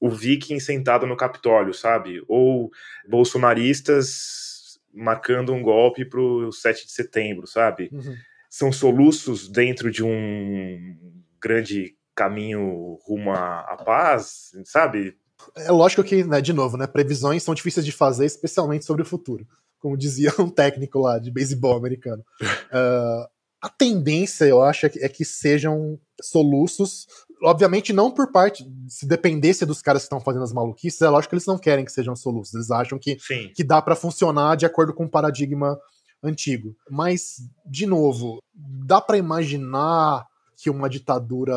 o 0.00 0.10
Viking 0.10 0.58
sentado 0.58 1.06
no 1.06 1.16
Capitólio, 1.16 1.72
sabe? 1.72 2.20
Ou 2.26 2.68
bolsonaristas 3.08 4.80
marcando 4.92 5.52
um 5.52 5.62
golpe 5.62 6.04
pro 6.04 6.50
7 6.50 6.84
de 6.84 6.90
setembro, 6.90 7.46
sabe? 7.46 7.90
Uhum. 7.92 8.16
São 8.58 8.72
soluços 8.72 9.48
dentro 9.48 9.90
de 9.90 10.02
um 10.02 10.96
grande 11.40 11.94
caminho 12.14 12.98
rumo 13.06 13.30
à 13.32 13.76
paz, 13.84 14.50
sabe? 14.64 15.16
É 15.56 15.70
lógico 15.70 16.02
que, 16.02 16.24
né, 16.24 16.40
de 16.40 16.52
novo, 16.52 16.76
né, 16.76 16.86
previsões 16.86 17.44
são 17.44 17.54
difíceis 17.54 17.86
de 17.86 17.92
fazer, 17.92 18.26
especialmente 18.26 18.84
sobre 18.84 19.02
o 19.02 19.06
futuro 19.06 19.46
como 19.78 19.96
dizia 19.96 20.32
um 20.38 20.48
técnico 20.48 20.98
lá 20.98 21.18
de 21.18 21.30
beisebol 21.30 21.76
americano. 21.76 22.22
Uh, 22.42 23.28
a 23.60 23.68
tendência, 23.68 24.44
eu 24.44 24.62
acho, 24.62 24.86
é 24.86 24.88
que, 24.88 24.98
é 25.04 25.08
que, 25.08 25.24
sejam 25.24 25.98
soluços. 26.20 27.06
Obviamente, 27.42 27.92
não 27.92 28.10
por 28.10 28.30
parte. 28.30 28.64
Se 28.88 29.06
dependesse 29.06 29.66
dos 29.66 29.82
caras 29.82 30.02
que 30.02 30.06
estão 30.06 30.20
fazendo 30.20 30.44
as 30.44 30.52
maluquices, 30.52 31.00
é 31.00 31.08
lógico 31.08 31.30
que 31.30 31.34
eles 31.36 31.46
não 31.46 31.58
querem 31.58 31.84
que 31.84 31.92
sejam 31.92 32.14
soluços. 32.14 32.54
Eles 32.54 32.70
acham 32.70 32.98
que, 32.98 33.16
que 33.54 33.64
dá 33.64 33.80
para 33.82 33.96
funcionar 33.96 34.56
de 34.56 34.66
acordo 34.66 34.94
com 34.94 35.04
o 35.04 35.10
paradigma 35.10 35.78
antigo. 36.22 36.74
Mas, 36.90 37.36
de 37.64 37.86
novo, 37.86 38.42
dá 38.54 39.00
para 39.00 39.18
imaginar 39.18 40.26
que 40.56 40.70
uma 40.70 40.88
ditadura 40.88 41.54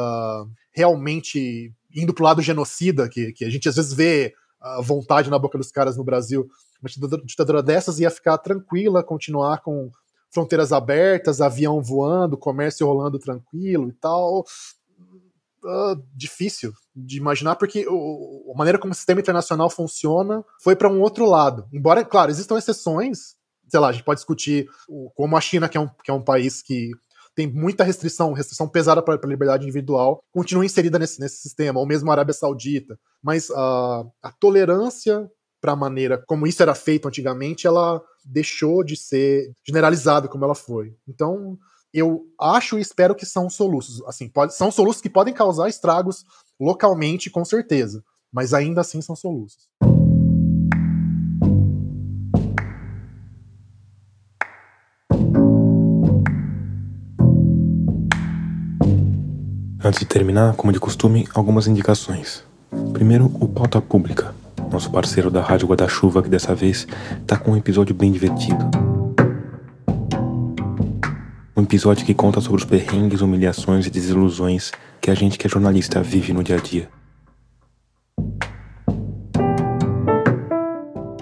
realmente 0.71 1.73
indo 1.93 2.13
pro 2.13 2.23
lado 2.23 2.41
genocida, 2.41 3.09
que, 3.09 3.33
que 3.33 3.45
a 3.45 3.49
gente 3.49 3.67
às 3.67 3.75
vezes 3.75 3.93
vê 3.93 4.33
a 4.59 4.81
vontade 4.81 5.29
na 5.29 5.39
boca 5.39 5.57
dos 5.57 5.71
caras 5.71 5.97
no 5.97 6.03
Brasil, 6.03 6.47
uma 6.81 6.89
ditadura 7.25 7.61
dessas 7.61 7.99
ia 7.99 8.09
ficar 8.09 8.37
tranquila, 8.37 9.03
continuar 9.03 9.61
com 9.61 9.91
fronteiras 10.31 10.71
abertas, 10.71 11.41
avião 11.41 11.81
voando, 11.81 12.37
comércio 12.37 12.87
rolando 12.87 13.19
tranquilo 13.19 13.89
e 13.89 13.93
tal. 13.93 14.45
Uh, 15.63 16.01
difícil 16.15 16.73
de 16.95 17.17
imaginar, 17.17 17.55
porque 17.55 17.85
o, 17.87 18.51
a 18.53 18.57
maneira 18.57 18.79
como 18.79 18.93
o 18.93 18.95
sistema 18.95 19.21
internacional 19.21 19.69
funciona 19.69 20.43
foi 20.59 20.75
para 20.75 20.89
um 20.89 21.01
outro 21.01 21.25
lado. 21.25 21.67
Embora, 21.71 22.03
claro, 22.03 22.31
existam 22.31 22.57
exceções, 22.57 23.35
sei 23.71 23.79
lá, 23.79 23.87
a 23.87 23.91
gente 23.93 24.03
pode 24.03 24.19
discutir 24.19 24.67
como 25.15 25.37
a 25.37 25.41
China, 25.41 25.69
que 25.69 25.77
é 25.77 25.81
um, 25.81 25.87
que 26.03 26.11
é 26.11 26.13
um 26.13 26.21
país 26.21 26.61
que 26.61 26.91
tem 27.33 27.47
muita 27.47 27.85
restrição, 27.85 28.33
restrição 28.33 28.67
pesada 28.67 29.01
para 29.01 29.15
a 29.15 29.27
liberdade 29.27 29.63
individual, 29.63 30.21
continua 30.33 30.65
inserida 30.65 30.99
nesse, 30.99 31.19
nesse 31.21 31.37
sistema, 31.37 31.79
ou 31.79 31.87
mesmo 31.87 32.09
a 32.09 32.13
Arábia 32.13 32.33
Saudita. 32.33 32.99
Mas 33.23 33.49
uh, 33.49 34.11
a 34.21 34.31
tolerância 34.37 35.31
para 35.61 35.71
a 35.71 35.75
maneira 35.75 36.21
como 36.27 36.45
isso 36.45 36.61
era 36.61 36.75
feito 36.75 37.07
antigamente, 37.07 37.65
ela 37.65 38.01
deixou 38.25 38.83
de 38.83 38.97
ser 38.97 39.53
generalizada 39.65 40.27
como 40.27 40.43
ela 40.43 40.55
foi. 40.55 40.93
Então, 41.07 41.57
eu 41.93 42.23
acho 42.39 42.77
e 42.77 42.81
espero 42.81 43.15
que 43.15 43.25
são 43.25 43.49
soluços. 43.49 44.03
Assim, 44.05 44.27
pode, 44.27 44.53
são 44.53 44.69
soluços 44.69 45.01
que 45.01 45.09
podem 45.09 45.33
causar 45.33 45.69
estragos 45.69 46.25
localmente, 46.59 47.29
com 47.29 47.45
certeza, 47.45 48.03
mas 48.33 48.53
ainda 48.53 48.81
assim 48.81 49.01
são 49.01 49.15
soluços. 49.15 49.69
Antes 59.91 59.99
de 59.99 60.05
terminar, 60.05 60.55
como 60.55 60.71
de 60.71 60.79
costume, 60.79 61.27
algumas 61.33 61.67
indicações. 61.67 62.45
Primeiro, 62.93 63.25
o 63.25 63.45
Pauta 63.45 63.81
Pública, 63.81 64.33
nosso 64.71 64.89
parceiro 64.89 65.29
da 65.29 65.41
Rádio 65.41 65.67
Guarda-Chuva, 65.67 66.23
que 66.23 66.29
dessa 66.29 66.55
vez 66.55 66.87
tá 67.27 67.37
com 67.37 67.51
um 67.51 67.57
episódio 67.57 67.93
bem 67.93 68.09
divertido. 68.09 68.71
Um 71.57 71.63
episódio 71.63 72.05
que 72.05 72.13
conta 72.13 72.39
sobre 72.39 72.61
os 72.61 72.63
perrengues, 72.63 73.19
humilhações 73.19 73.85
e 73.85 73.89
desilusões 73.89 74.71
que 75.01 75.11
a 75.11 75.13
gente 75.13 75.37
que 75.37 75.45
é 75.45 75.49
jornalista 75.49 76.01
vive 76.01 76.31
no 76.31 76.41
dia 76.41 76.55
a 76.55 76.61
dia. 76.61 76.87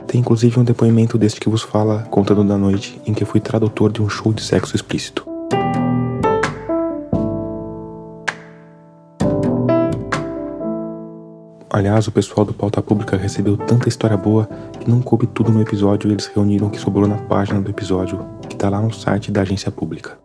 Tem 0.05 0.21
inclusive 0.21 0.59
um 0.59 0.63
depoimento 0.63 1.17
deste 1.17 1.39
que 1.39 1.49
vos 1.49 1.63
fala, 1.63 2.03
contando 2.11 2.43
da 2.43 2.55
noite 2.55 3.01
em 3.03 3.15
que 3.15 3.25
fui 3.25 3.39
tradutor 3.39 3.91
de 3.91 3.99
um 3.99 4.07
show 4.07 4.31
de 4.31 4.43
sexo 4.43 4.75
explícito. 4.75 5.28
Aliás, 11.71 12.07
o 12.07 12.11
pessoal 12.11 12.43
do 12.43 12.51
Pauta 12.51 12.81
Pública 12.81 13.15
recebeu 13.15 13.55
tanta 13.55 13.87
história 13.87 14.17
boa 14.17 14.49
que 14.79 14.89
não 14.89 15.03
coube 15.03 15.27
tudo 15.27 15.51
no 15.51 15.61
episódio 15.61 16.09
e 16.09 16.13
eles 16.13 16.25
reuniram 16.25 16.65
o 16.65 16.69
que 16.71 16.79
sobrou 16.79 17.07
na 17.07 17.17
página 17.17 17.61
do 17.61 17.69
episódio, 17.69 18.25
que 18.49 18.55
tá 18.55 18.69
lá 18.69 18.81
no 18.81 18.91
site 18.91 19.31
da 19.31 19.41
agência 19.41 19.71
pública. 19.71 20.17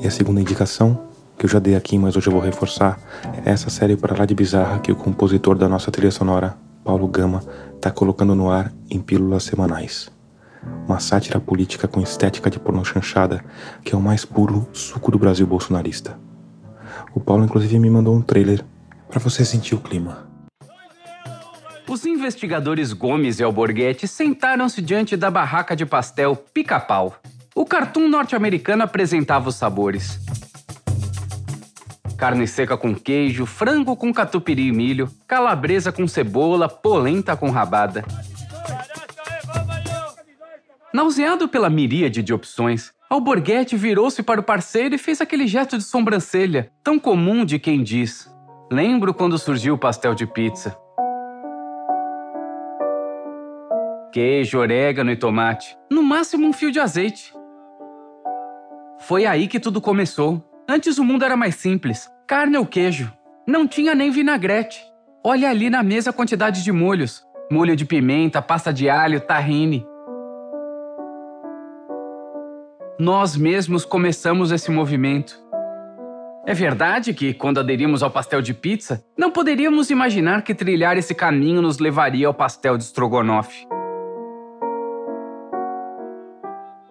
E 0.00 0.06
a 0.06 0.10
segunda 0.10 0.40
indicação, 0.40 1.02
que 1.36 1.46
eu 1.46 1.50
já 1.50 1.58
dei 1.58 1.74
aqui, 1.74 1.98
mas 1.98 2.16
hoje 2.16 2.28
eu 2.28 2.32
vou 2.32 2.40
reforçar, 2.40 2.96
é 3.44 3.50
essa 3.50 3.70
série 3.70 3.96
para 3.96 4.16
lá 4.16 4.24
de 4.24 4.32
bizarra 4.32 4.78
que 4.78 4.92
o 4.92 4.96
compositor 4.96 5.58
da 5.58 5.68
nossa 5.68 5.90
trilha 5.90 6.12
sonora, 6.12 6.56
Paulo 6.84 7.08
Gama, 7.08 7.42
tá 7.80 7.90
colocando 7.90 8.36
no 8.36 8.48
ar 8.48 8.72
em 8.88 9.00
pílulas 9.00 9.42
semanais. 9.42 10.08
Uma 10.86 11.00
sátira 11.00 11.40
política 11.40 11.88
com 11.88 12.00
estética 12.00 12.48
de 12.48 12.60
porno 12.60 12.84
chanchada, 12.84 13.44
que 13.82 13.96
é 13.96 13.98
o 13.98 14.00
mais 14.00 14.24
puro 14.24 14.68
suco 14.72 15.10
do 15.10 15.18
Brasil 15.18 15.44
bolsonarista. 15.44 16.25
O 17.16 17.20
Paulo, 17.20 17.46
inclusive, 17.46 17.78
me 17.78 17.88
mandou 17.88 18.14
um 18.14 18.20
trailer 18.20 18.62
para 19.08 19.18
você 19.18 19.42
sentir 19.42 19.74
o 19.74 19.80
clima. 19.80 20.28
Os 21.88 22.04
investigadores 22.04 22.92
Gomes 22.92 23.40
e 23.40 23.42
Alborguete 23.42 24.06
sentaram-se 24.06 24.82
diante 24.82 25.16
da 25.16 25.30
barraca 25.30 25.74
de 25.74 25.86
pastel 25.86 26.36
Pica-Pau. 26.36 27.16
O 27.54 27.64
cartoon 27.64 28.06
norte-americano 28.06 28.82
apresentava 28.82 29.48
os 29.48 29.54
sabores. 29.54 30.20
Carne 32.18 32.46
seca 32.46 32.76
com 32.76 32.94
queijo, 32.94 33.46
frango 33.46 33.96
com 33.96 34.12
catupiry 34.12 34.66
e 34.66 34.72
milho, 34.72 35.10
calabresa 35.26 35.90
com 35.90 36.06
cebola, 36.06 36.68
polenta 36.68 37.34
com 37.34 37.48
rabada. 37.48 38.04
Nauseado 40.92 41.48
pela 41.48 41.70
miríade 41.70 42.22
de 42.22 42.34
opções, 42.34 42.92
Alborguete 43.08 43.76
virou-se 43.76 44.20
para 44.20 44.40
o 44.40 44.44
parceiro 44.44 44.96
e 44.96 44.98
fez 44.98 45.20
aquele 45.20 45.46
gesto 45.46 45.78
de 45.78 45.84
sobrancelha, 45.84 46.72
tão 46.82 46.98
comum 46.98 47.44
de 47.44 47.56
quem 47.56 47.82
diz: 47.82 48.28
Lembro 48.70 49.14
quando 49.14 49.38
surgiu 49.38 49.74
o 49.74 49.78
pastel 49.78 50.12
de 50.12 50.26
pizza. 50.26 50.76
Queijo, 54.12 54.58
orégano 54.58 55.12
e 55.12 55.16
tomate, 55.16 55.76
no 55.90 56.02
máximo 56.02 56.48
um 56.48 56.52
fio 56.52 56.72
de 56.72 56.80
azeite. 56.80 57.32
Foi 58.98 59.24
aí 59.24 59.46
que 59.46 59.60
tudo 59.60 59.80
começou. 59.80 60.42
Antes 60.68 60.98
o 60.98 61.04
mundo 61.04 61.24
era 61.24 61.36
mais 61.36 61.54
simples: 61.54 62.10
carne 62.26 62.56
ou 62.56 62.66
queijo. 62.66 63.12
Não 63.46 63.68
tinha 63.68 63.94
nem 63.94 64.10
vinagrete. 64.10 64.82
Olha 65.22 65.48
ali 65.48 65.70
na 65.70 65.80
mesa 65.80 66.10
a 66.10 66.12
quantidade 66.12 66.64
de 66.64 66.72
molhos: 66.72 67.24
molho 67.52 67.76
de 67.76 67.84
pimenta, 67.84 68.42
pasta 68.42 68.72
de 68.72 68.90
alho, 68.90 69.20
tahine. 69.20 69.86
Nós 72.98 73.36
mesmos 73.36 73.84
começamos 73.84 74.50
esse 74.50 74.70
movimento. 74.70 75.38
É 76.46 76.54
verdade 76.54 77.12
que, 77.12 77.34
quando 77.34 77.58
aderimos 77.58 78.02
ao 78.02 78.10
pastel 78.10 78.40
de 78.40 78.54
pizza, 78.54 79.04
não 79.18 79.30
poderíamos 79.30 79.90
imaginar 79.90 80.42
que 80.42 80.54
trilhar 80.54 80.96
esse 80.96 81.14
caminho 81.14 81.60
nos 81.60 81.78
levaria 81.78 82.26
ao 82.26 82.32
pastel 82.32 82.78
de 82.78 82.84
estrogonofe. 82.84 83.66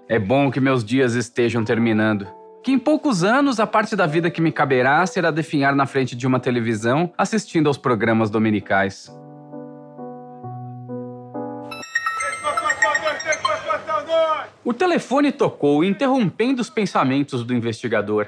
É 0.07 0.19
bom 0.19 0.51
que 0.51 0.59
meus 0.59 0.83
dias 0.83 1.15
estejam 1.15 1.63
terminando. 1.63 2.27
Que 2.63 2.71
em 2.71 2.77
poucos 2.77 3.23
anos 3.23 3.59
a 3.59 3.65
parte 3.65 3.95
da 3.95 4.05
vida 4.05 4.29
que 4.29 4.41
me 4.41 4.51
caberá 4.51 5.05
será 5.07 5.31
definhar 5.31 5.75
na 5.75 5.87
frente 5.87 6.15
de 6.15 6.27
uma 6.27 6.39
televisão 6.39 7.11
assistindo 7.17 7.67
aos 7.67 7.77
programas 7.77 8.29
dominicais. 8.29 9.09
O 14.63 14.73
telefone 14.73 15.31
tocou, 15.31 15.83
interrompendo 15.83 16.61
os 16.61 16.69
pensamentos 16.69 17.43
do 17.43 17.53
investigador. 17.53 18.27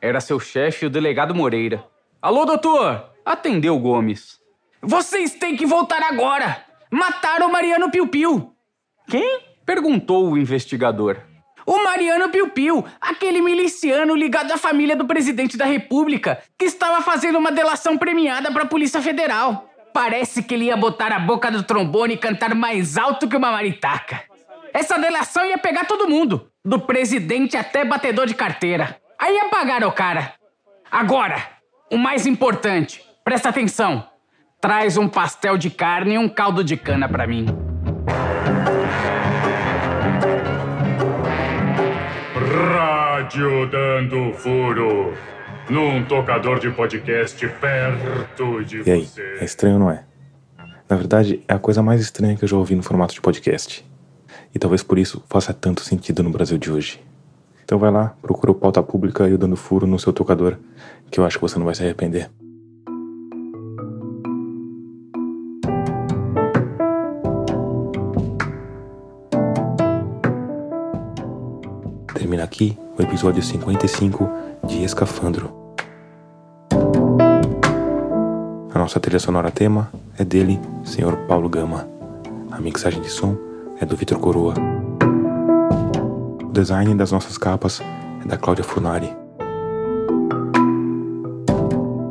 Era 0.00 0.20
seu 0.20 0.38
chefe, 0.38 0.86
o 0.86 0.90
delegado 0.90 1.34
Moreira. 1.34 1.84
Alô, 2.20 2.44
doutor! 2.44 3.04
Atendeu 3.24 3.78
Gomes. 3.78 4.40
Vocês 4.80 5.34
têm 5.34 5.56
que 5.56 5.66
voltar 5.66 6.02
agora! 6.02 6.64
Mataram 6.90 7.50
Mariano 7.50 7.90
Piu 7.90 8.06
Piu! 8.08 8.52
Quem? 9.08 9.40
Perguntou 9.64 10.30
o 10.30 10.38
investigador. 10.38 11.18
O 11.66 11.82
Mariano 11.82 12.28
Piu 12.28 12.50
Piu, 12.50 12.84
aquele 13.00 13.40
miliciano 13.40 14.14
ligado 14.14 14.52
à 14.52 14.56
família 14.56 14.94
do 14.94 15.04
presidente 15.04 15.56
da 15.56 15.64
república, 15.64 16.40
que 16.56 16.64
estava 16.64 17.02
fazendo 17.02 17.38
uma 17.38 17.50
delação 17.50 17.98
premiada 17.98 18.52
para 18.52 18.62
a 18.62 18.68
Polícia 18.68 19.02
Federal. 19.02 19.68
Parece 19.92 20.42
que 20.42 20.54
ele 20.54 20.66
ia 20.66 20.76
botar 20.76 21.10
a 21.10 21.18
boca 21.18 21.50
do 21.50 21.64
trombone 21.64 22.14
e 22.14 22.18
cantar 22.18 22.54
mais 22.54 22.96
alto 22.96 23.28
que 23.28 23.36
uma 23.36 23.50
maritaca. 23.50 24.22
Essa 24.76 24.98
delação 24.98 25.42
ia 25.46 25.56
pegar 25.56 25.86
todo 25.86 26.06
mundo, 26.06 26.50
do 26.62 26.78
presidente 26.78 27.56
até 27.56 27.82
batedor 27.82 28.26
de 28.26 28.34
carteira. 28.34 29.00
Aí 29.18 29.34
ia 29.34 29.48
pagar 29.48 29.82
o 29.82 29.90
cara. 29.90 30.34
Agora, 30.92 31.36
o 31.90 31.96
mais 31.96 32.26
importante, 32.26 33.02
presta 33.24 33.48
atenção. 33.48 34.06
Traz 34.60 34.98
um 34.98 35.08
pastel 35.08 35.56
de 35.56 35.70
carne 35.70 36.16
e 36.16 36.18
um 36.18 36.28
caldo 36.28 36.62
de 36.62 36.76
cana 36.76 37.08
para 37.08 37.26
mim. 37.26 37.46
Rádio 42.34 43.66
dando 43.70 44.34
furo. 44.34 45.14
Num 45.70 46.04
tocador 46.04 46.58
de 46.58 46.70
podcast 46.70 47.48
perto 47.48 48.62
de 48.62 48.82
E 48.86 48.90
aí, 48.90 49.06
você. 49.06 49.38
é 49.40 49.44
estranho 49.46 49.76
ou 49.76 49.80
não 49.80 49.90
é? 49.90 50.04
Na 50.86 50.96
verdade, 50.96 51.42
é 51.48 51.54
a 51.54 51.58
coisa 51.58 51.82
mais 51.82 52.02
estranha 52.02 52.36
que 52.36 52.44
eu 52.44 52.48
já 52.48 52.58
ouvi 52.58 52.74
no 52.74 52.82
formato 52.82 53.14
de 53.14 53.22
podcast. 53.22 53.82
E 54.56 54.58
talvez 54.58 54.82
por 54.82 54.98
isso 54.98 55.22
faça 55.28 55.52
tanto 55.52 55.82
sentido 55.82 56.22
no 56.22 56.30
Brasil 56.30 56.56
de 56.56 56.72
hoje. 56.72 56.98
Então 57.62 57.78
vai 57.78 57.90
lá, 57.90 58.16
procura 58.22 58.52
o 58.52 58.54
Pauta 58.54 58.82
Pública 58.82 59.28
e 59.28 59.34
o 59.34 59.36
Dando 59.36 59.54
Furo 59.54 59.86
no 59.86 59.98
seu 59.98 60.14
tocador, 60.14 60.56
que 61.10 61.20
eu 61.20 61.26
acho 61.26 61.36
que 61.36 61.42
você 61.42 61.58
não 61.58 61.66
vai 61.66 61.74
se 61.74 61.82
arrepender. 61.82 62.30
Termina 72.14 72.42
aqui 72.42 72.78
o 72.98 73.02
episódio 73.02 73.42
55 73.42 74.26
de 74.66 74.82
Escafandro. 74.84 75.52
A 78.72 78.78
nossa 78.78 78.98
trilha 78.98 79.20
sonora 79.20 79.50
tema 79.50 79.92
é 80.16 80.24
dele, 80.24 80.58
Sr. 80.82 81.26
Paulo 81.28 81.46
Gama. 81.46 81.86
A 82.50 82.58
mixagem 82.58 83.02
de 83.02 83.10
som 83.10 83.45
é 83.80 83.86
do 83.86 83.96
Vitor 83.96 84.18
Coroa. 84.18 84.54
O 86.42 86.52
design 86.52 86.94
das 86.94 87.12
nossas 87.12 87.36
capas 87.36 87.82
é 88.24 88.28
da 88.28 88.36
Cláudia 88.36 88.64
Funari. 88.64 89.10